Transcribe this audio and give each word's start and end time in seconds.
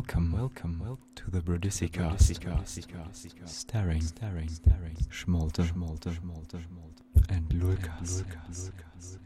Welcome, 0.00 0.32
welcome, 0.32 0.80
welcome 0.80 1.04
to 1.16 1.30
the 1.30 1.42
Brodisica, 1.42 2.18
staring, 3.46 4.00
staring, 4.00 4.48
staring, 4.48 4.96
Schmolter, 5.10 5.62
Schmolter, 5.62 6.16
Schmolter, 6.16 6.62
and 7.28 7.52
Lukas. 7.52 8.20
And 8.20 8.32
Lurkas. 8.32 9.18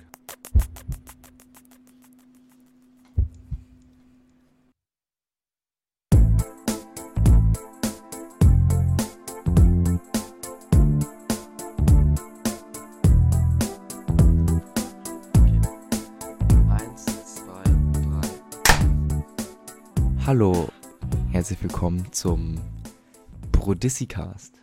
Hallo, 20.34 20.68
herzlich 21.30 21.62
willkommen 21.62 22.08
zum 22.10 22.60
Brodissi-Cast. 23.52 24.60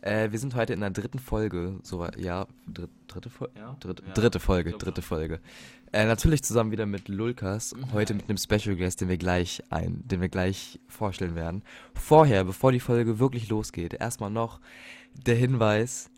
Äh, 0.00 0.32
wir 0.32 0.38
sind 0.40 0.56
heute 0.56 0.72
in 0.72 0.80
der 0.80 0.90
dritten 0.90 1.20
Folge, 1.20 1.78
so 1.84 2.04
ja, 2.16 2.48
dritt, 2.66 2.90
dritte 3.06 3.30
Folge? 3.30 3.52
Ja? 3.56 3.76
Dritte, 3.78 4.02
Ja, 4.04 4.14
dritte 4.14 4.40
Folge, 4.40 4.72
dritte. 4.72 5.00
Folge. 5.00 5.38
Äh, 5.92 6.06
natürlich 6.06 6.42
zusammen 6.42 6.72
wieder 6.72 6.86
mit 6.86 7.06
Lulkas, 7.06 7.72
heute 7.92 8.14
mit 8.14 8.28
einem 8.28 8.36
Special 8.36 8.74
Guest, 8.74 9.00
den 9.00 9.08
wir 9.08 9.16
gleich 9.16 9.62
ein, 9.70 10.02
den 10.08 10.20
wir 10.20 10.28
gleich 10.28 10.80
vorstellen 10.88 11.36
werden. 11.36 11.62
Vorher, 11.94 12.42
bevor 12.42 12.72
die 12.72 12.80
Folge 12.80 13.20
wirklich 13.20 13.48
losgeht, 13.48 13.94
erstmal 13.94 14.30
noch 14.30 14.58
der 15.14 15.36
Hinweis, 15.36 16.10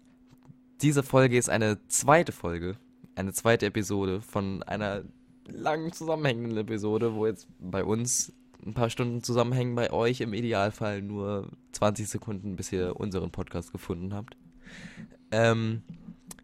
diese 0.81 1.03
Folge 1.03 1.37
ist 1.37 1.51
eine 1.51 1.79
zweite 1.89 2.33
Folge, 2.33 2.79
eine 3.17 3.35
zweite 3.35 3.67
Episode 3.67 4.23
von 4.23 4.63
einer 4.63 5.03
langen 5.47 5.93
zusammenhängenden 5.93 6.57
Episode, 6.57 7.13
wo 7.13 7.27
jetzt 7.27 7.47
bei 7.61 7.85
uns 7.85 8.33
ein 8.67 8.75
paar 8.75 8.91
Stunden 8.91 9.23
zusammenhängen, 9.23 9.75
bei 9.75 9.93
euch 9.93 10.21
im 10.21 10.35
Idealfall 10.35 11.03
nur 11.03 11.51
20 11.73 12.09
Sekunden, 12.09 12.57
bis 12.57 12.73
ihr 12.73 12.99
unseren 12.99 13.31
Podcast 13.31 13.73
gefunden 13.73 14.15
habt. 14.15 14.37
Ähm, 15.31 15.83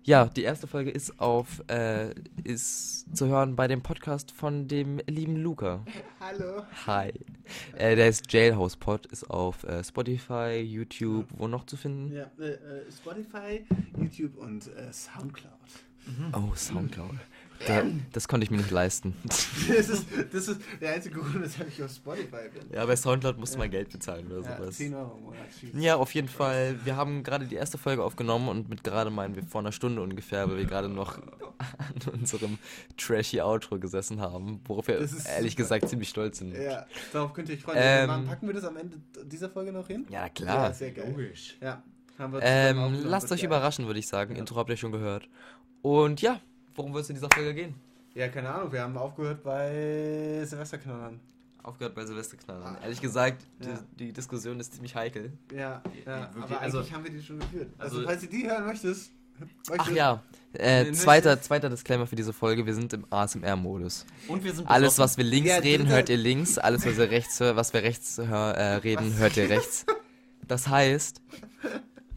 ja, 0.02 0.26
die 0.26 0.42
erste 0.42 0.66
Folge 0.66 0.90
ist 0.90 1.20
auf, 1.20 1.62
äh, 1.68 2.14
ist 2.42 3.14
zu 3.14 3.28
hören 3.28 3.54
bei 3.54 3.68
dem 3.68 3.82
Podcast 3.82 4.32
von 4.32 4.66
dem 4.66 5.00
lieben 5.06 5.36
Luca. 5.36 5.84
Hallo. 6.18 6.62
Hi. 6.86 7.12
Äh, 7.76 7.96
der 7.96 8.08
ist 8.08 8.32
Jailhouse 8.32 8.76
Pod, 8.76 9.06
ist 9.06 9.30
auf 9.30 9.62
äh, 9.64 9.84
Spotify, 9.84 10.58
YouTube, 10.60 11.26
wo 11.36 11.48
noch 11.48 11.64
zu 11.66 11.76
finden? 11.76 12.12
Ja, 12.12 12.30
äh, 12.38 12.52
äh, 12.52 12.90
Spotify, 12.90 13.64
YouTube 13.98 14.36
und 14.36 14.74
äh, 14.74 14.92
Soundcloud. 14.92 15.52
Oh, 16.32 16.54
Soundcloud. 16.54 17.14
Da, 17.66 17.82
das 18.12 18.26
konnte 18.26 18.44
ich 18.44 18.50
mir 18.50 18.56
nicht 18.58 18.70
leisten. 18.70 19.14
Das 19.68 19.88
ist, 19.88 20.06
das 20.32 20.48
ist 20.48 20.60
der 20.80 20.94
einzige 20.94 21.18
Grund, 21.20 21.40
weshalb 21.42 21.68
ich 21.68 21.82
auf 21.82 21.90
Spotify 21.90 22.48
bin. 22.52 22.62
Ja, 22.72 22.84
bei 22.86 22.96
Soundcloud 22.96 23.38
musste 23.38 23.58
man 23.58 23.70
Geld 23.70 23.90
bezahlen 23.90 24.26
oder 24.32 24.48
Ja, 24.48 24.56
sowas. 24.56 24.76
10 24.76 24.94
Euro 24.94 25.16
im 25.16 25.24
Monat. 25.24 25.38
Ja, 25.74 25.96
auf 25.96 26.12
jeden 26.14 26.28
Fall. 26.28 26.76
Wir 26.84 26.96
haben 26.96 27.22
gerade 27.22 27.46
die 27.46 27.54
erste 27.56 27.78
Folge 27.78 28.02
aufgenommen 28.02 28.48
und 28.48 28.68
mit 28.68 28.82
gerade 28.82 29.10
meinen 29.10 29.36
wir 29.36 29.42
vor 29.44 29.60
einer 29.60 29.72
Stunde 29.72 30.02
ungefähr, 30.02 30.48
weil 30.48 30.56
wir 30.58 30.64
gerade 30.64 30.88
noch 30.88 31.18
an 31.18 32.12
unserem 32.12 32.58
trashy 32.96 33.40
Outro 33.40 33.78
gesessen 33.78 34.20
haben, 34.20 34.60
worauf 34.66 34.88
wir 34.88 34.94
ehrlich 34.98 35.52
super. 35.52 35.54
gesagt 35.56 35.88
ziemlich 35.88 36.08
stolz 36.08 36.38
sind. 36.38 36.56
Ja, 36.56 36.86
darauf 37.12 37.32
könnt 37.34 37.48
ihr 37.48 37.54
euch 37.56 37.62
freuen. 37.62 37.78
Ähm, 37.80 38.08
Wann 38.08 38.26
packen 38.26 38.46
wir 38.46 38.54
das 38.54 38.64
am 38.64 38.76
Ende 38.76 38.98
dieser 39.24 39.50
Folge 39.50 39.72
noch 39.72 39.86
hin? 39.86 40.06
Ja, 40.10 40.28
klar. 40.28 40.68
Ja, 40.68 40.72
sehr 40.72 40.90
geil. 40.92 41.10
Logisch. 41.10 41.56
Ja, 41.60 41.82
haben 42.18 42.32
wir 42.32 42.40
zusammen 42.40 42.94
ähm, 42.96 43.04
lasst 43.04 43.30
euch 43.30 43.40
geil. 43.40 43.46
überraschen, 43.46 43.86
würde 43.86 44.00
ich 44.00 44.08
sagen. 44.08 44.34
Ja. 44.34 44.40
Intro 44.40 44.56
habt 44.56 44.70
ihr 44.70 44.76
schon 44.76 44.92
gehört. 44.92 45.28
Und 45.82 46.20
ja, 46.22 46.40
worum 46.80 46.94
wird 46.94 47.04
es 47.04 47.10
in 47.10 47.16
dieser 47.16 47.28
Folge 47.30 47.52
gehen? 47.54 47.74
Ja, 48.14 48.28
keine 48.28 48.48
Ahnung, 48.52 48.72
wir 48.72 48.80
haben 48.82 48.96
aufgehört 48.96 49.42
bei 49.44 50.42
Silvesterknallern. 50.46 51.20
Aufgehört 51.62 51.94
bei 51.94 52.06
Silvesterknallern. 52.06 52.78
Ehrlich 52.82 53.00
gesagt, 53.02 53.42
Ja. 53.60 53.78
die, 53.98 54.06
die 54.06 54.12
Diskussion 54.14 54.58
ist 54.58 54.72
ziemlich 54.72 54.94
heikel. 54.94 55.30
Ja, 55.54 55.82
ja 56.06 56.22
wirklich, 56.34 56.44
aber 56.44 56.60
also- 56.60 56.78
eigentlich 56.78 56.92
haben 56.94 57.04
wir 57.04 57.10
die 57.10 57.22
schon 57.22 57.38
geführt. 57.38 57.68
Also, 57.78 57.96
also- 57.98 58.08
falls 58.08 58.22
ihr 58.22 58.30
die 58.30 58.48
hören 58.48 58.64
möchtest, 58.66 59.12
Ach 59.78 59.90
ja, 59.90 60.22
äh, 60.52 60.92
zweiter, 60.92 61.40
zweiter 61.40 61.70
Disclaimer 61.70 62.06
für 62.06 62.14
diese 62.16 62.34
Folge. 62.34 62.66
Wir 62.66 62.74
sind 62.74 62.92
im 62.92 63.06
ASMR-Modus. 63.10 64.04
Und 64.28 64.44
wir 64.44 64.52
sind 64.52 64.68
Alles, 64.68 64.94
besoffen. 64.96 65.04
was 65.04 65.16
wir 65.16 65.24
links 65.24 65.48
Ja, 65.48 65.56
reden, 65.56 65.86
hört 65.88 66.10
ihr 66.10 66.18
links. 66.18 66.58
Alles, 66.58 66.84
was 66.84 66.98
wir 66.98 67.10
rechts, 67.10 67.40
was 67.40 67.72
wir 67.72 67.82
rechts 67.82 68.18
hör, 68.18 68.52
äh, 68.54 68.74
reden, 68.76 69.16
hört 69.16 69.38
ihr 69.38 69.48
rechts. 69.48 69.86
Das 70.46 70.68
heißt, 70.68 71.22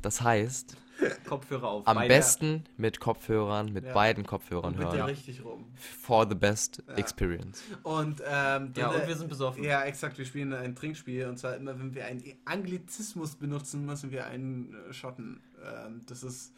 das 0.01 0.21
heißt, 0.21 0.75
Kopfhörer 1.27 1.67
auf. 1.67 1.87
am 1.87 1.95
beide. 1.95 2.07
besten 2.07 2.63
mit 2.77 2.99
Kopfhörern, 2.99 3.71
mit 3.73 3.85
Ja. 3.85 3.93
beiden 3.93 4.25
Kopfhörern 4.25 4.77
hören. 4.77 5.01
richtig 5.03 5.43
rum. 5.43 5.65
For 5.75 6.27
the 6.27 6.35
best 6.35 6.81
Ja. 6.87 6.95
experience. 6.95 7.61
Und, 7.83 8.21
ähm, 8.25 8.73
Ja, 8.75 8.89
und 8.89 9.07
wir 9.07 9.15
sind 9.15 9.29
besoffen. 9.29 9.63
Ja, 9.63 9.83
exakt. 9.83 10.17
Wir 10.17 10.25
spielen 10.25 10.53
ein 10.53 10.75
Trinkspiel 10.75 11.27
und 11.27 11.37
zwar 11.37 11.55
immer, 11.55 11.77
wenn 11.79 11.93
wir 11.95 12.05
einen 12.05 12.23
Anglizismus 12.45 13.35
benutzen, 13.35 13.85
müssen 13.85 14.11
wir 14.11 14.25
einen 14.27 14.75
äh, 14.89 14.93
Schotten. 14.93 15.41
Ähm, 15.63 16.01
das 16.07 16.23
ist 16.23 16.53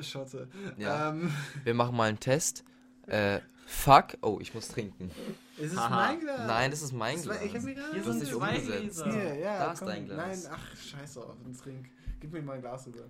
Schotte. 0.00 0.48
Ja. 0.76 1.10
Ähm, 1.10 1.32
Wir 1.64 1.74
machen 1.74 1.96
mal 1.96 2.08
einen 2.08 2.20
Test. 2.20 2.64
Äh, 3.06 3.40
fuck. 3.66 4.16
Oh, 4.22 4.38
ich 4.40 4.54
muss 4.54 4.68
trinken. 4.68 5.10
ist 5.56 5.72
es 5.72 5.78
Haha. 5.78 5.88
mein 6.08 6.20
Glas? 6.20 6.46
Nein, 6.46 6.70
das 6.70 6.82
ist 6.82 6.92
mein 6.92 7.16
Das 7.16 7.26
war- 7.28 7.34
Glas. 7.36 7.46
Ich 7.46 7.54
hab 7.56 7.62
mir 7.62 7.74
gerade 7.74 7.92
Hier 7.92 8.02
sind 8.04 8.26
zwei 8.26 8.34
umgesetzt. 8.56 9.02
Gläser. 9.04 9.12
Hier, 9.12 9.34
ja, 9.36 9.58
Da 9.66 9.72
ist 9.72 9.78
komm, 9.80 9.88
dein 9.88 10.04
Glas. 10.06 10.44
Nein, 10.44 10.52
ach, 10.56 10.76
scheiße 10.76 11.20
auf 11.20 11.36
den 11.44 11.56
Trink. 11.56 11.86
Gib 12.20 12.32
mir 12.32 12.42
mal 12.42 12.52
ein 12.54 12.60
Glas 12.60 12.86
rüber. 12.86 13.04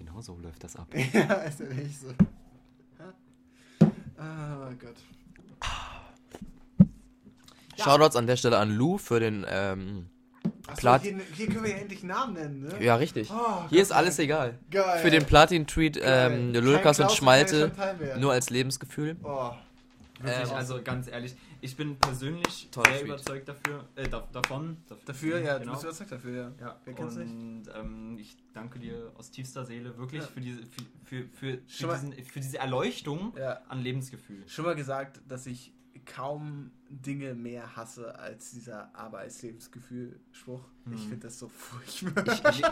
Genau 0.00 0.20
so 0.22 0.36
läuft 0.38 0.64
das 0.64 0.74
ab. 0.76 0.88
ja, 1.12 1.34
ist 1.34 1.60
ja 1.60 1.66
nicht 1.66 2.00
so. 2.00 2.08
Ah, 4.18 4.70
Gott. 4.78 4.96
Shoutouts 7.78 8.16
an 8.16 8.26
der 8.26 8.36
Stelle 8.36 8.58
an 8.58 8.70
Lou 8.76 8.98
für 8.98 9.20
den, 9.20 9.46
ähm, 9.48 10.06
Achso, 10.66 10.80
Plat- 10.80 11.02
hier, 11.02 11.18
hier 11.34 11.46
können 11.48 11.64
wir 11.64 11.70
ja 11.70 11.76
endlich 11.78 12.02
Namen 12.02 12.34
nennen, 12.34 12.60
ne? 12.62 12.82
ja, 12.84 12.96
richtig. 12.96 13.30
Oh, 13.30 13.64
Hier 13.70 13.80
ist 13.82 13.92
alles 13.92 14.18
egal. 14.18 14.58
Geil. 14.70 14.98
Für 15.00 15.10
den 15.10 15.24
Platin-Tweet, 15.24 15.96
ähm, 16.02 16.52
Kein 16.52 16.54
Lulkas 16.64 17.00
und 17.00 17.10
Schmalte, 17.12 17.72
nur 18.18 18.32
als 18.32 18.50
Lebensgefühl. 18.50 19.16
Oh. 19.22 19.50
Wirklich, 20.20 20.50
Ähm, 20.50 20.56
also 20.56 20.82
ganz 20.82 21.08
ehrlich, 21.08 21.34
ich 21.60 21.76
bin 21.76 21.96
persönlich 21.98 22.68
Toller 22.70 22.88
sehr 22.90 22.98
Tweet. 23.00 23.08
überzeugt 23.08 23.48
dafür, 23.48 23.88
äh, 23.96 24.08
da, 24.08 24.26
davon. 24.32 24.76
Dafür, 25.06 25.38
ja, 25.40 25.54
du 25.54 25.60
genau. 25.60 25.72
bist 25.72 25.84
überzeugt 25.84 26.12
dafür, 26.12 26.32
ja. 26.36 26.52
Ja, 26.66 26.80
Wer 26.84 26.94
kennt's 26.94 27.16
nicht? 27.16 27.30
und 27.30 27.62
ähm, 27.74 28.18
ich 28.18 28.36
danke 28.52 28.78
dir 28.78 29.12
aus 29.16 29.30
tiefster 29.30 29.64
Seele 29.64 29.96
wirklich 29.98 30.22
Ja. 30.22 30.28
für, 30.28 30.40
diese, 30.40 30.60
für, 31.04 31.24
für, 31.24 31.28
für, 31.32 31.56
diesen, 31.96 32.12
für 32.24 32.40
diese 32.40 32.58
Erleuchtung 32.58 33.32
Ja. 33.36 33.60
an 33.68 33.80
Lebensgefühl. 33.82 34.42
Schon 34.48 34.64
mal 34.64 34.74
gesagt, 34.74 35.20
dass 35.28 35.46
ich 35.46 35.72
kaum 36.06 36.70
Dinge 36.88 37.34
mehr 37.34 37.76
hasse 37.76 38.18
als 38.18 38.52
dieser 38.52 38.94
Arbeitslebensgefühl-Spruch. 38.96 40.64
Ich 40.86 40.90
Mhm. 40.92 40.96
finde 40.98 41.18
das 41.18 41.38
so 41.38 41.48
furchtbar. 41.48 42.24
Ich, 42.50 42.62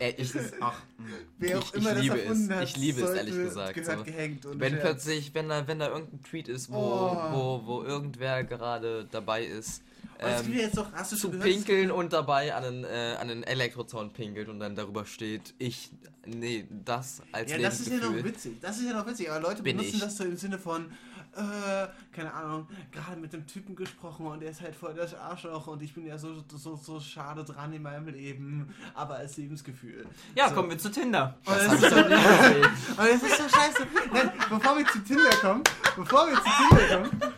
äh, 0.00 0.14
ich, 0.16 0.32
Ach, 0.60 0.80
mh. 0.98 1.04
Wer 1.38 1.58
auch 1.58 1.62
ich- 1.62 1.74
immer 1.74 1.90
ich 1.90 1.94
das 1.94 2.02
liebe 2.02 2.18
es. 2.20 2.50
hat, 2.50 2.64
Ich 2.64 2.76
liebe 2.76 3.02
es, 3.02 3.10
ehrlich 3.10 3.34
gesagt, 3.34 3.74
Gehört 3.74 3.98
so. 3.98 4.04
gehängt. 4.04 4.46
Und 4.46 4.60
wenn 4.60 4.72
Scherz. 4.74 4.82
plötzlich, 4.82 5.34
wenn 5.34 5.48
da, 5.48 5.66
wenn 5.66 5.78
da 5.78 5.88
irgendein 5.88 6.22
Tweet 6.22 6.48
ist, 6.48 6.70
wo, 6.70 6.76
Oh. 6.76 7.16
wo, 7.32 7.66
wo 7.66 7.82
irgendwer 7.84 8.44
gerade 8.44 9.06
dabei 9.10 9.44
ist, 9.44 9.82
ja 10.20 10.40
ähm, 10.40 10.52
jetzt 10.52 10.76
doch, 10.76 10.90
zu 11.04 11.30
gehört? 11.30 11.44
pinkeln 11.44 11.90
und 11.92 12.12
dabei 12.12 12.52
an 12.54 12.64
einen, 12.64 12.84
äh, 12.84 13.16
an 13.20 13.30
einen 13.30 13.42
Elektrozaun 13.44 14.12
pinkelt 14.12 14.48
und 14.48 14.58
dann 14.58 14.74
darüber 14.74 15.06
steht, 15.06 15.54
ich, 15.58 15.90
nee, 16.26 16.66
das 16.84 17.22
als 17.30 17.52
Ja, 17.52 17.58
das 17.58 17.80
ist 17.80 17.88
ja 17.92 17.98
noch 17.98 18.24
witzig. 18.24 18.60
Das 18.60 18.78
ist 18.78 18.86
ja 18.86 18.94
noch 18.94 19.06
witzig. 19.06 19.30
Aber 19.30 19.40
Leute 19.40 19.62
benutzen 19.62 19.94
ich. 19.94 20.00
das 20.00 20.16
so 20.16 20.24
im 20.24 20.36
Sinne 20.36 20.58
von, 20.58 20.86
äh, 21.36 21.88
keine 22.12 22.32
Ahnung, 22.32 22.66
gerade 22.92 23.20
mit 23.20 23.32
dem 23.32 23.46
Typen 23.46 23.76
gesprochen 23.76 24.26
und 24.26 24.40
der 24.40 24.50
ist 24.50 24.60
halt 24.60 24.74
voll 24.74 24.94
das 24.94 25.14
Arschloch 25.14 25.66
und 25.68 25.82
ich 25.82 25.94
bin 25.94 26.06
ja 26.06 26.18
so, 26.18 26.44
so, 26.54 26.76
so 26.76 27.00
schade 27.00 27.44
dran 27.44 27.72
in 27.72 27.82
meinem 27.82 28.08
Leben, 28.08 28.74
aber 28.94 29.16
als 29.16 29.36
Lebensgefühl. 29.36 30.06
Ja, 30.34 30.48
So. 30.48 30.54
kommen 30.54 30.70
wir 30.70 30.78
zu 30.78 30.90
Tinder. 30.90 31.36
Und 31.44 31.56
Das 31.56 31.72
ist 31.72 31.80
so, 31.80 31.96
aber 31.96 33.08
das 33.08 33.22
ist 33.22 33.36
so 33.36 33.48
scheiße. 33.48 33.86
Nein, 34.12 34.32
bevor 34.48 34.78
wir 34.78 34.86
zu 34.86 34.98
Tinder 35.04 35.30
kommen, 35.40 35.62
bevor 35.96 36.26
wir 36.28 36.34
zu 36.36 36.76
Tinder 36.76 36.96
kommen, 37.08 37.34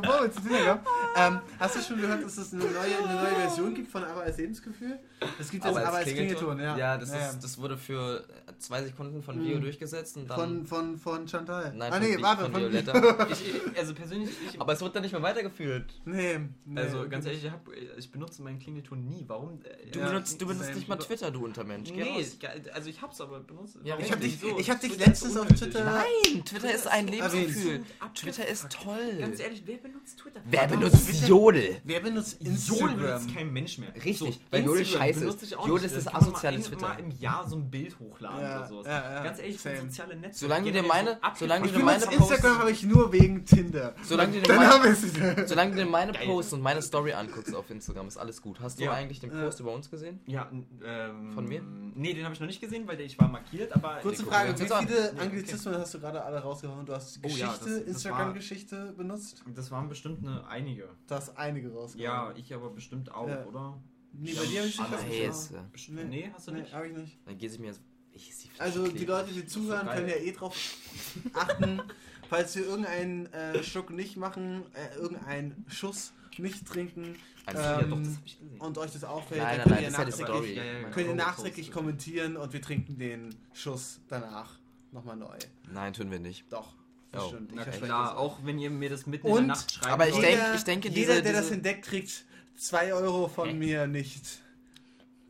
bevor 0.00 0.22
wir 0.22 0.32
zu 0.32 0.40
Tinder 0.40 0.64
kommen, 0.76 0.86
ähm, 1.16 1.40
hast 1.58 1.76
du 1.76 1.80
schon 1.82 2.00
gehört, 2.00 2.24
dass 2.24 2.36
es 2.36 2.52
eine 2.52 2.64
neue, 2.64 2.74
eine 3.08 3.14
neue 3.22 3.34
Version 3.36 3.74
gibt 3.74 3.90
von 3.90 4.04
Aber 4.04 4.22
als 4.22 4.36
Lebensgefühl? 4.38 4.98
Es 5.40 5.50
gibt 5.50 5.64
jetzt 5.64 5.76
Aber 5.76 5.94
als 5.94 6.08
Klingelton, 6.08 6.58
ja. 6.60 6.76
Ja, 6.76 6.98
das, 6.98 7.10
Ja, 7.12 7.30
ist, 7.30 7.40
das 7.42 7.58
wurde 7.58 7.76
für 7.76 8.24
zwei 8.58 8.82
Sekunden 8.82 9.22
von 9.22 9.40
Video 9.42 9.56
Mhm. 9.58 9.62
durchgesetzt 9.62 10.16
und 10.16 10.28
dann. 10.28 10.38
Von, 10.38 10.66
von, 10.66 10.98
von 10.98 11.28
Chantal. 11.28 11.72
Nein, 11.74 11.92
ah, 11.92 11.96
von 11.96 12.04
nee, 12.06 12.16
Vi- 12.16 12.22
warte, 12.22 12.42
von 12.44 12.52
von, 12.52 12.60
Violetta. 12.62 13.26
Ich, 13.30 13.54
ich, 13.54 13.78
also 13.78 13.94
persönlich, 13.94 14.30
ich, 14.52 14.60
Aber 14.60 14.72
es 14.72 14.80
wird 14.80 14.94
dann 14.94 15.02
nicht 15.02 15.12
mehr 15.12 15.22
weitergeführt. 15.22 15.94
Nee, 16.04 16.40
nee. 16.64 16.80
also 16.80 17.08
ganz 17.08 17.26
ehrlich, 17.26 17.44
ich, 17.44 17.50
hab, 17.50 17.66
ich 17.96 18.10
benutze 18.10 18.42
meinen 18.42 18.58
Klingelton 18.58 19.04
nie. 19.06 19.24
Warum? 19.26 19.60
äh, 19.64 19.90
Du 19.90 19.98
Ja, 20.00 20.08
benutzt, 20.08 20.40
du 20.40 20.46
benutzt 20.46 20.74
nicht 20.74 20.88
mal 20.88 20.96
Twitter, 20.96 21.30
du 21.30 21.44
Untermensch. 21.44 21.90
Geh 21.92 22.02
Nee, 22.02 22.10
raus. 22.18 22.36
ich- 22.40 22.74
also 22.74 22.90
ich 22.90 23.00
hab's 23.02 23.20
aber 23.20 23.40
benutzt. 23.40 23.78
Ja, 23.84 23.98
Ich 23.98 24.10
hab 24.12 24.20
dich, 24.20 24.40
Wieso? 24.42 24.58
ich 24.58 24.70
hab 24.70 24.80
dich 24.80 24.98
letztens 24.98 25.36
auf. 25.36 25.46
Twitter. 25.48 25.84
Nein, 25.84 26.44
Twitter 26.44 26.74
ist 26.74 26.86
ein. 26.86 27.06
Lebensgefühl. 27.08 27.82
Twitter 28.14 28.46
ist 28.46 28.68
toll. 28.70 29.16
Ganz 29.20 29.40
ehrlich, 29.40 29.62
wer 29.66 29.78
benutzt 29.88 30.18
Twitter? 30.18 30.40
Wer 30.44 30.60
Warum 30.70 30.80
benutzt 30.80 31.06
Twitter? 31.06 31.26
Jodel? 31.26 31.76
Wer 31.84 32.00
benutzt 32.00 32.36
Jodel 32.40 32.52
Instagram? 32.52 32.96
benutzt 32.96 33.34
kein 33.34 33.52
Mensch 33.52 33.78
mehr. 33.78 33.88
Richtig, 34.04 34.40
weil 34.50 34.64
Jodel 34.64 34.84
scheiße 34.84 35.24
ist. 35.26 35.42
ich 35.42 35.50
Jodel 35.50 35.84
ist 35.84 35.96
das 35.96 36.14
asoziale 36.14 36.60
Twitter. 36.60 36.88
mal 36.88 36.98
im 37.00 37.10
Jahr 37.12 37.48
so 37.48 37.56
ein 37.56 37.70
Bild 37.70 37.98
hochladen. 37.98 38.40
Ja, 38.40 38.58
oder 38.58 38.68
sowas. 38.68 38.86
ja, 38.86 39.12
ja, 39.14 39.22
Ganz 39.24 39.38
ehrlich, 39.38 39.60
same. 39.60 39.76
so 39.76 39.82
soziale 39.86 40.14
Netzwerke. 40.16 40.36
Solange 40.38 40.72
du 40.72 40.72
dir 40.72 40.82
meine- 40.88 41.10
so 41.34 41.46
solange 41.46 41.66
Ich 41.66 41.72
du 41.72 41.78
meine 41.80 41.98
benutze 42.00 42.14
Instagram 42.16 42.50
Posts- 42.52 42.60
habe 42.60 42.70
ich 42.70 42.82
nur 42.84 43.12
wegen 43.12 43.44
Tinder. 43.44 43.94
Solange 44.02 44.32
du 44.32 44.40
dir 44.46 44.54
meine- 44.54 44.96
ich. 45.42 45.48
Solange 45.48 45.70
du 45.72 45.76
dir 45.78 45.86
meine. 45.90 46.12
Posts 46.12 46.52
und 46.54 46.62
meine 46.62 46.82
Story 46.82 47.12
anguckst 47.12 47.54
auf 47.54 47.70
Instagram, 47.70 48.08
ist 48.08 48.16
alles 48.16 48.40
gut. 48.42 48.60
Hast 48.60 48.78
du 48.80 48.84
Ja. 48.84 48.92
eigentlich 48.92 49.20
den 49.20 49.30
Post 49.30 49.60
über 49.60 49.72
uns 49.72 49.90
gesehen? 49.90 50.20
Ja, 50.26 50.50
ähm, 50.84 51.32
Von 51.32 51.46
mir? 51.48 51.62
Nee, 51.94 52.12
den 52.14 52.24
habe 52.24 52.34
ich 52.34 52.40
noch 52.40 52.46
nicht 52.46 52.60
gesehen, 52.60 52.86
weil 52.86 52.96
der, 52.96 53.06
ich 53.06 53.18
war 53.18 53.28
markiert, 53.28 53.74
aber. 53.74 53.96
Kurze 54.02 54.24
Frage, 54.24 54.52
wie 54.58 54.64
viele 54.66 55.14
Anglizismen 55.18 55.74
hast 55.78 55.94
du 55.94 56.00
gerade 56.00 56.22
alle 56.22 56.38
rausgehauen? 56.38 56.84
Du 56.86 56.92
hast 56.92 57.18
Oh 57.22 57.28
Geschichte, 57.28 57.70
Instagram-Geschichte 57.86 58.94
benutzt? 58.96 59.42
Das 59.54 59.70
waren 59.76 59.88
bestimmt 59.88 60.26
eine, 60.26 60.46
einige. 60.46 60.88
Du 61.06 61.14
hast 61.14 61.36
einige 61.36 61.72
rausgehauen. 61.72 62.34
Ja, 62.34 62.34
ich 62.36 62.52
aber 62.54 62.70
bestimmt 62.70 63.10
auch, 63.12 63.28
Ja. 63.28 63.44
oder? 63.44 63.78
Nee, 64.12 64.32
bei 64.32 64.46
dir 64.46 64.60
habe 64.60 64.68
ich 64.68 64.78
nicht 64.78 66.08
Nee, 66.08 66.30
hast 66.32 66.48
du 66.48 66.52
Nee, 66.52 66.60
nicht? 66.62 66.72
habe 66.72 66.88
ich 66.88 66.96
nicht. 66.96 67.18
Dann 67.26 67.36
geht 67.38 67.52
sie 67.52 67.58
mir 67.58 67.66
jetzt. 67.66 67.82
Ich 68.12 68.32
Also 68.58 68.88
die 68.88 69.04
Leute, 69.04 69.30
die 69.30 69.44
zuhören, 69.44 69.86
können 69.86 70.08
ja 70.08 70.16
eh 70.16 70.32
drauf 70.32 70.56
achten, 71.34 71.82
falls 72.30 72.56
wir 72.56 72.64
irgendeinen 72.64 73.26
äh, 73.26 73.62
Schluck 73.62 73.90
nicht 73.90 74.16
machen, 74.16 74.62
äh, 74.72 74.96
irgendeinen 74.96 75.66
Schuss 75.68 76.14
nicht 76.38 76.66
trinken 76.66 77.16
Also, 77.44 77.60
ja, 77.60 77.80
ähm, 77.82 77.90
doch, 77.90 77.98
das 77.98 78.16
hab 78.16 78.24
ich 78.26 78.38
gesehen. 78.38 78.60
und 78.60 78.78
euch 78.78 78.90
das 78.92 79.04
auffällt, 79.04 79.42
Nein, 79.42 79.58
dann 79.58 79.68
könnt 79.68 79.74
nein, 79.74 79.84
ihr 79.84 80.04
das 80.06 80.18
ja 80.18 80.26
nachträglich. 80.28 80.56
Ja, 80.56 80.64
ja, 80.64 80.72
ja. 80.80 80.90
könnt 80.90 81.06
ihr 81.08 81.14
nachträglich 81.14 81.66
Toast. 81.66 81.76
kommentieren 81.78 82.36
und 82.38 82.52
wir 82.54 82.62
trinken 82.62 82.98
den 82.98 83.34
Schuss 83.52 84.00
danach 84.08 84.58
nochmal 84.92 85.16
neu. 85.16 85.36
Nein, 85.70 85.92
tun 85.92 86.10
wir 86.10 86.18
nicht. 86.20 86.50
Doch, 86.50 86.74
Oh. 87.14 87.32
Na 87.54 87.64
klar, 87.64 88.10
das 88.10 88.16
auch 88.18 88.38
wenn 88.44 88.58
ihr 88.58 88.70
mir 88.70 88.90
das 88.90 89.06
mitten 89.06 89.26
Und- 89.26 89.38
in 89.38 89.46
der 89.48 89.56
Nacht 89.56 89.72
schreibt. 89.72 89.92
aber 89.92 90.08
ich 90.08 90.14
wollt. 90.14 90.24
denk- 90.24 90.34
Jeder, 90.38 90.54
ich 90.54 90.64
denke, 90.64 90.88
jeder, 90.88 91.12
diese- 91.12 91.22
der 91.22 91.32
das 91.32 91.42
diese- 91.44 91.54
entdeckt, 91.54 91.84
kriegt 91.86 92.24
2 92.56 92.92
Euro 92.94 93.28
von 93.28 93.48
Hä? 93.48 93.54
mir 93.54 93.86
nicht. 93.86 94.22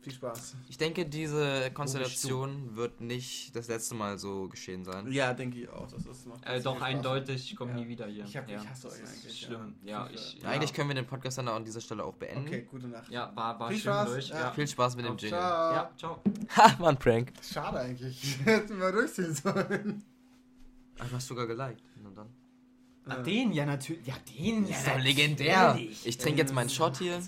Viel 0.01 0.13
Spaß. 0.13 0.55
Ich 0.69 0.77
denke, 0.77 1.05
diese 1.05 1.69
Konstellation 1.71 2.75
wird 2.77 3.01
nicht 3.01 3.53
das 3.55 3.67
letzte 3.67 3.93
Mal 3.93 4.17
so 4.17 4.47
geschehen 4.47 4.85
sein. 4.85 5.11
Ja, 5.11 5.33
denke 5.33 5.59
ich 5.59 5.67
auch. 5.69 5.85
Das 5.91 6.05
ist 6.05 6.25
macht 6.25 6.45
Äh, 6.45 6.61
doch, 6.61 6.79
eindeutig, 6.81 7.51
ich 7.51 7.57
komme 7.57 7.71
Ja. 7.71 7.77
nie 7.77 7.87
wieder 7.89 8.07
hier. 8.07 8.23
Ich 8.23 8.37
hab- 8.37 8.47
ja. 8.49 8.61
ich 8.61 8.69
hasse 8.69 8.87
euch 8.87 9.01
das 9.01 9.09
eigentlich, 9.11 9.39
Schlimm. 9.41 9.75
ja. 9.83 10.05
Ja, 10.05 10.09
ich. 10.13 10.37
Ja, 10.41 10.49
Eigentlich 10.49 10.73
können 10.73 10.87
wir 10.89 10.95
den 10.95 11.05
Podcast 11.07 11.37
dann 11.39 11.49
an 11.49 11.65
dieser 11.65 11.81
Stelle 11.81 12.05
auch 12.05 12.13
beenden. 12.13 12.47
Okay, 12.47 12.65
gute 12.71 12.87
Nacht. 12.87 13.09
Ja, 13.11 13.31
war, 13.35 13.59
war 13.59 13.67
Viel 13.69 13.79
schön 13.79 13.91
Spaß. 13.91 14.29
Ja. 14.29 14.51
Viel 14.51 14.67
Spaß 14.67 14.95
mit 14.95 15.05
dem 15.05 15.17
Jingle. 15.17 15.39
Ciao. 15.39 15.73
ja, 15.73 15.91
ciao. 15.97 16.21
Ha, 16.55 16.75
war 16.79 16.89
ein 16.89 16.97
Prank. 16.97 17.33
Schade 17.41 17.79
eigentlich. 17.79 18.37
Hätten 18.45 18.79
wir 18.79 18.91
durchziehen 18.93 19.33
sollen. 19.33 20.03
Ach, 20.99 21.07
du 21.09 21.15
hast 21.15 21.27
sogar 21.27 21.47
geliked. 21.47 21.81
Na 22.03 22.09
dann. 22.15 22.27
Ach, 23.09 23.19
Äh, 23.19 23.23
den, 23.23 23.51
ja, 23.53 23.65
natürlich. 23.65 24.05
Ja, 24.05 24.15
den. 24.37 24.61
Das 24.63 24.71
ja, 24.71 24.77
ist 24.77 24.87
doch 24.87 24.99
legendär. 24.99 25.79
Ich 26.03 26.17
trinke 26.17 26.39
jetzt 26.41 26.53
meinen 26.53 26.69
Shot 26.69 26.97
hier. 26.97 27.21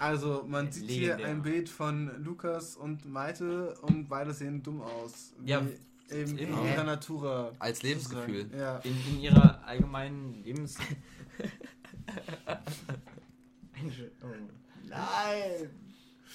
Also, 0.00 0.44
man 0.48 0.70
sieht 0.72 0.90
hier 0.90 1.00
Legendär. 1.16 1.26
ein 1.28 1.42
Bild 1.42 1.68
von 1.68 2.10
Lukas 2.24 2.76
und 2.76 3.04
Maite 3.06 3.74
und 3.82 4.08
beide 4.08 4.32
sehen 4.34 4.62
dumm 4.62 4.80
aus. 4.82 5.32
Wie 5.38 5.50
Ja, 5.50 5.62
in 6.10 6.36
immer. 6.38 6.64
ihrer 6.64 6.84
Natura. 6.84 7.52
Als 7.60 7.82
Lebensgefühl. 7.82 8.50
Ja. 8.56 8.78
In, 8.78 8.96
in 9.14 9.20
ihrer 9.20 9.64
allgemeinen 9.64 10.42
Lebens. 10.42 10.76
oh. 14.22 14.26
Nein! 14.88 15.70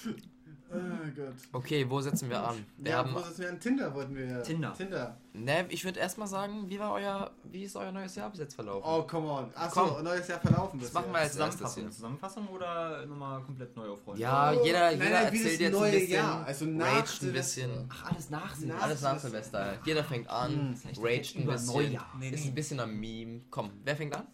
Oh 0.70 0.76
Gott. 1.16 1.34
Okay, 1.52 1.88
wo 1.88 2.00
setzen 2.00 2.28
wir 2.28 2.42
an? 2.46 2.64
Wir 2.76 2.90
Ja, 2.92 2.98
haben. 2.98 3.14
wo 3.14 3.20
sitzen 3.20 3.40
wir 3.42 3.48
an 3.48 3.60
Tinder 3.60 3.94
wollten 3.94 4.14
wir. 4.14 4.42
Tinder. 4.42 4.74
Tinder. 4.74 5.16
Ne, 5.32 5.64
ich 5.70 5.84
würde 5.84 5.98
erstmal 6.00 6.28
sagen, 6.28 6.68
wie 6.68 6.78
war 6.78 6.92
euer. 6.92 7.30
Wie 7.44 7.62
ist 7.64 7.74
euer 7.76 7.90
neues 7.90 8.14
Jahr 8.16 8.28
bis 8.28 8.40
jetzt 8.40 8.54
verlaufen? 8.54 8.82
Oh, 8.86 9.02
come 9.04 9.28
on. 9.28 9.50
Achso, 9.54 9.86
Komm. 9.86 10.04
neues 10.04 10.28
Jahr 10.28 10.40
verlaufen. 10.40 10.78
Das 10.78 10.88
bisher. 10.90 11.00
machen 11.00 11.12
wir 11.12 11.18
als 11.20 11.36
erstes 11.36 11.52
Zusammenfassung, 11.56 11.82
hier. 11.84 11.90
Zusammenfassung 11.92 12.48
oder 12.48 13.06
nochmal 13.06 13.40
komplett 13.42 13.76
neu 13.76 13.88
aufrollen? 13.88 14.20
Ja, 14.20 14.52
Oh, 14.52 14.64
jeder, 14.64 14.80
nein, 14.80 14.98
jeder 15.00 15.10
nein, 15.10 15.32
wie 15.32 15.36
das 15.38 15.44
erzählt 15.52 15.60
jetzt 15.60 15.72
neue 15.72 15.86
ein 15.90 15.92
bisschen. 16.00 16.12
Jahr, 16.14 16.44
also 16.46 16.64
nach 16.66 16.86
raged 16.86 16.98
ein 17.00 17.06
Silvester. 17.20 17.62
bisschen. 17.68 17.88
Ach, 17.90 18.10
alles 18.10 18.30
nach 18.30 18.58
Nach- 18.60 18.82
Alles 18.82 19.00
nach 19.02 19.18
Silvester. 19.18 19.78
Jeder 19.86 20.04
fängt 20.04 20.28
an, 20.28 20.50
Hm. 20.52 20.72
Das 20.74 20.84
heißt, 20.84 21.00
raged 21.02 21.36
ein 21.36 21.42
über 21.44 21.52
bisschen. 21.52 21.74
Neujahr. 21.74 22.06
Nee, 22.18 22.28
Ist 22.30 22.42
nee. 22.44 22.50
ein 22.50 22.54
bisschen 22.54 22.80
am 22.80 22.94
Meme. 23.00 23.40
Komm, 23.50 23.70
wer 23.84 23.96
fängt 23.96 24.14
an? 24.14 24.26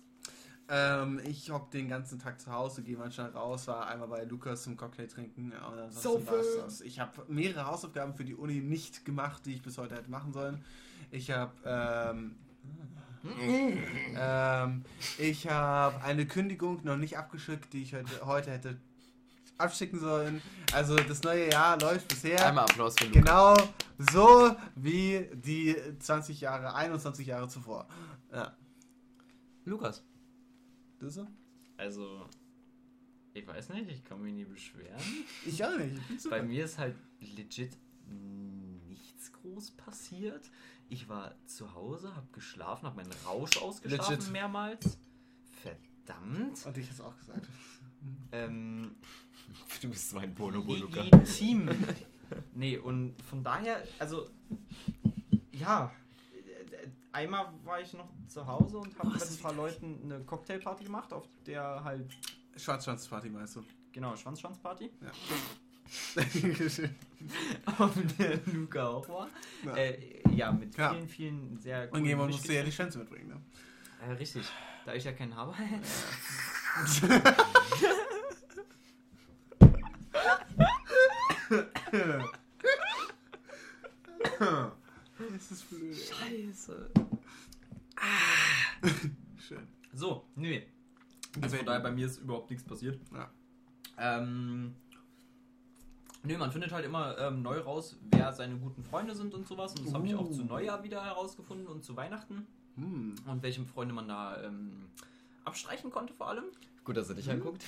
Ähm, 0.69 1.21
ich 1.25 1.51
hock 1.51 1.71
den 1.71 1.89
ganzen 1.89 2.19
Tag 2.19 2.41
zu 2.41 2.51
Hause, 2.51 2.83
gehe 2.83 2.97
manchmal 2.97 3.31
raus, 3.31 3.67
war 3.67 3.87
einmal 3.87 4.09
bei 4.09 4.25
Lukas 4.25 4.63
zum 4.63 4.77
Cocktail 4.77 5.07
trinken. 5.07 5.53
Und 5.53 5.79
ansonsten 5.79 6.01
So 6.01 6.27
war's 6.27 6.47
das. 6.65 6.81
Ich 6.81 7.01
habe 7.01 7.23
mehrere 7.29 7.67
Hausaufgaben 7.67 8.15
für 8.15 8.25
die 8.25 8.35
Uni 8.35 8.61
nicht 8.61 9.05
gemacht, 9.05 9.45
die 9.45 9.55
ich 9.55 9.63
bis 9.63 9.77
heute 9.77 9.95
hätte 9.95 10.11
machen 10.11 10.33
sollen. 10.33 10.65
Ich 11.11 11.31
habe 11.31 11.53
ähm, 11.67 12.37
ähm, 14.17 14.85
ich 15.19 15.49
habe 15.49 16.03
eine 16.03 16.27
Kündigung 16.27 16.81
noch 16.85 16.97
nicht 16.97 17.19
abgeschickt, 17.19 17.73
die 17.73 17.83
ich 17.83 17.95
heute, 17.95 18.25
heute 18.27 18.51
hätte 18.51 18.77
abschicken 19.59 20.01
sollen. 20.01 20.43
Also 20.73 20.97
das 20.97 21.23
neue 21.23 21.51
Jahr 21.51 21.79
läuft 21.79 22.09
bisher 22.09 22.45
Einmal 22.47 22.65
Applaus 22.65 22.97
für 22.99 23.05
Luca. 23.07 23.21
genau 23.21 23.55
so 23.99 24.57
wie 24.75 25.29
die 25.33 25.77
20 25.99 26.41
Jahre, 26.41 26.75
21 26.75 27.27
Jahre 27.27 27.49
zuvor. 27.49 27.87
Ja. 28.33 28.57
Lukas. 29.65 30.03
So? 31.11 31.27
Also, 31.77 32.27
ich 33.33 33.47
weiß 33.47 33.71
nicht, 33.71 33.91
ich 33.91 34.05
kann 34.05 34.23
mich 34.23 34.33
nie 34.35 34.45
beschweren. 34.45 35.01
Ich 35.47 35.65
auch 35.65 35.77
nicht. 35.77 35.97
Ich. 36.17 36.29
Bei 36.31 36.43
mir 36.43 36.65
ist 36.65 36.79
halt 36.79 36.97
legit 37.21 37.77
nichts 38.89 39.33
groß 39.33 39.73
passiert. 39.73 40.51
Ich 40.89 41.09
war 41.09 41.35
zu 41.47 41.75
Hause, 41.75 42.15
hab 42.15 42.33
geschlafen, 42.33 42.87
hab 42.87 42.97
meinen 42.97 43.13
Rausch 43.27 43.57
ausgeschlafen 43.57 44.17
Legit. 44.17 44.33
mehrmals. 44.33 44.99
Verdammt. 45.63 46.65
Und 46.67 46.79
ich 46.79 46.89
hab's 46.89 47.01
auch 47.01 47.17
gesagt. 47.19 47.47
Ähm, 48.33 48.95
Du 49.83 49.89
bist 49.89 50.11
so 50.11 50.19
ein 50.19 50.35
legitim. 50.37 51.69
nee, 52.55 52.79
und 52.79 53.15
von 53.23 53.43
daher, 53.45 53.87
also, 53.99 54.29
ja, 55.53 55.93
einmal 57.15 57.47
war 57.65 57.81
ich 57.81 57.93
noch 57.95 58.09
zu 58.29 58.47
Hause 58.47 58.79
und 58.79 58.99
habe 58.99 59.09
mit 59.11 59.23
ein 59.23 59.39
paar 59.39 59.55
Leuten 59.55 60.01
eine 60.05 60.21
Cocktailparty 60.25 60.85
gemacht, 60.85 61.13
auf 61.13 61.25
der 61.47 61.83
halt, 61.83 62.11
Schwarzschwanzparty 62.57 63.31
meinst 63.31 63.57
du? 63.57 63.65
genau, 63.93 64.15
Schwanzschwanzparty, 64.17 64.91
Ja. 65.01 65.11
auf 67.79 67.93
der 68.19 68.41
Luca 68.53 68.89
auch 68.89 69.09
war. 69.09 69.29
Ja. 69.65 69.77
Äh, 69.77 70.23
ja, 70.35 70.51
mit 70.53 70.77
Ja. 70.77 70.91
vielen, 70.93 71.09
vielen 71.09 71.59
sehr 71.61 71.93
Und 71.93 72.05
jemand 72.05 72.33
musste 72.33 72.53
ja 72.53 72.63
die 72.63 72.73
Schwänze 72.73 72.99
mitbringen, 72.99 73.29
ne? 73.29 73.41
Äh, 74.07 74.13
richtig, 74.13 74.47
da 74.85 74.95
ich 74.95 75.05
ja 75.05 75.13
keinen 75.13 75.37
habe. 75.37 75.55
Das 85.35 85.51
ist 85.51 85.69
blöd. 85.69 85.97
Scheiße. 85.97 86.91
Schön. 89.49 89.67
So, 89.93 90.25
nö. 90.37 90.61
Also 91.43 91.57
von 91.57 91.67
daher 91.67 91.81
bei 91.81 91.91
mir 91.91 92.07
ist 92.07 92.19
überhaupt 92.19 92.51
nichts 92.51 92.65
passiert. 92.65 93.01
Ja. 93.13 93.29
Ähm, 93.99 94.75
nö, 96.23 96.39
man 96.39 96.53
findet 96.53 96.71
halt 96.71 96.85
immer 96.85 97.19
ähm, 97.19 97.43
neu 97.43 97.59
raus, 97.59 97.97
wer 98.13 98.33
seine 98.33 98.57
guten 98.59 98.85
Freunde 98.85 99.17
sind 99.17 99.35
und 99.35 99.49
sowas. 99.49 99.75
Und 99.75 99.87
das 99.87 99.95
habe 99.95 100.07
ich 100.07 100.15
auch 100.15 100.29
Uh. 100.31 100.33
zu 100.33 100.45
Neujahr 100.45 100.85
wieder 100.85 101.05
herausgefunden 101.05 101.67
und 101.67 101.85
zu 101.85 101.97
Weihnachten. 101.97 102.47
Hm. 102.77 103.17
Und 103.27 103.43
welche 103.43 103.65
Freunde 103.65 103.93
man 103.95 104.07
da 104.07 104.41
ähm, 104.43 104.87
abstreichen 105.45 105.91
konnte 105.91 106.15
vor 106.15 106.29
allem. 106.29 106.45
Gut, 106.85 106.97
dass 106.97 107.09
er 107.09 107.15
dich 107.17 107.31
anguckt. 107.31 107.65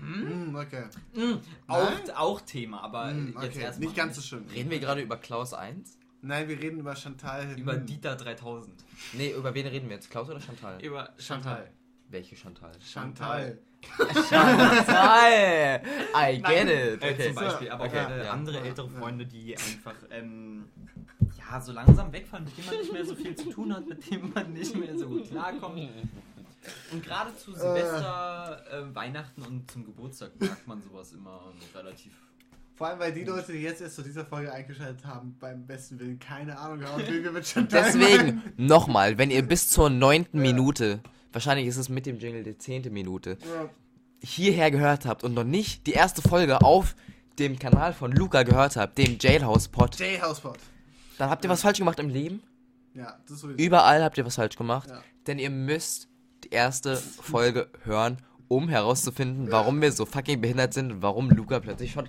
Hm, 0.00 0.56
okay. 0.56 0.86
Mhm, 1.14 1.40
auch, 1.66 1.92
auch 2.16 2.40
Thema, 2.40 2.80
aber 2.82 3.10
Hm, 3.10 3.26
jetzt 3.28 3.36
okay. 3.36 3.60
erstmal 3.60 3.86
Nicht 3.86 3.96
ganz 3.96 4.16
so 4.16 4.22
schlimm. 4.22 4.46
Reden 4.52 4.70
wir 4.70 4.80
gerade 4.80 5.02
über 5.02 5.18
Klaus 5.18 5.52
1? 5.52 5.98
Nein, 6.22 6.48
wir 6.48 6.58
reden 6.60 6.78
über 6.80 6.94
Chantal. 6.96 7.58
über. 7.58 7.76
Dieter 7.76 8.14
3000. 8.16 8.72
Nee, 9.14 9.32
über 9.32 9.52
wen 9.54 9.66
reden 9.66 9.88
wir 9.88 9.96
jetzt? 9.96 10.10
Klaus 10.10 10.28
oder 10.30 10.40
Chantal? 10.40 10.80
Über 10.82 11.10
Chantal. 11.18 11.68
Welche 12.08 12.36
Chantal? 12.36 12.72
Chantal. 12.80 13.58
Chantal! 14.30 15.82
I 16.14 16.36
get 16.36 16.42
Nein, 16.42 16.68
it. 16.68 17.02
Äh, 17.02 17.12
Okay. 17.12 17.26
zum 17.26 17.34
Beispiel, 17.34 17.70
aber 17.70 17.84
Okay, 17.86 17.98
auch 18.00 18.10
äh, 18.10 18.24
ja. 18.24 18.30
andere 18.32 18.60
ältere. 18.60 18.88
Freunde, 18.88 19.26
die 19.26 19.56
einfach 19.56 19.94
ähm, 20.10 20.66
ja 21.36 21.60
so 21.60 21.72
langsam 21.72 22.12
wegfallen, 22.12 22.44
mit 22.44 22.56
denen 22.56 22.66
man 22.68 22.76
nicht 22.78 22.92
mehr 22.92 23.04
so 23.04 23.14
viel 23.16 23.34
zu 23.34 23.50
tun 23.50 23.74
hat, 23.74 23.86
mit 23.88 24.10
denen 24.10 24.32
man 24.32 24.52
nicht 24.52 24.76
mehr 24.76 24.96
so 24.96 25.08
gut 25.08 25.28
klarkommt. 25.28 25.88
Und 26.92 27.02
gerade 27.04 27.34
zu 27.36 27.52
Silvester, 27.52 28.62
äh, 28.70 28.94
Weihnachten 28.94 29.42
und 29.42 29.68
zum 29.70 29.84
Geburtstag 29.84 30.30
merkt 30.40 30.66
man 30.68 30.80
sowas 30.80 31.12
immer 31.12 31.52
relativ. 31.74 32.12
Vor 32.82 32.88
allem, 32.88 32.98
weil 32.98 33.12
die 33.12 33.22
Leute, 33.22 33.52
die 33.52 33.58
jetzt 33.58 33.80
erst 33.80 33.94
zu 33.94 34.02
dieser 34.02 34.24
Folge 34.24 34.52
eingeschaltet 34.52 35.06
haben, 35.06 35.36
beim 35.38 35.64
besten 35.68 36.00
Willen 36.00 36.18
keine 36.18 36.58
Ahnung 36.58 36.84
haben, 36.84 37.00
wie 37.06 37.22
wir 37.22 37.30
mit 37.30 37.46
Chantal 37.46 37.80
Deswegen, 37.84 38.42
nochmal, 38.56 39.18
wenn 39.18 39.30
ihr 39.30 39.42
bis 39.46 39.70
zur 39.70 39.88
neunten 39.88 40.40
Minute, 40.42 40.98
wahrscheinlich 41.32 41.68
ist 41.68 41.76
es 41.76 41.88
mit 41.88 42.06
dem 42.06 42.18
Jingle 42.18 42.42
die 42.42 42.58
zehnte 42.58 42.90
Minute, 42.90 43.38
Ja. 43.40 43.68
hierher 44.20 44.72
gehört 44.72 45.06
habt 45.06 45.22
und 45.22 45.32
noch 45.32 45.44
nicht 45.44 45.86
die 45.86 45.92
erste 45.92 46.22
Folge 46.22 46.60
auf 46.62 46.96
dem 47.38 47.56
Kanal 47.56 47.92
von 47.92 48.10
Luca 48.10 48.42
gehört 48.42 48.74
habt, 48.74 48.98
dem 48.98 49.16
Jailhouse 49.20 49.68
Pod, 49.68 49.94
J-Housepot. 50.00 50.58
dann 51.18 51.30
habt 51.30 51.44
ihr 51.44 51.50
was 51.50 51.62
falsch 51.62 51.78
gemacht 51.78 52.00
im 52.00 52.08
Leben. 52.08 52.42
Ja, 52.94 53.16
das 53.22 53.36
ist 53.36 53.40
sowieso. 53.42 53.58
Überall 53.60 54.02
habt 54.02 54.18
ihr 54.18 54.26
was 54.26 54.34
falsch 54.34 54.56
gemacht, 54.56 54.88
Ja. 54.90 55.00
denn 55.28 55.38
ihr 55.38 55.50
müsst 55.50 56.08
die 56.42 56.50
erste 56.50 56.96
Folge 56.96 57.68
hören, 57.84 58.16
um 58.56 58.68
herauszufinden, 58.68 59.50
warum 59.50 59.80
wir 59.80 59.92
so 59.92 60.04
fucking 60.06 60.40
behindert 60.40 60.74
sind 60.74 60.92
und 60.92 61.02
warum 61.02 61.30
Luca 61.30 61.60
plötzlich 61.60 61.96
Ahnung, 61.96 62.08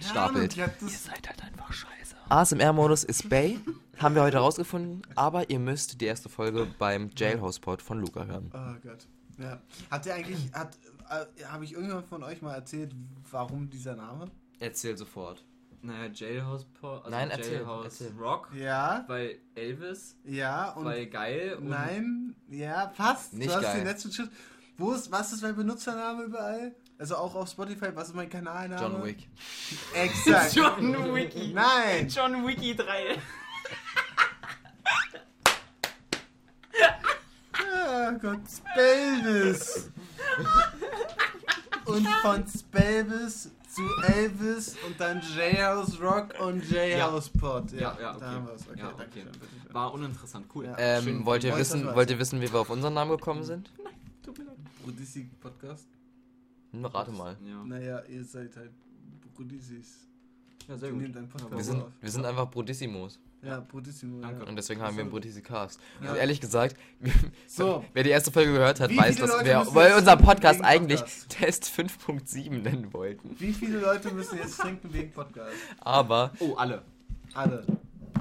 stapelt. 0.00 0.56
hab 0.58 0.78
das- 0.80 1.04
seid 1.04 1.28
halt 1.28 1.42
einfach 1.44 1.72
scheiße. 1.72 2.16
ASMR-Modus 2.28 3.04
ist 3.04 3.28
Bay. 3.28 3.58
Haben 3.98 4.14
wir 4.14 4.22
heute 4.22 4.38
rausgefunden. 4.38 5.02
Aber 5.14 5.50
ihr 5.50 5.58
müsst 5.58 6.00
die 6.00 6.06
erste 6.06 6.28
Folge 6.28 6.66
beim 6.78 7.10
Jailhouse-Pod 7.16 7.82
von 7.82 8.00
Luca 8.00 8.24
hören. 8.24 8.50
Oh 8.54 8.74
Gott. 8.88 9.06
Ja. 9.38 9.60
Hat 9.90 10.06
der 10.06 10.14
eigentlich, 10.14 10.50
hat, 10.52 10.78
äh, 11.10 11.44
habe 11.44 11.64
ich 11.64 11.72
irgendjemand 11.72 12.06
von 12.06 12.22
euch 12.22 12.40
mal 12.42 12.54
erzählt, 12.54 12.94
warum 13.30 13.68
dieser 13.70 13.94
Name? 13.96 14.26
Erzähl 14.60 14.96
sofort. 14.96 15.44
Naja, 15.84 16.10
Jailhouse 16.14 16.64
Po- 16.80 16.98
also 16.98 17.10
Nein, 17.10 17.30
erzähl, 17.30 17.54
Jailhouse 17.54 17.84
erzähl. 17.86 18.12
Rock, 18.18 18.50
Ja, 18.54 19.04
weil 19.08 19.38
Elvis, 19.56 20.16
ja 20.24 20.70
und 20.70 20.84
weil 20.84 21.06
geil 21.06 21.56
und 21.58 21.68
nein, 21.68 22.36
ja, 22.48 22.92
fast. 22.94 23.34
Nicht 23.34 23.50
du 23.50 23.54
hast 23.56 23.62
geil. 23.62 23.78
den 23.78 23.86
letzten 23.88 24.12
Schritt. 24.12 24.30
Wo 24.78 24.92
ist, 24.92 25.10
was 25.10 25.32
ist 25.32 25.42
mein 25.42 25.54
Benutzername 25.54 26.24
überall? 26.24 26.74
Also 26.98 27.16
auch 27.16 27.34
auf 27.34 27.48
Spotify, 27.48 27.88
was 27.94 28.08
ist 28.08 28.14
mein 28.14 28.28
Kanalname? 28.28 28.80
John 28.80 29.04
Wick. 29.04 29.28
Exakt. 29.94 30.52
John 30.54 31.14
Wiki. 31.14 31.52
Nein. 31.52 32.08
John 32.08 32.46
Wiki 32.46 32.76
3. 32.76 33.18
Oh 37.64 38.12
Gott, 38.20 38.40
Spelvis. 38.48 39.90
Und 41.84 42.06
von 42.22 42.44
Spelvis 42.46 43.50
zu 43.68 43.82
Elvis 44.14 44.76
und 44.86 45.00
dann 45.00 45.20
J-House 45.20 46.00
Rock 46.00 46.34
und 46.40 46.62
J-House 46.70 47.30
Pod. 47.30 47.72
Ja, 47.72 47.96
ja, 48.00 48.10
okay. 48.10 48.20
Da 48.20 48.30
haben 48.30 48.46
wir 48.46 48.54
es. 48.54 48.68
Okay, 48.68 48.78
Ja, 48.78 48.92
danke 48.96 49.20
okay. 49.20 49.72
War 49.72 49.92
uninteressant, 49.92 50.46
cool. 50.54 50.66
Ja. 50.66 50.74
Ähm, 50.78 51.24
wollt, 51.24 51.42
ihr 51.44 51.56
wissen, 51.56 51.94
wollt 51.94 52.10
ihr 52.10 52.18
wissen, 52.18 52.40
wie 52.40 52.52
wir 52.52 52.60
auf 52.60 52.70
unseren 52.70 52.94
Namen 52.94 53.10
gekommen 53.12 53.44
sind? 53.44 53.70
Tut 54.22 54.38
mir 54.38 54.44
leid. 54.44 54.56
Brudissi 54.84 55.28
Podcast? 55.40 55.86
Hm, 56.72 56.84
Rate 56.86 57.10
mal. 57.12 57.36
Ja, 57.44 57.64
Naja, 57.64 58.02
ihr 58.08 58.24
seid 58.24 58.56
halt 58.56 58.70
Brudissis. 59.34 60.06
ja 60.68 60.76
sehr 60.78 60.92
gut. 60.92 61.02
Wir 61.50 61.64
sind, 61.64 61.84
wir 62.00 62.10
sind 62.10 62.24
einfach 62.24 62.50
Brudissimos. 62.50 63.18
Ja, 63.42 63.58
Brudissimo. 63.58 64.20
Danke. 64.22 64.44
Ja. 64.44 64.48
Und 64.48 64.54
deswegen 64.56 64.80
haben 64.80 64.94
wir 64.96 65.02
einen 65.02 65.10
Brudissi-Cast. 65.10 65.80
Ja. 66.00 66.12
Und 66.12 66.16
ehrlich 66.16 66.40
gesagt, 66.40 66.76
So. 67.48 67.84
wer 67.92 68.04
die 68.04 68.10
erste 68.10 68.30
Folge 68.30 68.52
gehört 68.52 68.78
hat, 68.78 68.88
Wie 68.90 68.96
weiß, 68.96 69.16
dass 69.16 69.30
Leute 69.30 69.44
wir, 69.46 69.66
weil 69.74 69.94
unser 69.98 70.16
Podcast 70.16 70.62
eigentlich 70.62 71.00
Podcast? 71.00 71.28
Test 71.30 71.64
5.7 71.64 72.50
nennen 72.62 72.92
wollten. 72.92 73.34
Wie 73.40 73.52
viele 73.52 73.80
Leute 73.80 74.12
müssen 74.12 74.38
jetzt 74.38 74.58
trinken 74.60 74.92
wegen 74.92 75.10
Podcast? 75.10 75.56
Aber 75.80 76.30
Oh, 76.38 76.54
alle. 76.54 76.82
Alle. 77.34 77.66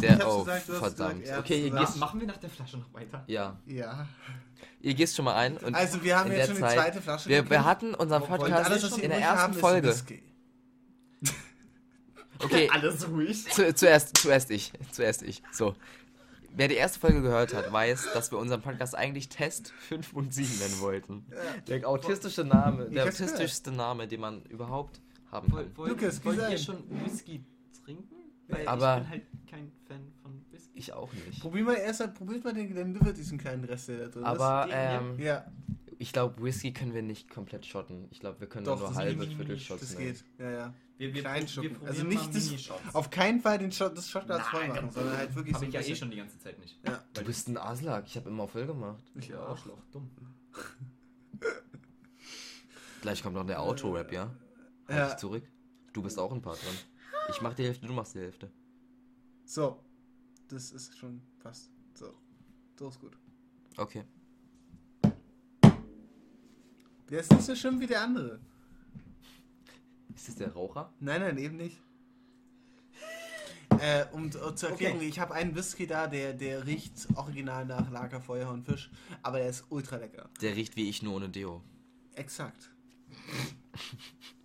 Der, 0.02 0.28
oh, 0.28 0.40
gesagt, 0.44 0.64
verdammt. 0.66 1.22
gesagt, 1.22 1.28
er 1.28 1.40
okay, 1.40 1.66
ihr 1.66 1.72
gehst, 1.72 1.98
Machen 1.98 2.20
wir 2.20 2.28
nach 2.28 2.38
der 2.38 2.50
Flasche 2.50 2.78
noch 2.78 2.94
weiter? 2.94 3.24
ja, 3.28 3.58
Ja. 3.66 4.08
ihr 4.82 4.94
gehst 4.94 5.16
schon 5.16 5.26
mal 5.26 5.36
ein. 5.36 5.58
Und 5.58 5.74
Also 5.76 6.04
wir 6.04 6.18
haben 6.18 6.32
in 6.32 6.38
jetzt 6.38 6.50
der 6.50 6.56
schon 6.56 6.64
die 6.64 6.70
Zeit- 6.70 6.78
zweite 6.78 7.02
Flasche 7.02 7.30
wir, 7.30 7.50
wir 7.50 7.66
hatten 7.66 7.94
unseren 7.94 8.22
Und 8.24 8.28
Podcast 8.30 8.70
alles, 8.70 8.98
in 8.98 9.10
der 9.10 9.20
ersten 9.20 9.54
Folge. 9.54 9.96
Okay, 12.40 12.70
Alles 12.74 13.08
ruhig. 13.08 13.46
zu, 13.52 13.74
zuerst, 13.76 14.18
zuerst 14.18 14.50
ich. 14.52 14.74
Zuerst 14.92 15.22
ich. 15.22 15.44
So. 15.52 15.76
Wer 16.54 16.68
die 16.68 16.76
erste 16.76 17.00
Folge 17.00 17.22
gehört 17.22 17.54
hat, 17.54 17.72
weiß, 17.72 18.10
dass 18.14 18.32
wir 18.32 18.38
unseren 18.40 18.62
Podcast 18.62 18.96
eigentlich 18.96 19.30
Test 19.30 19.72
5.7 19.90 20.60
nennen 20.60 20.80
wollten. 20.82 21.26
Der 21.68 21.88
autistische 21.88 22.44
Name, 22.44 22.90
der 22.90 23.06
autistischste 23.06 23.72
Name, 23.72 24.08
den 24.08 24.20
man 24.20 24.42
überhaupt 24.46 25.00
haben 25.32 25.50
kann. 25.50 25.72
wollt, 25.78 25.90
Lukas, 25.92 26.26
wollt 26.26 26.40
ihr 26.50 26.58
schon 26.58 26.84
Whisky 27.06 27.46
trinken? 27.86 28.16
Weil 28.52 28.68
Aber- 28.68 28.98
ich 28.98 29.02
bin 29.04 29.10
halt 29.10 29.24
kein 29.50 29.72
Fan 29.88 30.12
von 30.22 30.46
Whisky. 30.52 30.72
Ich 30.78 30.94
auch 30.94 31.12
nicht. 31.14 31.42
Probier 31.42 31.64
mal 31.64 31.76
erst 31.76 32.00
mal, 32.02 32.08
probiert 32.10 32.44
mal 32.44 32.54
den 32.54 32.70
Glenlivet, 32.70 33.18
diesen 33.18 33.38
kleinen 33.38 33.64
Rest, 33.66 33.88
der 33.90 33.98
da 34.00 34.08
drin 34.08 34.24
Aber 34.24 34.66
Den 34.68 34.74
ähm, 34.76 35.12
ist. 35.14 35.20
Ja, 35.26 35.46
ich 35.98 36.14
glaube, 36.14 36.42
Whisky 36.44 36.74
können 36.74 36.94
wir 36.94 37.02
nicht 37.04 37.30
komplett 37.30 37.66
schotten. 37.66 38.08
Ich 38.12 38.20
glaube, 38.20 38.40
wir 38.40 38.48
können 38.48 38.66
Doch, 38.66 38.80
nur 38.80 38.96
halbe 38.96 39.20
mini, 39.20 39.36
Viertelshots 39.36 39.82
das 39.82 39.98
geht. 39.98 40.24
Ja, 40.40 40.50
ja. 40.52 40.74
Wir, 40.98 41.14
wir, 41.16 41.22
Klein 41.22 41.48
wir 41.48 41.70
probieren 41.74 41.88
Also 41.88 42.04
mal 42.04 42.10
nicht 42.10 42.36
das-. 42.36 42.94
Auf 42.94 43.10
keinen 43.10 43.40
Fall 43.42 43.58
den 43.58 43.72
Shot, 43.72 43.98
das 43.98 44.10
Shotglas 44.10 44.48
voll 44.48 44.68
machen, 44.68 44.92
sondern 44.92 45.18
halt 45.18 45.36
wirklich 45.36 45.56
Habe 45.56 45.66
so 45.66 45.70
ich 45.70 45.74
ja 45.88 45.94
eh 45.94 45.96
schon 45.96 46.12
die 46.12 46.18
ganze 46.18 46.38
Zeit 46.40 46.60
nicht. 46.60 46.80
Ja. 46.86 47.04
Du 47.14 47.24
bist 47.24 47.48
ein 47.48 47.58
Aslak. 47.58 48.06
Ich 48.08 48.16
habe 48.18 48.30
immer 48.30 48.48
voll 48.48 48.68
gemacht. 48.68 49.02
Ich 49.16 49.30
Ja, 49.30 49.40
auch. 49.44 49.50
Arschloch, 49.50 49.80
dumm. 49.92 50.10
Gleich 53.02 53.24
kommt 53.24 53.36
noch 53.36 53.46
der 53.46 53.60
Auto-Rap, 53.62 54.12
ja? 54.12 54.30
Halt 54.88 54.98
Ja. 55.00 55.08
dich 55.10 55.18
zurück. 55.18 55.44
Du 55.94 56.04
bist 56.04 56.20
auch 56.20 56.32
ein 56.32 56.42
Part 56.42 56.64
dran. 56.64 56.76
Ich 57.32 57.42
mach 57.42 57.54
die 57.54 57.64
Hälfte, 57.64 57.88
du 57.88 57.94
machst 57.94 58.14
die 58.14 58.20
Hälfte. 58.20 58.52
So. 59.46 59.80
Das 60.50 60.72
ist 60.72 60.98
schon 60.98 61.22
fast. 61.40 61.72
So. 61.94 62.14
So 62.78 62.90
ist 62.90 63.00
gut. 63.00 63.18
Okay. 63.78 64.04
Der 67.10 67.20
ist 67.22 67.32
nicht 67.32 67.44
so 67.44 67.56
schlimm 67.56 67.80
wie 67.80 67.88
der 67.88 68.02
andere. 68.02 68.40
Ist 70.14 70.28
das 70.28 70.36
der 70.36 70.52
Raucher? 70.52 70.94
Nein, 71.00 71.22
nein, 71.22 71.38
eben 71.38 71.58
nicht. 71.58 71.78
Äh, 73.80 74.06
um 74.12 74.26
uh, 74.26 74.52
zu 74.52 74.68
erklären, 74.68 75.02
ich 75.02 75.20
habe 75.20 75.34
einen 75.34 75.56
Whisky 75.56 75.88
da, 75.88 76.06
der, 76.06 76.34
der 76.34 76.68
riecht 76.68 77.08
original 77.16 77.66
nach 77.66 77.90
Lagerfeuer 77.90 78.52
und 78.52 78.66
Fisch, 78.66 78.92
aber 79.24 79.40
der 79.40 79.50
ist 79.50 79.64
ultra 79.70 79.96
lecker. 79.96 80.30
Der 80.42 80.56
riecht 80.56 80.76
wie 80.76 80.88
ich 80.88 81.02
nur 81.02 81.16
ohne 81.16 81.30
Deo. 81.30 81.64
Exakt. 82.14 82.70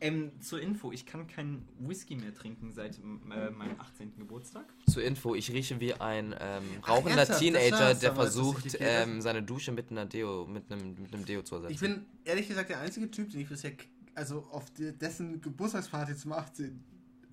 Ähm, 0.00 0.32
zur 0.40 0.60
Info, 0.60 0.92
ich 0.92 1.06
kann 1.06 1.26
keinen 1.26 1.66
Whisky 1.78 2.16
mehr 2.16 2.34
trinken 2.34 2.72
seit 2.72 2.98
äh, 2.98 3.00
meinem 3.02 3.78
18. 3.78 4.16
Geburtstag. 4.18 4.66
Zur 4.90 5.02
Info, 5.02 5.34
ich 5.34 5.50
rieche 5.52 5.80
wie 5.80 5.94
ein 5.94 6.34
ähm, 6.38 6.62
Ach, 6.82 6.88
rauchender? 6.88 7.24
Das 7.26 7.38
Teenager, 7.38 7.94
der 7.94 8.14
versucht, 8.14 8.76
ähm, 8.80 9.20
seine 9.20 9.42
Dusche 9.42 9.72
mit 9.72 9.90
einer 9.90 10.06
Deo, 10.06 10.46
mit 10.46 10.70
einem, 10.70 10.94
mit 11.00 11.12
einem 11.14 11.24
Deo 11.24 11.42
zu 11.42 11.56
ersetzen. 11.56 11.72
Ich 11.74 11.80
bin 11.80 12.04
ehrlich 12.24 12.48
gesagt 12.48 12.70
der 12.70 12.80
einzige 12.80 13.10
Typ, 13.10 13.30
den 13.30 13.40
ich 13.40 13.48
bisher, 13.48 13.72
also 14.14 14.46
auf 14.50 14.70
de- 14.72 14.92
dessen 14.92 15.40
Geburtstagsparty 15.40 16.16
zum 16.16 16.32
18. 16.32 16.82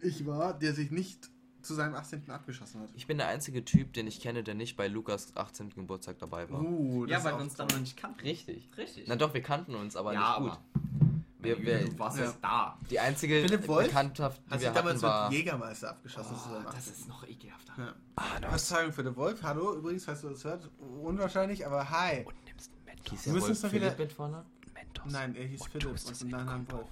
ich 0.01 0.25
war, 0.25 0.57
der 0.57 0.73
sich 0.73 0.91
nicht 0.91 1.29
zu 1.61 1.75
seinem 1.75 1.93
18. 1.93 2.27
abgeschossen 2.31 2.81
hat. 2.81 2.89
Ich 2.95 3.05
bin 3.05 3.17
der 3.19 3.27
einzige 3.27 3.63
Typ, 3.63 3.93
den 3.93 4.07
ich 4.07 4.19
kenne, 4.19 4.43
der 4.43 4.55
nicht 4.55 4.75
bei 4.75 4.87
Lukas 4.87 5.35
18. 5.37 5.69
Geburtstag 5.69 6.17
dabei 6.17 6.49
war. 6.49 6.61
Uh, 6.61 7.05
das 7.05 7.11
ja, 7.11 7.23
weil 7.23 7.37
wir 7.37 7.43
uns 7.43 7.53
dann 7.53 7.67
noch 7.67 7.79
nicht 7.79 7.97
kannten. 7.97 8.21
Richtig. 8.21 8.67
Richtig. 8.77 9.05
Na 9.07 9.15
doch, 9.15 9.33
wir 9.35 9.41
kannten 9.43 9.75
uns, 9.75 9.95
aber 9.95 10.13
ja, 10.13 10.39
nicht 10.39 10.49
gut. 10.49 10.51
aber 10.53 11.10
Wir, 11.41 11.59
wir, 11.61 11.85
du 11.85 11.97
warst 11.99 12.17
ja. 12.17 12.25
erst 12.25 12.37
da. 12.43 12.77
die 12.89 12.99
einzige 12.99 13.41
Philipp 13.41 13.67
Wolf 13.67 13.87
Bekanntschaft, 13.87 14.41
die 14.47 14.51
Hat 14.51 14.59
sich 14.59 14.69
wir 14.69 14.73
damals 14.73 14.95
hatten, 14.95 15.03
war... 15.03 15.29
mit 15.29 15.37
Jägermeister 15.39 15.89
abgeschossen 15.89 16.35
Oh, 16.35 16.55
18. 16.57 16.65
das 16.75 16.87
ist 16.87 17.07
noch 17.07 17.27
ekelhafter. 17.27 17.73
Ja. 17.77 18.51
Was 18.51 18.67
sagen 18.69 18.93
für 18.93 19.03
den 19.03 19.15
Wolf? 19.15 19.41
Hallo, 19.41 19.73
übrigens, 19.75 20.05
falls 20.05 20.21
du 20.21 20.29
das 20.29 20.43
hört. 20.43 20.69
Unwahrscheinlich, 21.01 21.65
aber 21.65 21.89
hi. 21.89 22.23
Und 22.25 22.35
nimmst 22.45 22.71
einen 22.71 22.85
Mentos. 22.85 23.09
Hieß 23.11 23.25
Wir 23.25 23.33
der 23.33 23.41
müssen 23.41 23.47
Wolf 23.63 23.71
Philipp 23.71 23.91
wieder- 23.91 23.97
mit 24.03 24.13
vorne? 24.13 24.45
Mentos. 24.73 25.11
Nein, 25.11 25.35
er 25.35 25.45
hieß 25.45 25.61
Und 25.61 25.69
Philipp 25.71 25.87
und 25.89 26.21
den 26.21 26.27
Nachnamen. 26.29 26.71
Wolf. 26.71 26.87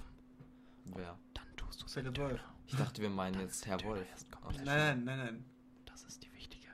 Wer? 0.96 1.18
Dann 1.34 1.44
tust 1.56 1.80
du 1.82 1.86
es 1.86 1.92
Philipp 1.94 2.18
Wolf. 2.18 2.40
Ich 2.66 2.76
dachte, 2.76 3.02
wir 3.02 3.10
meinen 3.10 3.40
jetzt 3.40 3.66
Herr 3.66 3.82
Wolf. 3.84 4.06
Nein, 4.56 4.64
nein, 4.64 5.04
nein, 5.04 5.18
nein. 5.18 5.44
Das 5.86 6.02
ist 6.04 6.22
die 6.24 6.32
wichtige. 6.34 6.66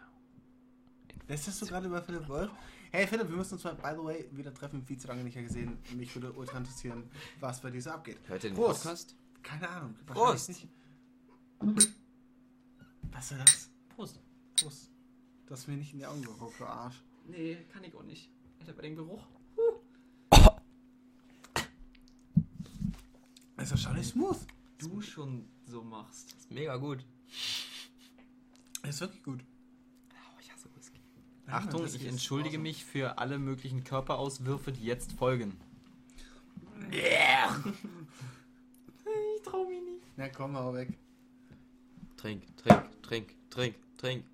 Lässt 1.29 1.61
du 1.61 1.67
gerade 1.67 1.87
über 1.89 2.01
Philipp 2.03 2.27
Wolf? 2.29 2.51
Hey 2.97 3.07
Philipp, 3.07 3.29
wir 3.29 3.37
müssen 3.37 3.53
uns 3.53 3.65
mal, 3.65 3.75
by 3.75 3.91
the 3.95 4.03
way, 4.03 4.27
wieder 4.33 4.55
treffen. 4.55 4.83
Viel 4.83 4.97
zu 4.97 5.07
lange 5.07 5.23
nicht 5.23 5.35
mehr 5.35 5.45
gesehen. 5.45 5.77
Mich 5.95 6.15
würde 6.15 6.33
ultra 6.33 6.57
interessieren, 6.57 7.11
was 7.41 7.61
bei 7.61 7.71
dir 7.71 7.83
so 7.83 7.91
abgeht. 7.91 8.17
Hört 8.27 8.43
ihr 8.43 8.49
den 8.49 8.57
Prost. 8.57 8.85
Podcast? 8.85 9.15
Keine 9.43 9.69
Ahnung. 9.69 9.95
Prost. 10.07 10.49
Nicht. 10.49 10.67
Was 13.13 13.33
war 13.33 13.39
das? 13.45 13.69
Prost. 13.95 14.19
Prost. 14.59 14.91
Du 15.45 15.53
hast 15.53 15.69
mir 15.69 15.77
nicht 15.77 15.93
in 15.93 15.99
die 15.99 16.07
Augen 16.07 16.23
geguckt, 16.23 16.59
du 16.59 16.65
Arsch. 16.65 17.03
Nee, 17.27 17.59
kann 17.71 17.85
ich 17.85 17.95
auch 17.95 18.03
nicht. 18.03 18.31
Alter, 18.61 18.73
bei 18.73 18.81
dem 18.81 18.97
Geruch. 18.97 19.27
Das 23.57 23.67
ist 23.67 23.73
erstaunlich 23.73 24.07
smooth. 24.07 24.39
Du 24.79 25.03
schon 25.03 25.47
so 25.67 25.83
machst. 25.83 26.33
Ist 26.33 26.51
mega 26.51 26.77
gut. 26.77 27.05
Ist 28.89 29.01
wirklich 29.03 29.23
gut. 29.23 29.45
Oh, 30.15 30.41
ich 30.41 30.51
hasse 30.51 30.75
Whisky. 30.75 30.99
Achtung, 31.49 31.85
ich 31.87 32.07
entschuldige 32.07 32.57
awesome. 32.57 32.63
mich 32.63 32.85
für 32.85 33.19
alle 33.19 33.39
möglichen 33.39 33.85
Körperauswürfe, 33.85 34.73
die 34.73 34.85
jetzt 34.85 35.13
folgen. 35.13 35.57
Ich 39.37 39.43
trau 39.43 39.65
mich 39.65 39.81
nicht. 39.81 40.03
Na 40.17 40.29
komm 40.29 40.53
mal 40.53 40.75
weg. 40.75 40.89
Trink, 42.17 42.43
trink, 42.57 43.03
trink, 43.03 43.35
trink, 43.51 43.75
trink. 43.97 44.25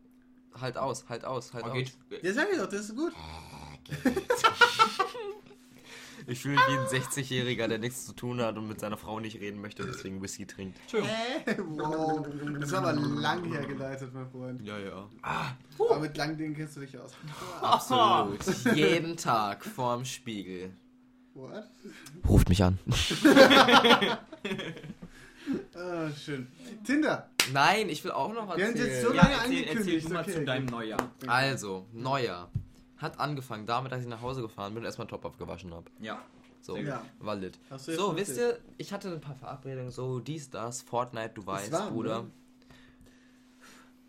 Halt 0.59 0.77
aus, 0.79 1.05
halt 1.09 1.25
aus, 1.25 1.53
halt 1.53 1.65
Okay. 1.67 1.85
aus. 1.85 2.19
Ja, 2.23 2.33
sag 2.33 2.51
ich 2.51 2.59
doch, 2.59 2.69
das 2.69 2.89
ist 2.89 2.97
gut. 2.97 3.13
Ich 6.27 6.41
fühle 6.41 6.55
mich 6.57 6.65
wie 6.69 6.97
ein 6.97 7.03
60-Jähriger, 7.03 7.69
der 7.69 7.79
nichts 7.79 8.07
zu 8.07 8.13
tun 8.15 8.41
hat 8.41 8.57
und 8.57 8.69
mit 8.69 8.81
seiner 8.81 8.97
Frau 8.97 9.21
nicht 9.21 9.41
reden 9.41 9.61
möchte 9.61 9.83
und 9.83 9.89
deswegen 9.93 10.23
Whisky 10.23 10.47
trinkt. 10.47 10.79
Entschuldigung. 10.83 11.15
Äh, 11.47 11.57
wow. 11.59 12.27
Das 12.61 12.73
war 12.73 12.79
aber 12.85 12.93
lang 12.95 13.45
hergeleitet, 13.53 14.13
mein 14.15 14.29
Freund. 14.31 14.63
Ja, 14.63 14.79
ja. 14.79 15.09
Aber 15.23 15.99
mit 16.01 16.17
langen 16.17 16.37
Dingen 16.39 16.55
kennst 16.55 16.77
du 16.77 16.81
dich 16.81 16.97
aus. 16.99 17.13
Absolut. 17.61 18.39
Jeden 18.75 19.17
Tag 19.17 19.65
vorm 19.65 20.05
Spiegel. 20.05 20.71
What? 21.35 21.65
Ruft 22.29 22.49
mich 22.49 22.63
an. 22.63 22.79
Ah, 25.75 26.09
schön. 26.13 26.47
Tinder. 26.85 27.29
Nein, 27.53 27.89
ich 27.89 28.05
will 28.05 28.13
auch 28.13 28.33
noch 28.33 28.57
Wir 28.57 28.65
haben 28.67 28.77
jetzt 28.77 28.81
erzählen. 28.81 29.07
so 29.07 29.13
Ja, 29.13 29.23
lange 29.23 29.35
erzähl, 29.35 29.59
erzähl 29.65 29.71
angekündigt. 29.71 30.09
du 30.09 30.13
mal 30.13 30.23
okay. 30.23 30.33
zu 30.33 30.45
deinem 30.45 30.67
Neujahr. 30.67 31.11
Also, 31.27 31.87
Neujahr. 31.93 32.51
Hat 33.03 33.19
angefangen 33.21 33.67
damit, 33.67 33.91
dass 33.93 34.01
ich 34.03 34.09
nach 34.09 34.23
Hause 34.23 34.41
gefahren 34.43 34.73
bin 34.75 34.83
und 34.83 34.87
erstmal 34.87 35.09
Top 35.09 35.25
aufgewaschen 35.25 35.75
habe. 35.75 35.91
Ja. 35.99 36.23
So, 36.61 36.77
Ja. 36.77 37.05
war 37.19 37.35
lit. 37.35 37.59
So, 37.77 38.15
wisst 38.17 38.37
ihr, 38.39 38.59
ich 38.79 38.93
hatte 38.93 39.13
ein 39.13 39.21
paar 39.21 39.35
Verabredungen, 39.35 39.91
so 39.91 40.21
dies, 40.21 40.49
das, 40.49 40.81
Fortnite, 40.83 41.33
du 41.35 41.45
weißt, 41.45 41.73
warm, 41.73 41.93
Bruder. 41.95 42.23
ne? 42.23 42.31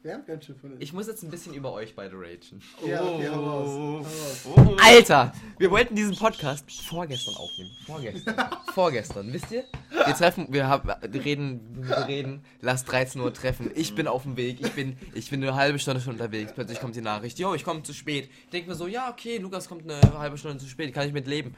Wir 0.03 0.15
haben 0.15 0.25
ganz 0.25 0.43
schön 0.43 0.57
von 0.57 0.75
Ich 0.81 0.91
muss 0.91 1.07
jetzt 1.07 1.23
ein 1.23 1.29
bisschen 1.29 1.53
über 1.53 1.71
euch 1.71 1.95
beide 1.95 2.17
ragen. 2.17 2.61
Ja, 2.85 3.01
okay, 3.01 3.29
hau 3.29 3.41
raus. 3.41 3.69
Hau 3.69 3.97
raus. 3.99 4.47
Oh. 4.53 4.75
Alter, 4.83 5.31
wir 5.57 5.71
wollten 5.71 5.95
diesen 5.95 6.13
Podcast 6.17 6.69
vorgestern 6.69 7.35
aufnehmen. 7.35 7.71
Vorgestern. 7.85 8.35
Vorgestern, 8.73 9.31
wisst 9.31 9.49
ihr? 9.51 9.63
Wir 9.91 10.13
treffen, 10.13 10.47
wir 10.49 10.67
haben, 10.67 10.89
reden, 10.89 11.87
wir 11.87 12.05
reden, 12.05 12.43
lass 12.59 12.83
13 12.83 13.21
Uhr 13.21 13.33
treffen. 13.33 13.71
Ich 13.75 13.95
bin 13.95 14.07
auf 14.07 14.23
dem 14.23 14.35
Weg, 14.35 14.59
ich 14.59 14.73
bin, 14.73 14.97
ich 15.13 15.29
bin 15.29 15.41
eine 15.41 15.55
halbe 15.55 15.79
Stunde 15.79 16.01
schon 16.01 16.15
unterwegs. 16.15 16.51
Plötzlich 16.53 16.81
kommt 16.81 16.97
die 16.97 17.01
Nachricht, 17.01 17.39
yo, 17.39 17.53
ich 17.53 17.63
komme 17.63 17.81
zu 17.83 17.93
spät. 17.93 18.29
Ich 18.43 18.49
denke 18.49 18.71
mir 18.71 18.75
so, 18.75 18.87
ja, 18.87 19.09
okay, 19.09 19.37
Lukas 19.37 19.69
kommt 19.69 19.89
eine 19.89 20.01
halbe 20.19 20.37
Stunde 20.37 20.57
zu 20.57 20.67
spät, 20.67 20.93
kann 20.93 21.07
ich 21.07 21.13
mit 21.13 21.27
leben. 21.27 21.55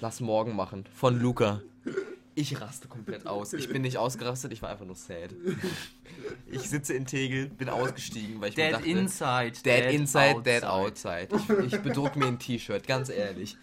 Lass 0.00 0.18
morgen 0.18 0.56
machen. 0.56 0.86
Von 0.92 1.20
Luca. 1.20 1.62
Ich 2.38 2.60
raste 2.60 2.86
komplett 2.86 3.26
aus. 3.26 3.52
Ich 3.52 3.68
bin 3.68 3.82
nicht 3.82 3.98
ausgerastet, 3.98 4.52
ich 4.52 4.62
war 4.62 4.70
einfach 4.70 4.86
nur 4.86 4.94
sad. 4.94 5.34
Ich 6.46 6.70
sitze 6.70 6.94
in 6.94 7.04
Tegel, 7.04 7.48
bin 7.48 7.68
ausgestiegen, 7.68 8.40
weil 8.40 8.50
ich 8.50 8.56
mir 8.56 8.66
Dead 8.66 8.74
dachte, 8.74 8.88
inside. 8.88 9.52
Dead 9.64 9.92
inside, 9.92 10.42
dead 10.42 10.62
outside. 10.62 11.28
Ich, 11.34 11.72
ich 11.72 11.80
bedruck 11.80 12.14
mir 12.14 12.26
ein 12.26 12.38
T-Shirt, 12.38 12.86
ganz 12.86 13.08
ehrlich. 13.08 13.56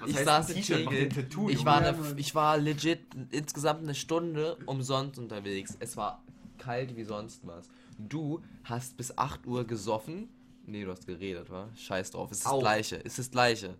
Was 0.00 0.08
ich 0.08 0.16
heißt 0.16 0.24
saß 0.24 0.50
in 0.50 0.62
Tegel. 0.62 1.08
Tattoo, 1.10 1.50
Ich 1.50 1.62
war, 1.66 1.82
Ja, 1.82 1.88
eine, 1.90 2.14
ich 2.16 2.34
war 2.34 2.56
legit 2.56 3.00
insgesamt 3.32 3.82
eine 3.82 3.94
Stunde 3.94 4.56
umsonst 4.64 5.18
unterwegs. 5.18 5.76
Es 5.78 5.98
war 5.98 6.22
kalt 6.56 6.96
wie 6.96 7.04
sonst 7.04 7.46
was. 7.46 7.68
Du 7.98 8.42
hast 8.64 8.96
bis 8.96 9.16
8 9.18 9.46
Uhr 9.46 9.66
gesoffen. 9.66 10.30
Nee, 10.64 10.84
du 10.84 10.90
hast 10.90 11.06
geredet, 11.06 11.50
wa? 11.50 11.68
Scheiß 11.76 12.12
drauf. 12.12 12.30
Es 12.30 12.38
ist 12.38 12.46
das 12.46 12.52
Auch. 12.52 12.60
Gleiche. 12.60 12.96
Es 12.96 13.18
ist 13.18 13.18
das 13.18 13.30
Gleiche. 13.30 13.74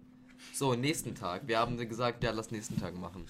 So, 0.53 0.75
nächsten 0.75 1.15
Tag. 1.15 1.49
Wir 1.49 1.59
haben 1.59 1.79
gesagt, 1.89 2.23
ja, 2.23 2.33
lass 2.33 2.51
nächsten 2.51 2.79
Tag 2.79 2.95
machen. 2.95 3.25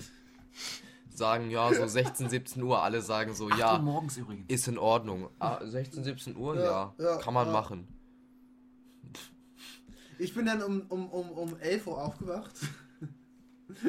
Sagen, 1.14 1.50
ja, 1.50 1.72
so 1.72 1.86
16, 1.86 2.28
17 2.30 2.62
Uhr. 2.62 2.82
Alle 2.82 3.02
sagen 3.02 3.34
so, 3.34 3.50
ja, 3.50 3.78
morgens 3.78 4.16
übrigens. 4.16 4.46
ist 4.48 4.66
in 4.68 4.78
Ordnung. 4.78 5.28
Ah, 5.38 5.64
16, 5.64 6.04
17 6.04 6.36
Uhr? 6.36 6.56
Ja, 6.56 6.94
Ja, 6.98 7.04
ja, 7.04 7.16
kann 7.18 7.34
man 7.34 7.46
ja. 7.48 7.52
machen. 7.52 7.86
Ich 10.18 10.34
bin 10.34 10.46
dann 10.46 10.62
um, 10.62 10.82
um, 10.88 11.08
um, 11.10 11.30
um 11.32 11.56
11 11.58 11.86
Uhr 11.86 12.00
aufgewacht, 12.02 12.52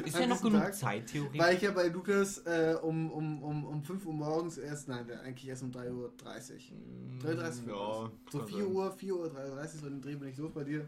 Ist 0.05 0.17
ja 0.17 0.25
noch 0.25 0.41
genug 0.41 0.61
Tag, 0.61 0.73
Zeit, 0.73 1.07
theoretisch. 1.07 1.39
weil 1.39 1.55
ich 1.55 1.61
ja 1.61 1.71
bei 1.71 1.87
Lukas 1.89 2.39
äh, 2.39 2.75
um, 2.81 3.11
um, 3.11 3.43
um, 3.43 3.65
um 3.65 3.83
5 3.83 4.05
Uhr 4.05 4.13
morgens 4.13 4.57
erst, 4.57 4.87
nein, 4.87 5.05
eigentlich 5.23 5.47
erst 5.47 5.63
um 5.63 5.71
3.30 5.71 5.91
Uhr. 5.91 6.13
3.30 7.21 7.67
Uhr. 7.69 8.11
so 8.31 8.39
4 8.45 8.67
Uhr, 8.67 8.91
4 8.91 9.15
Uhr, 9.15 9.27
3.30 9.27 9.59
Uhr, 9.59 9.67
so 9.67 9.89
den 9.89 10.01
Dreh 10.01 10.15
bin 10.15 10.29
ich 10.29 10.37
los 10.37 10.51
bei 10.53 10.63
dir. 10.63 10.87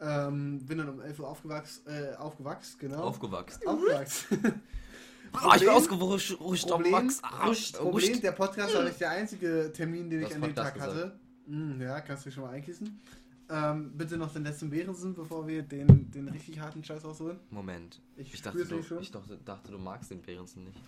Ähm, 0.00 0.64
bin 0.64 0.78
dann 0.78 0.88
um 0.88 1.00
11 1.00 1.18
Uhr 1.20 1.28
aufgewachsen, 1.28 1.82
äh, 1.86 2.14
aufgewachsen, 2.16 2.76
genau. 2.78 3.02
Aufgewachsen. 3.02 3.66
aufgewachsen. 3.66 4.62
Ah, 5.32 5.54
ich 5.54 5.60
bin 5.60 5.70
ausgerutscht 5.70 6.36
Problem, 6.68 6.90
Max. 6.92 7.20
Ah, 7.22 7.46
Ruscht, 7.46 7.76
Problem, 7.76 8.20
der 8.20 8.32
Podcast 8.32 8.74
war 8.74 8.84
nicht 8.84 9.00
der 9.00 9.10
einzige 9.10 9.72
Termin, 9.72 10.10
den 10.10 10.20
ich 10.22 10.28
Das 10.28 10.36
an 10.36 10.42
dem 10.42 10.54
Tag 10.54 10.80
hatte. 10.80 11.18
Hm, 11.46 11.80
ja, 11.80 12.00
kannst 12.00 12.26
du 12.26 12.30
schon 12.30 12.44
mal 12.44 12.50
einkissen. 12.50 13.00
Ähm, 13.48 13.92
bitte 13.96 14.16
noch 14.16 14.32
den 14.32 14.44
letzten 14.44 14.70
Behrensen, 14.70 15.14
bevor 15.14 15.46
wir 15.48 15.62
den, 15.62 16.10
den 16.12 16.28
richtig 16.28 16.60
harten 16.60 16.84
Scheiß 16.84 17.04
ausholen. 17.04 17.38
Moment. 17.50 18.00
Ich, 18.16 18.32
Ich 18.34 18.42
dachte, 18.42 18.64
du, 18.64 18.82
schon. 18.82 19.00
ich 19.00 19.10
dachte, 19.10 19.38
dachte, 19.44 19.72
du 19.72 19.78
magst 19.78 20.10
den 20.10 20.22
Behrensen 20.22 20.64
nicht. 20.64 20.78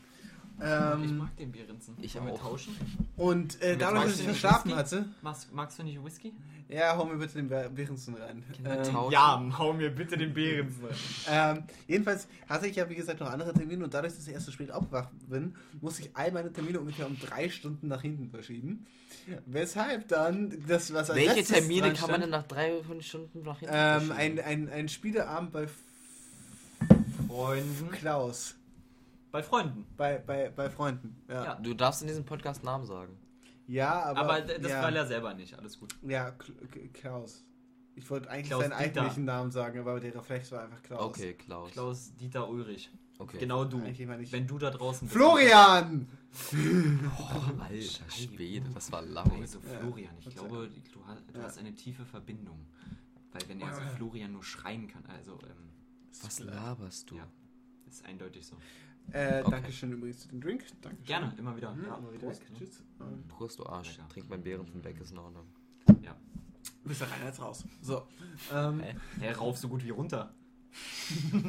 Ähm, 0.61 1.03
ich 1.05 1.13
mag 1.13 1.37
den 1.37 1.51
Behrensen. 1.51 1.97
Ich 2.01 2.17
auch. 2.19 2.39
tauschen? 2.39 2.77
und 3.17 3.61
äh, 3.63 3.77
dadurch, 3.77 4.05
dass 4.05 4.21
ich 4.21 4.27
verschlafen 4.27 4.77
hatte, 4.77 5.07
Magst, 5.23 5.53
magst 5.53 5.79
du 5.79 5.83
nicht 5.83 6.03
Whisky? 6.05 6.35
Ja, 6.73 6.97
hau 6.97 7.05
mir 7.05 7.17
bitte 7.17 7.35
den 7.35 7.49
Be- 7.49 7.71
Behrensen 7.75 8.15
rein. 8.15 8.43
Ähm, 8.65 8.83
tauschen? 8.85 9.13
Ja, 9.13 9.43
hau 9.59 9.73
mir 9.73 9.91
bitte 9.91 10.17
den 10.17 10.33
Behrensen. 10.33 10.87
ähm, 11.29 11.65
jedenfalls 11.87 12.27
hatte 12.49 12.67
ich 12.67 12.77
ja, 12.77 12.89
wie 12.89 12.95
gesagt, 12.95 13.21
noch 13.21 13.31
andere 13.31 13.53
Termine 13.53 13.85
und 13.85 13.93
dadurch, 13.95 14.15
dass 14.15 14.27
ich 14.27 14.33
erst 14.33 14.47
so 14.47 14.53
spät 14.53 14.71
aufgewacht 14.73 15.11
bin, 15.29 15.55
musste 15.81 16.03
ich 16.03 16.11
all 16.17 16.33
meine 16.33 16.53
Termine 16.53 16.81
ungefähr 16.81 17.07
um 17.07 17.19
drei 17.19 17.49
Stunden 17.49 17.89
nach 17.89 18.03
hinten 18.03 18.31
verschieben. 18.31 18.87
Weshalb 19.47 20.09
dann 20.09 20.51
das, 20.67 20.93
was 20.95 21.11
als 21.11 21.19
Welche 21.19 21.45
Termine 21.45 21.93
kann 21.93 22.11
man 22.11 22.21
denn 22.23 22.31
nach 22.31 22.45
drei 22.45 22.83
fünf 22.83 23.05
Stunden 23.05 23.43
nach 23.43 23.59
hinten 23.61 23.75
Ähm, 23.77 24.01
verschieben? 24.07 24.41
ein, 24.41 24.41
ein, 24.41 24.69
ein 24.71 24.89
Spieleabend 24.89 25.53
bei 25.53 25.67
Freunden. 27.29 27.91
Klaus. 27.93 28.55
Bei 29.31 29.43
Freunden. 29.43 29.87
Bei, 29.97 30.19
bei, 30.19 30.51
bei 30.51 30.69
Freunden. 30.71 31.17
Ja, 31.29 31.45
Ja. 31.45 31.55
Du 31.57 31.75
darfst 31.75 32.03
in 32.03 32.09
diesem 32.09 32.25
Podcast 32.25 32.65
Namen 32.65 32.85
sagen. 32.87 33.17
Ja 33.73 34.03
aber. 34.05 34.21
Aber, 34.21 34.41
das 34.41 34.71
ja, 34.71 34.83
war 34.83 34.93
er 34.93 35.07
selber 35.07 35.35
nicht. 35.35 35.59
Alles 35.59 35.79
gut. 35.79 35.95
Ja, 36.03 36.33
Klaus. 36.93 37.45
Ich 37.95 38.09
wollte 38.09 38.31
eigentlich 38.31 38.47
Klaus 38.49 38.63
seinen 38.63 38.71
Dieter. 38.79 39.01
eigentlichen 39.01 39.25
Namen 39.27 39.51
sagen, 39.51 39.79
aber 39.81 40.01
der 40.01 40.15
Reflex 40.15 40.51
war 40.53 40.63
einfach 40.65 40.83
Klaus. 40.83 41.03
Okay, 41.03 41.35
Klaus. 41.35 41.71
Klaus 41.73 42.15
Dieter 42.17 42.49
Ulrich. 42.49 42.91
Okay. 43.19 43.39
Genau 43.39 43.65
du. 43.65 43.83
Wenn 43.83 44.47
du 44.47 44.59
da 44.59 44.71
draußen 44.71 45.07
bist. 45.07 45.13
Florian! 45.17 46.09
Oh, 47.19 47.63
alter 47.63 48.11
Schwede, 48.11 48.71
das 48.75 48.91
war 48.91 49.03
laut. 49.03 49.31
Also 49.41 49.59
Ja. 49.59 49.79
Florian, 49.79 50.15
ich 50.19 50.25
sei 50.25 50.31
glaube, 50.31 50.69
du 50.93 51.07
hast, 51.07 51.23
du 51.33 51.39
Ja. 51.39 51.45
hast 51.45 51.59
eine 51.59 51.75
tiefe 51.75 52.05
Verbindung. 52.05 52.67
Weil 53.33 53.43
wenn 53.49 53.61
er 53.61 53.75
so 53.75 53.81
Florian 53.97 54.33
nur 54.33 54.43
schreien 54.43 54.89
kann, 54.89 55.05
also 55.07 55.33
ähm, 55.43 55.71
Was 56.23 56.39
laberst 56.41 57.11
du? 57.11 57.17
Ja. 57.17 57.27
ist 57.87 58.05
eindeutig 58.07 58.47
so. 58.47 58.57
Äh, 59.13 59.41
Okay. 59.43 59.51
Dankeschön 59.51 59.93
übrigens 59.93 60.23
für 60.25 60.29
den 60.31 60.41
Drink. 60.41 60.65
Dankeschön. 60.81 61.05
Gerne, 61.05 61.35
immer 61.39 61.57
wieder. 61.57 61.75
Ja, 61.83 61.89
Ja, 61.89 61.97
immer 61.99 62.13
wieder. 62.13 62.27
Prost. 62.29 62.43
Tschüss. 62.57 62.83
Ähm, 63.01 63.25
Prost, 63.29 63.59
du 63.59 63.67
Arsch. 63.67 63.97
Lecker. 63.97 64.09
Trink 64.09 64.29
mein 64.31 64.43
Behrensen 64.43 64.83
weg, 64.85 64.99
ist 65.01 65.11
in 65.13 65.19
Ordnung. 65.19 65.47
Ja. 66.03 66.15
Bist 66.85 67.01
du 67.01 67.05
rein 67.05 67.21
jetzt 67.25 67.41
raus. 67.41 67.65
So. 67.81 68.07
Ähm, 68.53 68.81
Hä? 68.81 68.95
Er 69.21 69.37
rauf 69.37 69.59
so 69.59 69.69
gut 69.69 69.85
wie 69.85 69.91
runter. 69.91 70.33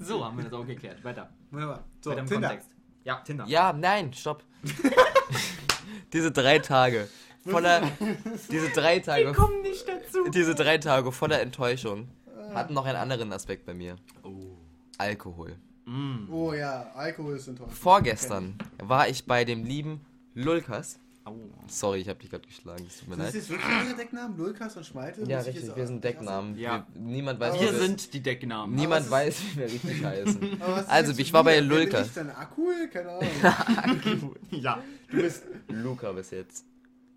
so, 0.00 0.24
haben 0.24 0.36
wir 0.36 0.44
das 0.44 0.52
auch 0.52 0.66
geklärt. 0.66 1.02
Weiter. 1.04 1.30
wunderbar. 1.50 1.84
So, 2.00 2.10
Weiter 2.10 2.20
im 2.20 2.26
Tinder. 2.26 2.48
Kontext. 2.48 2.70
Ja, 3.04 3.16
Tinder. 3.20 3.44
Ja, 3.46 3.72
nein, 3.72 4.12
stopp. 4.12 4.44
diese 6.12 6.30
drei 6.32 6.58
Tage 6.60 7.08
voller, 7.44 7.82
diese 8.50 8.70
drei 8.70 9.00
Tage, 9.00 9.32
kommen 9.32 9.60
nicht 9.62 9.86
dazu. 9.86 10.28
diese 10.30 10.54
drei 10.54 10.78
Tage 10.78 11.12
voller 11.12 11.40
Enttäuschung 11.40 12.08
hatten 12.54 12.74
noch 12.74 12.84
einen 12.86 12.96
anderen 12.96 13.32
Aspekt 13.32 13.66
bei 13.66 13.74
mir. 13.74 13.96
Oh. 14.22 14.56
Alkohol. 14.98 15.56
Mm. 15.86 16.30
Oh 16.32 16.52
ja, 16.52 16.90
Alkohol 16.94 17.36
ist 17.36 17.48
enttäuschend. 17.48 17.76
Vorgestern 17.76 18.54
war 18.82 19.08
ich 19.08 19.26
bei 19.26 19.44
dem 19.44 19.64
lieben 19.64 20.00
Lulkas. 20.34 20.98
Au. 21.26 21.34
Sorry, 21.68 22.00
ich 22.00 22.08
habe 22.10 22.18
dich 22.20 22.28
gerade 22.30 22.46
geschlagen, 22.46 22.84
es 22.86 22.98
tut 22.98 23.08
mir 23.08 23.16
Das 23.16 23.26
leid. 23.26 23.34
ist 23.34 23.48
jetzt 23.48 23.50
wirklich 23.50 23.86
ihre 23.88 23.96
Decknamen? 23.96 24.36
Lulkas 24.36 24.76
und 24.76 24.84
Schmeite? 24.84 25.22
Ja, 25.24 25.40
richtig, 25.40 25.74
wir 25.74 25.86
sind 25.86 26.04
Decknamen. 26.04 26.58
Ja. 26.58 26.86
Wir, 26.92 27.00
niemand 27.00 27.40
weiß, 27.40 27.58
Wir 27.60 27.72
sind 27.72 28.12
die 28.12 28.20
Decknamen. 28.20 28.74
niemand 28.74 29.10
weiß, 29.10 29.36
wie 29.42 29.56
wir 29.58 29.64
richtig 29.66 30.04
heißen. 30.04 30.60
Also, 30.86 31.12
ich 31.18 31.32
war 31.32 31.42
bei? 31.42 31.54
Wer 31.54 31.60
bin 31.62 31.70
Lulkas. 31.70 32.08
ich 32.08 32.12
denn? 32.14 32.30
Akul? 32.30 32.88
Keine 32.92 33.08
Ahnung. 33.82 34.36
ja. 34.50 34.82
Du 35.10 35.16
bist 35.16 35.44
Luca 35.68 36.12
bis 36.12 36.30
jetzt. 36.30 36.66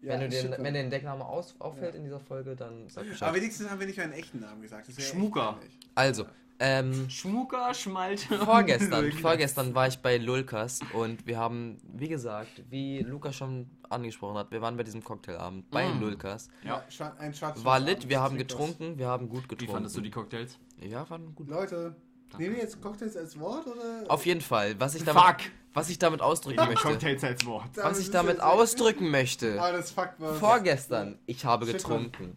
Ja, 0.01 0.10
wenn, 0.13 0.21
du 0.21 0.29
den, 0.29 0.51
wenn 0.60 0.73
dir 0.73 0.79
ein 0.81 0.89
Deckname 0.89 1.25
aus, 1.25 1.55
auffällt 1.60 1.95
in 1.95 2.03
dieser 2.03 2.19
Folge, 2.19 2.55
dann 2.55 2.88
sag 2.88 3.01
Aber 3.01 3.10
Bescheid. 3.12 3.33
wenigstens 3.33 3.69
haben 3.69 3.79
wir 3.79 3.88
nicht 3.88 3.97
meinen 3.97 4.13
echten 4.13 4.39
Namen 4.39 4.62
gesagt. 4.62 4.88
Schmucker. 5.01 5.57
Also, 5.95 6.25
ähm, 6.60 7.10
Schmucker, 7.10 7.73
Schmalte. 7.73 8.38
vorgestern, 8.45 9.12
vorgestern 9.12 9.75
war 9.75 9.88
ich 9.88 9.99
bei 9.99 10.17
Lulkas 10.17 10.79
und 10.93 11.25
wir 11.27 11.38
haben, 11.38 11.77
wie 11.93 12.07
gesagt, 12.10 12.63
wie 12.69 12.99
Luca 13.01 13.31
schon 13.31 13.69
angesprochen 13.89 14.38
hat, 14.38 14.51
wir 14.51 14.62
waren 14.62 14.75
bei 14.77 14.83
diesem 14.83 15.03
Cocktailabend 15.03 15.69
bei 15.71 15.88
Mm. 15.88 15.99
Lulkas. 16.01 16.49
Ja. 16.63 16.83
ein 17.19 17.33
schwarz 17.33 17.63
War 17.63 17.79
lit, 17.79 18.10
wir 18.10 18.19
haben 18.21 18.38
getrunken, 18.38 18.97
wir 18.97 19.07
haben 19.07 19.29
gut 19.29 19.43
Wie 19.43 19.47
getrunken. 19.49 19.73
fandest 19.73 19.97
du 19.97 20.01
die 20.01 20.10
Cocktails? 20.12 20.57
Ja, 20.81 21.07
waren 21.10 21.33
gut. 21.36 21.47
Leute, 21.47 21.95
Danke. 22.29 22.43
nehmen 22.43 22.55
wir 22.55 22.63
jetzt 22.63 22.81
Cocktails 22.81 23.15
als 23.17 23.39
Wort 23.39 23.67
oder? 23.67 24.05
Auf 24.10 24.25
jeden 24.25 24.41
Fall, 24.41 24.79
was 24.79 24.95
ich 24.95 25.03
damit, 25.03 25.21
Fuck! 25.23 25.38
Was 25.78 25.90
ich 25.90 26.00
damit 26.00 26.22
ausdrücken 26.22 26.66
möchte, 26.66 27.28
als 27.28 27.46
Wort. 27.46 27.70
was 27.76 28.00
ich 28.00 28.10
damit 28.10 28.42
ausdrücken 28.42 29.12
möchte. 29.12 29.62
Ah, 29.62 29.72
das 29.72 29.92
Fuck 29.92 30.13
war. 30.18 30.34
Vorgestern, 30.34 31.20
ich 31.28 31.46
habe 31.46 31.68
getrunken. 31.68 32.36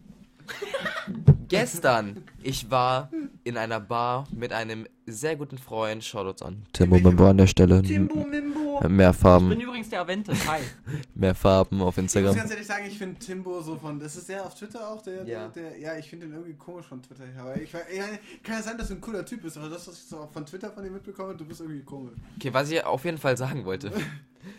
Gestern, 1.47 2.23
ich 2.43 2.69
war 2.69 3.09
in 3.43 3.57
einer 3.57 3.79
Bar 3.79 4.27
mit 4.31 4.53
einem 4.53 4.87
sehr 5.05 5.35
guten 5.35 5.57
Freund. 5.57 6.03
Shoutouts 6.03 6.41
an. 6.41 6.63
Timbo 6.73 6.99
Mimbo 6.99 7.27
an 7.27 7.37
der 7.37 7.47
Stelle. 7.47 7.81
Timbo 7.81 8.23
Mimbo. 8.23 8.87
Mehr 8.87 9.11
Ich 9.11 9.15
Farben, 9.17 9.49
bin 9.49 9.59
übrigens 9.59 9.89
der 9.89 10.01
Avente. 10.01 10.33
Hi. 10.47 10.61
mehr 11.15 11.35
Farben 11.35 11.81
auf 11.81 11.97
Ich 11.97 12.03
muss 12.03 12.15
Instagram. 12.15 12.35
ganz 12.35 12.51
ehrlich 12.51 12.67
sagen, 12.67 12.85
ich 12.87 12.97
finde 12.97 13.19
Timbo 13.19 13.61
so 13.61 13.75
von. 13.75 13.99
Das 13.99 14.15
ist 14.15 14.29
der 14.29 14.45
auf 14.45 14.55
Twitter 14.55 14.87
auch, 14.87 15.01
der. 15.01 15.25
Ja. 15.25 15.47
Der, 15.49 15.71
der, 15.71 15.79
ja, 15.79 15.97
ich 15.97 16.09
finde 16.09 16.27
den 16.27 16.33
irgendwie 16.35 16.53
komisch 16.53 16.87
von 16.87 17.01
Twitter 17.01 17.25
her. 17.25 17.41
Aber 17.41 17.55
ich, 17.55 17.63
ich, 17.73 18.43
kann 18.43 18.55
ja 18.55 18.61
sein, 18.61 18.77
dass 18.77 18.87
du 18.87 18.95
ein 18.95 19.01
cooler 19.01 19.25
Typ 19.25 19.41
bist, 19.41 19.57
aber 19.57 19.69
das, 19.69 19.87
was 19.87 19.95
ich 19.95 20.05
so 20.05 20.27
von 20.31 20.45
Twitter 20.45 20.71
von 20.71 20.83
dir 20.83 20.91
mitbekomme, 20.91 21.35
du 21.35 21.45
bist 21.45 21.61
irgendwie 21.61 21.83
komisch. 21.83 22.13
Okay, 22.37 22.53
was 22.53 22.71
ich 22.71 22.83
auf 22.83 23.05
jeden 23.05 23.17
Fall 23.17 23.37
sagen 23.37 23.65
wollte. 23.65 23.91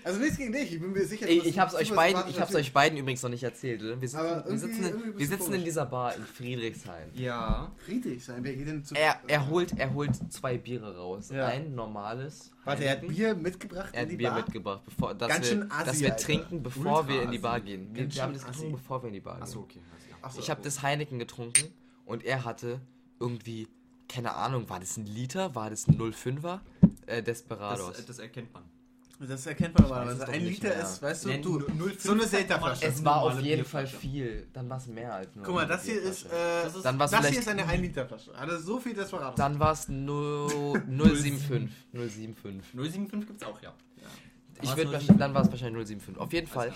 Also 0.04 0.20
nichts 0.20 0.36
gegen 0.36 0.52
dich, 0.52 0.74
ich 0.74 0.80
bin 0.80 0.92
mir 0.92 1.04
sicher. 1.04 1.26
du 1.26 1.32
Ich, 1.32 1.44
ich 1.44 1.58
hab's 1.58 1.74
euch 1.74 1.92
beiden, 1.92 2.22
ich 2.28 2.40
hab's 2.40 2.54
euch 2.54 2.72
beiden 2.72 2.96
übrigens 2.96 3.20
noch 3.22 3.30
nicht 3.30 3.42
erzählt. 3.42 3.82
Oder? 3.82 4.00
Wir 4.00 4.08
sitzen, 4.08 4.44
wir 4.46 4.58
sitzen, 4.58 5.18
wir 5.18 5.26
sitzen 5.26 5.54
in 5.54 5.64
dieser 5.64 5.86
Bar 5.86 6.14
in 6.14 6.24
Friedrichshain. 6.24 7.08
Ja. 7.14 7.71
Friedrich 7.76 8.24
sein, 8.24 8.44
wer 8.44 8.54
geht 8.54 8.68
denn 8.68 8.84
zu. 8.84 8.94
Er, 8.94 9.20
er, 9.26 9.48
holt, 9.48 9.78
er 9.78 9.92
holt 9.94 10.10
zwei 10.32 10.56
Biere 10.58 10.96
raus. 10.96 11.30
Ja. 11.30 11.46
Ein 11.46 11.74
normales. 11.74 12.50
Warte, 12.64 12.84
er 12.84 12.92
hat. 12.92 13.06
Bier 13.08 13.34
mitgebracht 13.34 13.90
Er 13.92 14.00
in 14.02 14.06
hat 14.06 14.12
die 14.12 14.16
Bier 14.16 14.30
Bar. 14.30 14.38
mitgebracht, 14.42 14.82
bevor, 14.84 15.14
dass, 15.14 15.28
Ganz 15.28 15.40
wir, 15.50 15.56
schön 15.58 15.70
assi, 15.72 15.84
dass 15.84 16.00
wir 16.00 16.12
Alter. 16.12 16.24
trinken, 16.24 16.62
bevor 16.62 16.98
Ultra 17.00 17.08
wir 17.08 17.22
in 17.22 17.30
die 17.30 17.38
Bar 17.38 17.54
assi. 17.54 17.64
gehen. 17.64 17.88
Wir, 17.94 18.14
wir 18.14 18.22
haben 18.22 18.32
das 18.32 18.44
getrunken, 18.44 18.66
assi. 18.74 18.82
bevor 18.82 19.02
wir 19.02 19.08
in 19.08 19.14
die 19.14 19.20
Bar 19.20 19.34
gehen. 19.34 19.42
Achso, 19.42 19.60
okay. 19.60 19.80
Ja. 20.10 20.16
Ach 20.22 20.30
so, 20.30 20.40
Ich 20.40 20.50
habe 20.50 20.62
das 20.62 20.82
Heineken 20.82 21.18
getrunken 21.18 21.72
und 22.06 22.24
er 22.24 22.44
hatte 22.44 22.80
irgendwie, 23.20 23.68
keine 24.08 24.34
Ahnung, 24.34 24.68
war 24.70 24.80
das 24.80 24.96
ein 24.96 25.06
Liter, 25.06 25.54
war 25.54 25.70
das 25.70 25.86
ein 25.88 25.98
05er? 25.98 26.60
Äh, 27.06 27.22
Desperados. 27.22 27.96
Das, 27.96 28.06
das 28.06 28.18
erkennt 28.18 28.52
man. 28.52 28.62
Das 29.28 29.46
erkennt 29.46 29.74
man 29.78 29.88
normalerweise. 29.88 30.22
es 30.24 30.28
Ein 30.28 30.44
Liter 30.44 30.68
mehr. 30.68 30.82
ist, 30.82 31.02
weißt 31.02 31.24
du, 31.24 31.28
Nee, 31.28 31.38
du, 31.40 31.58
0,5 31.60 32.00
so 32.00 32.12
eine 32.12 32.26
Selterflasche. 32.26 32.86
Es 32.86 33.04
war 33.04 33.22
auf 33.22 33.40
jeden 33.40 33.64
Fall 33.64 33.86
viel. 33.86 34.46
Dann 34.52 34.68
war 34.68 34.78
es 34.78 34.86
mehr 34.88 35.14
als 35.14 35.34
nur 35.34 35.44
Guck 35.44 35.54
mal, 35.54 35.66
das 35.66 35.84
hier 35.84 36.00
ist, 36.02 36.24
äh, 36.26 36.28
Das 36.64 36.74
ist- 36.76 36.84
Dann 36.84 36.98
das 36.98 37.28
hier 37.28 37.38
ist 37.38 37.48
eine 37.48 37.66
1 37.66 37.80
Liter 37.82 38.06
Flasche. 38.06 38.34
Also 38.34 38.58
so 38.58 38.80
viel, 38.80 38.94
das 38.94 39.12
war 39.12 39.34
Dann 39.34 39.58
war 39.58 39.72
es 39.72 39.86
075. 39.88 41.70
075. 41.92 42.62
075 42.72 43.26
gibt's 43.26 43.44
auch, 43.44 43.60
ja. 43.62 43.72
Ich 44.60 44.68
war's 44.68 44.76
würd 44.76 44.88
0,75? 44.88 44.92
wahrscheinlich, 44.92 45.18
dann 45.18 45.34
war 45.34 45.42
es 45.42 45.50
wahrscheinlich 45.50 45.86
075. 45.88 46.18
Auf 46.20 46.32
jeden 46.32 46.46
Fall, 46.46 46.72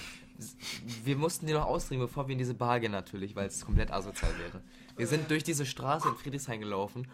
wir 1.04 1.16
mussten 1.16 1.46
die 1.46 1.52
noch 1.52 1.66
austrinken, 1.66 2.06
bevor 2.06 2.26
wir 2.28 2.32
in 2.32 2.38
diese 2.38 2.54
Bar 2.54 2.80
gehen 2.80 2.92
natürlich, 2.92 3.36
weil 3.36 3.46
es 3.46 3.64
komplett 3.64 3.90
asozial 3.92 4.32
wäre. 4.38 4.60
Wir 4.96 5.06
sind 5.06 5.30
durch 5.30 5.44
diese 5.44 5.66
Straße 5.66 6.08
in 6.08 6.14
Friedrichshain 6.16 6.60
gelaufen 6.60 7.06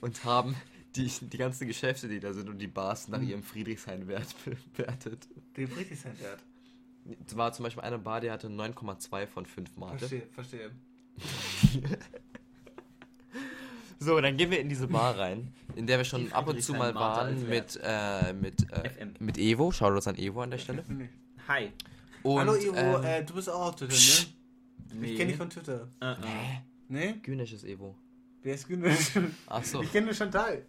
und 0.00 0.24
haben 0.24 0.54
die, 0.96 1.06
die 1.06 1.38
ganzen 1.38 1.66
Geschäfte, 1.66 2.08
die 2.08 2.20
da 2.20 2.32
sind 2.32 2.48
und 2.48 2.58
die 2.58 2.66
Bars 2.66 3.08
nach 3.08 3.20
ihrem 3.20 3.42
Friedrichshain-Wert 3.42 4.34
bewertet. 4.76 5.26
Den 5.56 5.68
Friedrichshain-Wert. 5.68 6.40
Es 7.26 7.36
war 7.36 7.52
zum 7.52 7.64
Beispiel 7.64 7.82
eine 7.82 7.98
Bar, 7.98 8.20
die 8.20 8.30
hatte 8.30 8.48
9,2 8.48 9.26
von 9.26 9.46
5 9.46 9.76
Mate. 9.76 9.98
Verstehe, 9.98 10.26
verstehe. 10.32 10.70
So, 13.98 14.20
dann 14.20 14.36
gehen 14.36 14.50
wir 14.50 14.58
in 14.58 14.68
diese 14.68 14.88
Bar 14.88 15.16
rein, 15.16 15.52
in 15.76 15.86
der 15.86 15.96
wir 15.98 16.04
schon 16.04 16.24
Die 16.24 16.32
ab 16.32 16.48
und 16.48 16.60
zu 16.60 16.74
mal 16.74 16.92
waren 16.92 17.48
mit, 17.48 17.78
äh, 17.80 18.32
mit, 18.32 18.68
äh, 18.72 18.90
FM. 18.90 19.14
mit 19.20 19.38
Evo. 19.38 19.70
Schaut 19.70 19.92
uns 19.94 20.08
an 20.08 20.16
Evo 20.16 20.42
an 20.42 20.50
der 20.50 20.58
Stelle. 20.58 20.84
Hi. 21.46 21.70
Und, 22.24 22.40
Hallo 22.40 22.56
Ivo, 22.56 22.74
ähm, 22.74 23.04
äh, 23.04 23.24
du 23.24 23.34
bist 23.34 23.48
auch 23.48 23.68
auf 23.68 23.76
Twitter, 23.76 23.94
ne? 23.94 25.06
Ich 25.06 25.16
kenne 25.16 25.28
dich 25.28 25.36
von 25.36 25.50
Twitter. 25.50 25.88
Äh, 26.00 26.12
äh. 26.14 26.16
Ne? 26.88 27.18
Günisches 27.22 27.62
Evo. 27.62 27.96
Wer 28.42 28.54
ist 28.54 28.66
Günesh? 28.66 29.12
Ach 29.46 29.64
so. 29.64 29.82
Ich 29.82 29.92
kenne 29.92 30.06
nur 30.06 30.14
Chantal. 30.14 30.66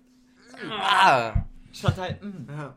Ah! 0.79 1.33
Chantal, 1.71 2.19
mm. 2.21 2.49
Ja. 2.49 2.75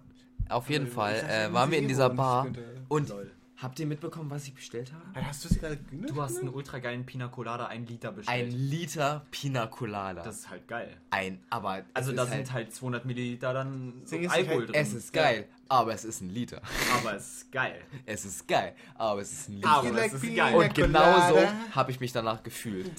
Auf 0.48 0.70
jeden 0.70 0.86
Ich 0.86 0.92
Fall 0.92 1.14
äh, 1.28 1.52
waren 1.52 1.70
wir 1.70 1.78
in 1.78 1.84
Ivo 1.84 1.88
dieser 1.88 2.10
und 2.10 2.16
Bar 2.16 2.46
und 2.88 3.08
Lol. 3.08 3.30
Habt 3.58 3.78
ihr 3.80 3.86
mitbekommen, 3.86 4.30
was 4.30 4.46
ich 4.46 4.54
bestellt 4.54 4.92
habe? 4.92 5.02
Alter, 5.14 5.28
Hast 5.28 5.44
du 5.44 5.48
sie 5.48 5.58
gerade 5.58 5.76
Günesh? 5.76 6.10
Du 6.12 6.20
hast 6.22 6.38
einen 6.38 6.48
ultra 6.50 6.78
geilen 6.78 7.06
Pina 7.06 7.28
Colada, 7.28 7.66
ein 7.66 7.86
Liter 7.86 8.10
Ein 8.10 8.14
bestellt. 8.16 8.52
Liter 8.52 9.24
Pina 9.30 9.66
Colada. 9.66 10.22
das 10.22 10.36
ist 10.40 10.50
halt 10.50 10.68
geil. 10.68 10.96
ein, 11.10 11.40
aber 11.50 11.82
Also 11.94 12.12
da 12.12 12.24
ist 12.24 12.30
sind 12.32 12.52
halt 12.52 12.74
200 12.74 13.04
Milliliter 13.06 13.52
dann 13.54 14.02
so 14.04 14.16
Alkohol 14.16 14.46
halt- 14.58 14.68
drin. 14.68 14.74
es 14.74 14.92
ist 14.92 15.12
geil, 15.12 15.46
aber 15.68 15.94
es 15.94 16.04
ist 16.04 16.20
ein 16.20 16.30
Liter. 16.30 16.60
Aber 16.98 17.14
es 17.16 17.36
ist 17.38 17.52
geil. 17.52 17.80
Es 18.06 18.24
ist 18.24 18.46
geil, 18.46 18.74
aber 18.94 19.20
es 19.22 19.32
ist 19.32 19.48
ein 19.48 19.54
Liter. 19.56 19.68
Aber 19.70 20.04
es 20.04 20.12
ist 20.12 20.36
geil. 20.36 20.54
und 20.54 20.74
genauso 20.74 21.38
habe 21.72 21.90
ich 21.90 21.98
mich 22.00 22.12
danach 22.12 22.42
gefühlt. 22.42 22.90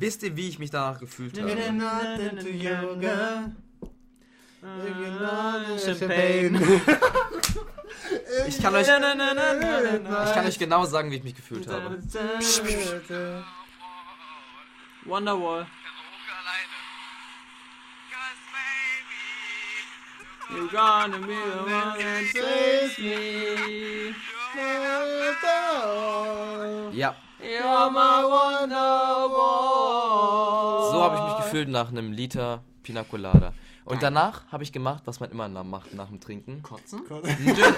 Wisst 0.00 0.22
ihr, 0.22 0.36
wie 0.36 0.48
ich 0.48 0.58
mich 0.58 0.70
danach 0.70 0.98
gefühlt 0.98 1.38
habe? 1.38 1.50
You're 1.52 1.70
not 1.72 2.18
into 2.18 2.48
yoga. 2.48 3.52
If 4.62 4.96
you're 4.96 5.20
not 5.20 5.68
into 5.68 5.94
Champagne. 5.94 6.58
Ich 8.46 8.60
kann 8.62 8.74
euch, 8.74 8.88
ich 8.88 10.34
kann 10.34 10.46
euch 10.46 10.58
genau 10.58 10.84
sagen, 10.84 11.10
wie 11.10 11.16
ich 11.16 11.24
mich 11.24 11.34
gefühlt 11.34 11.66
habe. 11.68 11.98
Wonderwall. 15.04 15.66
You're 20.50 20.68
gonna 20.68 21.18
be 21.18 21.34
the 21.34 21.62
one 21.62 21.98
that 21.98 22.24
saves 22.32 22.98
me. 22.98 24.14
Ja, 26.92 27.16
so 30.90 31.02
habe 31.02 31.16
ich 31.16 31.22
mich 31.24 31.36
gefühlt 31.44 31.68
nach 31.68 31.88
einem 31.88 32.12
Liter 32.12 32.62
Pina 32.82 33.02
Colada. 33.02 33.52
Und 33.84 34.02
danach 34.02 34.46
habe 34.50 34.62
ich 34.62 34.72
gemacht, 34.72 35.02
was 35.06 35.20
man 35.20 35.30
immer 35.30 35.48
nach- 35.48 35.64
macht 35.64 35.92
nach 35.94 36.08
dem 36.08 36.20
Trinken. 36.20 36.62
Kotzen? 36.62 37.02
Döner. 37.08 37.26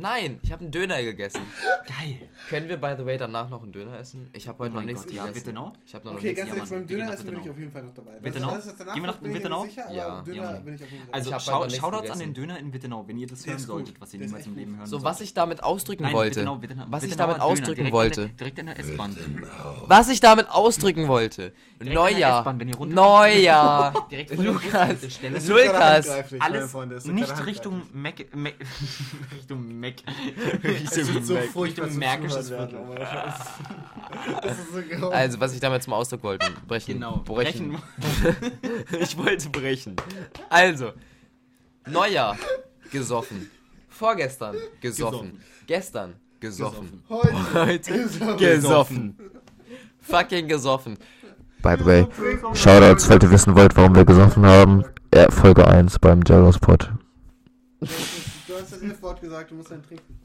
Nein, 0.00 0.38
ich 0.42 0.52
habe 0.52 0.62
einen 0.62 0.70
Döner 0.70 1.02
gegessen. 1.02 1.40
Geil. 1.86 2.28
Können 2.48 2.68
wir, 2.68 2.76
by 2.76 2.94
the 2.96 3.04
way, 3.04 3.18
danach 3.18 3.48
noch 3.50 3.62
einen 3.62 3.72
Döner 3.72 3.98
essen? 3.98 4.30
Ich 4.32 4.46
habe 4.46 4.58
heute 4.60 4.72
Oh 4.72 4.76
noch 4.76 4.84
nichts 4.84 5.04
Gott, 5.04 5.12
ja, 5.12 5.22
gegessen. 5.26 5.44
bitte 5.44 5.54
noch? 5.54 5.72
Ich 5.84 5.94
habe 5.94 6.04
noch, 6.04 6.12
noch 6.12 6.18
Okay, 6.18 6.28
nichts 6.28 6.40
ganz 6.44 6.56
ehrlich, 6.56 6.70
beim 6.70 6.86
Döner 6.86 7.12
essen 7.12 7.26
bin 7.26 7.34
ich 7.34 7.38
Wittenau. 7.40 7.50
auf 7.52 7.58
jeden 7.58 7.72
Fall 7.72 7.82
noch 7.82 7.94
dabei. 7.94 8.12
Wittenau? 8.20 8.58
Danach 8.78 8.94
Gehen 8.94 9.02
wir 9.02 9.06
nach 9.10 9.22
Wittenau? 9.22 9.64
nicht 9.64 9.74
sicher, 9.74 9.86
aber 9.86 9.94
Ja, 9.96 10.22
Döner 10.22 10.36
ja. 10.42 10.52
bin 10.60 10.74
ich 10.74 10.82
auf 10.84 10.90
jeden 10.90 11.04
Fall 11.04 11.14
Also 11.14 11.32
hab 11.32 11.42
schau, 11.42 11.68
Shoutouts 11.68 11.94
an 11.96 12.00
gegessen. 12.02 12.20
den 12.20 12.34
Döner 12.34 12.58
in 12.58 12.72
Wittenau, 12.72 13.04
wenn 13.08 13.18
ihr 13.18 13.26
das 13.26 13.46
hören 13.46 13.58
solltet, 13.58 14.00
was 14.00 14.14
ihr 14.14 14.20
niemals 14.20 14.46
im 14.46 14.54
Leben 14.56 14.76
hören 14.76 14.86
So, 14.86 15.02
was 15.02 15.20
ich 15.20 15.34
damit 15.34 15.62
ausdrücken 15.62 16.04
Nein, 16.04 16.12
wollte. 16.14 16.36
Wittenau, 16.36 16.62
Wittenau, 16.62 16.84
was 16.88 17.02
ich 17.04 17.16
damit 17.16 17.40
ausdrücken 17.40 17.90
wollte. 17.92 18.28
Direkt 18.30 18.60
an 18.60 18.66
der 18.66 18.78
S-Bahn. 18.78 19.16
Was 19.86 20.08
ich 20.08 20.20
damit 20.20 20.48
ausdrücken 20.50 21.08
wollte. 21.08 21.52
Neujahr. 21.80 22.54
Neujahr. 22.86 24.06
Direkt 24.10 24.36
Lukas. 24.36 25.18
Lukas. 25.48 26.08
Alles 26.40 27.04
nicht 27.04 27.46
Richtung 27.46 27.82
Mac, 27.92 28.14
Mac 28.34 28.54
Richtung 29.34 29.78
Mac. 29.88 30.64
Es 30.84 31.14
wird 31.14 31.26
so 31.26 31.34
Mac. 31.34 31.44
furchtbar 31.46 31.88
zum 31.88 31.98
märkisches 31.98 32.48
Viertel. 32.48 32.78
so 34.72 34.96
grau. 34.96 35.08
Also, 35.10 35.40
was 35.40 35.54
ich 35.54 35.60
damit 35.60 35.82
zum 35.82 35.92
Ausdruck 35.92 36.22
wollte. 36.22 36.46
Brechen. 36.66 36.94
Genau. 36.94 37.18
Brechen. 37.18 37.78
ich 39.00 39.16
wollte 39.18 39.48
brechen. 39.50 39.96
Also, 40.48 40.92
Neujahr. 41.86 42.36
Gesoffen. 42.90 43.50
Vorgestern. 43.88 44.56
Gesoffen. 44.80 45.32
Gesoffen. 45.32 45.40
Gestern. 45.66 46.14
Gesoffen. 46.40 47.02
Heute 47.08 47.54
Heute. 47.54 47.94
ist 47.94 48.20
er- 48.20 48.36
Gesoffen. 48.36 49.16
Fucking 50.00 50.48
gesoffen. 50.48 50.96
By 51.60 51.74
the 51.76 51.84
way, 51.84 52.06
Shoutouts, 52.54 53.06
falls 53.06 53.24
ihr 53.24 53.30
wissen 53.32 53.56
wollt, 53.56 53.76
warum 53.76 53.94
wir 53.94 54.04
gesoffen 54.04 54.46
haben. 54.46 54.84
Ja, 55.12 55.28
Folge 55.30 55.66
1 55.66 55.98
beim 55.98 56.22
Jaros 56.24 56.58
Pod. 56.58 56.92
Du 58.58 58.64
hast 58.64 58.72
das 58.72 58.82
F-Wort 58.82 59.20
gesagt, 59.20 59.52
du 59.52 59.54
musst 59.54 59.70
dann 59.70 59.82
trinken. 59.84 60.18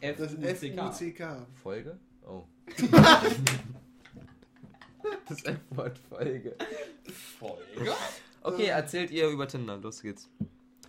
Das 0.00 0.32
F-U-C-K. 0.32 1.46
Folge? 1.62 1.98
Oh. 2.26 2.44
das 5.28 5.44
F-Wort 5.44 5.98
Folge. 6.08 6.56
Folge? 7.38 7.92
Okay, 8.42 8.66
erzählt 8.66 9.10
ihr 9.10 9.28
über 9.28 9.46
Tinder. 9.46 9.76
Los 9.76 10.00
geht's. 10.00 10.30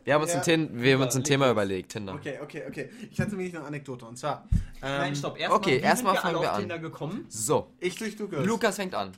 Wir 0.06 0.14
haben 0.14 0.22
uns, 0.22 0.32
Ja. 0.32 0.38
ein, 0.40 0.44
Tin 0.46 0.82
wir 0.82 0.94
haben 0.94 1.02
uns 1.02 1.16
ein 1.18 1.26
Thema 1.26 1.52
überlegt, 1.52 1.92
Tinder. 1.92 2.14
Okay, 2.14 2.40
okay, 2.42 2.64
okay. 2.70 2.90
Ich 3.12 3.20
hatte 3.20 3.32
nämlich 3.32 3.52
noch 3.52 3.60
eine 3.60 3.68
Anekdote 3.68 4.06
und 4.06 4.16
zwar. 4.18 4.48
Ähm, 4.54 4.62
Nein, 4.82 5.16
stopp. 5.16 5.38
Erstmal, 5.38 5.60
okay, 5.60 5.78
wie 5.78 5.82
erstmal 5.84 6.14
sind 6.14 6.20
wir 6.20 6.22
fangen 6.22 6.36
alle 6.38 6.46
wir 6.46 6.50
auf 6.52 6.56
an. 6.56 6.62
Tinder 6.62 6.80
gekommen? 6.80 7.26
So, 7.28 7.74
Ich 7.82 7.98
durch 7.98 8.18
Lukas. 8.18 8.46
Lukas 8.46 8.76
fängt 8.78 8.96
an. 8.96 9.12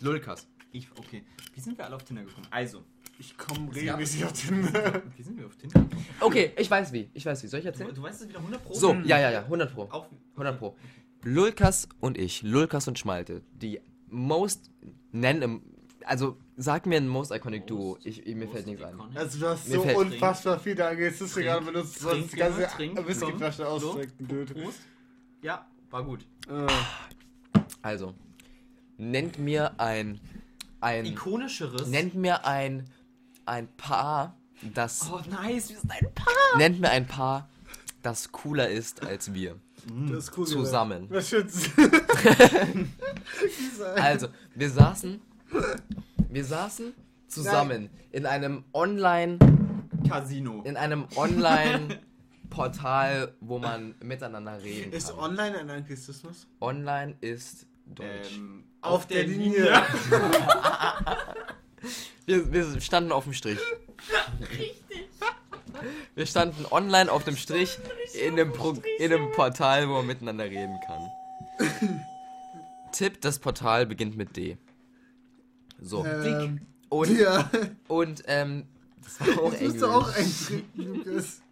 Lukas. 0.00 0.46
Ich, 0.70 0.88
okay. 0.96 1.24
Wie 1.52 1.60
sind 1.60 1.76
wir 1.76 1.84
alle 1.84 1.96
auf 1.96 2.04
Tinder 2.04 2.22
gekommen? 2.22 2.46
Also, 2.50 2.84
Ich 3.18 3.36
komme 3.38 3.74
regelmäßig 3.74 4.24
auf 4.24 4.32
Tinder. 4.32 5.02
wie 5.16 5.22
sind 5.22 5.38
wir 5.38 5.46
auf 5.46 5.56
Tinder? 5.56 5.86
Okay, 6.20 6.52
ich 6.58 6.70
weiß 6.70 6.92
wie. 6.92 7.08
Ich 7.14 7.24
weiß 7.24 7.42
wie. 7.42 7.46
Soll 7.48 7.60
ich 7.60 7.64
Du, 7.64 7.70
erzählen? 7.70 7.94
du 7.94 8.02
weißt 8.02 8.22
es 8.22 8.28
wieder 8.28 8.38
100 8.38 8.62
Pro? 8.64 8.74
So, 8.74 8.92
ja, 9.04 9.18
ja, 9.18 9.30
ja. 9.30 9.40
100 9.44 9.72
Pro. 9.74 9.82
Auf, 9.84 10.06
100 10.32 10.58
Pro. 10.58 10.76
Lulkas 11.22 11.88
und 12.00 12.18
ich, 12.18 12.42
Lulkas 12.42 12.86
und 12.88 12.98
Schmalte, 12.98 13.42
die 13.52 13.80
most 14.08 14.70
nennen, 15.12 15.62
also 16.04 16.36
sag 16.56 16.86
mir 16.86 16.98
ein 16.98 17.08
most 17.08 17.32
iconic 17.32 17.66
Duo. 17.66 17.98
Ich, 18.04 18.24
mir 18.26 18.48
fällt 18.48 18.66
nichts 18.66 18.82
ein. 18.84 18.94
Also 19.14 19.38
du 19.40 19.46
hast 19.48 19.66
Mir 19.68 19.76
so 19.76 19.82
fällt- 19.82 19.96
unfassbar 19.96 20.60
viele 20.60 20.86
Anglizismen 20.86 21.44
gerade 21.44 21.64
benutzt, 21.64 22.02
du 22.02 22.14
die 22.14 22.36
ganze 22.36 22.60
Whiskyflasche 23.06 23.66
ausdrücken, 23.66 24.28
dude. 24.28 24.54
Prost. 24.54 24.80
Ja, 25.42 25.66
war 25.90 26.04
gut. 26.04 26.26
Äh, 26.48 26.66
Also, 27.82 28.14
nennt 28.98 29.38
mir 29.38 29.80
ein, 29.80 30.20
ein, 30.80 31.06
Ikonischeres. 31.06 31.88
nennt 31.88 32.14
mir 32.14 32.44
ein, 32.46 32.84
ein 33.46 33.68
Paar, 33.76 34.36
das, 34.74 35.08
oh, 35.10 35.20
nice. 35.30 35.70
Wir 35.70 35.78
sind 35.78 35.90
ein 35.90 36.12
Paar. 36.14 36.26
nennt 36.58 36.80
mir 36.80 36.90
ein 36.90 37.06
Paar, 37.06 37.48
das 38.02 38.30
cooler 38.32 38.68
ist 38.68 39.04
als 39.04 39.32
wir. 39.32 39.56
das 40.08 40.24
ist 40.28 40.38
cool. 40.38 40.46
Zusammen. 40.46 41.06
Was 41.10 41.28
schützt? 41.28 41.70
Also, 43.96 44.28
wir 44.54 44.70
saßen, 44.70 45.20
wir 46.30 46.44
saßen 46.44 46.92
zusammen 47.28 47.90
in 48.12 48.24
einem 48.26 48.64
Online, 48.72 49.38
Casino. 50.08 50.62
in 50.62 50.76
einem 50.76 51.06
Online 51.16 52.00
Portal, 52.50 53.34
wo 53.40 53.58
man 53.58 53.94
miteinander 54.02 54.62
reden 54.62 54.92
Ist 54.92 55.10
kann. 55.10 55.18
online 55.18 55.58
ein 55.58 55.70
Anglizismus? 55.70 56.46
Online 56.60 57.16
ist 57.20 57.66
Deutsch. 57.86 58.36
Ähm, 58.36 58.64
Auf 58.80 59.06
der 59.06 59.24
Linie. 59.24 59.82
Wir, 62.26 62.52
wir 62.52 62.80
standen 62.80 63.12
auf 63.12 63.24
dem 63.24 63.32
Strich. 63.32 63.58
Wir 66.14 66.26
standen 66.26 66.66
online 66.70 67.10
auf 67.10 67.24
dem 67.24 67.36
Strich 67.36 67.78
in 68.14 68.32
einem, 68.32 68.52
Pro 68.52 68.74
in 68.98 69.12
einem 69.12 69.30
Portal, 69.32 69.88
wo 69.88 69.94
man 69.94 70.06
miteinander 70.06 70.44
reden 70.44 70.76
kann. 70.86 71.10
Tipp, 72.92 73.20
das 73.20 73.38
Portal 73.38 73.86
beginnt 73.86 74.16
mit 74.16 74.36
D. 74.36 74.56
So. 75.80 76.04
Ähm, 76.04 76.62
Und, 76.88 77.18
ja, 77.18 77.50
und 77.88 78.22
ähm, 78.26 78.66
das 79.02 79.20
war 79.20 79.42
auch 79.44 79.52
Englisch. 79.52 79.80
du 79.80 79.86
auch 79.86 80.08
eintrinken, 80.16 80.84
Lukas. 81.04 81.42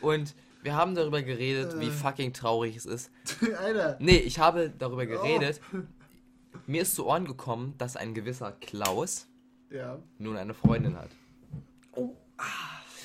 Und 0.00 0.34
wir 0.62 0.74
haben 0.74 0.94
darüber 0.94 1.22
geredet, 1.22 1.78
wie 1.78 1.86
Äh. 1.86 1.90
fucking 1.90 2.32
traurig 2.32 2.76
es 2.76 2.84
ist. 2.86 3.10
Alter. 3.58 3.96
Nee, 4.00 4.18
ich 4.18 4.38
habe 4.38 4.70
darüber 4.76 5.06
geredet. 5.06 5.60
Mir 6.66 6.82
ist 6.82 6.94
zu 6.96 7.06
Ohren 7.06 7.24
gekommen, 7.26 7.74
dass 7.78 7.96
ein 7.96 8.12
gewisser 8.12 8.52
Klaus 8.60 9.28
Ja. 9.70 9.98
nun 10.18 10.36
eine 10.36 10.54
Freundin 10.54 10.96
hat. 10.96 11.10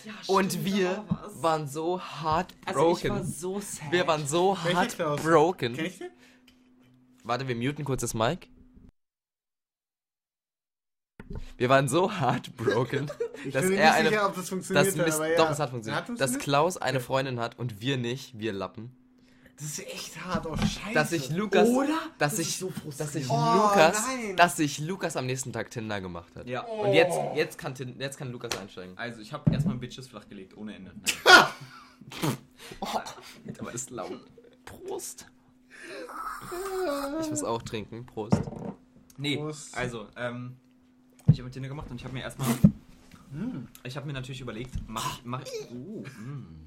Ja, 0.03 0.13
Und 0.27 0.63
wir 0.65 1.03
war 1.07 1.43
waren 1.43 1.67
so 1.67 1.95
also 1.95 2.03
ich 2.05 2.23
heartbroken. 2.23 3.09
war 3.09 3.23
so 3.23 3.59
sad. 3.59 3.91
wir 3.91 4.07
waren 4.07 4.27
so 4.27 4.57
heartbroken. 4.63 5.77
Warte, 7.23 7.47
wir 7.47 7.55
muten 7.55 7.83
kurz 7.83 8.01
das 8.01 8.13
Mic. 8.13 8.47
Wir 11.57 11.69
waren 11.69 11.87
so 11.87 12.11
heartbroken, 12.19 13.07
dass 13.51 13.63
er 13.65 13.69
nicht 13.69 13.79
eine. 13.81 14.09
sicher, 14.09 14.27
ob 14.27 14.35
das 14.35 14.49
funktioniert 14.49 14.87
Das 14.87 14.97
hat, 14.97 15.05
Mist, 15.05 15.17
aber 15.17 15.31
ja. 15.31 15.37
Doch, 15.37 15.49
es 15.49 15.59
hat 15.59 15.69
funktioniert. 15.71 16.01
Hat 16.01 16.09
Dass 16.09 16.17
funktioniert? 16.17 16.43
Klaus 16.43 16.77
eine 16.77 16.99
Freundin 16.99 17.39
hat 17.39 17.57
und 17.57 17.81
wir 17.81 17.97
nicht, 17.97 18.37
wir 18.37 18.53
Lappen. 18.53 18.95
Das 19.57 19.65
ist 19.67 19.79
echt 19.87 20.25
hart, 20.25 20.45
oh 20.47 20.57
Scheiße. 20.57 20.93
Dass 20.93 21.11
ich 21.13 21.29
Lukas. 21.29 21.69
Oder? 21.69 21.87
Dass 22.17 22.31
Das 22.35 22.39
ich, 22.39 22.47
ist 22.49 22.59
so 22.59 22.73
dass 22.97 23.15
ich 23.15 23.29
Oh, 23.29 23.35
Lukas. 23.55 24.05
nein. 24.05 24.35
Dass 24.35 24.57
sich 24.57 24.79
Lukas 24.79 25.15
am 25.15 25.25
nächsten 25.27 25.53
Tag 25.53 25.69
Tinder 25.69 26.01
gemacht 26.01 26.35
hat. 26.35 26.45
Ja. 26.47 26.61
Und 26.61 26.91
jetzt, 26.93 27.17
jetzt, 27.35 27.57
kann, 27.57 27.73
jetzt 27.97 28.17
kann 28.17 28.31
Lukas 28.31 28.57
einsteigen. 28.57 28.97
Also 28.97 29.21
ich 29.21 29.31
habe 29.31 29.49
erstmal 29.53 29.77
Bitches 29.77 30.07
flachgelegt, 30.09 30.57
ohne 30.57 30.75
Ende. 30.75 30.93
Aber 33.59 33.73
ist 33.73 33.89
laut. 33.91 34.19
Prost. 34.65 35.25
Ich 37.21 37.29
muss 37.29 37.43
auch 37.43 37.61
trinken. 37.61 38.05
Prost. 38.05 38.41
Nee, 39.17 39.37
Prost. 39.37 39.75
also, 39.77 40.07
ähm, 40.17 40.57
ich 41.27 41.35
habe 41.37 41.43
mit 41.43 41.53
Tinder 41.53 41.69
gemacht 41.69 41.87
und 41.89 41.97
ich 41.97 42.03
habe 42.03 42.13
mir 42.13 42.21
erstmal, 42.21 42.47
ich 43.83 43.95
habe 43.95 44.05
mir 44.07 44.13
natürlich 44.13 44.41
überlegt, 44.41 44.75
mach 44.87 45.17
ich, 45.19 45.25
mach 45.25 45.41
ich, 45.41 45.49
oh, 45.71 46.01
mm, 46.03 46.64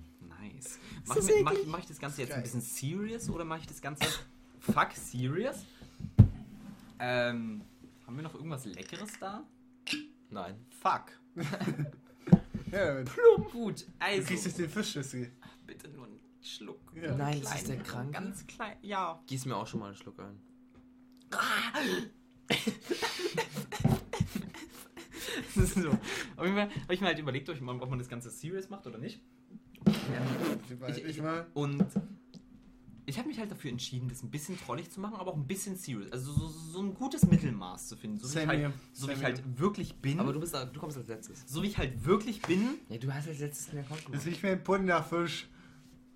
nice. 1.06 1.08
Mach, 1.08 1.42
mach, 1.44 1.52
ich- 1.52 1.66
mach 1.66 1.78
ich 1.80 1.86
das 1.86 1.98
Ganze 1.98 2.22
jetzt 2.22 2.32
ein 2.32 2.42
bisschen 2.42 2.60
serious 2.60 3.28
oder 3.30 3.44
mache 3.44 3.60
ich 3.60 3.66
das 3.66 3.80
Ganze 3.80 4.04
fuck 4.60 4.92
serious? 4.94 5.64
Ähm, 6.98 7.62
haben 8.06 8.16
wir 8.16 8.22
noch 8.22 8.34
irgendwas 8.34 8.64
Leckeres 8.64 9.12
da? 9.20 9.44
Nein. 10.30 10.56
Fuck. 10.80 11.12
Ja, 12.70 12.84
damit. 12.84 13.08
Gut, 13.50 13.80
Du 13.80 13.86
also, 13.98 14.26
kriegst 14.26 14.44
jetzt 14.44 14.58
den 14.58 14.68
Fischschüssel. 14.68 15.32
bitte 15.66 15.88
nur 15.88 16.04
einen 16.04 16.20
Schluck. 16.42 16.78
Ja. 16.94 17.14
Nein, 17.14 17.40
das 17.40 17.48
Klein, 17.50 17.58
ist 17.62 17.68
der 17.68 17.76
Kranke. 17.78 18.12
Ganz 18.12 18.46
klein, 18.46 18.76
ja. 18.82 19.22
Gieß 19.26 19.46
mir 19.46 19.56
auch 19.56 19.66
schon 19.66 19.80
mal 19.80 19.86
einen 19.86 19.96
Schluck 19.96 20.18
ein. 20.20 20.38
Das 25.56 25.56
ist 25.64 25.74
so. 25.76 25.88
Auf 26.36 26.44
jeden 26.44 26.56
Fall 26.56 26.70
habe 26.82 26.94
ich 26.94 27.00
mir 27.00 27.06
halt 27.06 27.18
überlegt, 27.18 27.48
ob 27.48 27.58
man 27.62 27.80
ob 27.80 27.88
man 27.88 27.98
das 27.98 28.08
Ganze 28.08 28.28
serious 28.30 28.68
macht 28.68 28.86
oder 28.86 28.98
nicht. 28.98 29.20
Ich, 30.88 31.04
ich 31.04 31.22
mal. 31.22 31.46
Und 31.54 31.84
ich 33.06 33.18
habe 33.18 33.28
mich 33.28 33.38
halt 33.38 33.50
dafür 33.50 33.70
entschieden, 33.70 34.08
das 34.08 34.22
ein 34.22 34.30
bisschen 34.30 34.58
trollig 34.58 34.90
zu 34.90 35.00
machen, 35.00 35.16
aber 35.16 35.32
auch 35.32 35.36
ein 35.36 35.46
bisschen 35.46 35.76
serious. 35.76 36.12
Also 36.12 36.32
so, 36.32 36.48
so 36.48 36.80
ein 36.80 36.92
gutes 36.94 37.26
Mittelmaß 37.26 37.88
zu 37.88 37.96
finden. 37.96 38.18
So 38.18 38.34
wie 38.34 38.40
ich 38.40 38.46
halt, 38.46 38.72
so 38.92 39.08
wie 39.08 39.12
ich 39.12 39.24
halt 39.24 39.42
wirklich 39.58 39.94
bin. 39.96 40.20
Aber 40.20 40.32
du 40.32 40.40
bist, 40.40 40.54
du 40.54 40.78
kommst 40.80 40.98
als 40.98 41.08
letztes. 41.08 41.44
so 41.46 41.62
wie 41.62 41.68
ich 41.68 41.78
halt 41.78 42.04
wirklich 42.04 42.42
bin. 42.42 42.74
Ja, 42.88 42.98
du 42.98 43.12
hast 43.12 43.28
als 43.28 43.38
letztes 43.38 43.72
mehr 43.72 43.84
Konto. 43.84 44.12
Das 44.12 44.26
riecht 44.26 44.42
wie 44.42 44.48
ein 44.48 44.62
Pudding 44.62 44.90
Fisch. 45.08 45.48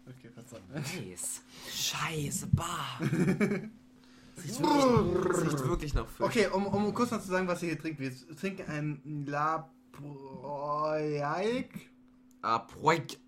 Okay, 0.07 0.31
verzeihung. 0.31 0.65
Nice. 0.73 1.43
Scheiße, 1.71 2.49
bah. 2.53 2.99
Das 4.35 4.45
riecht 4.47 4.61
wirklich, 4.61 5.25
das 5.29 5.43
riecht 5.43 5.69
wirklich 5.69 5.95
nach 5.95 6.09
Fisch. 6.09 6.27
Okay, 6.27 6.47
um, 6.49 6.67
um 6.67 6.95
kurz 6.95 7.11
mal 7.11 7.21
zu 7.21 7.29
sagen, 7.29 7.47
was 7.47 7.63
ihr 7.63 7.69
hier 7.71 7.79
trinkt. 7.79 8.01
Wir 8.01 8.11
trinken 8.37 8.63
ein 8.71 9.27
La 9.27 9.71
Proic, 9.93 11.91
Ah, 12.41 12.59
Proik. 12.59 13.19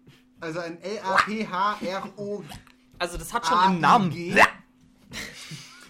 Also 0.44 0.60
ein 0.60 0.78
L-A-P-H-R-O. 0.82 2.44
Also 2.98 3.16
das 3.18 3.32
hat 3.32 3.46
schon 3.46 3.74
im 3.74 3.80
Namen. 3.80 4.12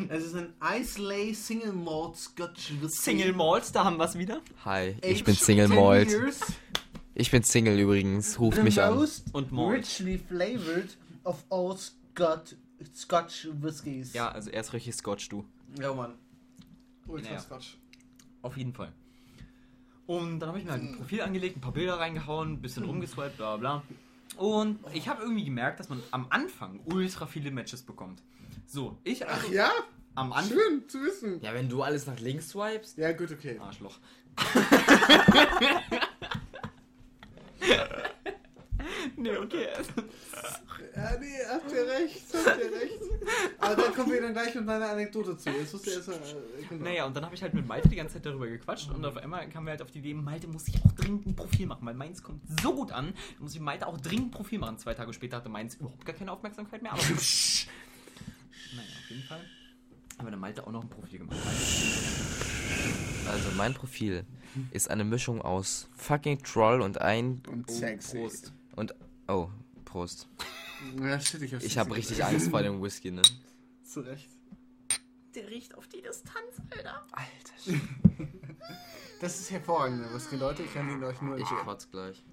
Es 0.08 0.24
ist 0.24 0.34
ein 0.36 0.52
Islay 0.80 1.34
Single 1.34 1.72
Malt 1.72 2.16
Scotch 2.16 2.72
Whisky. 2.80 2.88
Single 3.02 3.32
Malls, 3.32 3.72
da 3.72 3.84
haben 3.84 3.96
wir 3.96 4.04
es 4.04 4.16
wieder. 4.18 4.40
Hi, 4.64 4.96
ich 5.02 5.22
bin 5.24 5.34
Single 5.34 5.68
10 5.68 5.76
Malt. 5.76 6.08
years, 6.10 6.40
Ich 7.14 7.30
bin 7.30 7.42
Single 7.42 7.78
übrigens, 7.78 8.38
ruft 8.40 8.62
mich 8.62 8.80
an. 8.80 9.06
Und 9.32 9.52
Malt. 9.52 9.78
richly 9.78 10.18
flavored 10.18 10.96
of 11.24 11.44
all 11.50 11.76
Scotch, 11.76 12.56
Scotch 12.94 13.48
Whiskies. 13.60 14.12
Ja, 14.14 14.28
also 14.30 14.50
er 14.50 14.60
ist 14.60 14.72
richtig 14.72 14.94
Scotch, 14.96 15.28
du. 15.28 15.44
Ja, 15.80 15.92
Mann. 15.92 16.14
Ultra 17.06 17.30
Naja. 17.30 17.40
Scotch. 17.40 17.76
Auf 18.42 18.56
jeden 18.56 18.72
Fall. 18.72 18.92
Und 20.06 20.40
dann 20.40 20.48
habe 20.48 20.58
ich 20.58 20.64
mir 20.64 20.72
halt 20.72 20.82
ein 20.82 20.96
Profil 20.96 21.22
angelegt, 21.22 21.56
ein 21.56 21.60
paar 21.60 21.72
Bilder 21.72 21.98
reingehauen, 22.00 22.52
ein 22.54 22.60
bisschen 22.60 22.84
rumgeswiped, 22.84 23.36
bla 23.36 23.56
bla. 23.56 23.82
Und 24.36 24.80
ich 24.92 25.08
habe 25.08 25.22
irgendwie 25.22 25.44
gemerkt, 25.44 25.80
dass 25.80 25.88
man 25.88 26.02
am 26.10 26.26
Anfang 26.30 26.80
ultra 26.86 27.26
viele 27.26 27.50
Matches 27.50 27.82
bekommt. 27.82 28.22
So, 28.66 28.98
ich 29.04 29.26
also 29.28 29.46
Ach 29.46 29.52
ja? 29.52 29.70
am 30.14 30.32
Anfang. 30.32 30.58
Schön 30.58 30.88
zu 30.88 31.02
wissen. 31.02 31.40
Ja, 31.40 31.54
wenn 31.54 31.68
du 31.68 31.82
alles 31.82 32.06
nach 32.06 32.18
links 32.20 32.50
swipest. 32.50 32.98
Ja, 32.98 33.12
gut, 33.12 33.32
okay. 33.32 33.58
Arschloch. 33.58 33.98
nee, 39.16 39.36
okay. 39.36 39.68
Ja, 40.96 41.10
nee, 41.18 41.26
habt 41.48 41.72
ihr 41.72 41.86
recht, 41.88 42.22
habt 42.32 42.60
ihr 42.60 42.70
recht. 42.70 43.00
Aber 43.58 43.74
dann 43.74 43.94
kommen 43.94 44.12
wir 44.12 44.20
dann 44.20 44.32
gleich 44.32 44.54
mit 44.54 44.64
meiner 44.64 44.90
Anekdote 44.90 45.36
zu. 45.36 45.50
Jetzt 45.50 45.72
musst 45.72 45.86
du 45.86 45.90
erst 45.90 46.06
mal, 46.08 46.14
äh, 46.14 46.64
genau. 46.68 46.84
Naja, 46.84 47.04
und 47.06 47.16
dann 47.16 47.24
habe 47.24 47.34
ich 47.34 47.42
halt 47.42 47.52
mit 47.52 47.66
Malte 47.66 47.88
die 47.88 47.96
ganze 47.96 48.14
Zeit 48.14 48.26
darüber 48.26 48.46
gequatscht 48.46 48.90
und 48.90 49.04
auf 49.04 49.16
einmal 49.16 49.48
kamen 49.48 49.66
wir 49.66 49.72
halt 49.72 49.82
auf 49.82 49.90
die 49.90 49.98
Idee, 49.98 50.14
Malte 50.14 50.46
muss 50.46 50.66
sich 50.66 50.76
auch 50.84 50.92
dringend 50.92 51.26
ein 51.26 51.34
Profil 51.34 51.66
machen, 51.66 51.84
weil 51.84 51.94
meins 51.94 52.22
kommt 52.22 52.42
so 52.62 52.74
gut 52.74 52.92
an, 52.92 53.12
da 53.36 53.42
muss 53.42 53.54
ich 53.54 53.60
Malte 53.60 53.88
auch 53.88 53.98
dringend 54.00 54.28
ein 54.28 54.30
Profil 54.30 54.60
machen. 54.60 54.78
Zwei 54.78 54.94
Tage 54.94 55.12
später 55.12 55.38
hatte 55.38 55.48
meins 55.48 55.74
überhaupt 55.74 56.04
gar 56.04 56.14
keine 56.14 56.30
Aufmerksamkeit 56.30 56.80
mehr, 56.80 56.92
aber 56.92 57.02
naja, 57.02 57.16
auf 57.16 59.10
jeden 59.10 59.22
Fall 59.24 59.40
haben 60.18 60.26
wir 60.26 60.30
dann 60.30 60.40
Malte 60.40 60.64
auch 60.64 60.70
noch 60.70 60.82
ein 60.82 60.90
Profil 60.90 61.18
gemacht. 61.20 61.38
Also 63.26 63.50
mein 63.56 63.74
Profil 63.74 64.24
ist 64.70 64.88
eine 64.90 65.02
Mischung 65.02 65.42
aus 65.42 65.88
fucking 65.96 66.42
Troll 66.42 66.82
und 66.82 67.00
ein 67.00 67.42
Und 67.50 67.68
sexy. 67.68 68.18
Prost. 68.18 68.52
Und 68.76 68.94
oh 69.28 69.48
Prost. 69.84 70.28
Ja, 71.00 71.18
shit, 71.20 71.42
ich 71.42 71.54
hab's 71.54 71.64
Ich 71.64 71.78
habe 71.78 71.94
richtig 71.94 72.24
Angst 72.24 72.50
vor 72.50 72.62
dem 72.62 72.82
Whisky, 72.82 73.10
ne? 73.10 73.22
Zu 73.84 74.00
Recht. 74.00 74.28
Der 75.34 75.48
riecht 75.48 75.74
auf 75.74 75.88
die 75.88 76.00
Distanz, 76.02 76.60
Alter. 76.70 77.04
Alter, 77.12 77.82
Das 79.20 79.40
ist 79.40 79.50
hervorragend, 79.50 80.12
Whisky, 80.12 80.37
Leute. 80.37 80.62
Ich 80.62 80.72
kann 80.74 80.88
ihn 80.90 81.02
euch 81.02 81.20
nur 81.20 81.37
ich 81.37 81.42
empfehlen. 81.42 81.64
kotz 81.64 81.90
gleich. 81.90 82.24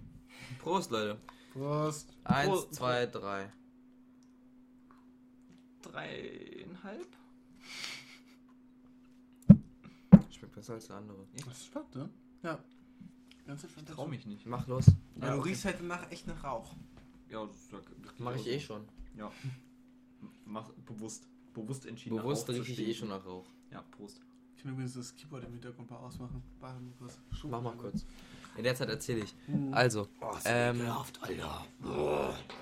Prost, 0.59 0.91
Leute. 0.91 1.17
Prost. 1.53 2.09
Eins, 2.23 2.49
Prost. 2.49 2.75
zwei, 2.75 3.05
drei. 3.05 3.51
Dreieinhalb? 5.81 7.07
Schmeckt 10.31 10.55
besser 10.55 10.73
als 10.73 10.87
der 10.87 10.97
andere. 10.97 11.25
Das 11.45 11.57
ist 11.57 11.65
spannend, 11.67 11.95
ne? 11.95 12.09
Ja. 12.43 12.59
Ganz 13.47 13.63
Ich 13.63 13.71
trau 13.85 14.07
mich 14.07 14.25
nicht. 14.25 14.45
Mach 14.45 14.67
los. 14.67 14.85
Ja, 15.19 15.27
Ja, 15.27 15.33
du 15.33 15.39
okay. 15.39 15.49
riechst 15.49 15.65
halt 15.65 15.77
danach 15.79 16.09
echt 16.11 16.27
nach 16.27 16.43
Rauch. 16.43 16.73
Ja, 17.29 17.45
das 17.45 17.69
sag- 17.69 17.83
das 18.03 18.13
Mach 18.19 18.35
ich 18.35 18.47
eh 18.47 18.59
schon. 18.59 18.83
Ja. 19.17 19.31
Mach 20.45 20.69
bewusst. 20.85 21.27
Bewusst 21.53 21.85
entschieden. 21.85 22.15
nach 22.15 22.23
Bewusst 22.23 22.47
rieche 22.49 22.71
ich 22.71 22.79
eh 22.79 22.93
schon 22.93 23.09
nach 23.09 23.25
Rauch. 23.25 23.45
Ja, 23.71 23.81
Prost. 23.91 24.21
Ich 24.55 24.63
kann 24.63 24.71
übrigens 24.73 24.93
das 24.93 25.15
Keyboard 25.15 25.43
im 25.45 25.53
Hintergrund 25.53 25.89
mal 25.89 25.97
ausmachen. 25.97 26.41
Mach 26.61 27.61
mal 27.61 27.73
kurz. 27.75 28.05
In 28.57 28.63
der 28.63 28.75
Zeit 28.75 28.89
erzähle 28.89 29.21
ich. 29.23 29.33
Hm. 29.47 29.73
Also, 29.73 30.07
ähm, 30.45 30.81
Alter. 31.21 31.65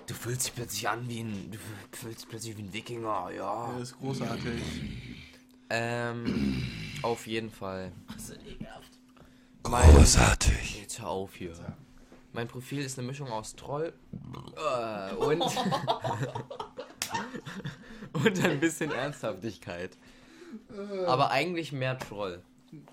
Du 0.08 0.13
fühlst 0.13 0.46
dich 0.48 0.56
plötzlich 0.56 0.88
an 0.88 1.08
wie 1.10 1.22
ein. 1.22 1.52
Du 1.52 1.58
fühlst 1.98 2.22
dich 2.22 2.30
plötzlich 2.30 2.58
wie 2.58 2.62
ein 2.62 2.74
Wikinger, 2.74 3.32
ja. 3.32 3.72
Ja, 3.74 3.80
ist 3.80 3.98
großartig. 3.98 4.62
ähm, 5.70 6.63
auf 7.02 7.28
jeden 7.28 7.50
Fall. 7.52 7.92
Großartig. 9.70 10.82
Jetzt 10.82 11.00
hör 11.00 11.10
auf 11.10 11.36
hier. 11.36 11.54
Mein 12.34 12.48
Profil 12.48 12.80
ist 12.80 12.98
eine 12.98 13.08
Mischung 13.08 13.30
aus 13.30 13.56
Troll 13.56 13.94
äh, 14.58 15.14
und, 15.14 15.42
und 18.14 18.44
ein 18.44 18.60
bisschen 18.60 18.92
Ernsthaftigkeit. 18.92 19.96
Aber 21.06 21.30
eigentlich 21.30 21.72
mehr 21.72 22.00
Troll. 22.00 22.42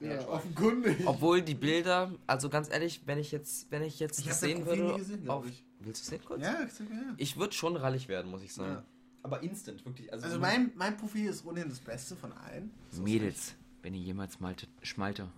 Ja, 0.01 0.29
offenkundig. 0.29 0.99
Obwohl 1.07 1.41
die 1.41 1.55
Bilder, 1.55 2.13
also 2.27 2.51
ganz 2.51 2.71
ehrlich, 2.71 3.01
wenn 3.07 3.19
ich 3.19 3.33
jetzt, 3.33 3.71
wenn 3.71 3.83
ich 3.83 3.99
jetzt 3.99 4.21
Ich 4.21 4.31
sehen 4.35 4.67
würde, 4.67 4.83
nie 4.83 4.99
gesehen, 4.99 5.31
auf, 5.31 5.47
ich. 5.47 5.65
willst 5.81 6.05
du 6.05 6.11
sehen 6.11 6.21
kurz? 6.27 6.43
Ja, 6.43 6.59
ich 6.63 6.73
sag, 6.75 6.91
ja. 6.91 7.15
Ich 7.17 7.39
würde 7.39 7.55
schon 7.55 7.77
rallig 7.77 8.09
werden, 8.09 8.31
muss 8.31 8.43
ich 8.43 8.53
sagen. 8.53 8.73
Ja. 8.73 8.85
Aber 9.23 9.43
instant, 9.43 9.83
wirklich. 9.87 10.13
Also, 10.13 10.27
Also 10.27 10.39
mein, 10.39 10.73
mein 10.77 10.95
Profil 10.99 11.31
ist 11.31 11.47
ohnehin 11.47 11.71
das 11.71 11.81
Beste 11.81 12.17
von 12.17 12.35
allen. 12.35 12.71
Mädels, 13.01 13.55
wenn 13.81 13.95
ihr 13.95 14.03
jemals 14.03 14.41
Malte, 14.41 14.67
Schmalter 14.83 15.31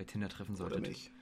bei 0.00 0.04
Tinder 0.04 0.30
treffen 0.30 0.52
nicht. 0.52 0.60
Oder 0.62 0.70
solltet. 0.76 0.88
nicht? 0.88 1.12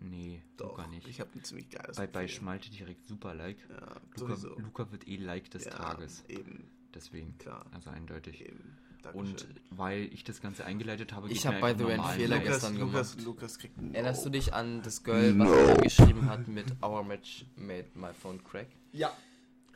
Nee, 0.00 0.42
Doch, 0.56 0.70
Luca 0.78 0.88
nicht. 0.88 1.06
ich 1.06 1.20
habe 1.20 1.30
ein 1.36 1.44
ziemlich 1.44 1.70
geiles 1.70 1.96
bei, 1.96 2.08
bei. 2.08 2.26
Schmalte 2.26 2.68
direkt 2.68 3.06
super 3.06 3.34
Like. 3.36 3.58
Ja, 3.70 4.00
Luca. 4.18 4.34
Luca 4.60 4.90
wird 4.90 5.06
eh 5.06 5.16
Like 5.16 5.48
des 5.52 5.66
ja, 5.66 5.70
Tages. 5.70 6.24
Eben, 6.26 6.68
Deswegen. 6.92 7.38
klar. 7.38 7.64
Also 7.70 7.90
eindeutig. 7.90 8.40
Eben. 8.44 8.76
Und 9.12 9.42
Dankeschön. 9.42 9.60
weil 9.70 10.12
ich 10.12 10.24
das 10.24 10.40
Ganze 10.40 10.64
eingeleitet 10.64 11.12
habe, 11.12 11.28
Ich 11.28 11.42
gebt 11.42 11.54
hab 11.54 11.62
mir 11.62 11.72
by 11.72 11.78
the 11.78 11.84
way 11.84 11.94
einen 11.94 12.18
Fehler 12.18 12.36
Like. 12.36 12.46
gestern 12.46 12.76
Lukas, 12.78 13.12
gemacht. 13.12 13.26
Lukas 13.26 13.58
kriegt 13.58 13.78
einen 13.78 13.94
Erinnerst 13.94 14.24
du 14.24 14.28
No. 14.28 14.32
dich 14.32 14.52
an 14.54 14.82
das 14.82 15.04
Girl, 15.04 15.38
was 15.38 15.48
mir 15.76 15.82
geschrieben 15.84 16.26
hat 16.28 16.48
mit 16.48 16.82
Our 16.82 17.04
Match 17.04 17.46
made 17.54 17.86
my 17.94 18.12
phone 18.12 18.42
crack? 18.42 18.68
Ja. 18.92 19.16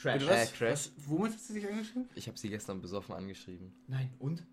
Bitte 0.03 0.27
was? 0.27 0.51
Äh, 0.51 0.57
Crash. 0.57 0.61
was? 0.73 0.93
Womit 1.07 1.35
hast 1.35 1.51
du 1.51 1.55
dich 1.55 1.69
angeschrieben? 1.69 2.09
Ich 2.17 2.27
habe 2.27 2.37
sie 2.37 2.49
gestern 2.51 2.81
besoffen 2.81 3.15
angeschrieben. 3.15 3.73
Nein, 3.87 4.11
und? 4.19 4.45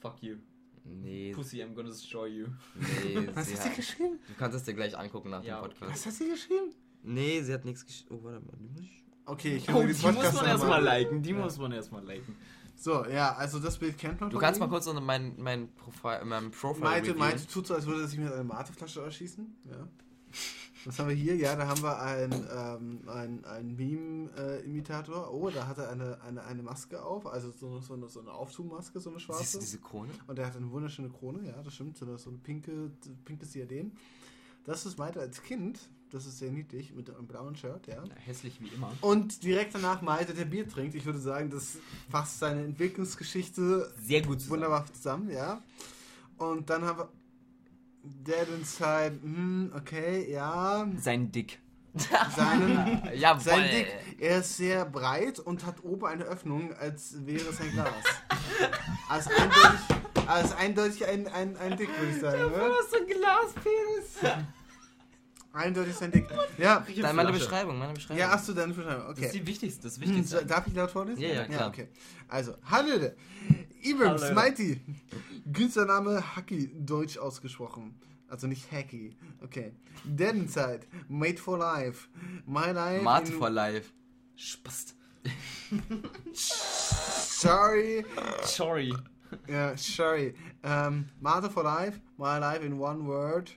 Fuck 0.00 0.22
you. 0.22 0.36
Nee, 0.84 1.32
Pussy, 1.34 1.62
I'm 1.62 1.74
gonna 1.74 1.88
destroy 1.88 2.26
you. 2.28 2.46
nee, 2.74 3.28
Was 3.34 3.48
sie 3.48 3.54
hat 3.54 3.62
sie 3.62 3.70
geschrieben? 3.76 4.18
du 4.28 4.34
kannst 4.38 4.56
es 4.56 4.64
dir 4.64 4.74
gleich 4.74 4.96
angucken 4.98 5.30
nach 5.30 5.42
Ja, 5.42 5.60
dem 5.60 5.64
okay. 5.64 5.74
Podcast. 5.80 5.92
Was 5.92 6.06
hat 6.06 6.12
sie 6.14 6.28
geschrieben? 6.28 6.74
Nee, 7.02 7.40
sie 7.42 7.52
hat 7.54 7.64
nichts 7.64 7.84
geschrieben. 7.86 8.16
Oh, 8.20 8.24
warte 8.24 8.44
mal. 8.44 8.52
die 8.58 8.68
muss 8.68 8.80
ich- 8.82 9.02
Okay, 9.26 9.56
ich 9.56 9.68
Oh, 9.70 9.72
höre 9.74 9.86
die 9.86 9.92
den 9.94 10.02
muss 10.02 10.02
Podcast 10.02 10.34
man 10.36 10.44
erstmal 10.46 10.82
mal. 10.82 10.98
liken. 10.98 11.22
Die 11.22 11.32
muss 11.32 11.56
man 11.58 11.72
erstmal 11.72 12.04
liken. 12.04 12.36
So, 12.76 13.06
ja, 13.06 13.34
also 13.36 13.58
das 13.60 13.78
Bild 13.78 13.96
kennt 13.96 14.20
man 14.20 14.28
Du 14.28 14.38
kannst 14.38 14.60
mal 14.60 14.68
kurz 14.68 14.86
unter 14.86 15.00
mein, 15.00 15.34
mein 15.38 15.72
Profil, 15.74 16.24
mein 16.24 16.50
Profile 16.50 17.14
Meinte, 17.14 17.46
tut 17.46 17.66
so, 17.66 17.74
als 17.74 17.86
würde 17.86 18.02
er 18.02 18.08
sich 18.08 18.18
mit 18.18 18.30
einer 18.30 18.44
Mateflasche 18.44 19.00
erschießen. 19.00 19.56
Ja. 19.70 19.88
Was 20.84 20.98
haben 20.98 21.08
wir 21.08 21.16
hier? 21.16 21.34
Ja, 21.36 21.56
da 21.56 21.66
haben 21.66 21.82
wir 21.82 21.98
einen, 22.00 22.46
ähm, 22.54 23.08
einen, 23.08 23.44
einen 23.44 23.76
Meme-Imitator. 23.76 25.32
oh, 25.32 25.48
da 25.48 25.66
hat 25.66 25.78
er 25.78 25.88
eine, 25.90 26.20
eine, 26.22 26.44
eine 26.44 26.62
Maske 26.62 27.02
auf, 27.02 27.26
also 27.26 27.50
so, 27.50 27.80
so, 27.80 27.94
eine, 27.94 28.08
so 28.08 28.20
eine 28.20 28.32
Aufzugmaske, 28.32 29.00
so 29.00 29.10
eine 29.10 29.18
Siehst 29.18 29.26
schwarze. 29.26 29.58
du 29.58 29.64
diese 29.64 29.78
Krone? 29.78 30.10
Und 30.26 30.38
er 30.38 30.46
hat 30.46 30.56
eine 30.56 30.70
wunderschöne 30.70 31.08
Krone, 31.08 31.46
ja, 31.46 31.62
das 31.62 31.74
stimmt, 31.74 31.96
so 31.96 32.04
eine, 32.04 32.18
so 32.18 32.30
ein 32.30 32.40
pinke, 32.40 32.90
pinkes 33.24 33.52
Diadem. 33.52 33.92
Das 34.64 34.86
ist 34.86 34.98
Malte 34.98 35.20
als 35.20 35.42
Kind, 35.42 35.78
das 36.10 36.26
ist 36.26 36.38
sehr 36.38 36.50
niedlich, 36.50 36.94
mit 36.94 37.10
einem 37.10 37.26
blauen 37.26 37.56
Shirt, 37.56 37.86
ja. 37.86 38.02
Hässlich 38.16 38.60
wie 38.60 38.68
immer. 38.68 38.92
Und 39.00 39.42
direkt 39.42 39.74
danach 39.74 40.02
Malte, 40.02 40.34
der 40.34 40.44
Bier 40.44 40.68
trinkt. 40.68 40.94
Ich 40.94 41.04
würde 41.04 41.18
sagen, 41.18 41.50
das 41.50 41.78
fasst 42.10 42.38
seine 42.38 42.62
Entwicklungsgeschichte 42.62 43.92
Sehr 44.02 44.22
gut 44.22 44.40
zusammen. 44.40 44.62
wunderbar 44.62 44.86
zusammen, 44.92 45.30
ja. 45.30 45.62
Und 46.38 46.68
dann 46.70 46.84
haben 46.84 46.98
wir 46.98 47.08
Dead 48.04 48.46
Inside, 48.58 49.18
hm, 49.22 49.72
okay, 49.74 50.30
ja. 50.30 50.86
Sein 50.98 51.32
Dick. 51.32 51.58
Seinen, 52.36 53.08
Jawohl. 53.14 53.40
sein 53.40 53.70
Dick, 53.70 53.86
er 54.18 54.38
ist 54.40 54.56
sehr 54.56 54.84
breit 54.84 55.38
und 55.38 55.64
hat 55.64 55.82
oben 55.84 56.06
eine 56.06 56.24
Öffnung, 56.24 56.74
als 56.74 57.24
wäre 57.24 57.48
es 57.48 57.60
ein 57.60 57.70
Glas. 57.72 57.88
Also 59.06 59.30
eindeutig, 59.30 60.26
also 60.26 60.54
eindeutig 60.54 61.06
ein, 61.06 61.28
ein, 61.28 61.56
ein 61.58 61.76
Dick, 61.76 61.90
würde 62.00 62.12
ich 62.14 62.20
sagen. 62.20 62.44
Oder? 62.46 62.80
ist 62.80 62.90
so 62.90 62.96
ein 62.96 63.06
Glaspenis. 63.06 64.44
Eindeutig 65.54 65.94
sein 65.94 66.10
Dick. 66.10 66.26
Ja, 66.58 66.84
Dann 67.00 67.14
meine 67.16 67.30
Beschreibung, 67.32 67.78
meine 67.78 67.92
Beschreibung. 67.94 68.18
ja, 68.18 68.30
hast 68.30 68.48
du 68.48 68.52
deine 68.54 68.74
Beschreibung? 68.74 69.06
Das 69.08 69.18
ist 69.18 69.24
Okay. 69.30 69.38
die 69.38 69.46
wichtigste, 69.46 69.82
das 69.84 69.96
Hm, 69.96 70.02
Wichtigste. 70.02 70.38
so- 70.40 70.44
Darf 70.44 70.66
ich 70.66 70.74
laut 70.74 70.90
vorlesen? 70.90 71.22
Ja, 71.22 71.28
ja, 71.28 71.44
klar. 71.46 71.68
okay. 71.68 71.88
Also, 72.28 72.56
hallo, 72.64 73.10
Ibrams, 73.82 74.22
Hallo. 74.22 74.34
Mighty. 74.34 74.80
Künstlername 75.52 76.22
Hacky, 76.36 76.70
deutsch 76.74 77.18
ausgesprochen. 77.18 77.94
Also 78.28 78.46
nicht 78.48 78.70
Hacky. 78.72 79.16
Okay. 79.42 79.72
Inside, 80.04 80.80
Made 81.08 81.36
for 81.36 81.56
Life, 81.58 82.08
My 82.46 82.70
Life. 82.72 83.02
Mate 83.04 83.30
for 83.32 83.48
Life. 83.50 83.92
Spast. 84.36 84.96
Sorry. 86.32 88.04
Sorry. 88.42 88.92
Ja, 89.48 89.76
sorry. 89.76 90.34
Um, 90.64 91.06
Mate 91.20 91.50
for 91.50 91.62
Life, 91.62 92.00
My 92.16 92.38
Life 92.38 92.64
in 92.64 92.78
one 92.78 93.06
word. 93.06 93.50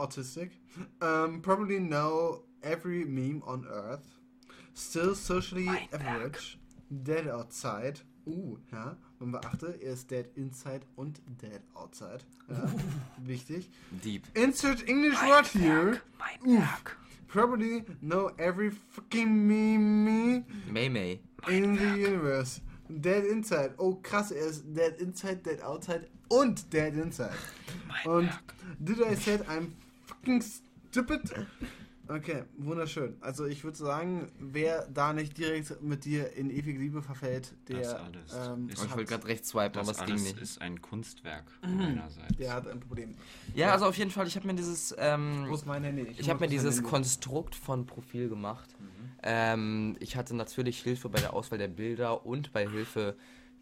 Autistic. 0.00 0.50
Um, 1.00 1.40
probably 1.42 1.78
know 1.78 2.42
every 2.62 3.04
meme 3.04 3.42
on 3.46 3.66
earth. 3.70 4.06
Still 4.74 5.14
socially 5.14 5.68
average. 5.92 6.58
Dead 6.90 7.28
outside. 7.28 8.00
Uh, 8.26 8.56
ja. 8.72 8.96
Man 9.18 9.32
beachte, 9.32 9.78
er 9.82 9.92
ist 9.92 10.10
dead 10.10 10.26
inside 10.34 10.80
und 10.96 11.20
dead 11.42 11.60
outside. 11.74 12.24
Ja, 12.48 12.66
wichtig. 13.18 13.70
Deep. 14.04 14.22
Insert 14.34 14.88
English 14.88 15.20
word 15.22 15.46
here. 15.46 16.00
Mein 16.18 16.58
Oof. 16.58 16.96
Probably 17.28 17.84
know 18.00 18.30
every 18.38 18.70
fucking 18.70 19.46
meme 19.46 20.44
May 20.70 20.88
May. 20.88 21.20
in 21.48 21.76
the 21.76 21.96
universe. 21.96 22.60
Dead 22.88 23.24
inside. 23.24 23.74
Oh 23.78 23.94
krass, 24.02 24.32
er 24.32 24.46
ist 24.46 24.64
dead 24.74 25.00
inside, 25.00 25.42
dead 25.44 25.60
outside 25.62 26.08
und 26.28 26.72
dead 26.72 26.94
inside. 26.94 27.36
und 28.04 28.30
did 28.82 29.00
I 29.00 29.14
said 29.14 29.46
I'm 29.48 29.72
fucking 30.20 30.42
stupid? 30.90 31.20
Okay, 32.08 32.42
wunderschön. 32.58 33.16
Also 33.20 33.46
ich 33.46 33.62
würde 33.62 33.76
sagen, 33.78 34.32
wer 34.40 34.88
da 34.88 35.12
nicht 35.12 35.38
direkt 35.38 35.80
mit 35.80 36.04
dir 36.04 36.32
in 36.32 36.50
ewige 36.50 36.76
Liebe 36.80 37.02
verfällt, 37.02 37.54
der, 37.68 37.78
Das 37.78 37.94
alles 37.94 38.34
ähm, 38.34 38.68
ist- 38.68 38.82
ich 38.82 38.90
wollte 38.96 39.04
gerade 39.04 39.26
rechts 39.28 39.50
swipen, 39.50 39.78
aber 39.78 39.92
Das 39.92 40.00
es 40.00 40.06
ging 40.06 40.16
nicht. 40.20 40.40
ist 40.40 40.60
ein 40.60 40.82
Kunstwerk 40.82 41.44
meinerseits. 41.62 42.36
der 42.36 42.52
hat 42.52 42.66
ein 42.66 42.80
Problem. 42.80 43.14
Ja, 43.54 43.70
also 43.72 43.86
auf 43.86 43.96
jeden 43.96 44.10
Fall, 44.10 44.26
ich 44.26 44.34
habe 44.34 44.44
mir 44.48 44.54
dieses, 44.54 44.92
ähm, 44.98 45.44
Wo 45.48 45.54
ist 45.54 45.66
mein 45.66 45.84
Handy? 45.84 46.12
ich 46.18 46.28
habe 46.28 46.40
mir 46.40 46.48
dieses. 46.48 46.82
Konstrukt 46.82 47.54
von 47.54 47.86
Profil 47.86 48.28
gemacht. 48.28 48.74
Ähm, 49.22 49.96
ich 50.00 50.16
hatte 50.16 50.34
natürlich 50.34 50.80
Hilfe 50.82 51.08
bei 51.10 51.20
der 51.20 51.32
Auswahl 51.32 51.58
der 51.58 51.68
Bilder 51.68 52.26
und 52.26 52.52
bei 52.52 52.66
Hilfe 52.66 53.14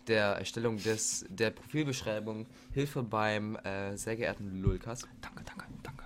der 0.07 0.37
Erstellung 0.37 0.79
des, 0.79 1.27
der 1.29 1.51
Profilbeschreibung, 1.51 2.47
Hilfe 2.73 3.03
beim 3.03 3.57
äh, 3.57 3.95
sehr 3.99 4.17
geehrten 4.17 4.63
Lulkas. 4.63 5.07
Danke, 5.21 5.43
danke, 5.45 5.67
danke. 5.83 5.98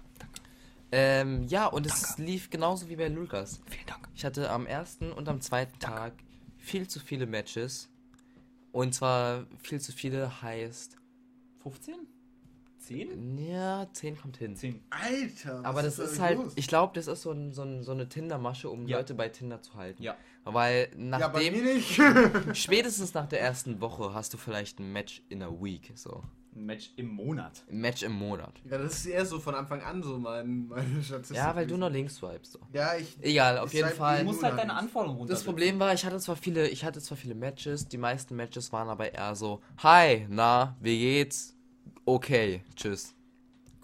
Ähm, 0.93 1.45
ja, 1.49 1.67
und 1.67 1.87
es 1.87 2.19
lief 2.19 2.51
genauso 2.51 2.89
wie 2.89 2.97
bei 2.97 3.09
Lulkas. 3.09 3.61
Vielen 3.71 3.87
Dank. 3.87 4.09
Ich 4.15 4.25
hatte 4.25 4.51
am 4.51 4.67
ersten 4.67 5.11
und 5.11 5.27
am 5.29 5.41
zweiten 5.41 5.79
Tag 5.79 6.13
viel 6.59 6.87
zu 6.87 7.01
viele 7.01 7.27
Matches. 7.27 7.89
Und 8.73 8.95
zwar 8.95 9.47
viel 9.63 9.81
zu 9.81 9.93
viele 9.93 10.43
heißt. 10.43 10.97
15? 11.63 11.95
10? 12.79 13.39
Ja, 13.39 13.87
10 13.93 14.19
kommt 14.19 14.37
hin. 14.37 14.57
10. 14.57 14.83
Alter! 14.91 15.59
was 15.59 15.65
Aber 15.65 15.83
das 15.83 15.97
da 15.97 16.03
ist 16.03 16.11
eigentlich 16.11 16.21
halt, 16.21 16.39
los? 16.39 16.53
ich 16.57 16.67
glaube, 16.67 16.93
das 16.95 17.07
ist 17.07 17.23
so, 17.23 17.31
ein, 17.31 17.53
so, 17.53 17.63
ein, 17.63 17.83
so 17.85 17.93
eine 17.93 18.09
Tinder-Masche, 18.09 18.69
um 18.69 18.87
Ja. 18.87 18.99
Leute 18.99 19.15
bei 19.15 19.29
Tinder 19.29 19.63
zu 19.63 19.75
halten. 19.75 20.03
Ja. 20.03 20.17
Weil 20.45 20.89
ja, 20.99 21.29
bei 21.29 21.49
nachdem, 21.49 21.53
mir 21.65 21.75
nicht. 21.75 22.01
spätestens 22.55 23.15
nach 23.15 23.29
der 23.29 23.41
ersten 23.41 23.81
Woche 23.81 24.13
hast 24.13 24.35
du 24.35 24.39
vielleicht 24.39 24.81
ein 24.81 24.93
Match 24.93 25.23
in 25.29 25.43
a 25.43 25.49
week, 25.51 25.93
so. 25.95 26.23
Ein 26.55 26.67
Match 26.67 26.91
im 26.97 27.09
Monat. 27.09 27.65
Ein 27.71 27.79
Match 27.81 28.03
im 28.03 28.13
Monat. 28.13 28.53
ja, 28.71 28.77
das 28.77 28.99
ist 28.99 29.07
eher 29.07 29.25
so 29.25 29.41
von 29.41 29.55
Anfang 29.55 29.81
an 29.81 30.03
so 30.03 30.19
mein, 30.19 30.69
meine 30.69 31.03
Statistik. 31.03 31.37
Ja, 31.39 31.57
weil 31.57 31.67
du 31.67 31.79
noch 31.79 31.89
links 31.91 32.17
swipest, 32.17 32.53
so. 32.53 32.59
Ja, 32.75 32.95
ich. 32.95 33.17
Egal, 33.23 33.57
auf 33.59 33.69
Ich 33.69 33.75
jeden 33.75 33.89
Fall. 33.89 34.19
Du 34.19 34.25
musst 34.27 34.43
halt 34.43 34.59
deine 34.59 34.75
Anforderungen 34.75 35.19
runter. 35.21 35.33
Das 35.33 35.45
Problem 35.45 35.79
war, 35.79 35.95
ich 35.95 36.05
hatte 36.05 36.19
zwar 36.19 36.37
viele, 36.37 36.69
ich 36.69 36.85
hatte 36.85 37.01
zwar 37.01 37.17
viele 37.17 37.35
Matches, 37.35 37.89
die 37.89 37.97
meisten 37.97 38.37
Matches 38.37 38.71
waren 38.73 38.89
aber 38.89 39.13
eher 39.15 39.35
so, 39.35 39.63
hi, 39.83 40.27
na, 40.29 40.77
wie 40.81 40.99
geht's? 40.99 41.57
Okay, 42.05 42.63
tschüss. 42.77 43.15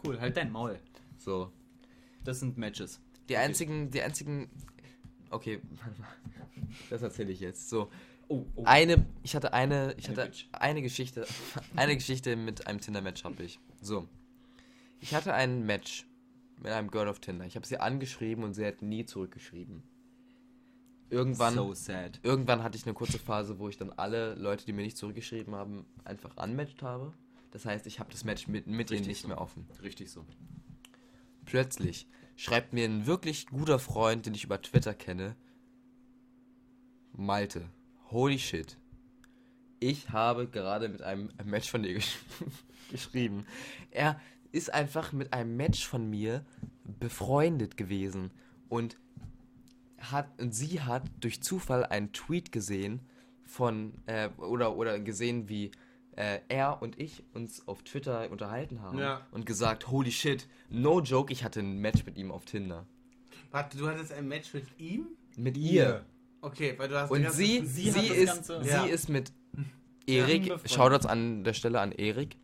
Cool, 0.05 0.21
halt 0.21 0.37
dein 0.37 0.53
Maul. 0.53 0.79
So. 1.17 1.51
Das 2.25 2.41
sind 2.41 2.59
Matches. 2.59 3.01
Die 3.31 3.37
einzigen, 3.39 3.91
die 3.91 4.03
einzigen. 4.03 4.51
Okay, 5.31 5.61
warte 5.83 6.01
mal. 6.01 6.09
Das 6.91 7.01
erzähle 7.01 7.33
ich 7.33 7.41
jetzt. 7.41 7.71
So. 7.71 7.89
Oh, 8.29 8.45
oh. 8.57 8.65
Eine, 8.65 9.07
ich 9.23 9.35
hatte 9.35 9.53
eine, 9.55 9.95
ich 9.97 10.09
Eine 10.09 10.17
hatte 10.19 10.31
Bitch. 10.31 10.47
eine 10.53 10.83
Geschichte, 10.83 11.27
eine 11.77 11.95
Geschichte 11.95 12.37
mit 12.37 12.67
einem 12.67 12.81
Tinder-Match 12.81 13.25
habe 13.25 13.43
ich. 13.43 13.59
So. 13.81 14.07
Ich 15.01 15.15
hatte 15.15 15.33
ein 15.33 15.65
Match 15.65 16.07
mit 16.61 16.73
einem 16.73 16.91
Girl 16.91 17.09
auf 17.09 17.21
Tinder. 17.21 17.47
Ich 17.47 17.57
habe 17.57 17.67
sie 17.67 17.79
angeschrieben 17.79 18.45
und 18.45 18.53
sie 18.55 18.67
hat 18.67 18.83
nie 18.83 19.05
zurückgeschrieben. 19.07 19.83
Irgendwann, 21.11 21.55
So 21.55 21.73
sad. 21.73 22.21
irgendwann 22.23 22.63
hatte 22.63 22.77
ich 22.77 22.85
eine 22.85 22.93
kurze 22.93 23.19
Phase, 23.19 23.59
wo 23.59 23.69
ich 23.71 23.79
dann 23.79 23.91
alle 23.93 24.35
Leute, 24.35 24.67
die 24.67 24.75
mir 24.75 24.83
nicht 24.83 24.99
zurückgeschrieben 24.99 25.55
haben, 25.55 25.87
einfach 26.05 26.37
unmatched 26.37 26.83
habe. 26.83 27.15
Das 27.51 27.65
heißt, 27.65 27.87
ich 27.87 27.99
habe 27.99 28.11
das 28.11 28.25
Match 28.25 28.47
mit, 28.47 28.67
mit 28.67 28.91
Richtig 28.91 29.07
nicht 29.09 29.23
so. 29.23 29.29
mehr 29.29 29.41
offen. 29.41 29.67
Richtig 29.83 30.11
so. 30.11 30.27
Plötzlich 31.47 32.07
schreibt 32.37 32.75
mir 32.75 32.85
ein 32.85 33.07
wirklich 33.07 33.47
guter 33.47 33.79
Freund, 33.79 34.27
den 34.27 34.35
ich 34.35 34.45
über 34.45 34.61
Twitter 34.61 34.93
kenne, 34.93 35.35
Malte, 37.13 37.65
holy 38.11 38.39
shit. 38.39 38.77
Ich 39.81 40.11
habe 40.11 40.49
gerade 40.49 40.89
mit 40.89 41.03
einem 41.03 41.31
Match 41.45 41.71
von 41.71 41.83
dir 41.83 41.95
gesch 41.95 42.19
geschrieben. 42.91 43.47
Er 43.91 44.21
ist 44.51 44.73
einfach 44.73 45.13
mit 45.13 45.33
einem 45.33 45.57
Match 45.57 45.87
von 45.87 46.09
mir 46.09 46.45
befreundet 46.99 47.77
gewesen 47.77 48.31
und 48.69 48.97
hat 49.99 50.29
und 50.41 50.55
sie 50.55 50.81
hat 50.81 51.03
durch 51.21 51.43
Zufall 51.43 51.85
einen 51.85 52.13
Tweet 52.13 52.51
gesehen 52.53 53.01
von 53.45 53.93
äh, 54.07 54.29
oder 54.39 54.77
oder 54.77 54.99
gesehen 55.01 55.49
wie 55.49 55.71
äh, 56.17 56.41
er 56.49 56.81
und 56.83 56.99
ich 56.99 57.25
uns 57.35 57.67
auf 57.69 57.83
Twitter 57.83 58.31
unterhalten 58.31 58.81
haben 58.81 58.99
Ja. 58.99 59.27
und 59.33 59.45
gesagt 59.47 59.89
holy 59.89 60.11
shit 60.13 60.49
no 60.71 61.01
joke 61.01 61.33
ich 61.33 61.45
hatte 61.45 61.61
ein 61.61 61.79
Match 61.79 62.05
mit 62.07 62.17
ihm 62.17 62.31
auf 62.31 62.45
Tinder 62.45 62.87
Warte, 63.51 63.77
du 63.79 63.89
hattest 63.89 64.13
ein 64.13 64.29
Match 64.29 64.53
mit 64.55 64.67
ihm? 64.79 65.07
mit 65.37 65.57
ihr 65.57 66.05
Okay, 66.49 66.75
weil 66.79 66.89
du 66.89 67.01
hast 67.01 67.11
und 67.11 67.23
ganze- 67.23 67.37
sie 67.39 67.65
sie 67.67 67.91
sie, 67.91 68.07
ist 68.09 68.27
Ganze- 68.35 68.63
sie 68.65 68.69
Ja. 68.71 68.85
ist 68.85 69.09
mit 69.09 69.33
Erik 70.07 70.43
befreundet. 70.45 70.71
Shoutouts 70.71 71.07
an 71.07 71.45
der 71.45 71.53
Stelle 71.53 71.81
an 71.81 71.93
Erik 71.93 72.37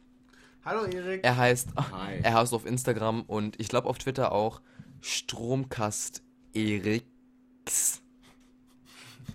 Hallo 0.65 0.85
Erik. 0.85 1.25
er 1.25 1.37
heißt 1.37 1.69
Hi. 1.77 2.21
er 2.23 2.35
heißt 2.35 2.53
auf 2.55 2.67
Instagram 2.67 3.23
und 3.23 3.61
ich 3.61 3.69
glaube 3.69 3.89
auf 3.89 3.99
Twitter 3.99 4.33
auch 4.33 4.61
Stromkast 5.01 6.23
Eriks 6.55 8.03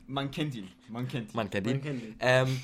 Man 0.07 0.31
kennt 0.31 0.55
ihn. 0.55 0.67
Man 0.87 1.07
kennt 1.07 1.31
ihn. 1.31 1.35
man 1.35 1.49
kennt 1.49 1.65
Man 1.65 1.75
ihn 1.75 1.81
kennt 1.81 2.03
ihn. 2.03 2.15
ähm, 2.19 2.59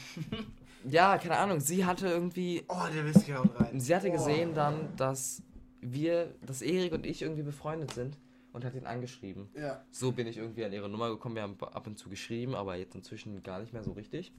ja 0.89 1.17
keine 1.17 1.37
Ahnung 1.37 1.59
sie 1.59 1.85
hatte 1.85 2.07
irgendwie 2.07 2.63
Oh, 2.67 2.83
der 2.93 3.05
Whisky 3.05 3.31
haut 3.31 3.59
rein. 3.59 3.79
Sie 3.79 3.95
hatte 3.95 4.09
oh. 4.09 4.13
gesehen 4.13 4.53
dann, 4.53 4.95
dass 4.97 5.41
wir, 5.81 6.33
dass 6.45 6.61
Erik 6.61 6.93
und 6.93 7.05
ich 7.05 7.21
irgendwie 7.21 7.43
befreundet 7.43 7.93
sind 7.93 8.17
und 8.55 8.65
hat 8.65 8.73
ihn 8.73 8.85
angeschrieben. 8.85 9.49
Ja. 9.55 9.83
So 9.91 10.11
bin 10.11 10.25
ich 10.27 10.37
irgendwie 10.37 10.65
an 10.65 10.73
ihre 10.73 10.89
Nummer 10.89 11.09
gekommen. 11.09 11.35
Wir 11.35 11.43
haben 11.43 11.57
ab 11.59 11.85
und 11.87 11.97
zu 11.99 12.09
geschrieben, 12.09 12.55
aber 12.55 12.75
jetzt 12.77 12.95
inzwischen 12.95 13.43
gar 13.43 13.59
nicht 13.59 13.73
mehr 13.73 13.83
so 13.83 13.91
richtig. 13.91 14.31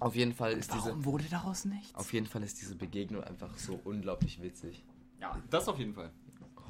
Auf 0.00 0.14
jeden 0.16 0.32
Fall 0.32 0.52
ist 0.52 0.72
diese, 0.72 0.86
Warum 0.86 1.04
wurde 1.04 1.24
daraus 1.30 1.64
nichts? 1.64 1.94
auf 1.94 2.12
jeden 2.12 2.26
Fall 2.26 2.42
ist 2.42 2.60
diese 2.60 2.74
Begegnung 2.74 3.22
einfach 3.22 3.56
so 3.58 3.78
unglaublich 3.84 4.40
witzig. 4.42 4.82
ja, 5.20 5.36
das 5.50 5.68
auf 5.68 5.78
jeden 5.78 5.94
Fall. 5.94 6.10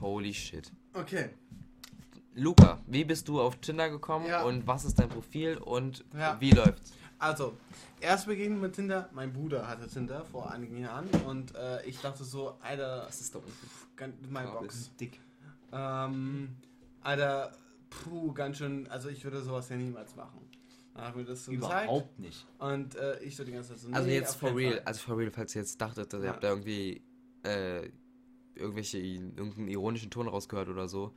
Holy 0.01 0.35
shit. 0.35 0.73
Okay. 0.93 1.31
Luca, 2.35 2.81
wie 2.87 3.05
bist 3.05 3.29
du 3.29 3.41
auf 3.41 3.57
Tinder 3.59 3.89
gekommen 3.91 4.27
Ja. 4.27 4.43
und 4.43 4.67
was 4.67 4.85
ist 4.85 4.99
dein 4.99 5.09
Profil 5.09 5.57
und 5.59 6.05
Ja. 6.17 6.37
wie 6.41 6.51
läuft's? 6.51 6.93
Also, 7.19 7.57
erste 8.01 8.29
Begegnung 8.31 8.61
mit 8.61 8.75
Tinder. 8.75 9.09
Mein 9.13 9.33
Bruder 9.33 9.67
hatte 9.69 9.87
Tinder 9.89 10.25
vor 10.25 10.51
einigen 10.51 10.77
Jahren 10.79 11.09
und 11.27 11.55
äh, 11.55 11.83
ich 11.87 12.01
dachte 12.01 12.25
so, 12.25 12.57
Alter, 12.61 13.05
Was 13.07 13.21
ist 13.21 13.35
da 13.35 13.39
unten? 13.39 13.53
ganz, 13.97 14.15
meine 14.29 14.49
Kabel. 14.49 14.63
Box. 14.63 14.91
Dick. 14.97 15.21
Ähm, 15.75 16.57
Alter, 17.01 17.53
puh, 17.91 18.33
ganz 18.33 18.59
schön, 18.59 18.87
also 18.89 19.09
ich 19.09 19.25
würde 19.25 19.43
sowas 19.43 19.69
ja 19.69 19.77
niemals 19.77 20.15
machen. 20.17 20.41
Dann 20.95 21.05
hat 21.05 21.17
mir 21.17 21.25
das 21.25 21.45
so 21.45 21.51
gezeigt 21.51 21.85
Überhaupt 21.85 22.19
nicht. 22.21 22.47
und 22.59 22.95
äh, 22.95 23.19
ich 23.25 23.35
so 23.35 23.43
die 23.45 23.51
ganze 23.53 23.71
Zeit 23.71 23.79
so, 23.81 23.89
Also 23.91 24.07
nee, 24.09 24.15
jetzt 24.15 24.37
for 24.37 24.55
real, 24.57 24.81
also 24.85 25.01
for 25.01 25.19
real, 25.19 25.31
falls 25.31 25.55
ihr 25.57 25.63
jetzt 25.63 25.81
dachtet, 25.81 26.13
dass 26.13 26.21
ihr 26.21 26.27
Ja. 26.27 26.33
habt 26.33 26.45
da 26.45 26.51
irgendwie 26.51 27.03
äh, 27.43 27.91
irgendwelche 28.55 28.99
irgendeinen 28.99 29.67
ironischen 29.69 30.11
Ton 30.11 30.29
rausgehört 30.29 30.69
oder 30.69 30.87
so. 30.87 31.13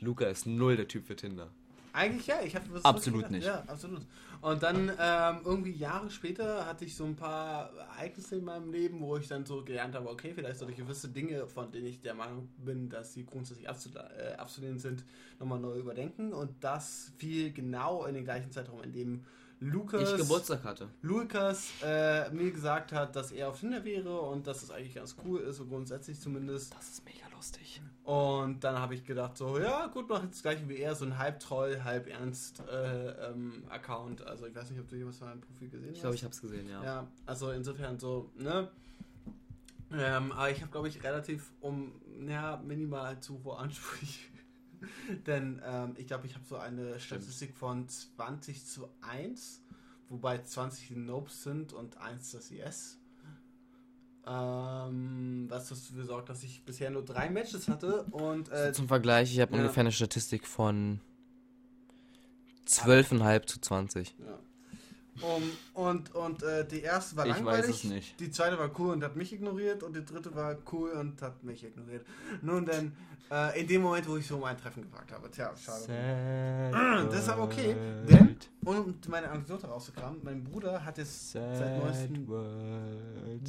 Luca 0.00 0.26
ist 0.26 0.46
null 0.46 0.76
der 0.76 0.86
Typ 0.86 1.06
für 1.06 1.16
Tinder. 1.16 1.50
Eigentlich 1.92 2.26
ja, 2.26 2.40
ich 2.42 2.54
habe 2.54 2.64
Absolut 2.82 3.30
nicht. 3.30 3.46
Ja, 3.46 3.62
absolut. 3.66 4.02
Und 4.40 4.62
dann 4.62 4.90
ähm, 5.00 5.40
irgendwie 5.44 5.72
Jahre 5.72 6.10
später 6.10 6.64
hatte 6.66 6.84
ich 6.84 6.94
so 6.94 7.04
ein 7.04 7.16
paar 7.16 7.72
Ereignisse 7.96 8.36
in 8.36 8.44
meinem 8.44 8.70
Leben, 8.70 9.00
wo 9.00 9.16
ich 9.16 9.26
dann 9.26 9.44
so 9.44 9.64
gelernt 9.64 9.94
habe, 9.96 10.08
okay, 10.08 10.32
vielleicht 10.32 10.58
sollte 10.58 10.72
ich 10.72 10.78
gewisse 10.78 11.08
Dinge, 11.08 11.46
von 11.48 11.72
denen 11.72 11.86
ich 11.86 12.00
der 12.00 12.14
Meinung 12.14 12.48
bin, 12.58 12.88
dass 12.88 13.14
sie 13.14 13.24
grundsätzlich 13.24 13.68
abzule 13.68 14.08
äh, 14.16 14.36
abzulehnen 14.36 14.78
sind, 14.78 15.04
nochmal 15.40 15.58
neu 15.58 15.76
überdenken. 15.76 16.32
Und 16.32 16.52
das 16.62 17.12
fiel 17.18 17.52
genau 17.52 18.04
in 18.04 18.14
den 18.14 18.24
gleichen 18.24 18.52
Zeitraum, 18.52 18.82
in 18.82 18.92
dem 18.92 19.24
Lukas, 19.60 20.12
Ich 20.12 20.18
Geburtstag 20.18 20.62
hatte. 20.62 20.88
Lukas 21.02 21.70
äh, 21.82 22.30
mir 22.30 22.52
gesagt 22.52 22.92
hat, 22.92 23.16
dass 23.16 23.32
er 23.32 23.48
auf 23.48 23.58
Tinder 23.58 23.84
wäre 23.84 24.20
und 24.20 24.46
dass 24.46 24.62
es 24.62 24.70
eigentlich 24.70 24.94
ganz 24.94 25.16
cool 25.24 25.40
ist, 25.40 25.56
so 25.56 25.66
grundsätzlich 25.66 26.20
zumindest. 26.20 26.72
Das 26.74 26.88
ist 26.88 27.04
mega 27.04 27.26
lustig. 27.34 27.82
Und 28.08 28.64
dann 28.64 28.78
habe 28.78 28.94
ich 28.94 29.04
gedacht, 29.04 29.36
so, 29.36 29.58
ja, 29.58 29.86
gut, 29.88 30.08
mach 30.08 30.22
jetzt 30.22 30.36
das 30.36 30.42
gleiche 30.42 30.66
wie 30.66 30.78
er, 30.78 30.94
so 30.94 31.04
ein 31.04 31.18
halb 31.18 31.40
Troll, 31.40 31.84
halb 31.84 32.08
ernst 32.08 32.60
äh, 32.60 33.10
ähm, 33.28 33.64
Account. 33.68 34.26
Also, 34.26 34.46
ich 34.46 34.54
weiß 34.54 34.70
nicht, 34.70 34.80
ob 34.80 34.88
du 34.88 34.96
jemals 34.96 35.18
von 35.18 35.28
meinem 35.28 35.42
Profil 35.42 35.68
gesehen 35.68 35.92
Ich 35.92 36.00
glaube, 36.00 36.14
hast. 36.14 36.20
ich 36.20 36.24
hab's 36.24 36.40
gesehen, 36.40 36.70
ja. 36.70 36.82
Ja, 36.82 37.06
also 37.26 37.50
insofern 37.50 37.98
so, 37.98 38.30
ne? 38.34 38.70
Ähm, 39.92 40.32
aber 40.32 40.50
ich 40.50 40.62
habe, 40.62 40.70
glaube 40.72 40.88
ich, 40.88 41.04
relativ 41.04 41.52
um, 41.60 42.00
ja, 42.26 42.56
minimal 42.64 43.20
zu 43.20 43.44
hohe 43.44 43.58
Ansprüche. 43.58 44.30
Denn 45.26 45.60
ähm, 45.62 45.92
ich 45.98 46.06
glaube, 46.06 46.26
ich 46.26 46.34
habe 46.34 46.46
so 46.46 46.56
eine 46.56 46.98
Statistik 47.00 47.54
von 47.54 47.86
20 47.90 48.64
zu 48.64 48.88
1, 49.02 49.62
wobei 50.08 50.38
20 50.38 50.88
die 50.88 50.96
Nopes 50.96 51.42
sind 51.42 51.74
und 51.74 51.98
1 51.98 52.32
das 52.32 52.48
Yes. 52.48 52.97
Ähm, 54.30 55.46
was 55.48 55.68
dafür 55.68 56.04
sorgt, 56.04 56.28
dass 56.28 56.42
ich 56.42 56.62
bisher 56.62 56.90
nur 56.90 57.02
drei 57.04 57.30
Matches 57.30 57.66
hatte 57.68 58.02
und 58.10 58.50
äh, 58.52 58.72
Zum 58.72 58.86
Vergleich, 58.88 59.32
ich 59.32 59.40
habe 59.40 59.54
ja. 59.54 59.60
ungefähr 59.60 59.80
eine 59.80 59.92
Statistik 59.92 60.46
von 60.46 61.00
12,5 62.66 63.46
zu 63.46 63.60
20. 63.60 64.14
Ja. 64.18 64.38
Um, 65.20 65.42
und 65.74 66.14
und 66.14 66.42
äh, 66.44 66.64
die 66.66 66.80
erste 66.82 67.16
war 67.16 67.26
Ich 67.26 67.32
weiß 67.32 67.38
langweilig, 67.38 67.84
es 67.84 67.84
nicht. 67.84 68.20
die 68.20 68.30
zweite 68.30 68.56
war 68.58 68.70
cool 68.78 68.92
und 68.92 69.02
hat 69.02 69.16
mich 69.16 69.32
ignoriert 69.32 69.82
und 69.82 69.96
die 69.96 70.04
dritte 70.04 70.34
war 70.36 70.56
cool 70.72 70.90
und 70.90 71.20
hat 71.22 71.42
mich 71.42 71.64
ignoriert. 71.64 72.06
Nun 72.40 72.66
denn, 72.66 72.92
äh, 73.30 73.60
in 73.60 73.66
dem 73.66 73.82
Moment, 73.82 74.08
wo 74.08 74.16
ich 74.16 74.26
so 74.26 74.36
um 74.36 74.44
ein 74.44 74.56
Treffen 74.56 74.82
gefragt 74.82 75.12
habe. 75.12 75.30
Tja, 75.30 75.54
schade. 75.56 77.06
Das 77.10 77.20
ist 77.20 77.28
aber 77.28 77.44
okay, 77.44 77.74
denn, 78.08 78.36
um 78.64 78.94
meine 79.08 79.28
Anekdote 79.30 79.66
rauszukramen, 79.66 80.20
mein 80.22 80.44
Bruder 80.44 80.84
hat 80.84 80.98
jetzt 80.98 81.32
seit 81.32 81.82
neuestem 81.82 82.26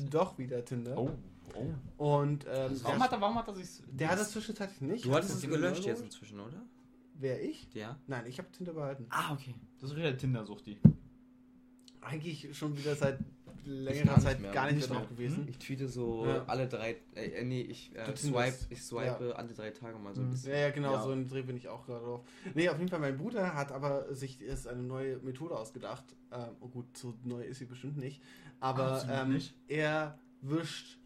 doch 0.09 0.37
wieder 0.37 0.63
Tinder. 0.63 0.97
Oh, 0.97 1.11
oh. 1.55 2.17
Und 2.19 2.45
ähm, 2.45 2.79
Warum 2.83 2.97
der, 2.97 2.99
hat 2.99 3.11
er, 3.11 3.21
warum 3.21 3.35
hat 3.35 3.47
er 3.47 3.55
sich... 3.55 3.83
der 3.87 4.09
hat 4.09 4.19
das 4.19 4.31
zwischenzeitlich 4.31 4.81
nicht. 4.81 5.05
Du 5.05 5.09
Hat 5.09 5.23
hattest 5.23 5.43
es 5.43 5.49
gelöscht 5.49 5.85
jetzt 5.85 6.01
inzwischen, 6.01 6.39
oder? 6.39 6.61
Wer 7.15 7.43
ich? 7.43 7.67
Ja. 7.73 7.97
Nein, 8.07 8.25
ich 8.27 8.37
habe 8.37 8.49
Tinder 8.51 8.73
behalten. 8.73 9.05
Ah, 9.09 9.33
okay. 9.33 9.53
Das 9.81 9.89
ist 9.91 9.97
wieder 9.97 10.15
Tinder-Suchti. 10.15 10.79
Eigentlich 12.01 12.57
schon 12.57 12.77
wieder 12.77 12.95
seit 12.95 13.19
längerer 13.65 14.19
Zeit 14.19 14.39
mehr. 14.39 14.51
gar 14.51 14.71
nicht 14.71 14.89
drauf 14.89 15.07
gewesen. 15.09 15.47
Ich 15.49 15.57
tweete 15.57 15.87
so 15.87 16.25
Ja. 16.25 16.43
alle 16.45 16.67
drei, 16.67 16.97
äh, 17.15 17.25
äh, 17.25 17.43
nee, 17.43 17.61
ich 17.61 17.95
äh, 17.95 18.15
swipe, 18.15 18.55
ich 18.69 18.81
swipe 18.81 19.35
alle 19.35 19.53
drei 19.53 19.71
Tage 19.71 19.97
mal 19.99 20.13
so 20.13 20.21
ein 20.21 20.27
Mhm. 20.27 20.31
bisschen. 20.31 20.51
Ja, 20.51 20.57
ja, 20.59 20.69
genau, 20.71 20.93
Ja. 20.93 21.01
so 21.03 21.11
einen 21.11 21.27
Dreh 21.27 21.41
bin 21.41 21.57
ich 21.57 21.67
auch 21.67 21.85
gerade 21.85 22.03
drauf. 22.05 22.21
Nee, 22.55 22.69
auf 22.69 22.77
jeden 22.77 22.89
Fall, 22.89 22.99
mein 22.99 23.17
Bruder 23.17 23.53
hat 23.55 23.71
aber 23.71 24.13
sich 24.13 24.41
erst 24.41 24.67
eine 24.67 24.83
neue 24.83 25.17
Methode 25.17 25.55
ausgedacht. 25.57 26.03
Ähm, 26.31 26.55
oh 26.61 26.67
gut, 26.67 26.97
so 26.97 27.13
neu 27.23 27.41
ist 27.43 27.59
sie 27.59 27.65
bestimmt 27.65 27.97
nicht. 27.97 28.21
Aber 28.59 29.03
ähm, 29.09 29.33
nicht. 29.33 29.53
er 29.67 30.17
wischt 30.41 30.97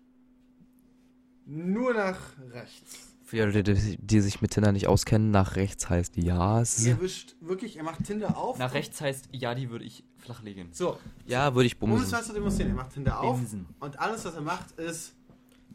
nur 1.46 1.94
nach 1.94 2.20
rechts. 2.52 3.13
Für 3.24 3.38
die 3.38 3.58
Leute, 3.58 3.74
die, 3.74 3.98
die 3.98 4.22
sich 4.22 4.42
mit 4.42 4.52
Tinder 4.52 4.72
nicht 4.72 4.88
auskennen, 4.88 5.32
nach 5.32 5.56
rechts 5.56 5.90
heißt 5.90 6.18
ja. 6.18 6.60
Er 6.60 7.02
wischt 7.02 7.36
wirklich, 7.42 7.78
er 7.78 7.84
macht 7.84 8.04
Tinder 8.06 8.38
auf. 8.38 8.58
Nach 8.60 8.74
rechts 8.74 9.02
heißt, 9.02 9.30
ja, 9.32 9.56
die 9.56 9.70
würde 9.70 9.86
ich 9.86 10.04
flachlegen. 10.18 10.70
So, 10.74 10.98
Ja, 11.26 11.56
würde 11.56 11.68
ich 11.68 11.82
um 11.82 11.92
es 11.94 11.98
bumsen. 12.00 12.12
mal 12.12 12.24
zu 12.24 12.34
demonstrieren, 12.34 12.72
er 12.72 12.76
macht 12.76 12.94
Tinder 12.94 13.20
auf. 13.20 13.38
Bimsen. 13.38 13.66
Und 13.80 14.00
alles, 14.00 14.26
was 14.26 14.36
er 14.36 14.42
macht, 14.42 14.72
ist. 14.80 15.16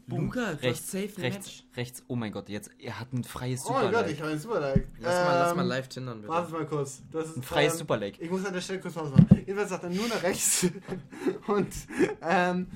Luca, 0.07 0.51
Rechts, 0.61 0.93
rechts, 0.95 1.63
rechts. 1.75 2.03
Oh 2.07 2.15
mein 2.15 2.31
Gott, 2.31 2.49
jetzt, 2.49 2.71
er 2.79 2.99
hat 2.99 3.13
ein 3.13 3.23
freies 3.23 3.63
Oh 3.67 3.73
mein 3.73 3.91
Gott, 3.91 4.09
ich 4.09 4.19
habe 4.19 4.31
einen 4.31 4.39
Super-Like. 4.39 4.87
Lass, 4.99 5.25
mal, 5.25 5.33
lass 5.39 5.55
mal 5.55 5.61
Ähm, 5.61 5.67
live 5.67 5.87
tindern, 5.87 6.17
bitte. 6.21 6.29
Warte 6.33 6.51
mal 6.51 6.65
kurz. 6.65 7.03
Das 7.11 7.27
ist, 7.29 7.37
Ein 7.37 7.43
freies 7.43 7.73
ähm, 7.73 7.79
Super-Like. 7.79 8.19
Ich 8.19 8.31
muss 8.31 8.43
an 8.43 8.53
der 8.53 8.61
Stelle 8.61 8.79
kurz 8.79 8.95
Pause 8.95 9.11
machen. 9.11 9.27
Jedenfalls 9.37 9.69
sagt 9.69 9.83
er 9.83 9.89
nur 9.91 10.07
nach 10.07 10.23
rechts 10.23 10.65
und, 11.47 11.67
ähm, 12.23 12.67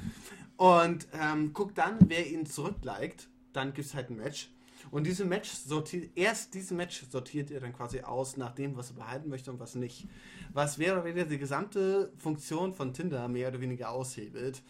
und 0.58 1.08
ähm, 1.20 1.54
guckt 1.54 1.76
dann, 1.80 1.98
wer 2.08 2.30
ihn 2.30 2.46
zurückliked. 2.46 3.28
Dann 3.52 3.74
gibt 3.74 3.88
es 3.88 3.96
halt 3.96 4.12
ein 4.12 4.18
Match. 4.18 4.52
Und 4.94 5.08
diese 5.08 5.26
Match 5.26 5.50
sortiert, 5.50 6.12
erst 6.16 6.54
diese 6.54 6.76
Match 6.76 7.04
sortiert 7.10 7.50
er 7.50 7.60
dann 7.60 7.74
quasi 7.74 8.02
aus 8.02 8.38
nach 8.38 8.52
dem, 8.52 8.78
was 8.78 8.92
er 8.92 8.98
behalten 8.98 9.28
möchte 9.28 9.50
und 9.50 9.60
was 9.60 9.74
nicht. 9.74 10.08
Was 10.54 10.78
mehr 10.78 10.94
oder 10.94 11.04
weniger 11.04 11.26
die 11.26 11.40
gesamte 11.40 12.14
Funktion 12.20 12.76
von 12.76 12.94
Tinder 12.94 13.28
mehr 13.28 13.48
oder 13.48 13.60
weniger 13.60 13.90
aushebelt. 13.90 14.62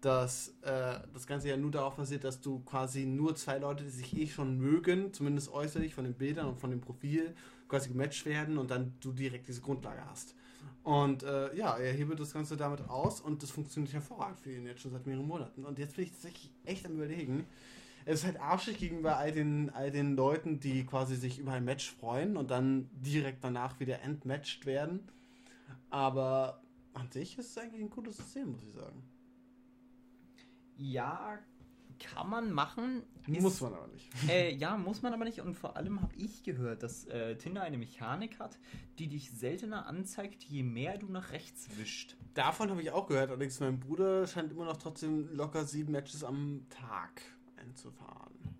Dass 0.00 0.54
äh, 0.62 1.00
das 1.12 1.26
Ganze 1.26 1.48
ja 1.48 1.56
nur 1.56 1.72
darauf 1.72 1.96
basiert, 1.96 2.22
dass 2.22 2.40
du 2.40 2.60
quasi 2.60 3.06
nur 3.06 3.34
zwei 3.34 3.58
Leute, 3.58 3.82
die 3.82 3.90
sich 3.90 4.16
eh 4.16 4.28
schon 4.28 4.56
mögen, 4.56 5.12
zumindest 5.12 5.52
äußerlich 5.52 5.94
von 5.94 6.04
den 6.04 6.14
Bildern 6.14 6.46
und 6.46 6.60
von 6.60 6.70
dem 6.70 6.80
Profil, 6.80 7.34
quasi 7.66 7.88
gematcht 7.88 8.24
werden 8.24 8.58
und 8.58 8.70
dann 8.70 8.94
du 9.00 9.10
direkt 9.10 9.48
diese 9.48 9.62
Grundlage 9.62 10.04
hast. 10.08 10.36
Und 10.84 11.24
äh, 11.24 11.56
ja, 11.56 11.76
er 11.76 11.92
hebelt 11.92 12.20
das 12.20 12.32
Ganze 12.32 12.56
damit 12.56 12.88
aus 12.88 13.20
und 13.20 13.42
das 13.42 13.50
funktioniert 13.50 13.92
hervorragend 13.92 14.38
für 14.38 14.52
ihn 14.52 14.64
jetzt 14.64 14.82
schon 14.82 14.92
seit 14.92 15.08
mehreren 15.08 15.26
Monaten. 15.26 15.64
Und 15.64 15.80
jetzt 15.80 15.96
bin 15.96 16.04
ich 16.04 16.12
tatsächlich 16.12 16.52
echt 16.64 16.86
am 16.86 16.92
überlegen. 16.92 17.46
Es 18.04 18.20
ist 18.20 18.26
halt 18.26 18.40
arschig 18.40 18.78
gegenüber 18.78 19.16
all 19.16 19.32
den, 19.32 19.70
all 19.70 19.90
den 19.90 20.16
Leuten, 20.16 20.60
die 20.60 20.84
quasi 20.84 21.16
sich 21.16 21.38
über 21.38 21.52
ein 21.52 21.64
Match 21.64 21.90
freuen 21.90 22.36
und 22.36 22.50
dann 22.50 22.90
direkt 22.92 23.44
danach 23.44 23.80
wieder 23.80 24.02
entmatched 24.02 24.66
werden. 24.66 25.08
Aber 25.90 26.62
an 26.94 27.10
sich 27.10 27.38
ist 27.38 27.50
es 27.50 27.58
eigentlich 27.58 27.82
ein 27.82 27.90
gutes 27.90 28.16
System, 28.16 28.52
muss 28.52 28.64
ich 28.64 28.74
sagen. 28.74 29.02
Ja, 30.76 31.38
kann 31.98 32.28
man 32.28 32.52
machen. 32.52 33.02
Muss 33.26 33.60
man 33.60 33.74
aber 33.74 33.86
nicht. 33.88 34.10
Äh, 34.28 34.54
ja, 34.54 34.76
muss 34.76 35.02
man 35.02 35.12
aber 35.12 35.24
nicht. 35.24 35.40
Und 35.40 35.54
vor 35.54 35.76
allem 35.76 36.00
habe 36.00 36.14
ich 36.16 36.42
gehört, 36.42 36.82
dass 36.82 37.06
äh, 37.06 37.36
Tinder 37.36 37.62
eine 37.62 37.78
Mechanik 37.78 38.40
hat, 38.40 38.58
die 38.98 39.06
dich 39.06 39.30
seltener 39.30 39.86
anzeigt, 39.86 40.42
je 40.44 40.62
mehr 40.62 40.98
du 40.98 41.06
nach 41.06 41.30
rechts 41.30 41.68
wischt. 41.76 42.16
Davon 42.34 42.70
habe 42.70 42.82
ich 42.82 42.90
auch 42.90 43.06
gehört, 43.06 43.28
allerdings 43.30 43.60
mein 43.60 43.78
Bruder 43.78 44.26
scheint 44.26 44.50
immer 44.50 44.64
noch 44.64 44.78
trotzdem 44.78 45.32
locker 45.34 45.64
sieben 45.64 45.92
Matches 45.92 46.24
am 46.24 46.66
Tag 46.68 47.22
einzufahren. 47.62 48.56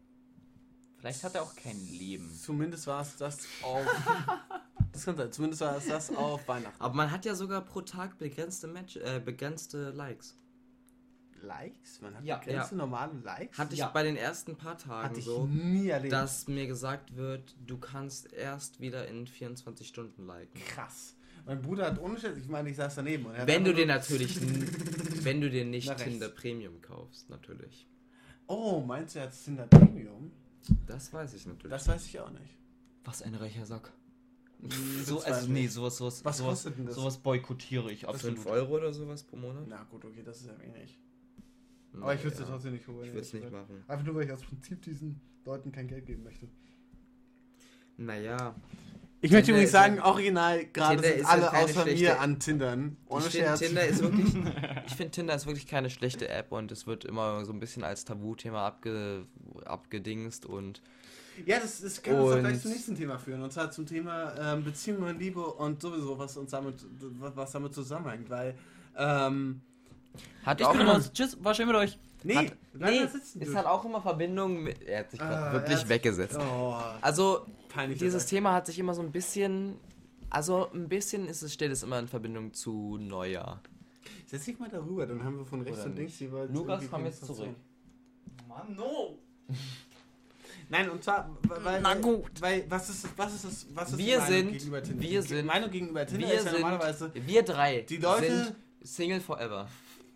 Vielleicht 0.96 1.24
hat 1.24 1.34
er 1.34 1.42
auch 1.42 1.54
kein 1.56 1.78
Leben. 1.90 2.30
Zumindest 2.32 2.86
war 2.86 3.02
es 3.02 3.16
das 3.16 3.38
auf. 3.62 3.84
das 4.92 5.04
kann 5.04 5.16
sein, 5.16 5.32
zumindest 5.32 5.60
war 5.62 5.76
es 5.76 5.86
das 5.86 6.14
auf 6.14 6.46
Weihnachten. 6.46 6.80
Aber 6.80 6.94
man 6.94 7.10
hat 7.10 7.24
ja 7.24 7.34
sogar 7.34 7.60
pro 7.62 7.80
Tag 7.80 8.18
begrenzte 8.18 8.68
Match, 8.68 8.96
äh, 8.96 9.20
begrenzte 9.24 9.90
Likes. 9.90 10.36
Likes? 11.40 12.00
Man 12.00 12.14
hat 12.14 12.24
Ja, 12.24 12.36
begrenzte 12.36 12.76
normale 12.76 13.18
Likes? 13.18 13.58
Hatte 13.58 13.72
ich 13.74 13.80
Ja. 13.80 13.88
bei 13.88 14.04
den 14.04 14.16
ersten 14.16 14.56
paar 14.56 14.78
Tagen 14.78 15.08
Hatte 15.08 15.18
ich 15.18 15.24
so, 15.24 15.44
nie 15.46 15.88
erlebt. 15.88 16.12
dass 16.12 16.46
mir 16.46 16.68
gesagt 16.68 17.16
wird, 17.16 17.56
du 17.66 17.78
kannst 17.78 18.32
erst 18.32 18.78
wieder 18.78 19.08
in 19.08 19.26
24 19.26 19.88
Stunden 19.88 20.24
liken. 20.24 20.60
krass. 20.64 21.16
Mein 21.44 21.60
Bruder 21.60 21.86
hat 21.86 22.00
ohne 22.00 22.16
Scheiß, 22.20 22.36
ich 22.38 22.46
meine, 22.46 22.70
ich 22.70 22.76
saß 22.76 22.94
daneben. 22.94 23.26
Er 23.34 23.44
Wenn 23.48 23.64
du 23.64 23.74
dir 23.74 23.86
natürlich, 23.86 24.38
wenn 25.24 25.40
du 25.40 25.50
dir 25.50 25.64
nicht. 25.64 25.96
Tinder 25.96 26.28
Premium 26.28 26.80
kaufst, 26.80 27.28
natürlich. 27.28 27.88
Oh, 28.52 28.80
meinst 28.86 29.14
du 29.14 29.18
jetzt 29.20 29.44
Tinder 29.44 29.66
Premium? 29.66 30.30
Das 30.86 31.10
weiß 31.10 31.32
ich 31.32 31.46
natürlich. 31.46 31.70
Das 31.70 31.88
weiß 31.88 32.04
ich 32.04 32.20
auch 32.20 32.30
nicht. 32.30 32.58
Was 33.02 33.22
ein 33.22 33.34
reicher 33.34 33.64
Sack. 33.64 33.90
Das 34.60 35.06
So, 35.06 35.20
also, 35.22 35.48
nee, 35.50 35.66
sowas, 35.66 35.96
sowas, 35.96 36.22
Was 36.22 36.36
sowas, 36.36 36.50
kostet 36.50 36.76
denn 36.78 36.84
das? 36.84 36.94
sowas 36.94 37.16
boykottiere 37.16 37.90
ich 37.90 38.06
absolut. 38.06 38.38
5 38.38 38.46
Euro 38.50 38.76
oder 38.76 38.92
sowas 38.92 39.22
pro 39.22 39.36
Monat? 39.36 39.64
Na 39.68 39.82
gut, 39.84 40.04
okay, 40.04 40.22
das 40.22 40.42
ist 40.42 40.48
ja 40.48 40.58
wenig. 40.60 40.98
Aber 41.94 42.14
ich 42.14 42.22
würde 42.22 42.34
es 42.34 42.40
Naja, 42.40 42.52
trotzdem 42.52 42.72
nicht 42.74 42.86
holen. 42.86 43.04
Ich 43.06 43.12
würde 43.12 43.20
es 43.20 43.32
nicht 43.32 43.50
machen. 43.50 43.84
Einfach 43.88 44.04
nur, 44.04 44.14
weil 44.16 44.24
ich 44.26 44.32
aus 44.32 44.42
Prinzip 44.42 44.82
diesen 44.82 45.18
Leuten 45.46 45.72
kein 45.72 45.88
Geld 45.88 46.04
geben 46.04 46.22
möchte. 46.22 46.46
Naja, 47.96 48.54
Ich 49.24 49.30
möchte 49.30 49.52
übrigens 49.52 49.70
sagen, 49.70 50.00
original, 50.00 50.66
gerade 50.66 51.00
sind 51.02 51.24
alle 51.24 51.52
außer 51.52 51.82
schlechte- 51.82 52.02
mir 52.02 52.20
an 52.20 52.38
Tindern. 52.40 52.96
Ohne 53.08 53.24
ich 53.26 53.32
Scherz. 53.32 53.60
Tinder 53.60 53.84
ist 53.86 54.02
wirklich, 54.02 54.26
ich 54.86 54.94
finde 54.94 55.10
Tinder 55.12 55.34
ist 55.34 55.46
wirklich 55.46 55.66
keine 55.66 55.90
schlechte 55.90 56.28
App 56.28 56.50
und 56.52 56.72
es 56.72 56.86
wird 56.88 57.04
immer 57.04 57.44
so 57.44 57.52
ein 57.52 57.60
bisschen 57.60 57.84
als 57.84 58.04
Tabuthema 58.04 58.66
abge, 58.66 59.24
abgedingst 59.64 60.44
und 60.44 60.82
Ja, 61.46 61.60
das, 61.60 61.80
das 61.82 62.02
kann 62.02 62.16
uns 62.16 62.34
auch 62.34 62.38
gleich 62.40 62.60
zum 62.60 62.72
nächsten 62.72 62.96
Thema 62.96 63.16
führen. 63.18 63.42
Und 63.42 63.52
zwar 63.52 63.70
zum 63.70 63.86
Thema 63.86 64.34
ähm, 64.54 64.64
Beziehung 64.64 65.02
und 65.04 65.18
Liebe 65.20 65.40
und 65.46 65.80
sowieso, 65.80 66.18
was 66.18 66.36
uns 66.36 66.50
damit, 66.50 66.84
was 67.20 67.52
damit 67.52 67.72
zusammenhängt. 67.74 68.28
Weil, 68.28 68.54
ähm, 68.98 69.60
hat 70.44 70.60
Ich 70.60 70.66
auch 70.66 70.72
bin 70.72 70.80
immer. 70.82 71.00
Tschüss, 71.12 71.38
war 71.42 71.54
schön 71.54 71.68
mit 71.68 71.76
euch. 71.76 71.96
nee, 72.24 72.34
hat, 72.36 72.52
nee 72.74 73.08
es 73.40 73.54
hat 73.54 73.66
auch 73.66 73.84
immer 73.84 74.00
Verbindung 74.02 74.62
mit, 74.64 74.82
er 74.82 75.00
hat 75.00 75.10
sich 75.12 75.20
Ah, 75.20 75.46
er 75.46 75.52
wirklich 75.54 75.78
hat- 75.78 75.88
weggesetzt. 75.88 76.36
Oh, 76.38 76.74
Also 77.00 77.46
peinlich. 77.74 77.98
dieses 77.98 78.26
Thema 78.26 78.52
hat 78.52 78.66
sich 78.66 78.78
immer 78.78 78.94
so 78.94 79.02
ein 79.02 79.12
bisschen, 79.12 79.76
also 80.30 80.70
ein 80.72 80.88
bisschen 80.88 81.26
ist 81.26 81.42
es, 81.42 81.52
steht 81.52 81.70
es 81.72 81.82
immer 81.82 81.98
in 81.98 82.08
Verbindung 82.08 82.52
zu 82.52 82.98
Neujahr. 83.00 83.60
Setz 84.26 84.44
dich 84.46 84.58
mal 84.58 84.68
darüber, 84.68 85.06
dann 85.06 85.22
haben 85.22 85.38
wir 85.38 85.44
von 85.44 85.60
rechts 85.62 85.80
Oder 85.80 85.90
und 85.90 85.96
links 85.96 86.18
jeweils. 86.20 86.52
Lukas, 86.52 86.84
komm 86.90 87.04
jetzt 87.04 87.24
zurück. 87.24 87.54
Mann, 88.48 88.74
no. 88.76 89.18
Nein, 90.68 90.88
und 90.88 91.04
zwar, 91.04 91.28
weil, 91.62 91.80
Na 91.82 91.94
gut. 91.94 92.30
weil 92.40 92.64
was 92.68 92.88
ist, 92.88 93.06
was 93.16 93.34
ist 93.34 93.44
das, 93.44 93.66
was 93.74 93.90
ist 93.92 93.98
Wir 93.98 94.04
die 94.06 94.12
Meinung 94.20 94.26
sind- 94.28 94.52
gegenüber 94.52 94.82
Tinder? 94.82 95.02
wir 95.02 95.20
Die 95.20 95.26
sind- 95.28 95.46
Meinung 95.46 95.70
gegenüber 95.70 96.06
Tinder 96.06 96.26
Wir 96.28 96.34
ist 96.34 96.44
ja 96.46 96.50
sind, 96.52 96.60
normalerweise, 96.60 97.12
wir 97.14 97.42
drei 97.42 97.80
Die 97.82 97.96
Leute- 97.98 98.44
sind 98.44 98.56
Single 98.82 99.20
forever, 99.20 99.68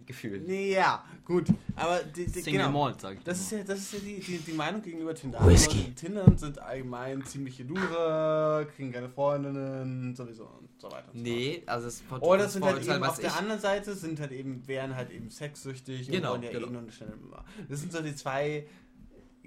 gefühlt. 0.06 0.46
nee, 0.46 0.72
ja, 0.72 1.04
gut, 1.24 1.46
aber 1.74 2.02
die, 2.02 2.26
die, 2.26 2.40
Single 2.40 2.66
genau, 2.66 2.84
Malt, 2.84 3.00
sag 3.00 3.16
ich. 3.16 3.24
das 3.24 3.40
ist 3.40 3.52
ja, 3.52 3.62
das 3.62 3.78
ist 3.78 3.92
ja 3.94 3.98
die, 4.00 4.20
die, 4.20 4.38
die 4.38 4.52
Meinung 4.52 4.82
gegenüber 4.82 5.14
Tinder. 5.14 5.44
Whisky. 5.46 5.78
Also, 5.78 5.90
Tinder 5.96 6.32
sind 6.36 6.58
allgemein 6.58 7.24
ziemliche 7.24 7.64
Loser, 7.64 8.66
kriegen 8.74 8.92
keine 8.92 9.08
Freundinnen, 9.08 10.14
sowieso 10.14 10.44
und 10.44 10.68
so 10.78 10.90
weiter. 10.90 11.08
Und 11.12 11.18
so 11.18 11.22
Nee, 11.22 11.62
also 11.66 11.88
es 11.88 12.00
fort. 12.00 12.22
Oder 12.22 12.48
sind 12.48 12.64
halt 12.64 12.82
eben 12.82 13.00
was 13.00 13.10
auf 13.10 13.20
der 13.20 13.36
anderen 13.36 13.60
Seite 13.60 13.94
sind 13.94 14.20
halt 14.20 14.32
eben, 14.32 14.66
wären 14.66 14.94
halt 14.94 15.10
eben 15.10 15.30
sexsüchtig 15.30 16.08
Genau, 16.08 16.34
und 16.34 16.42
wollen 16.42 16.42
ja 16.44 16.50
genau. 16.52 16.68
eh 16.68 16.70
nur 16.70 16.82
eine 16.82 16.92
schnelle 16.92 17.16
Nummer. 17.16 17.44
Das 17.68 17.80
sind 17.80 17.92
so 17.92 18.00
die 18.00 18.14
zwei 18.14 18.66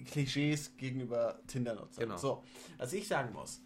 Klischees 0.06 0.76
gegenüber 0.78 1.40
Tinder-Nutzern. 1.48 2.06
Genau. 2.06 2.18
So, 2.18 2.44
was 2.78 2.94
ich 2.94 3.08
sagen 3.08 3.34
muss, 3.34 3.62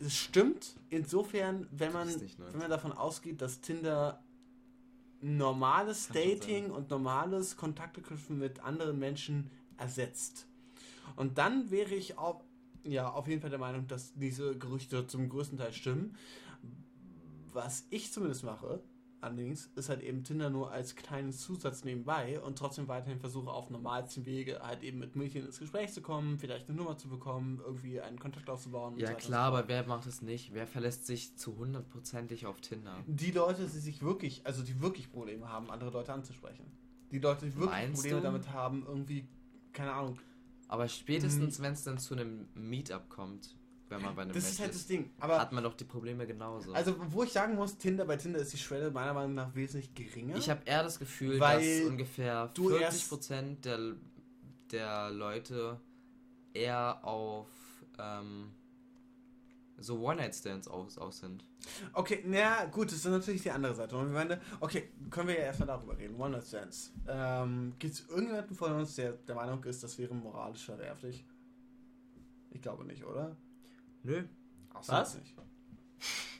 es 0.00 0.16
stimmt 0.16 0.74
insofern, 0.90 1.66
wenn 1.70 1.92
man, 1.92 2.08
ist 2.08 2.38
wenn 2.38 2.58
man 2.58 2.70
davon 2.70 2.92
ausgeht, 2.92 3.40
dass 3.40 3.60
Tinder 3.60 4.22
normales 5.22 6.08
Dating 6.08 6.70
und 6.70 6.90
normales 6.90 7.56
Kontakteknüpfen 7.56 8.38
mit 8.38 8.60
anderen 8.60 8.98
Menschen 8.98 9.50
ersetzt. 9.78 10.46
Und 11.16 11.38
dann 11.38 11.70
wäre 11.70 11.94
ich 11.94 12.18
auch, 12.18 12.42
ja, 12.84 13.08
auf 13.08 13.28
jeden 13.28 13.40
Fall 13.40 13.50
der 13.50 13.58
Meinung, 13.58 13.86
dass 13.86 14.12
diese 14.14 14.58
Gerüchte 14.58 15.06
zum 15.06 15.28
größten 15.28 15.58
Teil 15.58 15.72
stimmen. 15.72 16.16
Was 17.52 17.84
ich 17.90 18.12
zumindest 18.12 18.44
mache, 18.44 18.82
allerdings, 19.22 19.70
ist 19.76 19.88
halt 19.88 20.02
eben 20.02 20.24
Tinder 20.24 20.50
nur 20.50 20.70
als 20.70 20.94
kleinen 20.96 21.32
Zusatz 21.32 21.84
nebenbei 21.84 22.40
und 22.40 22.58
trotzdem 22.58 22.88
weiterhin 22.88 23.20
versuche 23.20 23.50
auf 23.50 23.70
normalsten 23.70 24.26
Wege 24.26 24.60
halt 24.60 24.82
eben 24.82 24.98
mit 24.98 25.16
Mädchen 25.16 25.46
ins 25.46 25.58
Gespräch 25.58 25.92
zu 25.92 26.02
kommen, 26.02 26.38
vielleicht 26.38 26.68
eine 26.68 26.76
Nummer 26.76 26.98
zu 26.98 27.08
bekommen, 27.08 27.60
irgendwie 27.64 28.00
einen 28.00 28.18
Kontakt 28.18 28.50
aufzubauen. 28.50 28.98
Ja 28.98 29.10
so 29.12 29.16
klar, 29.16 29.50
so 29.50 29.56
aber 29.56 29.68
wer 29.68 29.86
macht 29.86 30.06
es 30.06 30.22
nicht? 30.22 30.52
Wer 30.52 30.66
verlässt 30.66 31.06
sich 31.06 31.36
zu 31.36 31.56
hundertprozentig 31.56 32.46
auf 32.46 32.60
Tinder? 32.60 33.04
Die 33.06 33.30
Leute, 33.30 33.62
die 33.62 33.78
sich 33.78 34.02
wirklich, 34.02 34.44
also 34.46 34.62
die 34.62 34.80
wirklich 34.82 35.10
Probleme 35.10 35.48
haben, 35.48 35.70
andere 35.70 35.90
Leute 35.90 36.12
anzusprechen. 36.12 36.66
Die 37.10 37.18
Leute, 37.18 37.46
die 37.46 37.54
wirklich 37.54 37.70
Meinst 37.70 37.94
Probleme 37.94 38.20
du? 38.20 38.26
damit 38.26 38.50
haben, 38.50 38.84
irgendwie, 38.86 39.28
keine 39.72 39.92
Ahnung. 39.92 40.18
Aber 40.68 40.84
Mhm. 40.84 40.88
spätestens, 40.88 41.60
wenn 41.60 41.74
es 41.74 41.84
dann 41.84 41.98
zu 41.98 42.14
einem 42.14 42.48
Meetup 42.54 43.08
kommt, 43.08 43.56
wenn 43.92 44.02
man 44.02 44.14
bei 44.14 44.22
einem 44.22 44.32
Das 44.32 44.42
Match 44.42 44.52
ist 44.54 44.60
halt 44.60 44.74
das 44.74 44.86
Ding. 44.86 45.10
Aber 45.20 45.40
hat 45.40 45.52
man 45.52 45.62
doch 45.62 45.74
die 45.74 45.84
Probleme 45.84 46.26
genauso. 46.26 46.72
Also, 46.72 46.96
wo 47.08 47.22
ich 47.22 47.32
sagen 47.32 47.54
muss, 47.54 47.76
Tinder 47.78 48.04
bei 48.04 48.16
Tinder 48.16 48.40
ist 48.40 48.52
die 48.52 48.58
Schwelle 48.58 48.90
meiner 48.90 49.14
Meinung 49.14 49.34
nach 49.34 49.54
wesentlich 49.54 49.94
geringer. 49.94 50.36
ich 50.36 50.50
habe 50.50 50.62
eher 50.64 50.82
das 50.82 50.98
Gefühl, 50.98 51.38
dass 51.38 51.62
ungefähr 51.86 52.48
du 52.54 52.70
40% 52.70 53.60
der, 53.60 53.94
der 54.70 55.10
Leute 55.10 55.80
eher 56.54 57.04
auf 57.04 57.48
ähm, 57.98 58.52
so 59.78 60.00
One-Night-Stands 60.00 60.68
aus, 60.68 60.98
aus 60.98 61.18
sind. 61.18 61.44
okay, 61.92 62.22
na 62.26 62.64
gut, 62.66 62.88
das 62.88 62.98
ist 62.98 63.04
natürlich 63.06 63.42
die 63.42 63.50
andere 63.50 63.74
Seite. 63.74 63.96
Und 63.96 64.12
meine, 64.12 64.40
okay, 64.60 64.90
können 65.10 65.28
wir 65.28 65.34
ja 65.34 65.44
erstmal 65.44 65.68
darüber 65.68 65.96
reden. 65.96 66.14
One 66.20 66.30
Night 66.30 66.46
Stands. 66.46 66.92
Ähm, 67.08 67.74
Gibt 67.78 67.94
es 67.94 68.08
irgendjemanden 68.08 68.56
von 68.56 68.72
uns, 68.72 68.94
der 68.94 69.12
der 69.12 69.34
Meinung 69.34 69.62
ist, 69.64 69.82
das 69.82 69.98
wäre 69.98 70.14
moralisch 70.14 70.64
verwerflich? 70.64 71.24
Ich 72.50 72.62
glaube 72.62 72.84
nicht, 72.84 73.04
oder? 73.04 73.36
Nö. 74.02 74.22
Absolut 74.72 75.00
Was? 75.02 75.14
Nicht. 75.18 75.34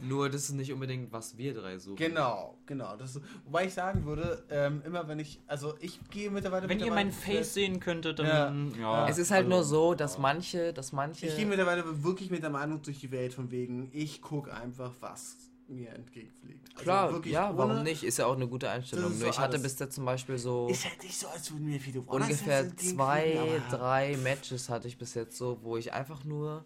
Nur 0.00 0.28
das 0.28 0.42
ist 0.42 0.52
nicht 0.52 0.72
unbedingt, 0.72 1.12
was 1.12 1.38
wir 1.38 1.54
drei 1.54 1.78
suchen. 1.78 1.96
Genau, 1.96 2.58
genau. 2.66 2.96
Das 2.96 3.20
wobei 3.44 3.66
ich 3.66 3.74
sagen 3.74 4.04
würde, 4.04 4.44
ähm, 4.50 4.82
immer 4.84 5.08
wenn 5.08 5.18
ich, 5.18 5.40
also 5.46 5.74
ich 5.80 5.98
gehe 6.10 6.30
mittlerweile. 6.30 6.68
Wenn 6.68 6.78
ihr 6.78 6.86
mittlerweile- 6.86 7.06
mein 7.06 7.12
Face 7.12 7.54
sehen 7.54 7.80
könntet, 7.80 8.18
dann. 8.18 8.74
Ja. 8.78 9.08
Es 9.08 9.18
ist 9.18 9.30
halt 9.30 9.48
nur 9.48 9.58
also, 9.58 9.90
so, 9.90 9.94
dass 9.94 10.18
manche, 10.18 10.72
dass 10.72 10.92
manche. 10.92 11.26
Ich 11.26 11.36
gehe 11.36 11.46
mittlerweile 11.46 12.04
wirklich 12.04 12.30
mit 12.30 12.42
der 12.42 12.50
Meinung 12.50 12.82
durch 12.82 13.00
die 13.00 13.10
Welt 13.12 13.32
von 13.32 13.50
wegen, 13.50 13.88
ich 13.92 14.20
gucke 14.20 14.52
einfach, 14.52 14.92
was 15.00 15.36
mir 15.68 15.90
entgegenfliegt. 15.90 16.68
Also 16.76 16.82
Klar, 16.82 17.26
ja, 17.26 17.56
warum 17.56 17.82
nicht? 17.82 18.02
Ist 18.04 18.18
ja 18.18 18.26
auch 18.26 18.36
eine 18.36 18.48
gute 18.48 18.68
Einstellung. 18.70 19.18
Nur 19.18 19.28
ich 19.28 19.38
hatte 19.38 19.58
bis 19.58 19.78
jetzt 19.78 19.94
zum 19.94 20.04
Beispiel 20.04 20.38
so 20.38 20.68
Ist 20.68 20.84
halt 20.84 21.02
nicht 21.02 21.16
so, 21.16 21.28
als 21.28 21.50
würden 21.50 21.66
mir 21.66 21.80
viele 21.80 22.00
ungefähr 22.00 22.76
zwei, 22.76 23.60
drei 23.70 24.16
Matches 24.16 24.68
hatte 24.68 24.88
ich 24.88 24.98
bis 24.98 25.14
jetzt 25.14 25.36
so, 25.36 25.58
wo 25.62 25.76
ich 25.76 25.92
einfach 25.92 26.24
nur, 26.24 26.64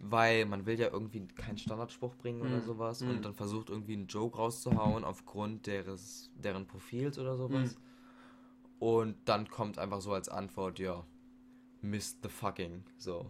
weil 0.00 0.46
man 0.46 0.66
will 0.66 0.78
ja 0.78 0.88
irgendwie 0.88 1.26
keinen 1.28 1.58
Standardspruch 1.58 2.14
bringen 2.16 2.40
oder 2.42 2.58
Mhm. 2.58 2.64
sowas 2.64 3.00
Mhm. 3.00 3.10
und 3.10 3.24
dann 3.24 3.34
versucht 3.34 3.70
irgendwie 3.70 3.94
einen 3.94 4.06
Joke 4.06 4.36
rauszuhauen 4.36 5.04
aufgrund 5.04 5.66
deres, 5.66 6.30
deren 6.34 6.66
Profils 6.66 7.18
oder 7.18 7.36
sowas. 7.36 7.74
Mhm. 7.74 7.76
Und 8.78 9.16
dann 9.26 9.48
kommt 9.48 9.78
einfach 9.78 10.00
so 10.00 10.12
als 10.12 10.28
Antwort, 10.28 10.78
ja, 10.78 11.04
missed 11.82 12.18
the 12.22 12.28
fucking, 12.28 12.84
so. 12.98 13.26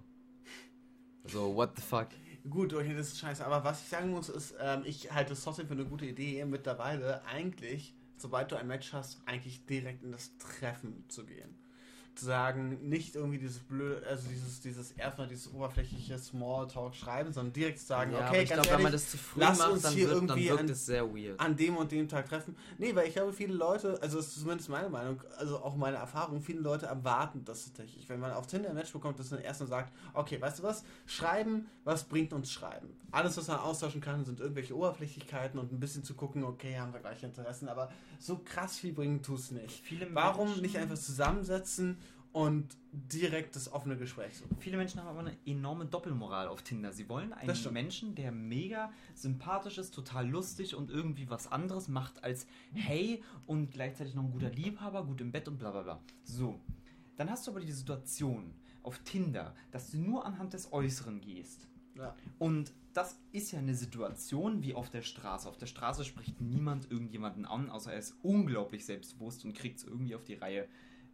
So, 1.26 1.54
what 1.54 1.76
the 1.76 1.82
fuck? 1.82 2.08
Gut, 2.48 2.74
okay, 2.74 2.94
das 2.94 3.08
ist 3.08 3.18
scheiße. 3.20 3.46
Aber 3.46 3.64
was 3.64 3.82
ich 3.82 3.88
sagen 3.88 4.10
muss, 4.10 4.28
ist, 4.28 4.54
ähm, 4.60 4.82
ich 4.84 5.12
halte 5.12 5.32
es 5.32 5.44
trotzdem 5.44 5.68
für 5.68 5.74
eine 5.74 5.84
gute 5.84 6.06
Idee, 6.06 6.44
mittlerweile 6.44 7.24
eigentlich, 7.24 7.94
sobald 8.16 8.50
du 8.50 8.56
ein 8.56 8.66
Match 8.66 8.92
hast, 8.92 9.22
eigentlich 9.26 9.64
direkt 9.66 10.02
in 10.02 10.10
das 10.10 10.36
Treffen 10.38 11.04
zu 11.08 11.24
gehen. 11.24 11.61
Sagen, 12.14 12.88
nicht 12.88 13.14
irgendwie 13.14 13.38
dieses 13.38 13.58
blöde, 13.60 14.06
also 14.06 14.28
dieses, 14.28 14.60
dieses 14.60 14.92
erstmal 14.92 15.26
dieses 15.28 15.52
oberflächliche 15.52 16.18
Smalltalk 16.18 16.94
schreiben, 16.94 17.32
sondern 17.32 17.52
direkt 17.52 17.78
sagen, 17.78 18.12
ja, 18.12 18.28
okay, 18.28 18.42
ich 18.42 18.50
ganz 18.50 18.62
glaube, 18.62 18.76
wenn 18.76 18.82
man 18.84 18.92
das 18.92 19.10
zu 19.10 19.16
früh 19.16 19.40
lass 19.40 19.58
macht, 19.58 19.72
uns 19.72 19.82
dann, 19.82 19.92
hier 19.94 20.08
wird, 20.08 20.16
dann 20.16 20.28
irgendwie 20.28 20.48
wirkt 20.48 20.60
an- 20.60 20.68
es 20.68 20.86
sehr 20.86 21.08
weird. 21.14 21.40
an 21.40 21.56
dem 21.56 21.76
und 21.76 21.90
dem 21.90 22.08
Tag 22.08 22.28
treffen. 22.28 22.54
Nee, 22.78 22.94
weil 22.94 23.08
ich 23.08 23.14
glaube, 23.14 23.32
viele 23.32 23.54
Leute, 23.54 23.98
also 24.02 24.18
das 24.18 24.26
ist 24.28 24.40
zumindest 24.40 24.68
meine 24.68 24.88
Meinung, 24.90 25.20
also 25.38 25.58
auch 25.58 25.74
meine 25.74 25.96
Erfahrung, 25.96 26.40
viele 26.42 26.60
Leute 26.60 26.86
erwarten 26.86 27.44
das 27.44 27.64
tatsächlich. 27.64 28.08
Wenn 28.08 28.20
man 28.20 28.32
auf 28.32 28.46
Tinder 28.46 28.68
ein 28.68 28.74
Match 28.76 28.92
bekommt, 28.92 29.18
dass 29.18 29.30
man 29.30 29.40
erst 29.40 29.60
mal 29.60 29.66
sagt, 29.66 29.92
okay, 30.12 30.40
weißt 30.40 30.58
du 30.58 30.62
was, 30.64 30.84
schreiben, 31.06 31.66
was 31.84 32.04
bringt 32.04 32.32
uns 32.32 32.52
schreiben? 32.52 32.88
Alles, 33.12 33.36
was 33.36 33.46
man 33.48 33.58
austauschen 33.58 34.00
kann, 34.00 34.24
sind 34.24 34.40
irgendwelche 34.40 34.74
Oberflächlichkeiten 34.76 35.60
und 35.60 35.70
ein 35.70 35.78
bisschen 35.78 36.02
zu 36.02 36.14
gucken, 36.14 36.42
okay, 36.44 36.78
haben 36.78 36.92
wir 36.92 37.00
gleiche 37.00 37.26
Interessen, 37.26 37.68
aber 37.68 37.90
so 38.18 38.38
krass 38.38 38.78
viel 38.78 38.92
bringen 38.92 39.22
tust 39.22 39.52
nicht. 39.52 39.84
Viele 39.84 40.12
Warum 40.14 40.46
Menschen- 40.46 40.62
nicht 40.62 40.78
einfach 40.78 40.96
zusammensetzen 40.98 41.98
und 42.32 42.74
direkt 42.90 43.54
das 43.54 43.70
offene 43.70 43.98
Gespräch 43.98 44.38
suchen? 44.38 44.56
Viele 44.58 44.78
Menschen 44.78 45.00
haben 45.00 45.08
aber 45.08 45.20
eine 45.20 45.36
enorme 45.44 45.84
Doppelmoral 45.84 46.48
auf 46.48 46.62
Tinder. 46.62 46.90
Sie 46.92 47.06
wollen 47.10 47.34
einen. 47.34 47.72
Menschen, 47.72 48.14
der 48.14 48.32
mega 48.32 48.90
sympathisch 49.14 49.76
ist, 49.76 49.92
total 49.94 50.26
lustig 50.28 50.74
und 50.74 50.90
irgendwie 50.90 51.28
was 51.28 51.52
anderes 51.52 51.88
macht 51.88 52.24
als 52.24 52.46
hey 52.72 53.22
und 53.46 53.70
gleichzeitig 53.72 54.14
noch 54.14 54.24
ein 54.24 54.30
guter 54.32 54.50
Liebhaber, 54.50 55.04
gut 55.04 55.20
im 55.20 55.30
Bett 55.30 55.46
und 55.48 55.58
bla 55.58 55.70
bla 55.70 55.82
bla. 55.82 56.00
So. 56.24 56.58
Dann 57.16 57.28
hast 57.30 57.46
du 57.46 57.50
aber 57.50 57.60
die 57.60 57.70
Situation 57.70 58.54
auf 58.82 58.98
Tinder, 59.00 59.54
dass 59.70 59.90
du 59.90 59.98
nur 59.98 60.24
anhand 60.24 60.54
des 60.54 60.72
Äußeren 60.72 61.20
gehst. 61.20 61.68
Ja. 61.94 62.16
Und 62.38 62.72
das 62.94 63.18
ist 63.32 63.52
ja 63.52 63.58
eine 63.58 63.74
Situation 63.74 64.62
wie 64.62 64.74
auf 64.74 64.90
der 64.90 65.02
Straße. 65.02 65.48
Auf 65.48 65.56
der 65.56 65.66
Straße 65.66 66.04
spricht 66.04 66.40
niemand 66.40 66.90
irgendjemanden 66.90 67.46
an, 67.46 67.70
außer 67.70 67.92
er 67.92 67.98
ist 67.98 68.16
unglaublich 68.22 68.84
selbstbewusst 68.84 69.44
und 69.44 69.54
kriegt 69.54 69.78
es 69.78 69.84
irgendwie 69.84 70.14
auf 70.14 70.24
die 70.24 70.34
Reihe, 70.34 70.68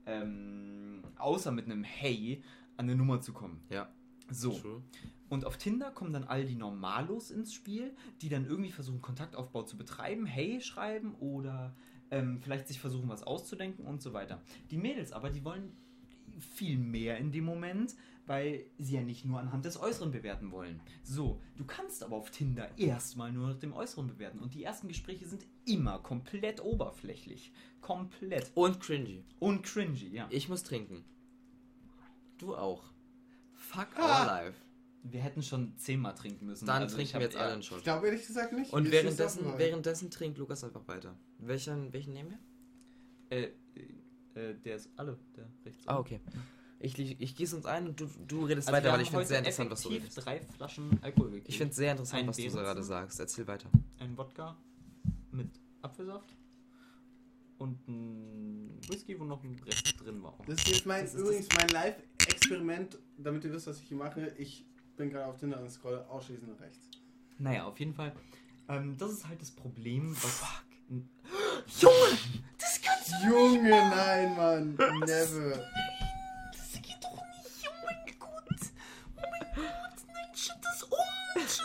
ähm, 0.06 1.02
außer 1.16 1.52
mit 1.52 1.66
einem 1.66 1.84
Hey 1.84 2.42
an 2.76 2.86
eine 2.86 2.96
Nummer 2.96 3.20
zu 3.20 3.32
kommen. 3.32 3.60
Ja. 3.70 3.92
So. 4.30 4.52
True. 4.52 4.82
Und 5.28 5.44
auf 5.44 5.58
Tinder 5.58 5.90
kommen 5.90 6.12
dann 6.12 6.24
all 6.24 6.46
die 6.46 6.54
Normalos 6.54 7.30
ins 7.30 7.52
Spiel, 7.52 7.94
die 8.22 8.28
dann 8.28 8.46
irgendwie 8.46 8.72
versuchen, 8.72 9.02
Kontaktaufbau 9.02 9.62
zu 9.62 9.76
betreiben, 9.76 10.24
Hey 10.24 10.60
schreiben 10.60 11.14
oder 11.16 11.76
ähm, 12.10 12.40
vielleicht 12.40 12.68
sich 12.68 12.80
versuchen, 12.80 13.08
was 13.08 13.22
auszudenken 13.22 13.84
und 13.84 14.02
so 14.02 14.12
weiter. 14.12 14.42
Die 14.70 14.78
Mädels 14.78 15.12
aber, 15.12 15.30
die 15.30 15.44
wollen 15.44 15.76
viel 16.40 16.78
mehr 16.78 17.18
in 17.18 17.32
dem 17.32 17.44
Moment, 17.44 17.94
weil 18.28 18.64
sie 18.78 18.94
ja 18.94 19.02
nicht 19.02 19.24
nur 19.24 19.40
anhand 19.40 19.64
des 19.64 19.80
Äußeren 19.80 20.12
bewerten 20.12 20.52
wollen. 20.52 20.80
So, 21.02 21.40
du 21.56 21.64
kannst 21.64 22.02
aber 22.02 22.14
auf 22.16 22.30
Tinder 22.30 22.68
erstmal 22.78 23.32
nur 23.32 23.48
nach 23.48 23.58
dem 23.58 23.72
Äußeren 23.72 24.06
bewerten 24.06 24.38
und 24.38 24.54
die 24.54 24.62
ersten 24.62 24.86
Gespräche 24.86 25.26
sind 25.26 25.44
immer 25.66 25.98
komplett 25.98 26.62
oberflächlich. 26.62 27.52
Komplett. 27.80 28.50
Und 28.54 28.80
cringy. 28.80 29.24
Und 29.40 29.62
cringy, 29.64 30.08
ja. 30.08 30.26
Ich 30.30 30.48
muss 30.48 30.62
trinken. 30.62 31.04
Du 32.38 32.54
auch. 32.54 32.84
Fuck 33.54 33.88
Ah. 33.96 34.20
our 34.20 34.26
life. 34.26 34.58
wir 35.04 35.20
hätten 35.20 35.42
schon 35.42 35.76
zehnmal 35.78 36.14
trinken 36.14 36.44
müssen. 36.46 36.66
Dann 36.66 36.82
Also 36.82 36.96
trinken 36.96 37.14
wir 37.14 37.20
jetzt 37.22 37.36
alle 37.36 37.52
einen 37.52 37.62
Ich 37.62 37.82
glaube 37.82 38.06
ehrlich 38.08 38.26
gesagt 38.26 38.52
nicht. 38.52 38.72
Und 38.72 38.90
währenddessen, 38.90 39.56
währenddessen 39.56 40.10
trinkt 40.10 40.38
Lukas 40.38 40.62
einfach 40.64 40.86
weiter. 40.86 41.16
Welchen, 41.38 41.92
welchen 41.92 42.12
nehmen 42.12 42.30
wir? 42.30 43.38
Äh, 43.38 43.52
äh, 44.34 44.54
der 44.54 44.76
ist 44.76 44.90
alle, 44.96 45.18
der 45.36 45.48
rechts. 45.64 45.86
Ah, 45.86 45.94
oben. 45.94 46.00
okay. 46.00 46.20
Ich, 46.80 46.96
ich 46.98 47.34
gieße 47.34 47.56
uns 47.56 47.66
ein 47.66 47.88
und 47.88 48.00
du, 48.00 48.08
du 48.26 48.44
redest 48.44 48.68
Also 48.68 48.76
weiter, 48.78 48.92
weil 48.92 49.00
ich 49.00 49.08
finde 49.08 49.22
es 49.22 49.28
sehr 49.28 49.38
interessant, 49.38 49.70
was 49.70 49.82
du 49.82 49.88
redest. 49.88 50.24
drei 50.24 50.40
Flaschen 50.40 50.98
Alkohol 51.02 51.30
gekriegt. 51.30 51.48
Ich 51.48 51.58
finde 51.58 51.70
es 51.72 51.76
sehr 51.76 51.90
interessant, 51.90 52.22
Ein 52.22 52.28
was 52.28 52.36
du 52.36 52.42
so 52.42 52.48
Beerenzen. 52.58 52.64
gerade 52.66 52.82
sagst. 52.84 53.18
Erzähl 53.20 53.46
weiter. 53.48 53.68
ein 53.98 54.16
Wodka 54.16 54.56
mit 55.32 55.48
Apfelsaft 55.82 56.36
und 57.58 57.88
ein 57.88 58.78
Whisky, 58.88 59.18
wo 59.18 59.24
noch 59.24 59.42
ein 59.42 59.60
Rest 59.66 59.94
drin 60.00 60.22
war. 60.22 60.38
Das 60.46 60.58
ist 60.58 60.68
jetzt 60.68 60.86
mein, 60.86 61.04
Das 61.04 61.14
ist 61.14 61.20
übrigens 61.20 61.48
mein 61.58 61.68
Live-Experiment, 61.70 62.98
damit 63.16 63.44
ihr 63.44 63.52
wisst, 63.52 63.66
was 63.66 63.80
ich 63.80 63.88
hier 63.88 63.96
mache. 63.96 64.32
Ich 64.38 64.64
bin 64.96 65.10
gerade 65.10 65.26
auf 65.26 65.36
Tinder 65.36 65.60
und 65.60 65.70
scroll 65.70 65.98
ausschließend 66.08 66.48
nach 66.52 66.60
rechts. 66.60 66.88
Naja, 67.38 67.64
auf 67.66 67.78
jeden 67.80 67.94
Fall. 67.94 68.12
Ähm, 68.68 68.96
das 68.98 69.10
ist 69.12 69.26
halt 69.28 69.40
das 69.40 69.50
Problem, 69.50 70.14
was. 70.22 70.42
N- 70.90 71.08
Junge! 71.80 72.18
Das 72.58 72.80
kannst 72.80 73.12
Junge, 73.24 73.68
nein, 73.70 74.36
Mann. 74.36 74.74
Never. 74.74 75.64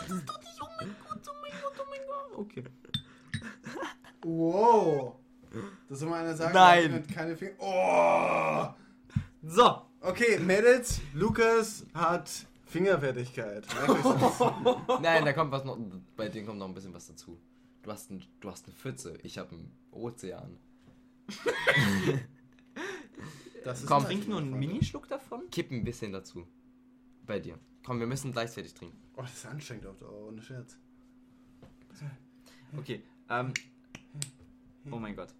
Das 0.08 0.24
doch 0.24 0.40
nicht! 0.40 0.60
Oh 0.60 0.66
mein 0.80 0.96
Gott! 1.08 1.20
Oh 1.28 1.32
mein 1.42 1.52
Gott! 1.62 1.72
Oh 1.78 1.84
mein 1.90 2.00
Gott! 2.06 2.38
Okay. 2.38 2.64
Wow. 4.22 5.16
Das 5.88 5.98
soll 6.00 6.08
mal 6.08 6.20
einer 6.20 6.34
sagen. 6.34 6.54
Nein. 6.54 7.06
Keine 7.06 7.36
Finger. 7.36 7.52
Oh. 7.58 8.66
So! 9.42 9.82
Okay, 10.00 10.38
Mädels, 10.38 11.00
Lukas 11.14 11.86
hat 11.94 12.30
Fingerfertigkeit. 12.66 13.66
Nein, 15.00 15.24
da 15.24 15.32
kommt 15.32 15.52
was 15.52 15.64
noch. 15.64 15.78
Bei 16.16 16.28
denen 16.28 16.46
kommt 16.46 16.58
noch 16.58 16.68
ein 16.68 16.74
bisschen 16.74 16.92
was 16.92 17.06
dazu. 17.06 17.38
Du 17.82 17.90
hast, 17.90 18.10
ein, 18.10 18.22
du 18.40 18.50
hast 18.50 18.66
eine 18.66 18.74
Pfütze, 18.74 19.18
ich 19.22 19.38
habe 19.38 19.52
einen 19.52 19.72
Ozean. 19.92 20.58
Das 23.64 23.80
ist 23.80 23.86
Komm, 23.86 24.04
Trink 24.04 24.28
nur 24.28 24.40
einen. 24.40 24.58
Minischluck 24.58 25.08
davon. 25.08 25.48
Kipp 25.50 25.70
ein 25.70 25.84
bisschen 25.84 26.12
dazu. 26.12 26.46
Bei 27.26 27.38
dir. 27.40 27.58
Komm, 27.84 28.00
wir 28.00 28.06
müssen 28.06 28.32
gleichzeitig 28.32 28.74
trinken. 28.74 28.96
Oh, 29.16 29.22
das 29.22 29.32
ist 29.34 29.46
anstrengend 29.46 29.86
auf 29.86 29.96
Dauer, 29.98 30.28
ohne 30.28 30.42
Scherz. 30.42 30.78
Okay. 32.76 33.02
Ähm. 33.28 33.52
Oh 34.90 34.96
mein 34.96 35.14
Gott. 35.14 35.34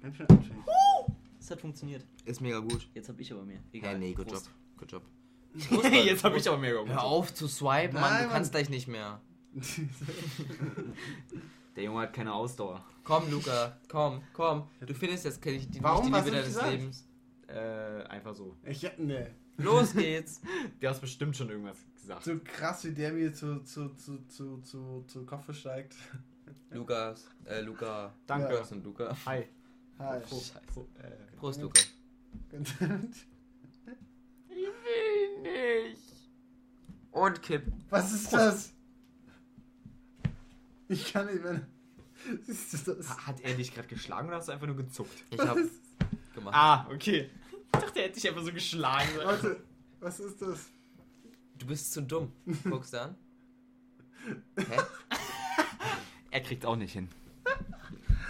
Ganz 0.00 0.16
schön 0.16 0.28
anstrengend. 0.28 0.64
Das 1.38 1.50
hat 1.50 1.60
funktioniert. 1.60 2.04
Ist 2.24 2.40
mega 2.40 2.58
gut. 2.58 2.88
Jetzt 2.94 3.08
hab 3.08 3.20
ich 3.20 3.32
aber 3.32 3.44
mehr. 3.44 3.60
Hey, 3.72 3.98
nee, 3.98 4.12
good 4.12 4.30
job. 4.30 4.42
Prost. 4.42 4.50
Good 4.76 4.92
job. 4.92 5.02
Jetzt 5.92 6.22
hab 6.24 6.34
ich 6.34 6.46
aber 6.48 6.58
mehr 6.58 6.74
Hör 6.86 7.02
auf 7.04 7.32
zu 7.32 7.48
swipen, 7.48 8.00
Mann, 8.00 8.12
Nein, 8.12 8.24
du 8.24 8.30
kannst 8.30 8.52
Mann. 8.52 8.62
gleich 8.62 8.68
nicht 8.68 8.88
mehr. 8.88 9.20
Der 11.76 11.84
Junge 11.84 12.00
hat 12.00 12.12
keine 12.12 12.32
Ausdauer. 12.34 12.84
Komm, 13.04 13.30
Luca, 13.30 13.78
komm, 13.88 14.22
komm. 14.32 14.68
Du 14.80 14.92
findest 14.94 15.24
jetzt 15.24 15.40
kenn 15.40 15.54
ich 15.54 15.68
die, 15.70 15.82
Warum? 15.82 16.10
nicht 16.10 16.26
die 16.26 16.30
Liebe 16.30 16.36
hab 16.42 16.46
ich 16.48 16.54
deines 16.54 16.54
gesagt? 16.54 16.72
Lebens. 16.72 17.08
Äh, 17.48 18.02
einfach 18.26 18.36
so. 18.36 18.56
Ich 18.64 18.84
hab 18.84 18.98
ne. 18.98 19.30
Los 19.58 19.92
geht's. 19.94 20.40
Der 20.80 20.90
hast 20.90 21.00
bestimmt 21.00 21.36
schon 21.36 21.48
irgendwas 21.48 21.78
gesagt. 21.94 22.24
So 22.24 22.38
krass, 22.42 22.84
wie 22.84 22.92
der 22.92 23.12
mir 23.12 23.32
zu, 23.32 23.62
zu, 23.62 23.94
zu, 23.94 24.18
zu, 24.26 24.58
zu, 24.62 25.04
zu 25.06 25.24
Kopf 25.24 25.52
steigt. 25.54 25.94
Lukas, 26.70 27.26
äh, 27.44 27.60
Luca. 27.60 28.12
Danke. 28.26 28.52
Lukas 28.52 28.72
und 28.72 28.84
Luca. 28.84 29.16
Hi. 29.26 29.44
Hi. 29.98 30.20
Scheiße. 30.20 30.60
Äh, 31.02 31.36
Prost, 31.36 31.60
Luca. 31.62 31.80
ich 32.52 32.80
will 34.50 35.42
nicht. 35.42 36.02
Und 37.12 37.42
Kipp. 37.42 37.62
Was 37.88 38.12
ist 38.12 38.32
das? 38.32 38.72
Ich 40.88 41.12
kann 41.12 41.26
nicht 41.26 41.42
mehr. 41.42 41.66
Siehst 42.42 42.86
du 42.88 42.94
das? 42.94 43.08
Ha- 43.08 43.26
Hat 43.28 43.40
er 43.40 43.54
dich 43.54 43.72
gerade 43.74 43.88
geschlagen 43.88 44.28
oder 44.28 44.36
hast 44.36 44.48
du 44.48 44.52
einfach 44.52 44.66
nur 44.66 44.76
gezuckt? 44.76 45.24
Ich 45.30 45.38
hab 45.40 45.56
gemacht. 46.34 46.54
Ah, 46.54 46.86
okay. 46.92 47.30
Ich 47.78 47.84
dachte, 47.84 47.98
er 47.98 48.04
hätte 48.06 48.14
dich 48.20 48.28
einfach 48.28 48.42
so 48.42 48.52
geschlagen. 48.52 49.08
Warte, 49.24 49.60
was 50.00 50.20
ist 50.20 50.40
das? 50.42 50.70
Du 51.58 51.66
bist 51.66 51.92
zu 51.92 52.02
dumm. 52.02 52.32
Guckst 52.64 52.92
du 52.92 53.02
an? 53.02 53.14
Hä? 54.56 54.64
Er 56.32 56.42
kriegt 56.42 56.66
auch 56.66 56.76
nicht 56.76 56.92
hin. 56.92 57.08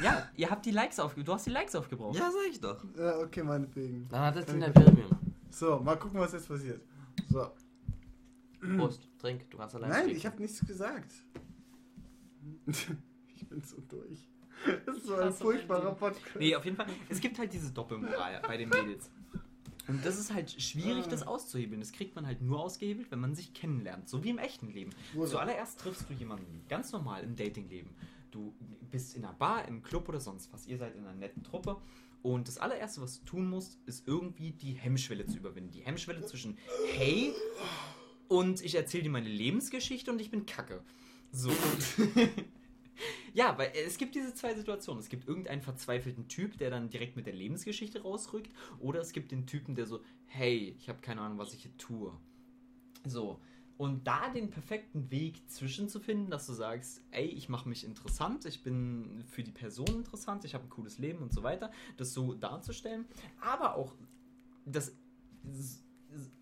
Ja, 0.01 0.29
ihr 0.37 0.49
habt 0.49 0.65
die 0.65 0.71
Likes 0.71 1.01
aufge... 1.01 1.25
Du 1.25 1.33
hast 1.33 1.47
die 1.47 1.51
Likes 1.51 1.75
aufgebraucht. 1.75 2.17
Ja, 2.17 2.31
sag 2.31 2.49
ich 2.49 2.61
doch. 2.61 2.85
Ja, 2.97 3.19
okay, 3.19 3.43
meinetwegen. 3.43 4.07
Dann 4.09 4.21
hat 4.21 4.37
er 4.37 4.47
Tinder 4.47 4.71
Premium. 4.71 5.11
So, 5.51 5.81
mal 5.81 5.97
gucken, 5.97 6.21
was 6.21 6.33
jetzt 6.33 6.47
passiert. 6.47 6.81
So. 7.29 7.51
Prost, 8.77 9.09
trink. 9.19 9.51
Du 9.51 9.57
kannst 9.57 9.75
allein 9.75 9.91
Nein, 9.91 10.01
trinken. 10.03 10.19
ich 10.19 10.27
habe 10.27 10.41
nichts 10.41 10.65
gesagt. 10.65 11.13
Ich 13.39 13.47
bin 13.49 13.61
so 13.61 13.77
durch. 13.89 14.31
Das 14.87 14.97
ist 14.97 15.07
so 15.07 15.15
ein 15.17 15.33
furchtbarer 15.33 15.95
Podcast. 15.95 16.37
Nee, 16.39 16.57
auf 16.57 16.65
jeden 16.65 16.77
Fall. 16.77 16.87
Es 17.09 17.21
gibt 17.21 17.39
halt 17.39 17.53
diese 17.53 17.71
Doppelmoral 17.71 18.41
bei 18.47 18.57
den 18.57 18.69
Mädels. 18.71 19.11
Und 19.89 20.05
das 20.05 20.19
ist 20.19 20.33
halt 20.33 20.51
schwierig, 20.51 21.07
das 21.07 21.27
auszuhebeln. 21.27 21.81
Das 21.81 21.93
kriegt 21.93 22.17
man 22.17 22.27
halt 22.27 22.43
nur 22.43 22.61
ausgehebelt, 22.61 23.11
wenn 23.11 23.21
man 23.21 23.35
sich 23.35 23.55
kennenlernt. 23.55 24.09
So 24.09 24.25
wie 24.25 24.31
im 24.31 24.39
echten 24.39 24.71
Leben. 24.71 24.91
Zuallererst 25.13 25.81
triffst 25.81 26.09
du 26.09 26.15
jemanden 26.15 26.65
ganz 26.69 26.93
normal 26.93 27.23
im 27.23 27.37
Datingleben. 27.37 27.91
Du 28.31 28.55
bist 28.91 29.17
in 29.17 29.25
einer 29.25 29.35
Bar, 29.35 29.69
im 29.69 29.83
Club 29.83 30.09
oder 30.09 30.21
sonst 30.21 30.53
was. 30.53 30.67
Ihr 30.67 30.79
seid 30.79 30.95
in 30.97 31.07
einer 31.07 31.15
netten 31.15 31.43
Truppe. 31.45 31.77
Und 32.23 32.49
das 32.49 32.59
allererste, 32.59 33.01
was 33.01 33.21
du 33.21 33.25
tun 33.27 33.49
musst, 33.49 33.79
ist 33.87 34.09
irgendwie 34.09 34.51
die 34.51 34.73
Hemmschwelle 34.73 35.27
zu 35.27 35.37
überwinden. 35.37 35.71
Die 35.71 35.83
Hemmschwelle 35.83 36.25
zwischen 36.25 36.59
Hey 36.95 37.33
und 38.29 38.65
ich 38.65 38.75
erzähle 38.75 39.05
dir 39.05 39.11
meine 39.11 39.29
Lebensgeschichte 39.29 40.11
und 40.11 40.21
ich 40.21 40.31
bin 40.31 40.47
Kacke. 40.47 40.83
So. 41.31 41.51
Ja, 43.35 43.57
weil 43.59 43.73
es 43.87 43.99
gibt 43.99 44.15
diese 44.15 44.35
zwei 44.35 44.55
Situationen. 44.55 45.03
Es 45.03 45.09
gibt 45.09 45.29
irgendeinen 45.29 45.63
verzweifelten 45.63 46.29
Typ, 46.29 46.57
der 46.59 46.71
dann 46.71 46.89
direkt 46.89 47.17
mit 47.17 47.27
der 47.27 47.35
Lebensgeschichte 47.35 48.03
rausrückt. 48.03 48.51
Oder 48.79 49.01
es 49.01 49.13
gibt 49.13 49.33
den 49.33 49.47
Typen, 49.47 49.75
der 49.75 49.87
so, 49.87 50.01
hey, 50.27 50.75
ich 50.79 50.89
habe 50.89 51.01
keine 51.01 51.21
Ahnung, 51.21 51.39
was 51.39 51.53
ich 51.53 51.63
hier 51.63 51.77
tue. 51.77 52.13
So. 53.05 53.41
Und 53.79 54.07
da 54.07 54.31
den 54.31 54.49
perfekten 54.49 55.11
Weg 55.11 55.51
zwischen 55.51 55.91
zu 55.91 56.01
finden, 56.01 56.31
dass 56.31 56.47
du 56.47 56.55
sagst, 56.55 57.03
ey, 57.11 57.27
ich 57.27 57.51
mache 57.51 57.69
mich 57.69 57.85
interessant, 57.85 58.47
ich 58.47 58.63
bin 58.63 59.23
für 59.29 59.43
die 59.43 59.53
Person 59.53 59.87
interessant, 59.89 60.47
ich 60.47 60.55
habe 60.55 60.65
ein 60.65 60.71
cooles 60.71 60.99
Leben 60.99 61.19
und 61.19 61.33
so 61.35 61.43
weiter, 61.43 61.71
das 61.99 62.15
so 62.15 62.33
darzustellen, 62.33 63.05
aber 63.39 63.75
auch 63.75 63.95
das 64.65 64.97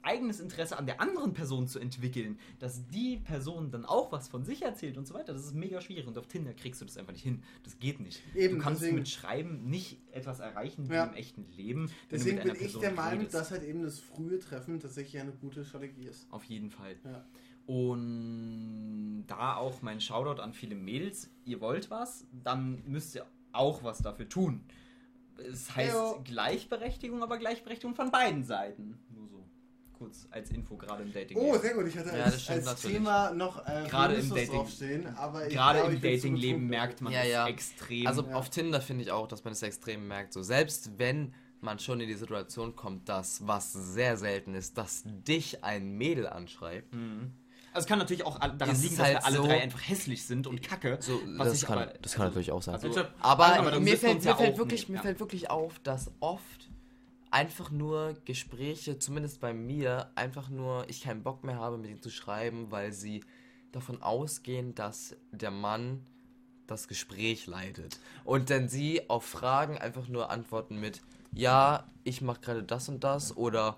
eigenes 0.02 0.40
Interesse 0.40 0.78
an 0.78 0.86
der 0.86 1.00
anderen 1.00 1.32
Person 1.32 1.66
zu 1.68 1.78
entwickeln, 1.78 2.38
dass 2.58 2.86
die 2.88 3.16
Person 3.18 3.70
dann 3.70 3.84
auch 3.84 4.12
was 4.12 4.28
von 4.28 4.44
sich 4.44 4.62
erzählt 4.62 4.96
und 4.98 5.06
so 5.06 5.14
weiter, 5.14 5.32
das 5.32 5.44
ist 5.44 5.54
mega 5.54 5.80
schwierig 5.80 6.06
und 6.06 6.16
auf 6.18 6.26
Tinder 6.26 6.52
kriegst 6.54 6.80
du 6.80 6.84
das 6.84 6.96
einfach 6.96 7.12
nicht 7.12 7.22
hin. 7.22 7.42
Das 7.62 7.78
geht 7.78 8.00
nicht. 8.00 8.22
Eben, 8.34 8.56
du 8.56 8.62
kannst 8.62 8.82
deswegen- 8.82 8.98
mit 8.98 9.08
Schreiben 9.08 9.64
nicht 9.68 9.98
etwas 10.12 10.40
erreichen 10.40 10.88
wie 10.88 10.94
Ja. 10.94 11.04
im 11.04 11.14
echten 11.14 11.46
Leben. 11.56 11.90
Deswegen 12.10 12.36
bin 12.36 12.44
einer 12.44 12.52
ich 12.54 12.58
Person 12.60 12.80
der 12.82 12.92
Meinung, 12.92 13.18
redest. 13.20 13.34
dass 13.34 13.50
halt 13.50 13.62
eben 13.64 13.82
das 13.82 13.98
frühe 13.98 14.38
Treffen 14.38 14.80
tatsächlich 14.80 15.20
eine 15.20 15.32
gute 15.32 15.64
Strategie 15.64 16.06
ist. 16.06 16.26
Auf 16.30 16.44
jeden 16.44 16.70
Fall. 16.70 16.96
Ja. 17.04 17.24
Und 17.66 19.24
da 19.26 19.56
auch 19.56 19.82
mein 19.82 20.00
Shoutout 20.00 20.40
an 20.42 20.52
viele 20.52 20.74
Mädels, 20.74 21.30
ihr 21.44 21.60
wollt 21.60 21.90
was, 21.90 22.26
dann 22.32 22.82
müsst 22.86 23.14
ihr 23.14 23.26
auch 23.52 23.82
was 23.82 23.98
dafür 23.98 24.28
tun. 24.28 24.64
Es 25.36 25.74
heißt 25.74 25.92
Heyo. 25.94 26.20
Gleichberechtigung, 26.24 27.22
aber 27.22 27.38
Gleichberechtigung 27.38 27.94
von 27.96 28.10
beiden 28.10 28.44
Seiten. 28.44 28.98
Kurz 30.04 30.26
als 30.30 30.50
Info 30.50 30.76
gerade 30.76 31.02
im 31.02 31.12
Dating. 31.12 31.36
Oh, 31.38 31.56
sehr 31.58 31.74
gut. 31.74 31.86
Ich 31.88 31.96
hatte 31.98 32.16
Ja, 32.16 32.24
als, 32.24 32.34
das 32.34 32.42
stimmt 32.44 32.66
als. 32.66 32.80
Thema 32.82 33.30
noch 33.32 33.66
äh, 33.66 33.86
Gerade 33.88 34.14
im 34.14 34.28
Dating- 34.30 34.50
draufstehen, 34.50 35.16
aber 35.16 35.46
ich 35.46 35.52
Gerade 35.54 35.78
glaube, 35.80 35.94
im 35.94 36.00
Datingleben 36.02 36.66
merkt 36.66 37.00
man 37.00 37.12
Ja, 37.12 37.20
das 37.20 37.28
ja. 37.30 37.48
extrem. 37.48 38.06
Also 38.06 38.22
Ja. 38.22 38.34
auf 38.34 38.50
Tinder 38.50 38.80
finde 38.80 39.02
ich 39.04 39.10
auch, 39.10 39.26
dass 39.28 39.44
man 39.44 39.52
es 39.52 39.62
extrem 39.62 40.06
merkt. 40.08 40.32
So 40.32 40.42
selbst 40.42 40.98
wenn 40.98 41.34
man 41.60 41.78
schon 41.78 42.00
in 42.00 42.08
die 42.08 42.14
Situation 42.14 42.76
kommt, 42.76 43.08
dass 43.08 43.46
was 43.46 43.72
sehr 43.72 44.16
selten 44.18 44.54
ist, 44.54 44.76
dass 44.76 45.02
dich 45.06 45.64
ein 45.64 45.96
Mädel 45.96 46.26
anschreibt. 46.26 46.94
Mhm. 46.94 47.32
Also 47.72 47.86
es 47.86 47.88
kann 47.88 47.98
natürlich 47.98 48.24
auch 48.24 48.38
daran 48.38 48.58
liegen, 48.80 48.96
dass 48.96 49.04
halt 49.06 49.14
wir 49.16 49.24
alle 49.26 49.36
so- 49.38 49.46
drei 49.46 49.60
einfach 49.62 49.80
hässlich 49.88 50.24
sind 50.26 50.46
und 50.46 50.62
kacke. 50.62 50.98
So, 51.00 51.20
Was 51.36 51.48
das, 51.48 51.62
ich 51.62 51.66
kann, 51.66 51.78
aber- 51.78 51.92
das 52.02 52.12
kann 52.12 52.22
also- 52.22 52.30
natürlich 52.34 52.52
auch 52.52 52.62
sein. 52.62 52.74
also- 52.74 53.00
aber 53.20 53.46
aber 53.58 53.80
mir, 53.80 53.96
fällt, 53.96 54.20
mir, 54.20 54.26
ja 54.30 54.36
fällt 54.36 54.54
auch 54.54 54.58
wirklich, 54.58 54.88
mir 54.88 54.96
ja. 54.96 55.02
fällt 55.02 55.18
wirklich 55.20 55.50
auf, 55.50 55.78
dass 55.80 56.12
oft 56.20 56.70
einfach 57.34 57.72
nur 57.72 58.14
Gespräche, 58.24 59.00
zumindest 59.00 59.40
bei 59.40 59.52
mir, 59.52 60.08
einfach 60.14 60.50
nur 60.50 60.88
ich 60.88 61.02
keinen 61.02 61.24
Bock 61.24 61.42
mehr 61.42 61.56
habe, 61.56 61.78
mit 61.78 61.90
ihnen 61.90 62.00
zu 62.00 62.10
schreiben, 62.10 62.70
weil 62.70 62.92
sie 62.92 63.24
davon 63.72 64.00
ausgehen, 64.00 64.76
dass 64.76 65.16
der 65.32 65.50
Mann 65.50 66.06
das 66.68 66.86
Gespräch 66.86 67.48
leitet. 67.48 67.98
Und 68.22 68.50
dann 68.50 68.68
sie 68.68 69.10
auf 69.10 69.24
Fragen 69.24 69.76
einfach 69.76 70.06
nur 70.06 70.30
antworten 70.30 70.78
mit 70.78 71.02
Ja, 71.32 71.90
ich 72.04 72.20
mache 72.22 72.40
gerade 72.40 72.62
das 72.62 72.88
und 72.88 73.02
das 73.02 73.36
oder 73.36 73.74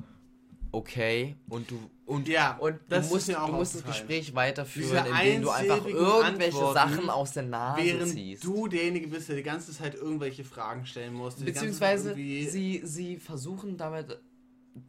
okay 0.72 1.36
und 1.48 1.70
du 1.70 1.78
und 2.06 2.28
Ja, 2.28 2.56
und 2.58 2.78
das 2.88 3.08
du 3.08 3.16
ist 3.16 3.26
musst, 3.26 3.28
mir 3.28 3.42
auch 3.42 3.46
du 3.46 3.52
musst 3.54 3.74
das. 3.76 3.84
Gespräch 3.84 4.34
weiterführen, 4.34 5.04
Diese 5.06 5.20
indem 5.22 5.42
du 5.42 5.50
einfach 5.50 5.86
irgendwelche 5.86 6.56
Antworten, 6.58 6.74
Sachen 6.74 7.10
aus 7.10 7.32
der 7.32 7.42
Nase 7.44 7.82
Während 7.84 8.12
ziehst. 8.12 8.44
du 8.44 8.68
derjenige 8.68 9.08
bist, 9.08 9.28
der 9.28 9.36
die 9.36 9.42
ganze 9.42 9.72
Zeit 9.72 9.94
irgendwelche 9.96 10.44
Fragen 10.44 10.86
stellen 10.86 11.14
musst. 11.14 11.44
Beziehungsweise 11.44 12.14
sie, 12.14 12.80
sie 12.84 13.16
versuchen 13.16 13.76
damit 13.76 14.18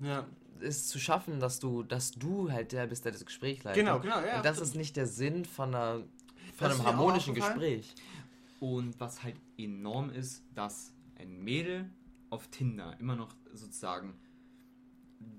Ja. 0.02 0.28
es 0.62 0.88
zu 0.88 1.00
schaffen, 1.00 1.40
dass 1.40 1.60
du, 1.60 1.82
dass 1.84 2.12
du 2.12 2.52
halt 2.52 2.72
der 2.72 2.86
bist, 2.88 3.06
der 3.06 3.12
das 3.14 3.26
Gespräch 3.26 3.64
leitet. 3.64 3.84
Genau, 3.84 4.00
genau, 4.00 4.20
ja, 4.22 4.38
Und 4.38 4.46
das 4.46 4.60
ist 4.60 4.76
nicht 4.76 4.96
der 4.96 5.08
Sinn 5.08 5.44
von, 5.46 5.74
einer, 5.74 6.04
von 6.56 6.72
einem 6.72 6.84
harmonischen. 6.84 7.34
Gespräch. 7.34 7.96
Und 8.60 9.00
was 9.00 9.24
halt 9.24 9.36
enorm 9.58 10.10
ist, 10.12 10.44
dass 10.56 10.94
ein 11.20 11.44
Mädel 11.44 11.90
auf 12.30 12.48
Tinder 12.50 12.96
immer 13.00 13.16
noch 13.16 13.34
sozusagen 13.54 14.14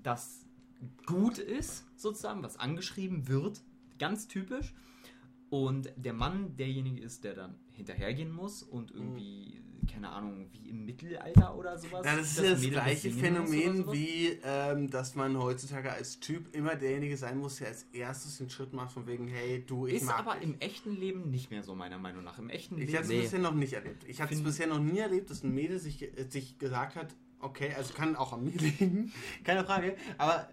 das 0.03 0.45
gut 1.05 1.37
ist, 1.37 1.85
sozusagen, 1.99 2.43
was 2.43 2.57
angeschrieben 2.59 3.27
wird, 3.27 3.61
ganz 3.97 4.27
typisch. 4.27 4.73
Und 5.49 5.91
der 5.95 6.13
Mann 6.13 6.55
derjenige 6.57 7.01
ist, 7.01 7.23
der 7.23 7.33
dann 7.33 7.55
hinterhergehen 7.71 8.31
muss 8.31 8.61
und 8.61 8.91
irgendwie, 8.91 9.59
keine 9.91 10.09
Ahnung, 10.09 10.47
wie 10.51 10.69
im 10.69 10.85
Mittelalter 10.85 11.55
oder 11.57 11.75
sowas. 11.75 12.05
Ja, 12.05 12.15
das 12.17 12.27
ist 12.27 12.37
das 12.43 12.59
Mädel 12.59 12.71
gleiche 12.73 13.09
Phänomen 13.09 13.91
wie, 13.91 14.37
ähm, 14.43 14.91
dass 14.91 15.15
man 15.15 15.35
heutzutage 15.39 15.91
als 15.91 16.19
Typ 16.19 16.55
immer 16.55 16.75
derjenige 16.75 17.17
sein 17.17 17.39
muss, 17.39 17.55
der 17.55 17.69
als 17.69 17.87
erstes 17.93 18.37
den 18.37 18.51
Schritt 18.51 18.73
macht 18.73 18.91
von 18.91 19.07
wegen, 19.07 19.27
hey, 19.27 19.63
du, 19.65 19.87
ich 19.87 19.95
Ist 19.95 20.05
mag 20.05 20.19
aber 20.19 20.35
dich. 20.35 20.43
im 20.43 20.59
echten 20.59 20.91
Leben 20.95 21.31
nicht 21.31 21.49
mehr 21.49 21.63
so, 21.63 21.73
meiner 21.73 21.97
Meinung 21.97 22.23
nach. 22.23 22.37
Im 22.37 22.49
echten 22.49 22.75
Ich 22.75 22.81
Leben. 22.91 22.93
hatte 22.93 23.03
es 23.05 23.09
Nee. 23.09 23.21
bisher 23.21 23.39
noch 23.39 23.55
nicht 23.55 23.73
erlebt. 23.73 24.03
Ich 24.07 24.21
hatte 24.21 24.35
es 24.35 24.43
bisher 24.43 24.67
noch 24.67 24.79
nie 24.79 24.99
erlebt, 24.99 25.31
dass 25.31 25.43
ein 25.43 25.51
Mädel 25.55 25.79
sich, 25.79 26.03
äh, 26.03 26.27
sich 26.29 26.59
gesagt 26.59 26.95
hat, 26.95 27.15
okay, 27.39 27.73
also 27.75 27.93
kann 27.93 28.15
auch 28.15 28.33
an 28.33 28.43
mir 28.43 28.51
liegen, 28.59 29.11
keine 29.43 29.63
Frage, 29.63 29.95
aber 30.17 30.47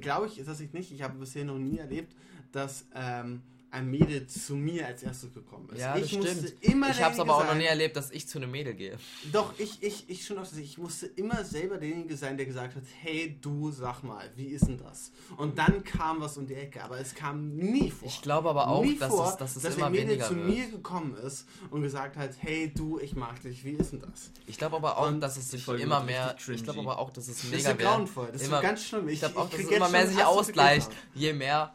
glaube 0.00 0.26
ich, 0.26 0.38
ist 0.38 0.48
das 0.48 0.60
nicht 0.60 0.74
nicht. 0.74 0.92
Ich 0.92 1.02
habe 1.02 1.18
bisher 1.18 1.44
noch 1.44 1.58
nie 1.58 1.78
erlebt, 1.78 2.14
dass 2.52 2.86
ähm, 2.94 3.42
ein 3.72 3.88
Mädel 3.88 4.26
zu 4.26 4.56
mir 4.56 4.86
als 4.86 5.02
erstes 5.04 5.32
gekommen 5.32 5.68
ist. 5.70 5.80
Ja, 5.80 5.94
das 5.96 6.06
ich 6.06 6.16
musste 6.16 6.32
stimmt. 6.48 6.54
immer 6.64 6.90
Ich 6.90 7.00
habe 7.02 7.14
es 7.14 7.20
aber 7.20 7.36
auch 7.36 7.40
noch 7.42 7.48
sein- 7.50 7.58
nie 7.58 7.64
erlebt, 7.66 7.94
dass 7.96 8.10
ich 8.10 8.26
zu 8.26 8.38
einem 8.38 8.50
Mädel 8.50 8.74
gehe. 8.74 8.98
Doch, 9.32 9.54
ich, 9.58 9.80
ich, 9.82 10.10
ich 10.10 10.26
schon 10.26 10.38
oft, 10.38 10.56
ich 10.56 10.76
musste 10.76 11.06
immer 11.06 11.44
selber 11.44 11.78
derjenige 11.78 12.16
sein, 12.16 12.36
der 12.36 12.46
gesagt 12.46 12.74
hat, 12.74 12.82
hey, 13.00 13.38
du, 13.40 13.70
sag 13.70 14.02
mal, 14.02 14.28
wie 14.34 14.46
ist 14.46 14.66
denn 14.66 14.78
das? 14.78 15.12
Und 15.36 15.58
dann 15.58 15.84
kam 15.84 16.20
was 16.20 16.36
um 16.36 16.46
die 16.48 16.54
Ecke, 16.54 16.82
aber 16.82 16.98
es 16.98 17.14
kam 17.14 17.54
nie 17.54 17.90
vor. 17.92 18.08
Ich 18.08 18.20
glaube 18.22 18.50
aber 18.50 18.66
auch, 18.68 18.82
nie 18.82 18.98
dass 18.98 19.08
vor, 19.14 19.28
es, 19.28 19.36
dass 19.36 19.54
es 19.56 19.62
dass 19.62 19.76
immer 19.76 19.86
ein 19.86 19.92
Mädel 19.92 20.08
weniger 20.08 20.26
zu 20.26 20.36
wird. 20.36 20.48
mir 20.48 20.66
gekommen 20.68 21.14
ist 21.24 21.46
und 21.70 21.82
gesagt 21.82 22.16
hat, 22.16 22.30
hey, 22.38 22.72
du, 22.74 22.98
ich 22.98 23.14
mag 23.14 23.40
dich, 23.42 23.64
wie 23.64 23.70
ist 23.72 23.92
denn 23.92 24.00
das? 24.00 24.30
Ich 24.46 24.58
glaube 24.58 24.76
aber 24.76 24.98
auch, 24.98 25.06
Und 25.08 25.20
dass 25.20 25.36
es 25.36 25.48
sich 25.48 25.68
immer 25.68 26.02
mehr. 26.02 26.34
Ich 26.48 26.64
glaube 26.64 26.80
aber 26.80 26.98
auch, 26.98 27.10
dass 27.10 27.28
es 27.28 27.36
Das 27.42 27.52
ist 27.52 27.66
ja 27.66 27.72
grauenvoll, 27.74 28.30
das 28.32 28.42
immer- 28.42 28.56
ist 28.56 28.62
ganz 28.62 28.84
schlimm. 28.84 29.08
Ich 29.08 29.20
glaube 29.20 29.38
auch, 29.38 29.48
dass 29.48 29.60
es 29.60 29.68
immer 29.70 29.88
mehr 29.88 30.08
sich 30.08 30.24
ausgleicht, 30.24 30.90
je 31.14 31.32
mehr. 31.32 31.72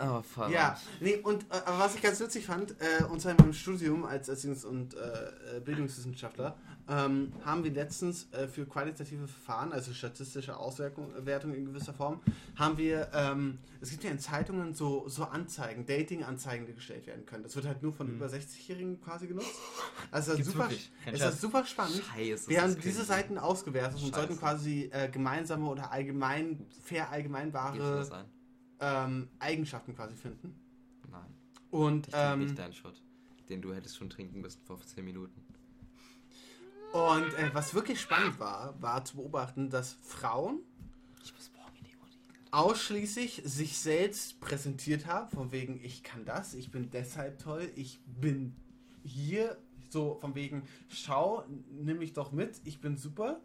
Oh, 0.00 0.22
fuck. 0.22 0.50
Ja, 0.50 0.78
nee, 1.00 1.16
und 1.16 1.42
äh, 1.44 1.56
aber 1.66 1.80
was 1.80 1.94
ich 1.94 2.02
ganz 2.02 2.20
witzig 2.20 2.46
fand, 2.46 2.72
äh, 2.80 3.04
und 3.04 3.20
zwar 3.20 3.32
in 3.32 3.36
meinem 3.38 3.52
Studium 3.52 4.04
als 4.04 4.28
Erziehungs- 4.30 4.64
und 4.64 4.94
äh, 4.94 5.56
äh, 5.56 5.60
Bildungswissenschaftler, 5.60 6.56
ähm, 6.90 7.32
haben 7.44 7.64
wir 7.64 7.70
letztens 7.72 8.28
äh, 8.32 8.48
für 8.48 8.64
qualitative 8.64 9.28
Verfahren, 9.28 9.72
also 9.72 9.92
statistische 9.92 10.56
Auswertung 10.56 11.12
Wertung 11.26 11.52
in 11.54 11.66
gewisser 11.66 11.92
Form, 11.92 12.20
haben 12.56 12.78
wir, 12.78 13.10
ähm, 13.12 13.58
es 13.80 13.90
gibt 13.90 14.04
ja 14.04 14.10
in 14.10 14.18
Zeitungen 14.18 14.72
so, 14.74 15.06
so 15.08 15.24
Anzeigen, 15.24 15.84
Dating-Anzeigen, 15.84 16.66
die 16.66 16.72
gestellt 16.74 17.06
werden 17.06 17.26
können. 17.26 17.42
Das 17.42 17.56
wird 17.56 17.66
halt 17.66 17.82
nur 17.82 17.92
von 17.92 18.06
Mhm. 18.08 18.14
über 18.16 18.26
60-Jährigen 18.26 19.00
quasi 19.02 19.26
genutzt. 19.26 19.50
Also 20.10 20.34
das 20.36 20.46
super, 20.46 20.70
ist 20.70 20.90
das 21.22 21.40
super 21.40 21.66
spannend. 21.66 22.02
Scheiße. 22.14 22.48
Wir 22.48 22.62
haben 22.62 22.78
diese. 22.80 23.04
Seiten 23.04 23.38
ausgewertet 23.38 23.94
und 23.94 24.00
Scheiße. 24.08 24.14
sollten 24.14 24.38
quasi 24.38 24.90
äh, 24.92 25.08
gemeinsame 25.08 25.66
oder 25.68 25.90
allgemein, 25.92 26.66
fair 26.84 27.10
allgemeinbare? 27.10 28.06
Ähm, 28.80 29.28
Eigenschaften 29.38 29.94
quasi 29.94 30.16
finden. 30.16 30.54
Nein. 31.10 31.34
Und 31.70 32.08
Ich 32.08 32.14
ähm, 32.16 32.40
nicht 32.40 32.58
deinen 32.58 32.72
Shot. 32.72 33.02
Den 33.48 33.62
du 33.62 33.74
hättest 33.74 33.96
schon 33.96 34.10
trinken 34.10 34.40
müssen 34.40 34.60
vor 34.64 34.80
10 34.80 35.04
Minuten. 35.04 35.42
Und 36.92 37.34
äh, 37.34 37.50
was 37.52 37.74
wirklich 37.74 38.00
spannend 38.00 38.38
war, 38.38 38.80
war 38.80 39.04
zu 39.04 39.16
beobachten, 39.16 39.68
dass 39.68 39.92
Frauen 40.02 40.60
Ich 41.22 41.34
muss 41.34 41.50
morgen 41.54 41.76
in 41.78 41.84
die 41.84 41.96
Uni. 41.96 42.12
ausschließlich 42.50 43.42
sich 43.44 43.78
selbst 43.78 44.40
präsentiert 44.40 45.06
haben, 45.06 45.28
von 45.28 45.52
wegen, 45.52 45.80
ich 45.82 46.02
kann 46.02 46.24
das, 46.24 46.54
ich 46.54 46.70
bin 46.70 46.90
deshalb 46.90 47.38
toll, 47.38 47.70
ich 47.76 48.00
bin 48.06 48.54
hier, 49.04 49.58
so 49.90 50.16
von 50.20 50.34
wegen, 50.34 50.62
schau, 50.88 51.44
nimm 51.70 51.98
mich 51.98 52.12
doch 52.12 52.32
mit, 52.32 52.60
ich 52.64 52.80
bin 52.80 52.96
super. 52.96 53.40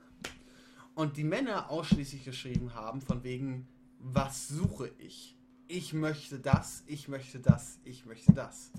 Und 0.95 1.17
die 1.17 1.23
Männer 1.23 1.69
ausschließlich 1.69 2.23
geschrieben 2.23 2.73
haben, 2.75 3.01
von 3.01 3.23
wegen, 3.23 3.67
was 4.03 4.47
suche 4.49 4.91
ich? 4.99 5.35
Ich 5.67 5.93
möchte 5.93 6.39
das, 6.39 6.83
ich 6.87 7.07
möchte 7.07 7.39
das, 7.39 7.79
ich 7.83 8.05
möchte 8.05 8.33
das. 8.33 8.71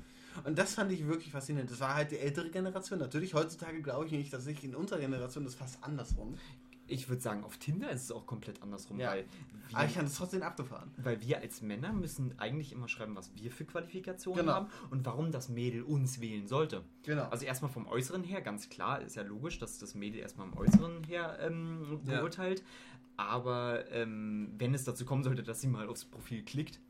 Und 0.44 0.58
das 0.58 0.74
fand 0.74 0.92
ich 0.92 1.06
wirklich 1.06 1.30
faszinierend. 1.32 1.70
Das 1.70 1.80
war 1.80 1.94
halt 1.94 2.10
die 2.10 2.18
ältere 2.18 2.50
Generation. 2.50 2.98
Natürlich, 2.98 3.34
heutzutage 3.34 3.80
glaube 3.82 4.06
ich 4.06 4.12
nicht, 4.12 4.32
dass 4.32 4.46
ich 4.46 4.62
in 4.64 4.74
unserer 4.74 4.98
Generation 5.00 5.44
das 5.44 5.54
fast 5.54 5.82
andersrum. 5.82 6.36
Ich 6.86 7.08
würde 7.08 7.22
sagen, 7.22 7.42
auf 7.44 7.56
Tinder 7.56 7.90
ist 7.90 8.02
es 8.02 8.12
auch 8.12 8.26
komplett 8.26 8.60
andersrum, 8.62 9.00
Ja. 9.00 9.12
weil, 9.12 9.24
wir, 9.70 9.78
Aber 9.78 9.86
ich 9.86 9.94
kann 9.94 10.04
das 10.04 10.16
trotzdem 10.16 10.42
abgefahren. 10.42 10.90
weil 10.98 11.18
wir 11.22 11.38
als 11.40 11.62
Männer 11.62 11.94
müssen 11.94 12.38
eigentlich 12.38 12.72
immer 12.72 12.88
schreiben, 12.88 13.16
was 13.16 13.34
wir 13.34 13.50
für 13.50 13.64
Qualifikationen 13.64 14.40
Genau. 14.44 14.52
haben 14.52 14.68
und 14.90 15.06
warum 15.06 15.32
das 15.32 15.48
Mädel 15.48 15.82
uns 15.82 16.20
wählen 16.20 16.46
sollte. 16.46 16.82
Genau. 17.04 17.24
Also 17.30 17.46
erstmal 17.46 17.70
vom 17.70 17.86
Äußeren 17.86 18.22
her, 18.22 18.42
ganz 18.42 18.68
klar, 18.68 19.00
ist 19.00 19.16
ja 19.16 19.22
logisch, 19.22 19.58
dass 19.58 19.78
das 19.78 19.94
Mädel 19.94 20.20
erstmal 20.20 20.46
im 20.46 20.58
Äußeren 20.58 21.04
her 21.04 21.38
ähm, 21.40 22.00
Ja. 22.06 22.20
Aber 23.16 23.90
ähm, 23.92 24.52
wenn 24.58 24.74
es 24.74 24.84
dazu 24.84 25.04
kommen 25.04 25.22
sollte, 25.22 25.42
dass 25.42 25.60
sie 25.60 25.68
mal 25.68 25.88
aufs 25.88 26.04
Profil 26.04 26.42
klickt, 26.44 26.80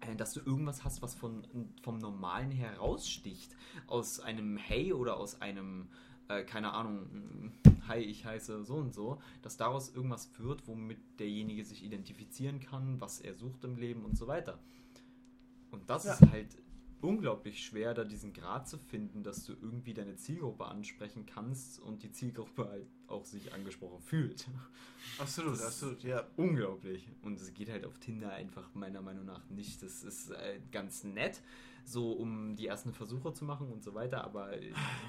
äh, 0.00 0.14
dass 0.16 0.32
du 0.32 0.40
irgendwas 0.40 0.84
hast, 0.84 1.02
was 1.02 1.14
von, 1.14 1.44
vom 1.82 1.98
Normalen 1.98 2.50
her 2.50 2.78
raussticht, 2.78 3.56
aus 3.86 4.20
einem 4.20 4.56
Hey 4.56 4.92
oder 4.92 5.16
aus 5.16 5.40
einem, 5.40 5.88
äh, 6.28 6.44
keine 6.44 6.72
Ahnung, 6.72 7.00
mm, 7.02 7.52
Hi, 7.88 7.98
ich 7.98 8.24
heiße 8.24 8.62
so 8.64 8.76
und 8.76 8.94
so, 8.94 9.20
dass 9.42 9.56
daraus 9.56 9.92
irgendwas 9.92 10.30
wird, 10.38 10.68
womit 10.68 10.98
derjenige 11.18 11.64
sich 11.64 11.82
identifizieren 11.84 12.60
kann, 12.60 13.00
was 13.00 13.20
er 13.20 13.34
sucht 13.34 13.64
im 13.64 13.76
Leben 13.76 14.04
und 14.04 14.16
so 14.16 14.28
weiter. 14.28 14.60
Und 15.72 15.90
das 15.90 16.04
Ja. 16.04 16.12
ist 16.14 16.30
halt 16.30 16.56
unglaublich 17.02 17.64
schwer, 17.64 17.94
da 17.94 18.04
diesen 18.04 18.32
Grad 18.32 18.68
zu 18.68 18.78
finden, 18.78 19.22
dass 19.22 19.44
du 19.44 19.52
irgendwie 19.52 19.94
deine 19.94 20.16
Zielgruppe 20.16 20.64
ansprechen 20.66 21.26
kannst 21.26 21.80
und 21.80 22.02
die 22.02 22.12
Zielgruppe 22.12 22.68
halt 22.68 22.86
auch 23.06 23.24
sich 23.24 23.52
angesprochen 23.52 24.00
fühlt. 24.00 24.46
Absolut, 25.18 25.54
Das- 25.54 25.66
absolut, 25.66 26.02
ja. 26.04 26.26
Unglaublich. 26.36 27.08
Und 27.22 27.40
es 27.40 27.52
geht 27.54 27.68
halt 27.70 27.84
auf 27.84 27.98
Tinder 27.98 28.32
einfach 28.32 28.72
meiner 28.74 29.02
Meinung 29.02 29.24
nach 29.26 29.48
nicht. 29.50 29.82
Das 29.82 30.02
ist 30.04 30.30
äh, 30.30 30.60
ganz 30.70 31.04
nett, 31.04 31.40
so 31.84 32.12
um 32.12 32.54
die 32.56 32.66
ersten 32.66 32.92
Versuche 32.92 33.32
zu 33.32 33.44
machen 33.44 33.68
und 33.72 33.82
so 33.82 33.94
weiter, 33.94 34.22
aber 34.24 34.52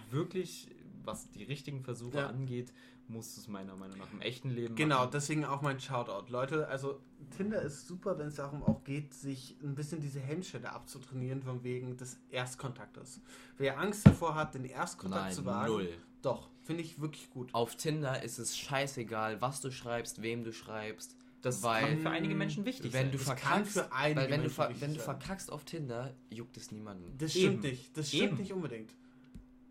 wirklich, 0.09 0.69
was 1.05 1.29
die 1.31 1.43
richtigen 1.43 1.83
Versuche 1.83 2.17
Ja. 2.19 2.27
angeht, 2.27 2.71
muss 3.07 3.35
es 3.37 3.47
meiner 3.47 3.75
Meinung 3.75 3.97
nach 3.97 4.11
im 4.13 4.21
echten 4.21 4.49
Leben 4.51 4.75
Genau, 4.75 4.99
machen. 4.99 5.09
deswegen 5.13 5.43
auch 5.45 5.61
mein 5.61 5.79
Shoutout. 5.79 6.31
Leute, 6.31 6.67
also 6.69 6.99
Tinder 7.35 7.61
ist 7.61 7.87
super, 7.87 8.17
wenn 8.17 8.27
es 8.27 8.35
darum 8.35 8.63
auch 8.63 8.83
geht, 8.85 9.13
sich 9.13 9.57
ein 9.61 9.75
bisschen 9.75 9.99
diese 9.99 10.19
Hemmschwelle 10.21 10.71
abzutrainieren, 10.71 11.41
von 11.43 11.63
wegen 11.63 11.97
des 11.97 12.19
Erstkontaktes. 12.29 13.19
Wer 13.57 13.79
Angst 13.79 14.05
davor 14.05 14.35
hat, 14.35 14.55
den 14.55 14.65
Erstkontakt 14.65 15.23
Nein, 15.25 15.33
zu 15.33 15.45
wagen, 15.45 15.71
null. 15.73 15.89
doch, 16.21 16.49
finde 16.63 16.83
ich 16.83 17.01
wirklich 17.01 17.29
gut. 17.31 17.53
Auf 17.53 17.75
Tinder 17.75 18.23
ist 18.23 18.39
es 18.39 18.57
scheißegal, 18.57 19.41
was 19.41 19.61
du 19.61 19.71
schreibst, 19.71 20.21
wem 20.21 20.43
du 20.43 20.53
schreibst. 20.53 21.15
Das 21.41 21.63
weil 21.63 21.81
kann 21.87 21.97
für 22.01 22.09
einige 22.11 22.35
Menschen 22.35 22.65
wichtig 22.65 22.93
wenn 22.93 23.05
sein. 23.07 23.11
du 23.11 23.17
Das 23.17 23.27
kann 23.27 23.37
verkackst, 23.37 23.73
für 23.73 23.91
einige 23.91 24.21
weil 24.21 24.25
wenn 24.29 24.31
du, 24.31 24.41
Menschen 24.43 24.55
ver 24.55 24.69
wichtig 24.69 24.81
wenn 24.83 24.93
du 24.93 24.99
sein. 24.99 25.05
verkackst 25.05 25.51
auf 25.51 25.65
Tinder, 25.65 26.13
juckt 26.29 26.55
es 26.55 26.71
niemanden. 26.71 27.13
Das 27.17 27.35
Eben. 27.35 27.47
stimmt 27.59 27.63
nicht. 27.63 27.97
Das 27.97 28.07
stimmt 28.09 28.23
Eben. 28.23 28.37
nicht 28.37 28.53
unbedingt. 28.53 28.93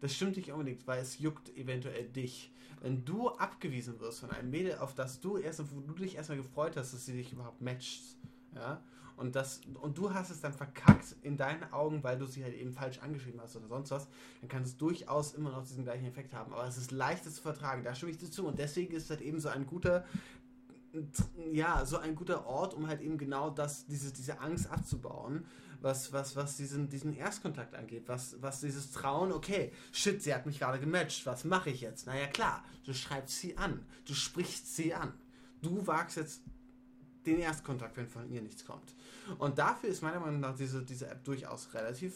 Das 0.00 0.14
stimmt 0.14 0.36
nicht 0.36 0.50
unbedingt, 0.50 0.86
weil 0.86 1.00
es 1.00 1.18
juckt 1.18 1.54
eventuell 1.56 2.08
dich. 2.08 2.52
Wenn 2.80 3.04
du 3.04 3.28
abgewiesen 3.28 4.00
wirst 4.00 4.20
von 4.20 4.30
einem 4.30 4.50
Mädel, 4.50 4.78
auf 4.78 4.94
das 4.94 5.20
du 5.20 5.36
erst, 5.36 5.60
wo 5.74 5.80
du 5.80 5.92
dich 5.94 6.16
erstmal 6.16 6.38
gefreut 6.38 6.76
hast, 6.76 6.94
dass 6.94 7.04
sie 7.04 7.12
dich 7.12 7.32
überhaupt 7.32 7.60
matcht, 7.60 8.02
ja, 8.54 8.82
und 9.20 9.36
das, 9.36 9.60
und 9.82 9.98
du 9.98 10.14
hast 10.14 10.30
es 10.30 10.40
dann 10.40 10.54
verkackt 10.54 11.14
in 11.20 11.36
deinen 11.36 11.70
Augen, 11.74 12.02
weil 12.02 12.18
du 12.18 12.24
sie 12.24 12.42
halt 12.42 12.54
eben 12.54 12.72
falsch 12.72 13.00
angeschrieben 13.00 13.38
hast 13.38 13.54
oder 13.54 13.68
sonst 13.68 13.90
was, 13.90 14.08
dann 14.40 14.48
kann 14.48 14.62
es 14.62 14.78
durchaus 14.78 15.34
immer 15.34 15.50
noch 15.50 15.62
diesen 15.62 15.84
gleichen 15.84 16.06
Effekt 16.06 16.32
haben. 16.32 16.54
Aber 16.54 16.66
es 16.66 16.78
ist 16.78 16.90
leichter 16.90 17.30
zu 17.30 17.42
vertragen, 17.42 17.84
da 17.84 17.94
stimme 17.94 18.12
ich 18.12 18.16
dir 18.16 18.30
zu. 18.30 18.46
Und 18.46 18.58
deswegen 18.58 18.94
ist 18.94 19.10
halt 19.10 19.20
eben 19.20 19.38
so 19.38 19.50
ein 19.50 19.66
guter, 19.66 20.06
ja, 21.52 21.84
so 21.84 21.98
ein 21.98 22.14
guter 22.14 22.46
Ort, 22.46 22.72
um 22.72 22.86
halt 22.86 23.02
eben 23.02 23.18
genau 23.18 23.50
das, 23.50 23.84
diese, 23.84 24.10
diese 24.10 24.40
Angst 24.40 24.70
abzubauen, 24.70 25.44
was, 25.80 26.12
was, 26.12 26.36
was 26.36 26.56
diesen, 26.56 26.88
diesen 26.88 27.16
Erstkontakt 27.16 27.74
angeht, 27.74 28.04
was, 28.06 28.36
was 28.40 28.60
dieses 28.60 28.92
Trauen, 28.92 29.32
okay, 29.32 29.72
shit, 29.92 30.22
sie 30.22 30.34
hat 30.34 30.46
mich 30.46 30.58
gerade 30.58 30.78
gematcht, 30.78 31.26
was 31.26 31.44
mache 31.44 31.70
ich 31.70 31.80
jetzt? 31.80 32.06
Naja 32.06 32.26
klar, 32.26 32.64
du 32.84 32.92
schreibst 32.92 33.38
sie 33.40 33.56
an, 33.56 33.84
du 34.04 34.14
sprichst 34.14 34.74
sie 34.74 34.94
an. 34.94 35.12
Du 35.62 35.86
wagst 35.86 36.16
jetzt 36.16 36.42
den 37.26 37.38
Erstkontakt, 37.38 37.96
wenn 37.96 38.08
von 38.08 38.30
ihr 38.30 38.40
nichts 38.40 38.64
kommt. 38.64 38.94
Und 39.38 39.58
dafür 39.58 39.90
ist 39.90 40.02
meiner 40.02 40.20
Meinung 40.20 40.40
nach 40.40 40.56
diese, 40.56 40.82
diese 40.82 41.06
App 41.08 41.22
durchaus 41.24 41.72
relativ 41.74 42.14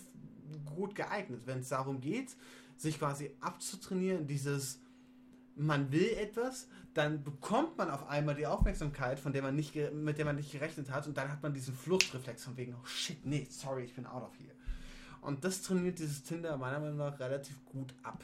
gut 0.65 0.95
geeignet, 0.95 1.43
wenn 1.47 1.61
es 1.61 1.69
darum 1.69 2.01
geht, 2.01 2.35
sich 2.77 2.99
quasi 2.99 3.31
abzutrainieren, 3.41 4.27
dieses 4.27 4.81
man 5.57 5.93
will 5.93 6.09
etwas, 6.19 6.69
dann 6.95 7.25
bekommt 7.25 7.77
man 7.77 7.91
auf 7.91 8.09
einmal 8.09 8.35
die 8.35 8.47
Aufmerksamkeit, 8.47 9.19
von 9.19 9.33
der 9.33 9.43
man 9.43 9.57
nicht, 9.57 9.75
mit 9.93 10.19
der 10.19 10.25
man 10.25 10.37
nicht 10.37 10.53
gerechnet 10.53 10.91
hat, 10.91 11.07
und 11.07 11.17
dann 11.17 11.31
hat 11.31 11.43
man 11.43 11.53
diesen 11.53 11.75
Fluchtreflex 11.75 12.45
von 12.45 12.57
wegen, 12.57 12.75
oh 12.75 12.87
shit, 12.87 13.25
nee, 13.27 13.47
sorry, 13.51 13.85
ich 13.85 13.95
bin 13.95 14.07
out 14.07 14.23
of 14.23 14.39
here. 14.39 14.55
Und 15.21 15.45
das 15.45 15.63
trainiert 15.63 15.99
dieses 15.99 16.23
Tinder 16.23 16.57
meiner 16.57 16.79
Meinung 16.79 16.99
nach 16.99 17.19
relativ 17.19 17.65
gut 17.65 17.95
ab. 18.03 18.23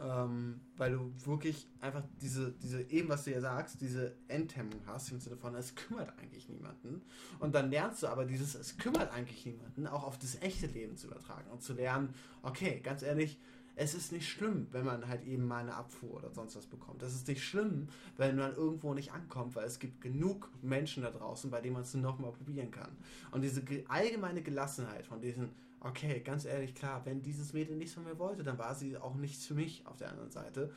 Ähm, 0.00 0.60
weil 0.76 0.90
du 0.90 1.12
wirklich 1.24 1.68
einfach 1.80 2.02
diese, 2.20 2.50
diese, 2.52 2.82
eben 2.90 3.08
was 3.08 3.24
du 3.24 3.30
ja 3.30 3.40
sagst, 3.40 3.80
diese 3.80 4.16
Enthemmung 4.26 4.80
hast, 4.86 5.12
im 5.12 5.20
Sinne 5.20 5.36
von, 5.36 5.54
es 5.54 5.76
kümmert 5.76 6.12
eigentlich 6.18 6.48
niemanden. 6.48 7.02
Und 7.38 7.54
dann 7.54 7.70
lernst 7.70 8.02
du 8.02 8.08
aber 8.08 8.24
dieses, 8.24 8.56
es 8.56 8.76
kümmert 8.76 9.12
eigentlich 9.12 9.46
niemanden, 9.46 9.86
auch 9.86 10.02
auf 10.02 10.18
das 10.18 10.42
echte 10.42 10.66
Leben 10.66 10.96
zu 10.96 11.06
übertragen 11.06 11.48
und 11.52 11.62
zu 11.62 11.74
lernen, 11.74 12.12
okay, 12.42 12.80
ganz 12.80 13.02
ehrlich, 13.02 13.38
es 13.76 13.94
ist 13.94 14.12
nicht 14.12 14.28
schlimm, 14.28 14.68
wenn 14.70 14.84
man 14.84 15.08
halt 15.08 15.24
eben 15.26 15.46
mal 15.46 15.58
eine 15.62 15.74
Abfuhr 15.74 16.14
oder 16.14 16.30
sonst 16.30 16.54
was 16.56 16.66
bekommt. 16.66 17.02
Es 17.02 17.14
ist 17.14 17.26
nicht 17.26 17.42
schlimm, 17.44 17.88
wenn 18.16 18.36
man 18.36 18.54
irgendwo 18.54 18.94
nicht 18.94 19.12
ankommt, 19.12 19.56
weil 19.56 19.66
es 19.66 19.78
gibt 19.78 20.00
genug 20.00 20.48
Menschen 20.62 21.02
da 21.02 21.10
draußen, 21.10 21.50
bei 21.50 21.60
denen 21.60 21.74
man 21.74 21.82
es 21.82 21.94
nochmal 21.94 22.32
probieren 22.32 22.70
kann. 22.70 22.90
Und 23.32 23.42
diese 23.42 23.62
ge- 23.64 23.84
allgemeine 23.88 24.42
Gelassenheit 24.42 25.06
von 25.06 25.20
diesen, 25.20 25.50
okay, 25.80 26.20
ganz 26.20 26.44
ehrlich, 26.44 26.74
klar, 26.74 27.04
wenn 27.04 27.20
dieses 27.22 27.52
Mädel 27.52 27.76
nichts 27.76 27.94
von 27.94 28.04
mir 28.04 28.18
wollte, 28.18 28.42
dann 28.44 28.58
war 28.58 28.74
sie 28.74 28.96
auch 28.96 29.16
nichts 29.16 29.44
für 29.46 29.54
mich 29.54 29.84
auf 29.86 29.96
der 29.96 30.10
anderen 30.10 30.30
Seite. 30.30 30.70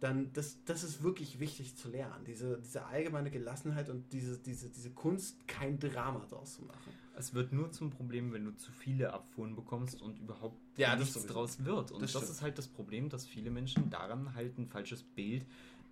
Dann, 0.00 0.32
das, 0.32 0.56
das 0.64 0.82
ist 0.82 1.02
wirklich 1.02 1.40
wichtig 1.40 1.76
zu 1.76 1.88
lernen. 1.90 2.24
Diese, 2.26 2.58
diese 2.58 2.86
allgemeine 2.86 3.30
Gelassenheit 3.30 3.90
und 3.90 4.10
diese, 4.12 4.38
diese, 4.38 4.70
diese 4.70 4.90
Kunst, 4.90 5.46
kein 5.46 5.78
Drama 5.78 6.24
draus 6.28 6.54
zu 6.54 6.62
machen. 6.64 6.90
Es 7.20 7.34
wird 7.34 7.52
nur 7.52 7.70
zum 7.70 7.90
Problem, 7.90 8.32
wenn 8.32 8.44
du 8.46 8.52
zu 8.56 8.72
viele 8.72 9.12
Abfuhren 9.12 9.54
bekommst 9.54 10.00
und 10.00 10.18
überhaupt 10.18 10.56
Ja, 10.78 10.96
nichts 10.96 11.12
sowieso. 11.14 11.34
draus 11.34 11.62
wird. 11.64 11.92
Und 11.92 12.02
Das 12.02 12.12
das, 12.12 12.30
ist 12.30 12.40
halt 12.40 12.56
das 12.56 12.66
Problem, 12.66 13.10
dass 13.10 13.26
viele 13.26 13.50
Menschen 13.50 13.90
daran 13.90 14.34
halt 14.34 14.56
ein 14.58 14.66
falsches 14.66 15.02
Bild 15.02 15.44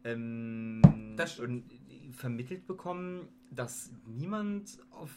ähm, 0.05 0.81
und 1.39 1.65
vermittelt 2.13 2.67
bekommen, 2.67 3.29
dass 3.51 3.91
niemand 4.07 4.79
auf 4.91 5.11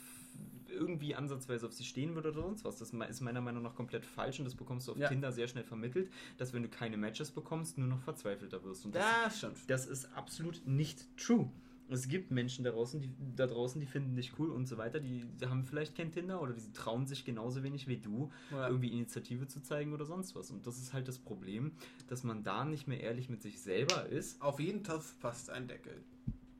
irgendwie 0.69 1.15
ansatzweise 1.15 1.65
auf 1.67 1.73
sie 1.73 1.83
stehen 1.85 2.13
würde 2.15 2.31
oder 2.31 2.41
sonst 2.43 2.65
was. 2.65 2.77
Das 2.77 2.91
ist 2.93 3.21
meiner 3.21 3.41
Meinung 3.41 3.63
nach 3.63 3.75
komplett 3.75 4.05
falsch 4.05 4.39
und 4.39 4.45
das 4.45 4.55
bekommst 4.55 4.87
du 4.87 4.91
auf 4.93 4.97
Ja. 4.97 5.07
Tinder 5.07 5.31
sehr 5.31 5.47
schnell 5.47 5.63
vermittelt, 5.63 6.09
dass 6.37 6.51
wenn 6.53 6.63
du 6.63 6.69
keine 6.69 6.97
Matches 6.97 7.31
bekommst, 7.31 7.77
nur 7.77 7.87
noch 7.87 8.01
verzweifelter 8.01 8.63
wirst. 8.63 8.85
Und 8.85 8.95
das 8.95 9.05
Das 9.23 9.37
stimmt. 9.37 9.57
das 9.67 9.85
ist 9.85 10.13
absolut 10.15 10.61
nicht 10.65 11.05
true. 11.17 11.49
Es 11.91 12.07
gibt 12.07 12.31
Menschen 12.31 12.63
da 12.63 12.71
draußen, 12.71 13.01
die, 13.01 13.11
da 13.35 13.47
draußen, 13.47 13.79
die 13.81 13.85
finden 13.85 14.15
dich 14.15 14.39
cool 14.39 14.49
und 14.49 14.65
so 14.65 14.77
weiter. 14.77 14.99
Die, 15.01 15.25
haben 15.45 15.65
vielleicht 15.65 15.95
kein 15.95 16.11
Tinder 16.11 16.41
oder 16.41 16.53
die 16.53 16.71
trauen 16.71 17.05
sich 17.05 17.25
genauso 17.25 17.63
wenig 17.63 17.87
wie 17.87 17.97
du, 17.97 18.31
Ja. 18.49 18.67
irgendwie 18.69 18.87
Initiative 18.93 19.47
zu 19.47 19.61
zeigen 19.61 19.91
oder 19.93 20.05
sonst 20.05 20.33
was. 20.35 20.51
Und 20.51 20.65
das 20.65 20.77
ist 20.77 20.93
halt 20.93 21.07
das 21.07 21.19
Problem, 21.19 21.73
dass 22.07 22.23
man 22.23 22.43
da 22.43 22.63
nicht 22.63 22.87
mehr 22.87 23.01
ehrlich 23.01 23.29
mit 23.29 23.41
sich 23.41 23.61
selber 23.61 24.05
ist. 24.07 24.41
Auf 24.41 24.59
jeden 24.61 24.83
Topf 24.83 25.19
passt 25.19 25.49
ein 25.49 25.67
Deckel. 25.67 26.01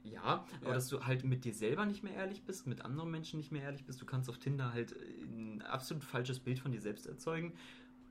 Ja, 0.03 0.45
aber 0.59 0.69
Ja. 0.69 0.73
dass 0.73 0.88
du 0.89 1.05
halt 1.05 1.23
mit 1.23 1.45
dir 1.45 1.53
selber 1.53 1.86
nicht 1.86 2.03
mehr 2.03 2.13
ehrlich 2.13 2.43
bist, 2.43 2.67
mit 2.67 2.84
anderen 2.84 3.09
Menschen 3.11 3.38
nicht 3.38 3.51
mehr 3.51 3.61
ehrlich 3.61 3.86
bist. 3.86 4.01
Du 4.01 4.05
kannst 4.05 4.29
auf 4.29 4.38
Tinder 4.38 4.73
halt 4.73 4.95
ein 5.21 5.61
absolut 5.61 6.03
falsches 6.03 6.39
Bild 6.39 6.59
von 6.59 6.71
dir 6.71 6.82
selbst 6.82 7.05
erzeugen. 7.05 7.53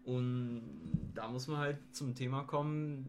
Und 0.04 0.62
da 1.14 1.28
muss 1.28 1.46
man 1.48 1.58
halt 1.58 1.78
zum 1.92 2.14
Thema 2.14 2.44
kommen, 2.44 3.06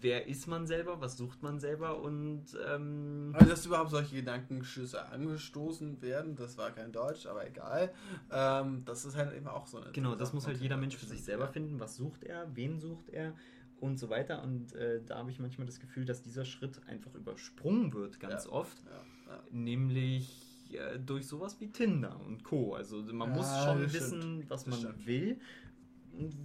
wer 0.00 0.26
ist 0.26 0.46
man 0.46 0.66
selber, 0.66 1.00
was 1.00 1.16
sucht 1.16 1.42
man 1.42 1.58
selber 1.60 2.00
und 2.00 2.44
ähm, 2.68 3.30
Also, 3.32 3.50
dass 3.50 3.66
überhaupt 3.66 3.90
solche 3.90 4.16
Gedankenschüsse 4.16 5.06
angestoßen 5.06 6.00
werden, 6.02 6.36
das 6.36 6.58
war 6.58 6.70
kein 6.70 6.92
Deutsch, 6.92 7.26
aber 7.26 7.46
egal. 7.46 7.92
Ähm, 8.30 8.82
das 8.84 9.04
ist 9.04 9.16
halt 9.16 9.34
eben 9.36 9.46
auch 9.48 9.66
so 9.66 9.78
eine. 9.78 9.92
Genau, 9.92 10.14
das 10.14 10.32
muss 10.32 10.46
halt 10.46 10.58
jeder 10.60 10.76
Mensch 10.76 10.96
für 10.96 11.06
sich 11.06 11.22
selber 11.22 11.48
finden. 11.48 11.80
Was 11.80 11.96
sucht 11.96 12.24
er, 12.24 12.46
wen 12.54 12.78
sucht 12.80 13.08
er 13.10 13.34
und 13.80 13.98
so 13.98 14.08
weiter. 14.10 14.42
Und 14.42 14.72
äh, 14.74 15.02
da 15.04 15.18
habe 15.18 15.30
ich 15.30 15.38
manchmal 15.38 15.66
das 15.66 15.80
Gefühl, 15.80 16.04
dass 16.04 16.22
dieser 16.22 16.44
Schritt 16.44 16.80
einfach 16.86 17.14
übersprungen 17.14 17.92
wird, 17.92 18.20
ganz 18.20 18.44
Ja. 18.46 18.52
oft. 18.52 18.78
Ja, 18.84 19.32
ja. 19.34 19.42
Nämlich 19.50 20.70
äh, 20.72 20.98
durch 20.98 21.26
sowas 21.26 21.60
wie 21.60 21.70
Tinder 21.70 22.18
und 22.26 22.44
Co. 22.44 22.74
Also 22.74 23.02
man 23.02 23.30
muss 23.32 23.62
schon 23.64 23.92
wissen, 23.92 24.44
was 24.48 24.66
man 24.66 25.06
will 25.06 25.38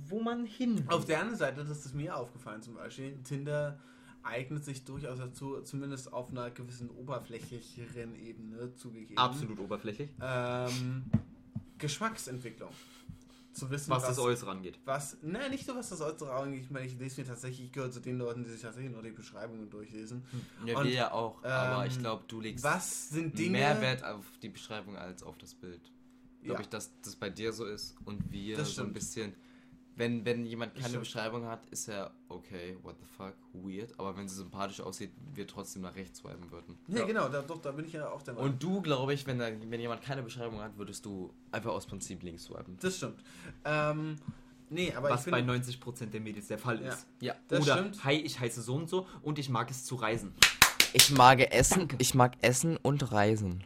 wo 0.07 0.21
man 0.21 0.45
hin 0.45 0.77
will. 0.77 0.93
Auf 0.95 1.05
der 1.05 1.19
anderen 1.19 1.37
Seite, 1.39 1.63
das 1.63 1.85
ist 1.85 1.93
mir 1.93 2.15
aufgefallen 2.15 2.61
zum 2.61 2.75
Beispiel, 2.75 3.17
Tinder 3.23 3.79
eignet 4.23 4.65
sich 4.65 4.83
durchaus 4.83 5.17
dazu, 5.19 5.61
zumindest 5.61 6.11
auf 6.11 6.29
einer 6.29 6.51
gewissen 6.51 6.89
oberflächlicheren 6.89 8.15
Ebene 8.15 8.75
zugegeben. 8.75 9.17
Absolut 9.17 9.59
oberflächlich. 9.59 10.09
Ähm, 10.21 11.03
Geschmacksentwicklung. 11.77 12.69
Zu 13.51 13.69
wissen, 13.71 13.89
Was 13.89 14.03
das 14.03 14.19
Äußere 14.19 14.51
angeht. 14.51 14.79
Was, 14.85 15.17
nein, 15.23 15.49
nicht 15.51 15.67
nur 15.67 15.75
was 15.77 15.89
das 15.89 15.99
Äußere 16.01 16.31
angeht. 16.31 16.61
Ich 16.61 16.69
meine, 16.69 16.85
ich 16.85 16.97
lese 16.99 17.19
mir 17.21 17.27
tatsächlich, 17.27 17.65
ich 17.67 17.71
gehöre 17.71 17.89
zu 17.91 17.99
den 17.99 18.17
Leuten, 18.17 18.43
die 18.43 18.49
sich 18.49 18.61
tatsächlich 18.61 18.91
nur 18.91 19.01
die 19.01 19.09
Beschreibungen 19.11 19.69
durchlesen. 19.69 20.23
Ja, 20.65 20.77
Und, 20.77 20.85
wir 20.85 20.91
ja 20.93 21.11
auch, 21.11 21.43
aber 21.43 21.83
ähm, 21.83 21.89
ich 21.89 21.97
glaube, 21.97 22.23
du 22.27 22.39
legst 22.41 22.63
Was 22.63 23.09
sind 23.09 23.37
Dinge. 23.37 23.51
mehr 23.51 23.81
Wert 23.81 24.03
auf 24.03 24.25
die 24.41 24.49
Beschreibung 24.49 24.95
als 24.97 25.23
auf 25.23 25.37
das 25.39 25.55
Bild. 25.55 25.81
Glaube 26.43 26.53
Ja. 26.59 26.61
ich, 26.61 26.69
dass 26.69 26.91
das 27.01 27.15
bei 27.15 27.29
dir 27.31 27.51
so 27.51 27.65
ist 27.65 27.95
und 28.05 28.31
wir 28.31 28.55
Das 28.55 28.67
so 28.67 28.81
ein 28.83 28.85
stimmt. 28.85 28.93
bisschen. 28.93 29.33
Wenn, 29.99 30.23
wenn 30.23 30.45
jemand 30.45 30.75
keine 30.75 30.87
stimmt. 30.87 31.03
Beschreibung 31.03 31.45
hat, 31.45 31.65
ist 31.71 31.89
er 31.89 32.11
okay, 32.29 32.77
what 32.83 32.95
the 33.01 33.05
fuck, 33.17 33.33
weird. 33.51 33.93
Aber 33.99 34.15
wenn 34.15 34.29
sie 34.29 34.35
sympathisch 34.37 34.79
aussieht, 34.79 35.11
wir 35.35 35.45
trotzdem 35.45 35.81
nach 35.81 35.93
rechts 35.93 36.19
swipen 36.19 36.49
würden. 36.51 36.77
Nee, 36.87 36.99
Ja. 37.01 37.05
genau, 37.05 37.27
da, 37.27 37.41
doch, 37.41 37.61
da 37.61 37.71
bin 37.71 37.83
ich 37.85 37.91
ja 37.91 38.09
auch 38.09 38.21
der 38.21 38.33
Meinung. 38.35 38.51
Und 38.51 38.63
du, 38.63 38.81
glaube 38.81 39.13
ich, 39.13 39.27
wenn, 39.27 39.39
da, 39.39 39.47
wenn 39.51 39.79
jemand 39.81 40.01
keine 40.01 40.23
Beschreibung 40.23 40.61
hat, 40.61 40.77
würdest 40.77 41.05
du 41.05 41.33
einfach 41.51 41.71
aus 41.71 41.85
Prinzip 41.85 42.23
links 42.23 42.45
swipen. 42.45 42.77
Das 42.79 42.95
stimmt. 42.95 43.21
Ähm, 43.65 44.15
nee, 44.69 44.93
aber 44.95 45.09
was 45.09 45.25
ich 45.25 45.31
bei 45.31 45.39
finde. 45.43 45.53
90% 45.53 46.05
der 46.11 46.21
Mädels 46.21 46.47
der 46.47 46.59
Fall 46.59 46.81
Ja. 46.81 46.93
ist. 46.93 47.05
Ja. 47.19 47.35
Das 47.49 47.61
Oder, 47.63 47.77
stimmt. 47.79 48.03
hi, 48.05 48.13
ich 48.15 48.39
heiße 48.39 48.61
so 48.61 48.75
und 48.75 48.89
so 48.89 49.05
und 49.21 49.37
ich 49.37 49.49
mag 49.49 49.69
es 49.69 49.83
zu 49.83 49.95
reisen. 49.95 50.33
Ich 50.93 51.11
mag 51.11 51.39
Essen, 51.53 51.89
ich 51.97 52.15
mag 52.15 52.37
Essen 52.41 52.77
und 52.77 53.11
Reisen. 53.11 53.65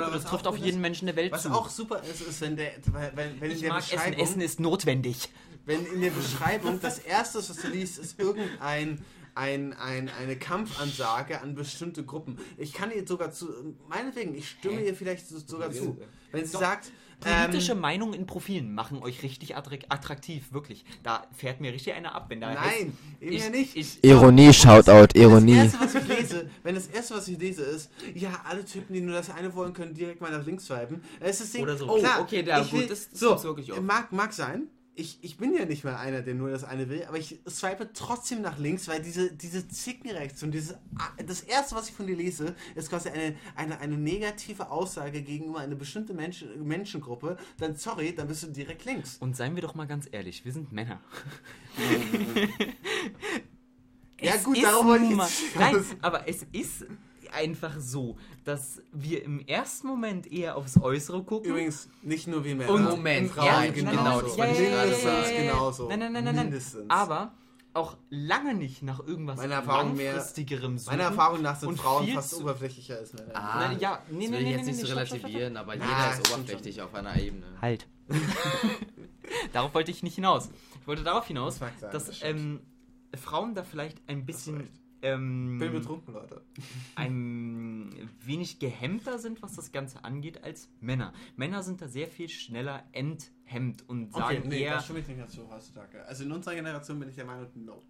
Danke, 0.00 0.14
das 0.16 0.24
was 0.24 0.30
trifft 0.30 0.46
auf 0.46 0.56
jeden 0.56 0.76
ist, 0.76 0.82
Menschen 0.82 1.06
der 1.06 1.16
Welt 1.16 1.32
Was 1.32 1.42
zu. 1.42 1.50
auch 1.50 1.68
super 1.68 2.02
ist, 2.02 2.20
ist, 2.20 2.40
wenn 2.40 2.56
der, 2.56 2.72
wenn, 3.14 3.40
wenn 3.40 3.50
in 3.50 3.56
ich 3.56 3.60
der 3.62 3.70
mag 3.70 3.78
Essen, 3.82 3.96
Beschreibung, 3.96 4.20
Essen 4.20 4.40
ist 4.40 4.60
notwendig. 4.60 5.28
wenn 5.66 5.86
in 5.86 6.00
der 6.00 6.10
Beschreibung 6.10 6.80
das 6.80 6.98
erste, 6.98 7.38
was 7.38 7.56
du 7.56 7.68
liest, 7.68 7.98
ist 7.98 8.18
irgendein 8.18 9.04
ein, 9.36 9.72
ein, 9.72 10.08
eine 10.20 10.36
Kampfansage 10.36 11.40
an 11.40 11.54
bestimmte 11.56 12.04
Gruppen. 12.04 12.38
Ich 12.56 12.72
kann 12.72 12.92
ihr 12.92 13.04
sogar 13.06 13.32
zu, 13.32 13.48
meinetwegen, 13.88 14.34
ich 14.36 14.48
stimme 14.48 14.76
Hä? 14.80 14.86
ihr 14.88 14.94
vielleicht 14.94 15.28
so- 15.28 15.38
sogar 15.44 15.72
zu. 15.72 15.98
Wenn 16.30 16.44
sie 16.46 16.52
Doch. 16.52 16.60
sagt, 16.60 16.92
Politische 17.20 17.72
ähm, 17.72 17.80
Meinungen 17.80 18.14
in 18.14 18.26
Profilen 18.26 18.74
machen 18.74 19.02
euch 19.02 19.22
richtig 19.22 19.56
attrakt- 19.56 19.86
attraktiv, 19.88 20.52
wirklich. 20.52 20.84
Da 21.02 21.26
fährt 21.32 21.60
mir 21.60 21.72
richtig 21.72 21.94
einer 21.94 22.14
ab, 22.14 22.26
wenn 22.28 22.40
da 22.40 22.52
nein, 22.54 22.92
eben 23.20 23.32
ich, 23.36 23.42
ja 23.44 23.50
nicht. 23.50 23.76
Ich, 23.76 24.02
Ironie, 24.04 24.52
Shoutout, 24.52 25.18
Ironie. 25.18 25.56
Das 25.56 25.74
erste, 25.74 25.80
was 25.80 25.94
ich 25.94 26.08
lese, 26.08 26.50
wenn 26.62 26.74
das 26.74 26.86
erste, 26.88 27.14
was 27.14 27.28
ich 27.28 27.38
lese, 27.38 27.62
ist, 27.62 27.90
ja, 28.14 28.30
alle 28.44 28.64
Typen, 28.64 28.92
die 28.94 29.00
nur 29.00 29.14
das 29.14 29.30
eine 29.30 29.54
wollen, 29.54 29.72
können 29.72 29.94
direkt 29.94 30.20
mal 30.20 30.30
nach 30.30 30.44
links 30.44 30.66
swipen. 30.66 31.02
Das 31.20 31.30
ist 31.30 31.40
das 31.42 31.50
Ding. 31.52 31.62
Oder 31.62 31.76
so. 31.76 31.88
Oh, 31.90 31.98
Klar, 31.98 32.20
okay, 32.20 32.40
ich 32.40 32.70
gut, 32.70 32.80
will- 32.80 32.86
das- 32.88 33.10
das 33.10 33.20
so, 33.20 33.42
wirklich 33.44 33.72
oft. 33.72 33.82
Mag, 33.82 34.12
mag 34.12 34.32
sein. 34.32 34.68
Ich, 34.96 35.18
ich 35.22 35.36
bin 35.36 35.54
ja 35.54 35.64
nicht 35.64 35.82
mal 35.84 35.96
einer, 35.96 36.22
der 36.22 36.34
nur 36.34 36.50
das 36.50 36.62
eine 36.62 36.88
will, 36.88 37.04
aber 37.04 37.18
ich 37.18 37.40
swipe 37.48 37.92
trotzdem 37.92 38.42
nach 38.42 38.58
links, 38.58 38.86
weil 38.86 39.02
diese, 39.02 39.32
diese 39.32 39.66
Zickenreaktion, 39.66 40.52
dieses, 40.52 40.76
das 41.26 41.40
erste, 41.40 41.74
was 41.74 41.88
ich 41.88 41.94
von 41.94 42.06
dir 42.06 42.16
lese, 42.16 42.54
ist 42.76 42.90
quasi 42.90 43.08
eine, 43.08 43.34
eine, 43.56 43.80
eine 43.80 43.96
negative 43.96 44.70
Aussage 44.70 45.22
gegenüber 45.22 45.58
einer 45.58 45.74
bestimmten 45.74 46.14
Menschen, 46.14 46.64
Menschengruppe. 46.66 47.36
Dann, 47.58 47.74
sorry, 47.74 48.14
dann 48.14 48.28
bist 48.28 48.44
du 48.44 48.46
direkt 48.48 48.84
links. 48.84 49.16
Und 49.18 49.36
seien 49.36 49.56
wir 49.56 49.62
doch 49.62 49.74
mal 49.74 49.86
ganz 49.86 50.08
ehrlich, 50.10 50.44
wir 50.44 50.52
sind 50.52 50.72
Männer. 50.72 51.00
Ja, 54.20 54.36
gut, 54.36 54.62
darauf 54.62 54.84
wollte 54.86 55.04
ich 55.04 55.10
jetzt 55.10 55.56
Nein, 55.56 55.84
aber 56.00 56.28
es 56.28 56.46
ist 56.52 56.86
einfach 57.34 57.74
so, 57.78 58.16
dass 58.44 58.80
wir 58.92 59.22
im 59.24 59.40
ersten 59.46 59.86
Moment 59.88 60.30
eher 60.32 60.56
aufs 60.56 60.80
Äußere 60.80 61.22
gucken. 61.24 61.50
Übrigens, 61.50 61.88
nicht 62.02 62.26
nur 62.28 62.44
wie 62.44 62.54
Männer. 62.54 62.70
Und 62.72 62.84
Moment, 62.84 63.30
Frauen 63.30 63.46
ja, 63.46 63.66
genauso. 63.70 63.96
genau, 63.96 64.20
das 64.22 64.30
ich 64.30 64.36
gerade 64.36 64.52
Mindestens 64.52 65.02
sagen. 65.02 65.36
genauso. 65.36 65.88
Nein, 65.88 65.98
nein, 65.98 66.12
nein, 66.12 66.24
nein, 66.24 66.34
nein. 66.36 66.44
Mindestens. 66.46 66.90
Aber 66.90 67.34
auch 67.76 67.96
lange 68.08 68.54
nicht 68.54 68.82
nach 68.84 69.00
irgendwas 69.04 69.36
Meiner 69.36 69.56
Erfahrung 69.56 69.96
mehr- 69.96 70.12
langfristigerem 70.12 70.78
suchen. 70.78 70.92
Meiner 70.96 71.08
Erfahrung 71.10 71.42
nach 71.42 71.56
sind 71.58 71.76
Frauen 71.76 72.06
fast 72.08 72.30
zu- 72.30 72.40
oberflächlicher 72.42 72.96
als 72.98 73.12
Männer. 73.14 73.32
Ah, 73.34 73.66
Nein, 73.68 73.78
ja, 73.80 73.98
nee, 74.10 74.28
das 74.28 74.30
nee, 74.30 74.36
will 74.36 74.38
ich 74.38 74.44
nee, 74.44 74.50
jetzt 74.52 74.60
nee, 74.66 74.66
nicht 74.72 74.76
so 74.80 74.94
nee, 74.94 75.06
stopp, 75.06 75.12
relativieren, 75.24 75.56
aber 75.56 75.74
Na, 75.76 75.84
jeder 75.84 76.22
ist 76.22 76.32
oberflächlich 76.32 76.82
auf 76.82 76.94
einer 76.94 77.16
Ebene. 77.20 77.46
Halt. 77.60 77.88
Darauf 79.52 79.74
wollte 79.74 79.90
ich 79.90 80.02
nicht 80.02 80.14
hinaus. 80.14 80.50
Ich 80.80 80.86
wollte 80.86 81.02
darauf 81.02 81.26
hinaus, 81.26 81.58
Das 81.58 81.90
dass 81.90 82.06
das 82.06 82.22
ähm, 82.22 82.60
Frauen 83.16 83.54
da 83.54 83.64
vielleicht 83.64 83.98
ein 84.08 84.24
bisschen. 84.26 84.68
Ähm, 85.04 85.58
bin 85.58 85.72
betrunken, 85.72 86.14
Leute. 86.14 86.42
ein 86.96 88.10
wenig 88.22 88.58
gehemmter 88.58 89.18
sind, 89.18 89.42
was 89.42 89.54
das 89.54 89.72
Ganze 89.72 90.04
angeht, 90.04 90.42
als 90.42 90.68
Männer. 90.80 91.12
Männer 91.36 91.62
sind 91.62 91.80
da 91.80 91.88
sehr 91.88 92.08
viel 92.08 92.28
schneller 92.28 92.82
enthemmt 92.92 93.88
und 93.88 94.12
sagen 94.12 94.38
Okay, 94.38 94.48
nee, 94.48 94.62
eher, 94.62 94.74
das 94.74 94.84
stimme 94.84 95.00
ich 95.00 95.08
nicht 95.08 95.30
so 95.30 95.48
heutzutage. 95.50 96.04
Also 96.06 96.24
in 96.24 96.32
unserer 96.32 96.54
Generation 96.54 96.98
bin 96.98 97.08
ich 97.08 97.16
der 97.16 97.24
Meinung, 97.26 97.46
nope. 97.54 97.82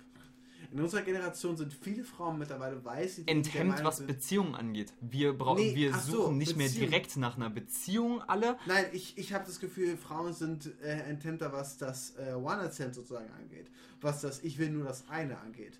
In 0.72 0.80
unserer 0.80 1.02
Generation 1.02 1.56
sind 1.56 1.72
viele 1.72 2.02
Frauen 2.02 2.38
mittlerweile 2.38 2.82
weiß, 2.84 3.20
enthemmt, 3.26 3.84
was 3.84 3.98
sind- 3.98 4.06
Beziehungen 4.08 4.54
angeht. 4.56 4.92
Wir, 5.00 5.32
brauchen, 5.36 5.62
Nee, 5.62 5.74
wir 5.76 5.94
ach 5.94 6.00
so, 6.00 6.22
suchen 6.24 6.38
nicht 6.38 6.56
mehr 6.56 6.66
Beziehung. 6.66 6.88
direkt 6.90 7.16
nach 7.16 7.36
einer 7.36 7.50
Beziehung 7.50 8.22
alle. 8.22 8.56
Nein, 8.66 8.86
ich, 8.92 9.16
ich 9.16 9.32
habe 9.34 9.44
das 9.44 9.60
Gefühl, 9.60 9.96
Frauen 9.96 10.32
sind 10.32 10.72
äh, 10.82 11.00
enthemmter, 11.08 11.52
was 11.52 11.76
das 11.78 12.16
äh, 12.16 12.32
One-Night-Stand 12.34 12.94
sozusagen 12.94 13.30
angeht. 13.38 13.70
Was 14.00 14.22
das 14.22 14.42
Ich 14.42 14.58
will 14.58 14.70
nur 14.70 14.84
das 14.84 15.08
eine 15.08 15.38
angeht. 15.38 15.78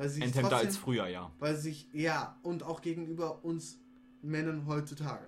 Weil 0.00 0.08
sie 0.08 0.22
sich 0.22 0.32
trotzdem- 0.32 0.52
als 0.58 0.76
früher, 0.78 1.06
ja. 1.08 1.30
Weil 1.38 1.56
sich, 1.56 1.86
ja, 1.92 2.38
und 2.42 2.62
auch 2.62 2.80
gegenüber 2.80 3.44
uns 3.44 3.78
Männern 4.22 4.66
heutzutage. 4.66 5.26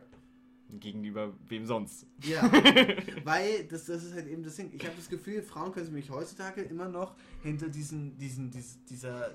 Gegenüber 0.70 1.34
wem 1.48 1.66
sonst? 1.66 2.06
Ja, 2.24 2.42
weil 3.24 3.64
das, 3.64 3.84
das 3.84 4.02
ist 4.02 4.14
halt 4.14 4.26
eben 4.26 4.42
das 4.42 4.56
Ding. 4.56 4.70
Ich 4.72 4.82
habe 4.86 4.96
das 4.96 5.10
Gefühl, 5.10 5.42
Frauen 5.42 5.72
können 5.72 5.84
sich 5.84 5.94
mich 5.94 6.08
heutzutage 6.10 6.62
immer 6.62 6.88
noch 6.88 7.14
hinter 7.42 7.68
diesen, 7.68 8.16
diesen, 8.16 8.50
dies- 8.50 8.78
dieser, 8.88 9.32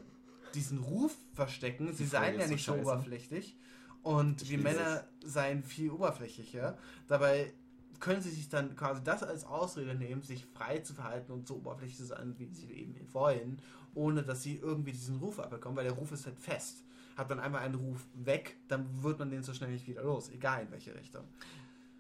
diesen 0.56 0.80
Ruf 0.80 1.16
verstecken. 1.36 1.94
Sie 1.94 2.06
seien 2.08 2.40
ja 2.40 2.48
so 2.48 2.54
nicht 2.54 2.66
so 2.66 2.72
scheiße. 2.74 2.82
oberflächlich 2.84 3.56
und 4.02 4.50
wir 4.50 4.58
Männer 4.58 5.08
seien 5.24 5.62
viel 5.64 5.92
oberflächlicher. 5.92 6.80
Dabei 7.08 7.54
können 8.00 8.22
sie 8.22 8.30
sich 8.30 8.50
dann 8.50 8.76
quasi 8.76 9.04
das 9.04 9.24
als 9.24 9.46
Ausrede 9.46 9.96
nehmen, 9.96 10.22
sich 10.22 10.46
frei 10.46 10.80
zu 10.80 10.94
verhalten 10.94 11.32
und 11.32 11.48
so 11.48 11.56
oberflächlich 11.56 11.98
zu 11.98 12.06
sein, 12.06 12.36
wie 12.38 12.48
sie 12.54 12.72
eben 12.72 12.96
wollen, 13.14 13.62
ohne 13.94 14.24
dass 14.24 14.44
sie 14.44 14.58
irgendwie 14.58 14.92
diesen 14.92 15.18
Ruf 15.18 15.40
abbekommen, 15.40 15.78
weil 15.78 15.86
der 15.86 15.94
Ruf 15.94 16.12
ist 16.12 16.26
halt 16.26 16.40
fest. 16.40 16.84
Hat 17.16 17.30
man 17.30 17.40
einmal 17.40 17.62
einen 17.62 17.76
Ruf 17.76 18.06
weg, 18.14 18.58
dann 18.68 19.02
wird 19.02 19.18
man 19.18 19.32
den 19.32 19.42
so 19.42 19.54
schnell 19.54 19.72
nicht 19.72 19.88
wieder 19.88 20.04
los, 20.04 20.30
egal 20.30 20.64
in 20.64 20.72
welche 20.72 20.94
Richtung. 20.94 21.24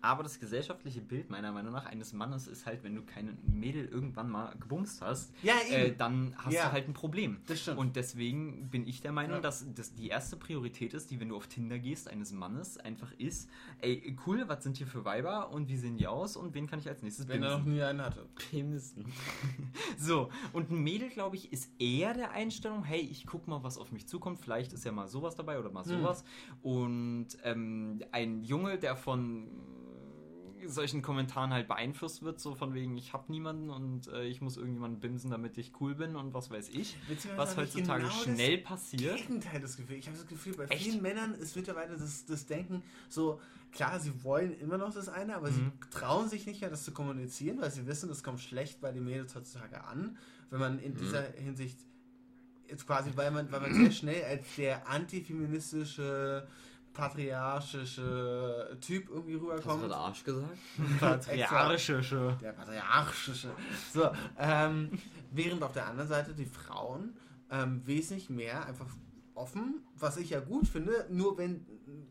Aber 0.02 0.22
das 0.24 0.40
gesellschaftliche 0.40 1.02
Bild 1.02 1.30
meiner 1.30 1.52
Meinung 1.52 1.74
nach 1.74 1.86
eines 1.86 2.14
Mannes 2.14 2.48
ist 2.48 2.66
halt, 2.66 2.84
wenn 2.84 2.94
du 2.96 3.02
keine 3.04 3.36
Mädel 3.46 3.86
irgendwann 3.86 4.30
mal 4.30 4.54
gebumst 4.60 5.02
hast, 5.02 5.34
Ja, 5.42 5.56
äh, 5.72 5.96
dann 5.96 6.36
hast 6.38 6.54
Ja. 6.54 6.68
du 6.68 6.72
halt 6.72 6.88
ein 6.88 6.94
Problem. 6.94 7.40
Das 7.48 7.62
stimmt. 7.62 7.80
Und 7.80 7.96
deswegen 7.96 8.70
bin 8.70 8.88
ich 8.88 9.02
der 9.02 9.12
Meinung, 9.12 9.38
Ja. 9.38 9.42
dass 9.42 9.66
das 9.74 9.94
die 9.96 10.08
erste 10.10 10.38
Priorität 10.38 10.94
ist, 10.94 11.10
die, 11.10 11.20
wenn 11.20 11.30
du 11.30 11.36
auf 11.36 11.48
Tinder 11.48 11.80
gehst, 11.80 12.10
eines 12.10 12.32
Mannes 12.32 12.78
einfach 12.78 13.12
ist, 13.18 13.50
ey, 13.80 14.16
cool, 14.28 14.44
was 14.48 14.64
sind 14.64 14.78
hier 14.78 14.88
für 14.88 15.04
Weiber 15.04 15.52
und 15.52 15.68
wie 15.68 15.78
sehen 15.78 15.98
die 15.98 16.08
aus 16.08 16.38
und 16.38 16.54
wen 16.54 16.68
kann 16.68 16.80
ich 16.80 16.88
als 16.88 17.02
nächstes 17.02 17.28
Wenn 17.28 17.42
er 17.44 17.58
noch 17.58 17.66
nie 17.66 17.82
einen 17.82 18.02
hatte. 18.02 18.28
Pimsen. 18.36 19.06
So, 19.98 20.30
und 20.54 20.70
ein 20.70 20.84
Mädel, 20.84 21.10
glaube 21.10 21.36
ich, 21.36 21.52
ist 21.52 21.72
eher 21.80 22.14
der 22.14 22.32
Einstellung, 22.32 22.84
hey, 22.84 23.00
ich 23.00 23.26
guck 23.26 23.48
mal, 23.48 23.64
was 23.64 23.78
auf 23.78 23.92
mich 23.92 24.08
zukommt, 24.08 24.40
vielleicht 24.40 24.74
ist 24.74 24.86
ja 24.86 24.92
mal 24.92 25.08
sowas 25.08 25.36
dabei 25.36 25.60
oder 25.60 25.72
mal 25.72 25.84
Hm. 25.84 25.90
sowas. 25.90 26.24
Und 26.62 27.28
ähm, 27.44 28.00
ein 28.12 28.44
Junge, 28.44 28.78
der 28.78 28.96
von 28.96 29.48
solchen 30.70 31.02
Kommentaren 31.02 31.52
halt 31.52 31.68
beeinflusst 31.68 32.24
wird, 32.24 32.40
so 32.40 32.56
von 32.56 32.74
wegen, 32.74 32.98
ich 32.98 33.14
hab 33.14 33.30
niemanden 33.30 33.70
und 33.70 34.08
äh, 34.08 34.24
ich 34.26 34.42
muss 34.42 34.58
irgendjemanden 34.58 35.00
bimsen, 35.00 35.32
damit 35.32 35.58
ich 35.58 35.72
cool 35.80 35.96
bin 35.96 36.16
und 36.16 36.34
was 36.34 36.50
weiß 36.52 36.70
ich. 36.70 36.96
Was 37.36 37.52
habe 37.52 37.62
heutzutage 37.64 38.04
genau 38.04 38.10
schnell 38.10 38.58
passiert. 38.60 39.18
Gegenteil 39.18 39.60
das 39.62 39.78
Gefühl. 39.78 39.98
Ich 39.98 40.08
habe 40.08 40.18
das 40.18 40.28
Gefühl, 40.28 40.54
bei 40.56 40.66
Echt? 40.66 40.84
vielen 40.84 41.02
Männern 41.02 41.34
ist 41.36 41.56
mittlerweile 41.56 41.98
das, 41.98 42.26
das 42.26 42.46
Denken 42.46 42.84
so, 43.10 43.40
klar, 43.72 44.00
sie 44.00 44.24
wollen 44.24 44.58
immer 44.60 44.78
noch 44.78 44.94
das 44.94 45.10
eine, 45.10 45.36
aber 45.36 45.50
Mhm. 45.50 45.54
sie 45.54 45.90
trauen 45.92 46.30
sich 46.30 46.46
nicht 46.46 46.62
mehr, 46.62 46.70
das 46.70 46.84
zu 46.84 46.92
kommunizieren, 46.92 47.60
weil 47.62 47.72
sie 47.72 47.86
wissen, 47.88 48.10
das 48.10 48.24
kommt 48.24 48.40
schlecht 48.40 48.82
bei 48.82 48.92
den 48.92 49.04
Mädels 49.04 49.36
heutzutage 49.36 49.84
an, 49.84 50.18
wenn 50.50 50.60
man 50.60 50.74
Mhm. 50.74 50.80
in 50.84 50.96
dieser 50.96 51.24
Hinsicht 51.34 51.78
jetzt 52.70 52.86
quasi, 52.86 53.12
weil 53.16 53.32
man, 53.32 53.52
weil 53.52 53.62
man 53.62 53.74
sehr 53.74 53.92
schnell 53.92 54.24
als 54.26 54.46
der 54.58 54.88
antifeministische, 54.90 56.48
patriarchische 56.98 58.78
Typ 58.82 59.10
irgendwie 59.10 59.36
Hast 59.36 59.42
du 59.44 59.50
rüberkommt. 59.52 59.82
gerade 59.82 59.96
Arsch 59.96 60.24
gesagt? 60.24 60.58
Patriarchische. 61.00 62.38
Der 62.42 62.52
patriarchische. 62.52 63.50
So, 63.94 64.10
ähm, 64.38 64.90
während 65.32 65.62
auf 65.64 65.74
der 65.74 65.88
anderen 65.88 66.10
Seite 66.10 66.34
die 66.34 66.46
Frauen 66.46 67.16
ähm, 67.52 67.82
wesentlich 67.86 68.30
mehr 68.30 68.66
einfach 68.66 68.88
offen, 69.36 69.82
was 69.96 70.18
ich 70.18 70.32
ja 70.32 70.40
gut 70.40 70.68
finde, 70.68 71.06
nur 71.10 71.38
wenn 71.38 71.66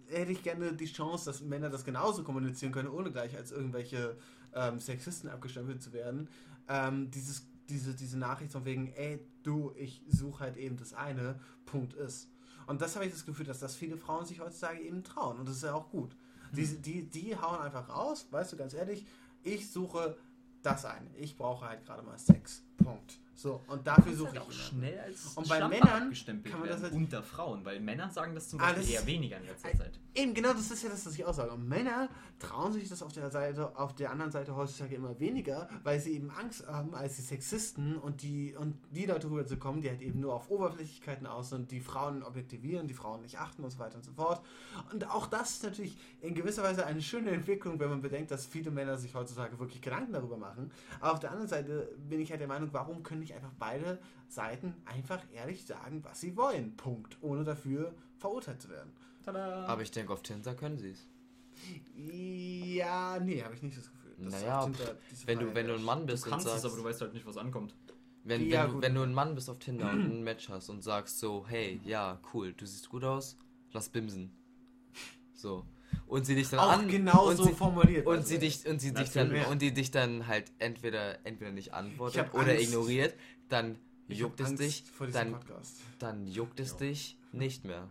hätte 0.09 0.33
ich 0.33 0.43
gerne 0.43 0.73
die 0.73 0.87
Chance, 0.87 1.25
dass 1.27 1.43
Männer 1.43 1.69
das 1.69 1.85
genauso 1.85 2.23
kommunizieren 2.23 2.73
können, 2.73 2.89
ohne 2.89 3.11
gleich 3.11 3.37
als 3.37 3.51
irgendwelche 3.51 4.17
ähm, 4.55 4.79
Sexisten 4.79 5.29
abgestempelt 5.29 5.83
zu 5.83 5.93
werden. 5.93 6.29
Ähm, 6.69 7.11
dieses, 7.11 7.49
diese, 7.69 7.95
diese 7.95 8.19
Nachricht 8.19 8.53
von 8.53 8.65
wegen, 8.65 8.93
ey, 8.95 9.19
du, 9.43 9.73
ich 9.77 10.03
suche 10.09 10.45
halt 10.45 10.57
eben 10.57 10.77
das 10.77 10.95
eine, 10.95 11.41
Punkt 11.65 11.95
ist. 11.95 12.31
Und 12.67 12.83
das 12.83 12.97
habe 12.97 13.07
ich 13.07 13.13
das 13.13 13.25
Gefühl, 13.25 13.47
dass 13.47 13.61
das 13.61 13.77
viele 13.77 13.97
Frauen 13.97 14.25
sich 14.25 14.41
heutzutage 14.41 14.81
eben 14.81 15.05
trauen. 15.05 15.39
Und 15.39 15.49
das 15.49 15.57
ist 15.57 15.65
ja 15.65 15.75
auch 15.75 15.89
gut. 15.91 16.17
Die, 16.53 16.67
die, 16.81 17.09
die 17.09 17.37
hauen 17.37 17.61
einfach 17.61 17.89
raus, 17.89 18.27
weißt 18.31 18.53
du, 18.53 18.57
ganz 18.57 18.75
ehrlich, 18.75 19.07
ich 19.43 19.71
suche 19.71 20.17
das 20.63 20.85
eine. 20.85 21.09
Ich 21.17 21.37
brauche 21.37 21.67
halt 21.67 21.85
gerade 21.85 22.03
mal 22.03 22.19
Sex. 22.19 22.65
Punkt. 22.77 23.19
So, 23.39 23.63
und 23.69 23.87
dafür 23.87 24.15
suche 24.17 24.29
halt 24.31 24.37
ich 24.37 24.41
auch 24.49 24.51
schnell 24.53 24.99
als 24.99 25.37
Und 25.37 25.47
bei 25.47 25.69
Männern 25.69 26.05
abgestempelt 26.05 26.51
kann 26.51 26.61
man 26.61 26.71
das 26.71 26.83
halt- 26.83 26.95
unter 26.95 27.23
Frauen, 27.23 27.63
weil 27.67 27.81
Männer 27.81 28.09
sagen 28.09 28.35
das 28.35 28.49
zum 28.49 28.59
Ah, 28.61 28.73
Beispiel 28.73 28.83
das- 28.83 28.91
eher 29.03 29.07
weniger 29.07 29.37
in 29.37 29.45
letzter 29.45 29.73
Zeit. 29.77 30.01
Eben, 30.15 30.33
genau, 30.33 30.55
das 30.55 30.71
ist 30.71 30.83
ja 30.83 30.89
das, 30.89 31.05
was 31.05 31.13
ich 31.15 31.23
auch 31.27 31.35
sage. 31.35 31.53
Und 31.53 31.69
Männer 31.69 32.09
trauen 32.39 32.73
sich 32.73 32.89
das 32.89 33.03
auf 33.03 33.13
der 33.13 33.31
Seite, 33.31 33.77
auf 33.79 33.95
der 33.95 34.11
anderen 34.11 34.33
Seite 34.33 34.57
heutzutage 34.57 34.95
immer 34.95 35.21
weniger, 35.21 35.69
weil 35.85 36.01
sie 36.01 36.13
eben 36.15 36.31
Angst 36.31 36.67
haben, 36.67 36.95
als 36.95 37.17
die 37.17 37.23
Sexisten 37.23 37.99
und 37.99 38.23
die 38.23 38.55
und 38.57 38.75
die 38.91 39.05
Leute 39.05 39.29
rüberzukommen, 39.31 39.83
die 39.83 39.91
halt 39.91 40.01
eben 40.01 40.19
nur 40.21 40.33
auf 40.33 40.51
Oberflächlichkeiten 40.51 41.27
aus 41.27 41.51
sind, 41.51 41.71
die 41.71 41.81
Frauen 41.81 42.23
objektivieren, 42.23 42.87
die 42.87 42.95
Frauen 42.95 43.21
nicht 43.21 43.39
achten 43.39 43.63
und 43.63 43.71
so 43.71 43.79
weiter 43.79 43.97
und 43.97 44.05
so 44.05 44.13
fort. 44.13 44.43
Und 44.93 45.11
auch 45.11 45.27
das 45.27 45.51
ist 45.57 45.63
natürlich 45.65 45.99
in 46.23 46.35
gewisser 46.35 46.63
Weise 46.63 46.87
eine 46.87 47.03
schöne 47.03 47.31
Entwicklung, 47.33 47.79
wenn 47.81 47.91
man 47.91 48.01
bedenkt, 48.01 48.31
dass 48.31 48.47
viele 48.47 48.71
Männer 48.71 48.97
sich 48.97 49.15
heutzutage 49.15 49.59
wirklich 49.59 49.83
Gedanken 49.83 50.15
darüber 50.15 50.39
machen. 50.39 50.71
Aber 51.01 51.13
auf 51.13 51.21
der 51.21 51.31
anderen 51.33 51.49
Seite 51.49 51.91
bin 52.09 52.21
ich 52.21 52.31
halt 52.31 52.41
der 52.41 52.49
Meinung, 52.49 52.71
warum 52.73 53.03
können 53.03 53.23
nicht 53.27 53.35
einfach 53.35 53.53
beide 53.59 53.99
Seiten 54.29 54.75
einfach 54.85 55.23
ehrlich 55.33 55.67
sagen, 55.67 56.03
was 56.05 56.21
sie 56.21 56.37
wollen. 56.37 56.77
Punkt. 56.77 57.17
Ohne 57.21 57.45
dafür 57.45 57.93
verurteilt 58.19 58.63
zu 58.63 58.71
werden. 58.71 58.93
Tada. 59.25 59.67
Aber 59.67 59.83
ich 59.83 59.91
denke, 59.91 60.13
auf 60.13 60.23
Tinder 60.23 60.55
können 60.55 60.79
sie 60.79 60.91
es. 60.91 61.09
Ja, 61.97 63.19
nee, 63.19 63.43
habe 63.43 63.55
ich 63.55 63.63
nicht 63.63 63.77
das 63.77 63.91
Gefühl. 63.91 64.15
dass 64.19 64.41
Naja, 64.43 64.71
Wenn 65.25 65.39
du, 65.41 65.55
wenn 65.55 65.67
du 65.67 65.75
ein. 65.75 65.83
Mann 65.83 66.01
du 66.01 66.13
bist 66.13 66.25
und 66.25 66.31
kannst 66.31 66.47
sagst, 66.47 66.65
es, 66.65 66.71
aber 66.71 66.81
du 66.81 66.85
weißt 66.89 67.01
halt 67.01 67.15
nicht, 67.15 67.27
was 67.27 67.37
ankommt. 67.37 67.75
wenn, 68.25 68.49
Ja, 68.49 68.65
wenn, 68.65 68.75
du, 68.75 68.83
wenn 68.83 68.95
du 68.95 69.03
ein 69.03 69.15
Mann 69.15 69.35
bist 69.35 69.51
auf 69.51 69.59
Tinder 69.59 69.91
und 69.91 70.01
ein 70.03 70.23
Match 70.23 70.49
hast 70.49 70.69
und 70.69 70.83
sagst 70.83 71.19
so, 71.19 71.45
hey, 71.49 71.81
ja, 71.85 72.21
cool, 72.33 72.53
du 72.53 72.67
siehst 72.67 72.89
gut 72.89 73.05
aus, 73.05 73.37
lass 73.73 73.89
bimsen. 73.89 74.31
So. 75.35 75.65
Und 76.07 76.25
sie 76.25 76.35
dich 76.37 76.51
dann 76.51 76.61
auch 76.61 76.71
an 76.71 76.89
genau 76.89 77.29
und 77.29 77.37
so 77.37 77.45
sie, 77.45 77.53
formuliert. 77.53 78.07
und 78.07 78.17
also. 78.17 78.29
sie 78.29 78.39
dich 78.39 78.65
und 78.67 78.81
sie 78.81 78.93
dich 78.93 79.11
dann 79.11 79.29
Natürlich. 79.29 79.49
und 79.49 79.63
die 79.63 79.73
dich 79.73 79.91
dann 79.91 80.27
halt 80.29 80.53
entweder 80.59 81.19
entweder 81.25 81.51
nicht 81.51 81.69
Ich 81.69 81.75
antwortet 81.75 82.33
oder 82.33 82.53
Angst. 82.53 82.63
ignoriert, 82.65 83.15
dann 83.49 83.77
juckt 84.09 84.41
es 84.41 84.55
dich, 84.55 84.85
dann 85.13 85.33
Podcast. 85.33 85.79
dann 85.99 86.27
juckt 86.29 86.61
es 86.61 86.77
dich 86.77 87.19
nicht 87.33 87.65
mehr. 87.65 87.89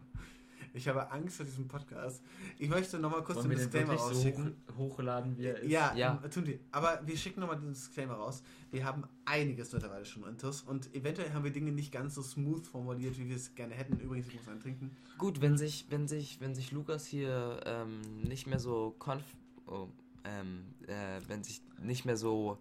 Ich 0.76 0.88
habe 0.89 1.09
Angst 1.11 1.38
vor 1.38 1.45
diesem 1.45 1.67
Podcast. 1.69 2.21
Ich 2.59 2.67
möchte 2.69 2.99
nochmal 2.99 3.23
kurz 3.23 3.38
Wollen 3.38 3.49
den 3.49 3.57
wir 3.59 3.65
den 3.65 3.71
Disclaimer 3.71 3.91
wirklich 3.93 4.01
so 4.01 4.07
rausschicken. 4.30 4.55
hoch, 4.78 4.97
hochladen, 4.97 5.38
ist? 5.39 5.63
Ja, 5.63 5.93
Ja. 5.95 6.19
ähm, 6.23 6.30
tun 6.30 6.43
die. 6.43 6.59
Aber 6.71 6.99
wir 7.05 7.15
schicken 7.17 7.39
nochmal 7.39 7.57
den 7.57 7.69
Disclaimer 7.73 8.15
raus. 8.15 8.43
Wir 8.71 8.84
haben 8.84 9.03
einiges 9.23 9.71
mittlerweile 9.71 10.03
schon 10.03 10.23
intus 10.28 10.61
und 10.63 10.93
eventuell 10.93 11.32
haben 11.34 11.45
wir 11.45 11.51
Dinge 11.51 11.71
nicht 11.71 11.91
ganz 11.93 12.15
so 12.15 12.21
smooth 12.21 12.67
formuliert, 12.67 13.17
wie 13.17 13.30
wir 13.30 13.38
es 13.38 13.55
gerne 13.55 13.73
hätten. 13.73 13.97
Übrigens, 13.99 14.28
ich 14.28 14.36
muss 14.36 14.47
einen 14.49 14.59
trinken. 14.59 14.91
Gut, 15.17 15.39
wenn 15.41 15.57
sich, 15.57 15.86
wenn 15.89 16.07
sich, 16.09 16.41
wenn 16.41 16.53
sich 16.55 16.71
Lukas 16.73 17.05
hier 17.05 17.61
ähm, 17.65 18.01
nicht 18.23 18.45
mehr 18.45 18.59
so 18.59 18.93
konf 18.99 19.23
oh, 19.67 19.88
ähm, 20.26 20.65
äh, 20.88 21.21
wenn 21.28 21.41
sich 21.43 21.61
nicht 21.82 22.03
mehr 22.05 22.17
so 22.17 22.57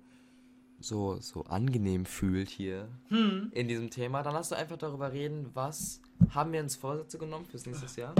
so 0.80 1.18
so 1.20 1.44
angenehm 1.44 2.04
fühlt 2.04 2.48
hier 2.50 2.88
Hm. 3.08 3.50
in 3.52 3.68
diesem 3.68 3.90
Thema, 3.90 4.22
dann 4.22 4.34
lass 4.34 4.50
du 4.50 4.54
einfach 4.56 4.76
darüber 4.76 5.12
reden, 5.12 5.48
was 5.54 6.00
haben 6.30 6.52
wir 6.52 6.60
uns 6.60 6.76
Vorsätze 6.76 7.18
genommen 7.18 7.44
fürs 7.46 7.66
nächste 7.66 8.00
Jahr 8.00 8.14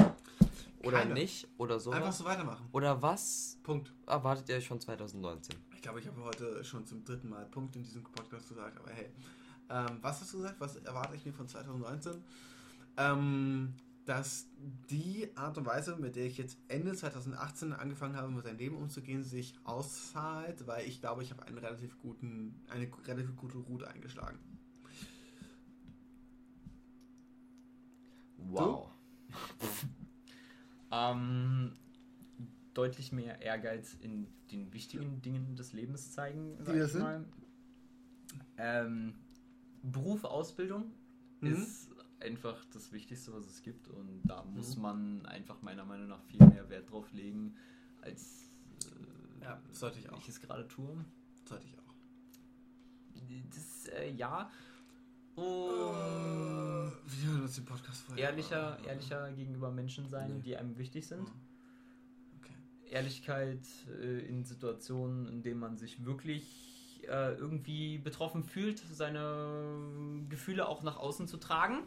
oder 0.83 0.99
Keine. 0.99 1.15
nicht 1.15 1.49
oder 1.59 1.79
so 1.81 1.91
Einfach 1.91 2.13
so 2.13 2.25
weitermachen. 2.25 2.67
oder 2.73 3.01
was 3.01 3.59
Punkt. 3.63 3.93
erwartet 4.07 4.49
ihr 4.49 4.57
euch 4.57 4.69
von 4.69 4.81
2019? 4.81 5.55
Ich 5.75 5.83
glaube, 5.83 6.01
ich 6.01 6.07
habe 6.07 6.23
heute 6.23 6.65
schon 6.65 6.87
zum 6.87 7.05
dritten 7.05 7.29
Mal 7.29 7.45
Punkt 7.47 7.77
in 7.77 7.83
diesem 7.83 8.03
Podcast 8.03 8.49
gesagt, 8.49 8.79
aber 8.79 8.91
hey. 8.91 9.11
Ähm, 9.71 9.99
was 10.03 10.21
hast 10.21 10.33
du 10.33 10.39
gesagt? 10.39 10.57
Was 10.61 10.77
erwarte 10.77 11.17
ich 11.17 11.25
mir 11.25 11.33
von 11.33 11.49
2019? 11.49 12.23
Ähm, 12.97 13.75
dass 14.05 14.47
die 14.91 15.31
Art 15.35 15.57
und 15.57 15.65
Weise, 15.65 15.97
mit 15.97 16.17
der 16.17 16.27
ich 16.27 16.37
jetzt 16.37 16.59
Ende 16.69 16.95
2018 16.95 17.73
angefangen 17.73 18.17
habe, 18.17 18.31
mit 18.31 18.45
meinem 18.45 18.59
Leben 18.59 18.77
umzugehen, 18.77 19.23
sich 19.25 19.55
auszahlt, 19.65 20.67
weil 20.67 20.87
ich 20.87 21.01
glaube, 21.01 21.23
ich 21.23 21.31
habe 21.31 21.43
einen 21.47 21.57
relativ 21.59 21.99
guten, 22.01 22.61
eine 22.69 22.87
relativ 23.07 23.35
gute 23.37 23.59
Route 23.59 23.89
eingeschlagen. 23.89 24.39
Wow. 28.51 28.91
Ähm, 30.91 31.73
deutlich 32.75 33.13
mehr 33.13 33.41
Ehrgeiz 33.43 33.95
in 34.01 34.29
den 34.51 34.73
wichtigen 34.73 35.23
Dingen 35.23 35.57
des 35.57 35.73
Lebens 35.73 36.13
zeigen, 36.13 36.57
sag 36.65 36.75
Die 36.77 36.81
ich 36.81 36.95
mal. 36.95 37.25
Ähm, 38.57 39.15
Beruf, 39.83 40.25
Ausbildung 40.25 40.93
Mhm. 41.41 41.51
ist 41.57 41.89
einfach 42.21 42.65
das 42.73 42.93
Wichtigste, 42.93 43.33
was 43.35 43.47
es 43.47 43.63
gibt 43.63 43.89
und 43.89 44.23
da 44.27 44.45
muss 44.45 44.77
Mhm. 44.77 44.83
man 44.83 45.27
einfach 45.27 45.61
meiner 45.63 45.85
Meinung 45.85 46.09
nach 46.09 46.23
viel 46.23 46.41
mehr 46.47 46.69
Wert 46.71 46.91
drauf 46.91 47.13
legen, 47.13 47.57
als 48.03 48.49
äh, 49.41 49.45
Ja, 49.45 49.61
sollte 49.73 49.99
ich 49.99 50.09
auch. 50.11 50.19
ich 50.19 50.29
es 50.29 50.41
gerade 50.41 50.67
tue. 50.69 51.05
Sollte 51.49 51.67
ich 51.67 51.79
auch. 51.79 51.83
Das, 53.51 53.87
äh, 53.93 54.11
ja. 54.13 54.51
Und 55.37 55.45
wir 55.45 56.84
uns 57.57 57.57
den 57.57 57.65
Podcast 57.65 58.03
vorher. 58.03 58.25
ehrlicher, 58.31 58.79
ehrlicher 58.87 59.33
gegenüber 59.33 59.71
Menschen 59.71 60.09
sein, 60.09 60.37
Nee. 60.37 60.43
die 60.43 60.57
einem 60.57 60.77
wichtig 60.79 61.07
sind. 61.07 61.31
Okay. 62.41 62.55
Ehrlichkeit 62.91 63.61
äh, 64.01 64.21
in 64.27 64.45
Situationen, 64.45 65.27
in 65.29 65.43
denen 65.43 65.61
man 65.61 65.77
sich 65.77 66.05
wirklich 66.05 67.01
äh, 67.09 67.35
irgendwie 67.35 67.99
betroffen 67.99 68.45
fühlt, 68.45 68.79
seine 68.79 70.25
Gefühle 70.29 70.67
auch 70.69 70.83
nach 70.83 70.97
außen 70.97 71.29
zu 71.29 71.37
tragen. 71.37 71.83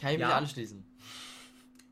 Kann 0.00 0.10
ich 0.12 0.18
mich 0.18 0.28
Ja. 0.28 0.36
anschließen? 0.36 0.84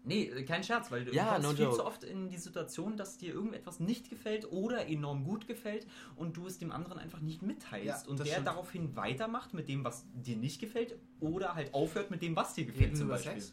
Nee, 0.06 0.24
äh, 0.30 0.44
kein 0.44 0.62
Scherz, 0.64 0.90
weil 0.90 1.04
du 1.04 1.12
Ja, 1.12 1.32
kommst 1.34 1.42
no 1.42 1.54
viel 1.54 1.64
joke. 1.64 1.76
zu 1.76 1.84
oft 1.84 2.04
in 2.04 2.28
die 2.28 2.38
Situation, 2.38 2.96
dass 2.96 3.18
dir 3.18 3.34
irgendetwas 3.34 3.80
nicht 3.80 4.08
gefällt 4.08 4.50
oder 4.52 4.86
enorm 4.88 5.24
gut 5.24 5.46
gefällt 5.46 5.86
und 6.14 6.36
du 6.36 6.46
es 6.46 6.58
dem 6.58 6.72
anderen 6.72 6.98
einfach 6.98 7.20
nicht 7.20 7.42
mitteilst 7.42 8.04
Ja, 8.06 8.10
und 8.10 8.18
der 8.20 8.26
stimmt. 8.26 8.46
daraufhin 8.46 8.96
weitermacht 8.96 9.52
mit 9.52 9.68
dem, 9.68 9.84
was 9.84 10.06
dir 10.14 10.36
nicht 10.36 10.60
gefällt 10.60 10.96
oder 11.20 11.54
halt 11.54 11.74
aufhört 11.74 12.10
mit 12.10 12.22
dem, 12.22 12.36
was 12.36 12.54
dir 12.54 12.64
gefällt 12.64 12.84
Reden 12.86 12.96
zum 12.96 13.08
Beispiel. 13.08 13.32
Sex? 13.32 13.52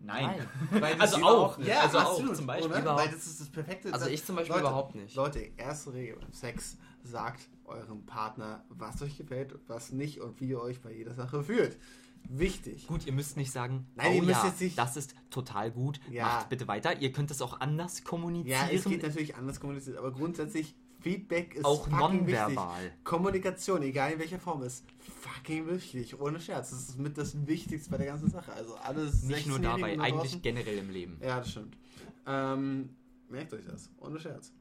Nein. 0.00 0.46
Weil 0.70 0.92
das 0.94 1.00
Also 1.00 1.16
geht 1.16 1.24
auch, 1.24 1.58
Ja, 1.58 1.80
also 1.80 1.98
auch 1.98 2.02
absolut, 2.12 2.36
zum 2.36 2.46
Beispiel. 2.46 2.70
Oder? 2.70 2.80
Überhaupt. 2.82 3.02
Weil 3.04 3.10
das 3.12 3.26
ist 3.26 3.40
das 3.40 3.48
perfekte. 3.48 3.92
Also 3.92 4.06
ich 4.06 4.24
zum 4.24 4.36
Beispiel 4.36 4.54
Leute, 4.54 4.66
überhaupt 4.68 4.94
nicht. 4.94 5.14
Leute, 5.16 5.40
erste 5.56 5.92
Regel 5.92 6.16
beim 6.20 6.32
Sex. 6.32 6.76
Sagt 7.02 7.48
eurem 7.64 8.04
Partner, 8.06 8.64
was 8.68 9.00
euch 9.02 9.16
gefällt 9.16 9.52
und 9.52 9.68
was 9.68 9.92
nicht 9.92 10.20
und 10.20 10.40
wie 10.40 10.48
ihr 10.50 10.60
euch 10.60 10.80
bei 10.80 10.92
jeder 10.92 11.14
Sache 11.14 11.42
fühlt. 11.42 11.78
Wichtig. 12.28 12.86
Gut, 12.86 13.06
ihr 13.06 13.12
müsst 13.12 13.36
nicht 13.36 13.50
sagen, 13.50 13.86
Nein, 13.94 14.12
oh 14.12 14.14
ihr 14.16 14.22
müsst 14.22 14.42
ja, 14.42 14.48
jetzt 14.48 14.60
nicht- 14.60 14.78
das 14.78 14.96
ist 14.96 15.14
total 15.30 15.70
gut, 15.70 15.98
Ja. 16.10 16.24
macht 16.26 16.48
bitte 16.50 16.68
weiter. 16.68 17.00
Ihr 17.00 17.10
könnt 17.12 17.30
es 17.30 17.40
auch 17.40 17.60
anders 17.60 18.04
kommunizieren. 18.04 18.68
Ja, 18.68 18.68
es 18.70 18.84
geht 18.84 19.02
natürlich 19.02 19.34
anders 19.36 19.60
kommuniziert, 19.60 19.96
aber 19.96 20.12
grundsätzlich 20.12 20.74
Feedback 21.00 21.54
ist 21.54 21.64
auch 21.64 21.88
fucking 21.88 22.26
wichtig. 22.26 22.40
nonverbal. 22.40 22.92
Kommunikation, 23.04 23.82
egal 23.82 24.12
in 24.12 24.18
welcher 24.18 24.38
Form, 24.40 24.62
ist 24.64 24.84
fucking 25.20 25.68
wichtig. 25.68 26.20
Ohne 26.20 26.40
Scherz. 26.40 26.70
Das 26.70 26.80
ist 26.88 26.98
mit 26.98 27.16
das 27.16 27.46
Wichtigste 27.46 27.88
bei 27.90 27.98
der 27.98 28.06
ganzen 28.06 28.28
Sache. 28.30 28.52
Also 28.52 28.74
alles 28.76 29.22
Nicht 29.22 29.46
nur 29.46 29.58
16-Jährigen 29.58 29.80
dabei, 29.80 29.96
da 29.96 30.02
eigentlich 30.02 30.42
generell 30.42 30.78
im 30.78 30.90
Leben. 30.90 31.16
Ja, 31.22 31.38
das 31.38 31.52
stimmt. 31.52 31.76
Ähm, 32.26 32.90
merkt 33.28 33.54
euch 33.54 33.64
das. 33.64 33.90
Ohne 34.00 34.18
Scherz. 34.18 34.52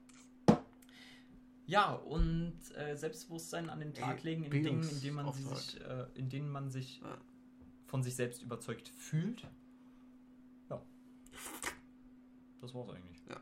Ja, 1.65 1.93
und 1.93 2.53
äh, 2.77 2.95
Selbstbewusstsein 2.95 3.69
an 3.69 3.79
den 3.79 3.93
Tag 3.93 4.19
Ey, 4.19 4.23
legen 4.35 4.43
in 4.43 4.51
Dingen, 4.63 4.89
in 4.89 5.01
denen 5.01 5.15
man 5.15 5.33
sich, 5.33 5.81
äh, 5.81 6.05
in 6.15 6.29
denen 6.29 6.49
man 6.49 6.69
sich 6.69 7.01
Ja. 7.01 7.17
Von 7.87 8.03
sich 8.03 8.15
selbst 8.15 8.43
überzeugt 8.43 8.89
fühlt. 8.89 9.47
Ja. 10.69 10.81
Das 12.61 12.73
war's 12.73 12.89
eigentlich. 12.89 13.23
Ja. 13.29 13.41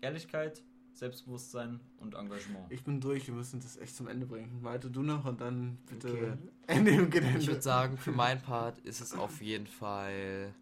Ehrlichkeit, 0.00 0.62
Selbstbewusstsein 0.94 1.80
und 1.98 2.14
Engagement. 2.14 2.70
Ich 2.70 2.84
bin 2.84 3.00
durch, 3.00 3.26
wir 3.26 3.34
müssen 3.34 3.60
das 3.60 3.76
echt 3.76 3.94
zum 3.94 4.08
Ende 4.08 4.24
bringen. 4.24 4.62
Weiter 4.62 4.88
du 4.88 5.02
noch 5.02 5.26
und 5.26 5.40
dann 5.40 5.78
bitte 5.86 6.08
Okay. 6.08 6.38
Ende 6.68 6.92
im 6.92 7.10
Gelände. 7.10 7.38
Ich 7.38 7.48
würde 7.48 7.62
sagen, 7.62 7.98
für 7.98 8.12
meinen 8.12 8.40
Part 8.40 8.78
ist 8.80 9.00
es 9.00 9.12
auf 9.12 9.42
jeden 9.42 9.66
Fall 9.66 10.54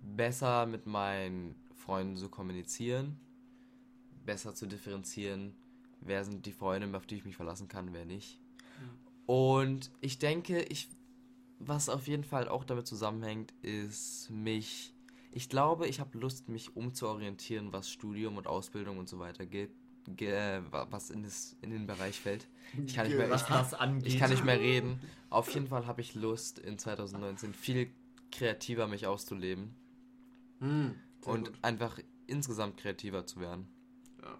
besser 0.00 0.66
mit 0.66 0.86
meinen 0.86 1.54
Freunden 1.76 2.16
zu 2.16 2.28
kommunizieren, 2.28 3.18
besser 4.24 4.54
zu 4.54 4.66
differenzieren, 4.66 5.54
wer 6.00 6.24
sind 6.24 6.46
die 6.46 6.52
Freunde, 6.52 6.96
auf 6.96 7.06
die 7.06 7.16
ich 7.16 7.24
mich 7.24 7.36
verlassen 7.36 7.68
kann, 7.68 7.92
wer 7.92 8.04
nicht. 8.04 8.38
Und 9.26 9.90
ich 10.00 10.18
denke, 10.18 10.62
ich, 10.62 10.88
was 11.66 11.88
auf 11.88 12.06
jeden 12.08 12.24
Fall 12.24 12.48
auch 12.48 12.64
damit 12.64 12.86
zusammenhängt, 12.86 13.52
ist 13.62 14.30
mich, 14.30 14.94
ich 15.30 15.48
glaube, 15.48 15.86
ich 15.88 16.00
habe 16.00 16.18
Lust, 16.18 16.48
mich 16.48 16.76
umzuorientieren, 16.76 17.72
was 17.72 17.90
Studium 17.90 18.36
und 18.36 18.46
Ausbildung 18.46 18.98
und 18.98 19.08
so 19.08 19.18
weiter 19.18 19.46
geht, 19.46 19.70
ge, 20.06 20.60
was 20.70 21.10
in, 21.10 21.22
das, 21.22 21.56
in 21.62 21.70
den 21.70 21.86
Bereich 21.86 22.18
fällt. 22.20 22.48
Ich 22.86 22.94
kann 22.94 23.06
nicht 23.06 23.16
mehr, 23.16 23.30
Was 23.30 23.42
ich 23.42 23.48
kann, 23.48 24.00
ich 24.04 24.18
kann 24.18 24.30
nicht 24.30 24.44
mehr 24.44 24.58
reden. 24.58 25.00
Auf 25.30 25.52
jeden 25.54 25.68
Fall 25.68 25.86
habe 25.86 26.00
ich 26.00 26.14
Lust, 26.14 26.58
in 26.58 26.78
2019 26.78 27.54
viel 27.54 27.90
kreativer 28.30 28.86
mich 28.86 29.06
auszuleben 29.06 29.74
Hm, 30.60 30.94
sehr 31.20 31.32
und 31.34 31.44
gut. 31.52 31.58
einfach 31.62 31.98
insgesamt 32.26 32.76
kreativer 32.78 33.26
zu 33.26 33.40
werden. 33.40 33.68
Ja. 34.22 34.38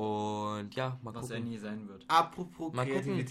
Und 0.00 0.74
ja, 0.74 0.98
mal 1.02 1.14
Was 1.14 1.30
er 1.30 1.36
gucken. 1.38 1.50
nie 1.52 1.58
sein 1.58 1.88
wird. 1.88 2.04
Apropos 2.08 2.72
Mal 2.74 2.86
gucken. 2.86 3.24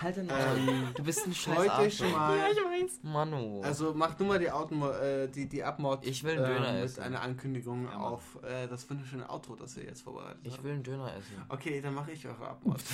Halt 0.00 0.16
den 0.16 0.28
Ähm, 0.28 0.88
Du 0.94 1.02
bist 1.02 1.26
ein 1.26 1.34
scheiß 1.34 1.78
euch 1.78 1.96
schon 1.96 2.12
mal. 2.12 2.36
weiß. 2.38 3.00
Manu. 3.02 3.60
Also 3.62 3.94
macht 3.94 4.20
nur 4.20 4.28
mal 4.28 4.38
die, 4.38 4.50
Auto, 4.50 4.74
äh, 4.90 5.28
die, 5.28 5.48
die 5.48 5.64
Abmord 5.64 6.06
Ich 6.06 6.22
will 6.24 6.32
einen 6.38 6.44
Döner 6.44 6.72
mit 6.74 6.82
essen. 6.84 7.02
einer 7.02 7.22
Ankündigung 7.22 7.84
Ja, 7.84 7.96
auf 7.98 8.38
äh, 8.42 8.68
das 8.68 8.88
wunderschöne 8.90 9.28
Outro, 9.30 9.56
das 9.56 9.76
ihr 9.76 9.84
jetzt 9.84 10.02
vorbereitet 10.02 10.40
ich 10.44 10.52
habt. 10.54 10.64
will 10.64 10.72
einen 10.72 10.82
Döner 10.82 11.08
essen. 11.16 11.36
Okay, 11.48 11.80
dann 11.80 11.94
mache 11.94 12.12
ich 12.12 12.26
eure 12.26 12.48
Abmord. 12.48 12.82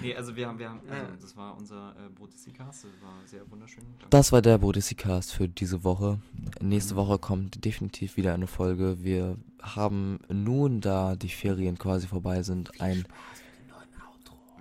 Nee, 0.00 0.14
also 0.16 0.34
wir 0.34 0.48
haben, 0.48 0.58
wir 0.58 0.68
haben, 0.70 0.80
also 0.90 1.02
Ja. 1.04 1.16
das 1.20 1.36
war 1.36 1.56
unser 1.56 1.90
äh, 1.90 2.08
das 2.18 2.84
war 3.00 3.12
sehr 3.26 3.48
wunderschön. 3.50 3.84
Danke. 3.84 4.06
Das 4.10 4.32
war 4.32 4.42
der 4.42 4.58
Bodicast 4.58 5.32
für 5.32 5.46
diese 5.48 5.84
Woche. 5.84 6.18
Nächste 6.60 6.96
Woche 6.96 7.18
kommt 7.18 7.64
definitiv 7.64 8.16
wieder 8.16 8.34
eine 8.34 8.46
Folge. 8.48 9.02
Wir 9.04 9.36
haben 9.62 10.18
nun, 10.28 10.80
da 10.80 11.14
die 11.16 11.28
Ferien 11.28 11.78
quasi 11.78 12.06
vorbei 12.08 12.42
sind, 12.42 12.80
ein 12.80 13.04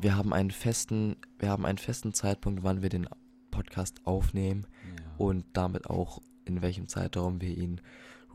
wir 0.04 0.16
haben 0.16 0.34
einen 0.34 0.52
festen, 0.52 1.16
wir 1.40 1.50
haben 1.50 1.66
einen 1.66 1.78
festen 1.78 2.14
Zeitpunkt, 2.14 2.64
wann 2.64 2.82
wir 2.82 2.90
den 2.90 3.08
Podcast 3.52 4.06
aufnehmen 4.06 4.68
Ja. 4.98 5.04
und 5.18 5.46
damit 5.54 5.90
auch 5.90 6.22
in 6.46 6.62
welchem 6.62 6.88
Zeitraum 6.88 7.42
wir 7.42 7.56
ihn 7.58 7.82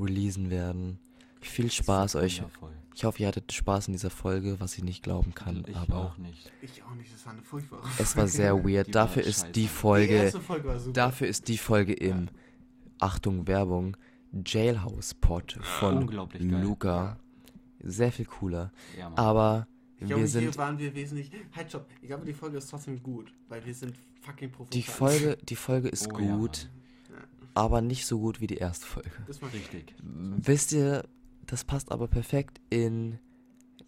releasen 0.01 0.51
werden. 0.51 0.99
Viel 1.41 1.71
Spaß 1.71 2.17
euch. 2.17 2.39
wundervoll. 2.39 2.73
Ich 2.95 3.05
hoffe, 3.05 3.23
ihr 3.23 3.29
hattet 3.29 3.53
Spaß 3.53 3.87
in 3.89 3.93
dieser 3.93 4.11
Folge, 4.11 4.59
was 4.59 4.77
ich 4.77 4.83
nicht 4.83 5.05
glauben 5.05 5.33
kann, 5.35 5.63
ich 5.69 5.77
aber 5.77 5.97
auch 5.99 6.19
nicht. 6.19 6.51
ich 6.63 6.83
auch 6.83 6.95
nicht, 6.97 7.13
das 7.15 7.25
war 7.27 7.33
eine 7.33 7.43
furchtbare 7.43 7.83
es 7.99 8.17
war 8.17 8.27
sehr 8.27 8.65
weird. 8.65 8.89
Die 8.89 8.91
Dafür 8.93 9.23
ist 9.23 9.41
scheiße. 9.43 9.53
die 9.53 9.61
Die 9.63 9.69
Folge 9.69 10.15
erste 10.15 10.41
Folge 10.41 10.69
war 10.69 10.79
super. 10.81 10.93
Dafür 10.95 11.29
ist 11.29 11.47
die 11.47 11.59
Folge 11.59 11.93
im 11.93 12.29
Achtung 12.99 13.47
Werbung 13.47 13.97
Jailhouse 14.45 15.15
Pod 15.15 15.59
von 15.63 15.99
Unglaublich 15.99 16.43
geil. 16.49 16.61
Luca 16.63 17.19
sehr 17.81 18.11
viel 18.11 18.25
cooler. 18.27 18.73
Ja. 18.99 19.13
Aber 19.17 19.69
ich 20.01 20.07
glaube, 20.07 20.23
wir 20.23 20.29
hier 20.29 20.29
sind 20.29 20.59
waren 20.59 20.79
wir 20.79 20.95
wesentlich. 20.95 21.31
Halt, 21.55 21.69
stopp. 21.69 21.87
Ich 22.01 22.09
glaube, 22.09 22.25
die 22.27 22.33
Folge 22.33 22.59
ist 22.59 22.69
trotzdem 22.71 23.03
gut, 23.03 23.33
weil 23.49 23.65
wir 23.65 23.75
sind 23.75 23.95
fucking 24.21 24.51
professionell. 24.51 24.83
die 24.85 24.91
Folge, 24.91 25.39
die 25.45 25.57
Folge 25.57 25.89
ist 25.89 26.07
Oh 26.09 26.17
gut, 26.17 26.69
Ja. 27.11 27.17
aber 27.55 27.81
nicht 27.81 28.07
so 28.07 28.19
gut 28.19 28.41
wie 28.41 28.47
die 28.47 28.57
erste 28.59 28.87
Folge. 28.87 29.11
Das 29.27 29.41
war 29.43 29.53
Richtig. 29.53 29.95
Wisst 30.03 30.73
ihr, 30.73 31.05
das 31.47 31.65
passt 31.65 31.91
aber 31.93 32.09
perfekt 32.09 32.61
in 32.71 33.19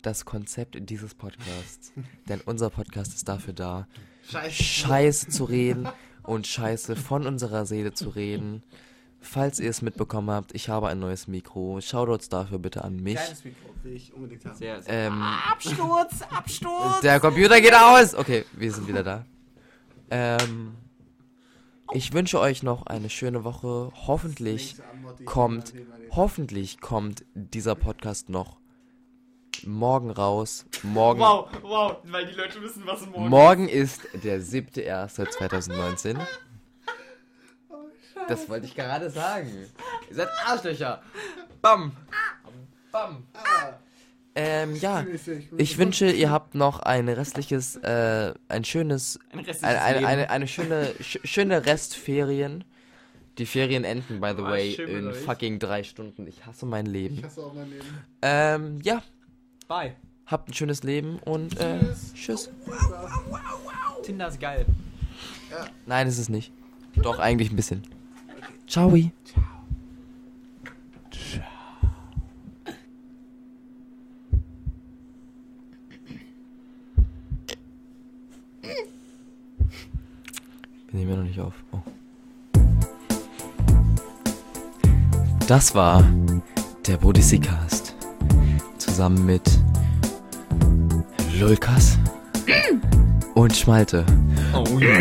das 0.03 0.25
Konzept 0.25 0.79
dieses 0.89 1.15
Podcasts, 1.15 1.93
denn 2.29 2.41
unser 2.41 2.71
Podcast 2.71 3.15
ist 3.15 3.29
dafür 3.29 3.53
da, 3.53 3.87
Scheiße. 4.31 4.63
Scheiße 4.63 5.29
zu 5.29 5.45
reden 5.45 5.89
und 6.23 6.47
Scheiße 6.47 6.97
von 6.97 7.27
unserer 7.27 7.67
Seele 7.67 7.93
zu 7.93 8.09
reden. 8.11 8.63
Falls 9.23 9.61
ihr 9.61 9.69
es 9.69 9.83
mitbekommen 9.83 10.31
habt, 10.31 10.55
ich 10.55 10.69
habe 10.71 10.89
ein 10.89 10.99
neues 10.99 11.27
Mikro. 11.29 11.81
Shoutouts 11.81 12.29
dafür 12.31 12.59
bitte 12.59 12.83
an 12.85 12.97
mich. 12.97 13.17
Geiles 13.17 13.45
Mikro, 13.45 13.69
will 13.83 13.93
ich 13.95 14.13
unbedingt 14.15 14.45
haben. 14.45 14.55
Sehr, 14.57 14.81
sehr. 14.83 14.93
Ähm, 15.09 15.23
Absturz, 15.23 16.23
Absturz. 16.31 17.01
der 17.03 17.21
Computer 17.21 17.61
geht 17.61 17.75
aus. 17.75 18.15
Okay, 18.15 18.45
wir 18.53 18.73
sind 18.73 18.89
wieder 18.89 19.03
da. 19.03 19.27
Ähm, 20.11 20.75
ich 21.93 22.13
wünsche 22.13 22.41
euch 22.41 22.63
noch 22.63 22.87
eine 22.87 23.11
schöne 23.11 23.45
Woche. 23.45 23.93
Hoffentlich, 24.07 24.77
kommt- 25.27 25.75
hoffentlich 26.13 26.81
kommt 26.81 27.25
dieser 27.35 27.75
Podcast 27.75 28.29
noch 28.31 28.59
morgen 29.67 30.11
raus. 30.11 30.65
Morgen, 30.83 31.21
Wow, 31.21 31.49
wow, 31.63 31.97
weil 32.05 32.27
die 32.27 32.33
Leute 32.33 32.63
wissen, 32.63 32.85
was 32.87 33.05
morgen 33.07 33.29
morgen 33.29 33.69
ist 33.69 34.01
der 34.25 34.41
7.1.2019. 34.41 36.19
Das 38.29 38.49
wollte 38.49 38.67
ich 38.67 38.75
gerade 38.75 39.11
sagen. 39.11 39.51
Ihr 40.09 40.15
seid 40.17 40.29
Arschlöcher. 40.47 41.03
Bam. 41.61 41.93
Bam. 42.93 43.25
Ähm, 44.35 44.77
ja. 44.77 45.05
Ich 45.57 45.77
wünsche, 45.79 46.11
ihr 46.11 46.31
habt 46.31 46.55
noch 46.55 46.81
ein 46.81 47.09
restliches, 47.09 47.77
äh, 47.77 48.33
ein 48.49 48.65
schönes, 48.65 49.19
Ein 49.33 49.41
restliches 49.41 49.65
eine, 49.65 49.81
eine, 49.83 49.95
Leben. 49.99 50.07
eine, 50.07 50.31
eine 50.31 50.49
schöne, 50.49 50.95
sch 51.01 51.19
schöne 51.25 51.67
Restferien. 51.67 52.65
Die 53.39 53.47
Ferien 53.47 53.85
enden, 53.85 54.21
by 54.21 54.33
the 54.37 54.43
Oh, 54.43 54.47
way, 54.47 54.75
in 54.75 55.09
euch. 55.09 55.17
fucking 55.19 55.59
drei 55.59 55.83
Stunden. 55.83 56.27
Ich 56.27 56.45
hasse 56.47 56.67
mein 56.67 56.87
Ich 56.87 56.93
Leben. 56.93 57.25
hasse 57.25 57.41
auch 57.43 57.55
mein 57.55 57.71
Leben. 57.71 57.87
Ähm, 58.23 58.79
ja, 58.83 59.03
Bye. 59.67 59.95
habt 60.27 60.49
ein 60.49 60.55
schönes 60.55 60.83
Leben 60.83 61.19
und 61.21 61.59
äh, 61.59 61.79
tschüss. 62.15 62.51
Tinder 64.03 64.29
ist 64.29 64.41
geil. 64.41 64.67
Nein, 65.87 66.07
ist 66.07 66.19
es 66.19 66.29
nicht. 66.29 66.53
Doch, 66.97 67.19
eigentlich 67.19 67.51
ein 67.51 67.57
bisschen. 67.57 67.83
Ciao. 68.71 68.93
Wir 68.93 69.11
nehmen 80.93 81.11
ja 81.11 81.17
noch 81.17 81.25
nicht 81.25 81.41
auf. 81.41 81.55
Oh. 81.73 81.81
Das 85.49 85.75
war 85.75 86.05
der 86.87 86.97
Bodysee-Cast. 86.97 87.97
Zusammen 88.79 89.27
mit 89.27 89.43
Lulkas 91.41 91.99
und 93.35 93.57
Schmalte. 93.57 94.07
Oh 94.55 94.79
ja. 94.79 95.01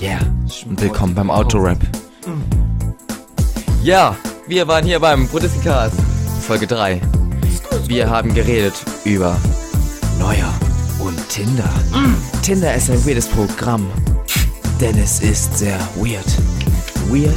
Yeah. 0.00 0.35
Und 0.64 0.80
willkommen 0.80 1.14
beim 1.14 1.30
Autorap. 1.30 1.78
Ja, 3.82 4.16
wir 4.46 4.66
waren 4.66 4.84
hier 4.84 4.98
beim 5.00 5.28
Buddhistencast, 5.28 5.96
Folge 6.40 6.66
3. 6.66 7.00
Wir 7.86 8.08
haben 8.08 8.34
geredet 8.34 8.74
über 9.04 9.36
Neuer 10.18 10.52
und 10.98 11.16
Tinder. 11.28 11.68
Tinder 12.42 12.74
ist 12.74 12.90
ein 12.90 13.04
weirdes 13.06 13.26
Programm, 13.28 13.86
denn 14.80 14.96
es 14.98 15.20
ist 15.20 15.58
sehr 15.58 15.78
weird. 15.96 16.24
Weird 17.08 17.34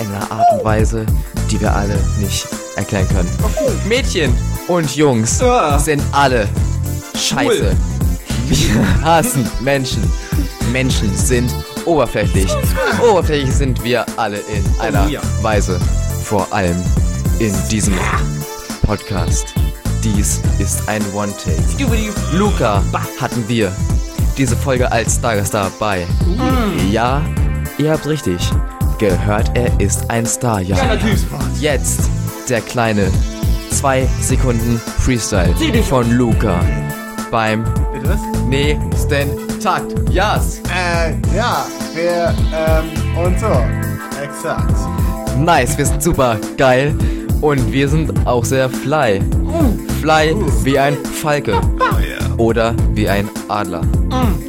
in 0.00 0.06
einer 0.08 0.30
Art 0.30 0.46
und 0.52 0.64
Weise, 0.64 1.06
die 1.50 1.60
wir 1.60 1.74
alle 1.74 1.98
nicht 2.18 2.46
erklären 2.76 3.06
können. 3.08 3.30
Mädchen 3.88 4.32
und 4.68 4.94
Jungs 4.96 5.40
Ah. 5.42 5.78
sind 5.78 6.02
alle 6.12 6.48
scheiße. 7.16 7.74
Wir 8.48 9.02
hassen 9.02 9.48
Menschen. 9.60 10.02
Menschen 10.72 11.14
sind 11.16 11.52
oberflächlich. 11.86 12.50
Oberflächlich 13.08 13.54
sind 13.54 13.82
wir 13.82 14.04
alle 14.16 14.38
in 14.38 14.64
einer 14.80 15.08
ja. 15.08 15.20
Weise. 15.42 15.78
Vor 16.22 16.46
allem 16.52 16.76
in 17.38 17.54
diesem 17.70 17.94
Podcast. 18.84 19.54
Dies 20.02 20.40
ist 20.58 20.88
ein 20.88 21.02
One-Take. 21.14 21.62
Luca 22.32 22.82
hatten 23.20 23.44
wir 23.48 23.72
diese 24.36 24.56
Folge 24.56 24.90
als 24.90 25.16
Stargast 25.16 25.54
dabei. 25.54 26.06
Ja, 26.90 27.22
ihr 27.78 27.92
habt 27.92 28.06
richtig 28.06 28.50
gehört, 28.98 29.50
er 29.54 29.80
ist 29.80 30.10
ein 30.10 30.26
Star. 30.26 30.60
Ja, 30.60 30.76
jetzt 31.60 32.00
der 32.48 32.60
kleine 32.60 33.10
2 33.70 34.08
Sekunden 34.20 34.80
Freestyle 34.98 35.54
von 35.82 36.10
Luca 36.16 36.60
beim 37.30 37.64
Bitte 37.92 38.08
was? 38.08 38.20
nächsten 38.48 39.28
Takt. 39.60 39.92
Yes! 40.10 40.62
Äh, 40.86 41.36
ja, 41.36 41.66
wir, 41.94 42.34
ähm, 42.54 42.84
und 43.18 43.38
so. 43.40 43.46
Exakt. 44.22 44.72
Nice, 45.38 45.76
wir 45.76 45.86
sind 45.86 46.02
super 46.02 46.38
geil 46.56 46.94
und 47.40 47.72
wir 47.72 47.88
sind 47.88 48.26
auch 48.26 48.44
sehr 48.44 48.68
fly. 48.70 49.20
Fly 50.00 50.34
wie 50.62 50.78
ein 50.78 50.96
Falke 51.22 51.60
oder 52.36 52.74
wie 52.94 53.08
ein 53.08 53.28
Adler. 53.48 53.82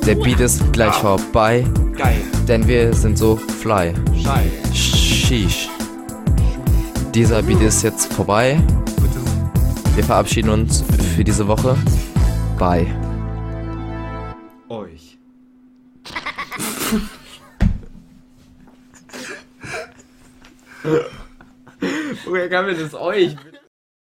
Der 0.06 0.16
Beat 0.16 0.40
ist 0.40 0.62
gleich 0.74 0.94
vorbei, 0.94 1.66
Geil. 1.98 2.22
denn 2.48 2.68
wir 2.68 2.94
sind 2.94 3.18
so 3.18 3.36
fly. 3.36 3.94
Sheesh. 4.74 5.70
Dieser 7.14 7.42
Beat 7.42 7.62
ist 7.62 7.84
jetzt 7.84 8.14
vorbei. 8.14 8.60
Wir 9.96 10.04
verabschieden 10.04 10.50
uns 10.50 10.84
für 11.16 11.24
diese 11.24 11.48
Woche. 11.48 11.76
Bye. 12.60 12.86
Woher 22.26 22.50
kam 22.50 22.68
denn 22.68 22.80
das 22.80 22.94
euch? 22.94 23.36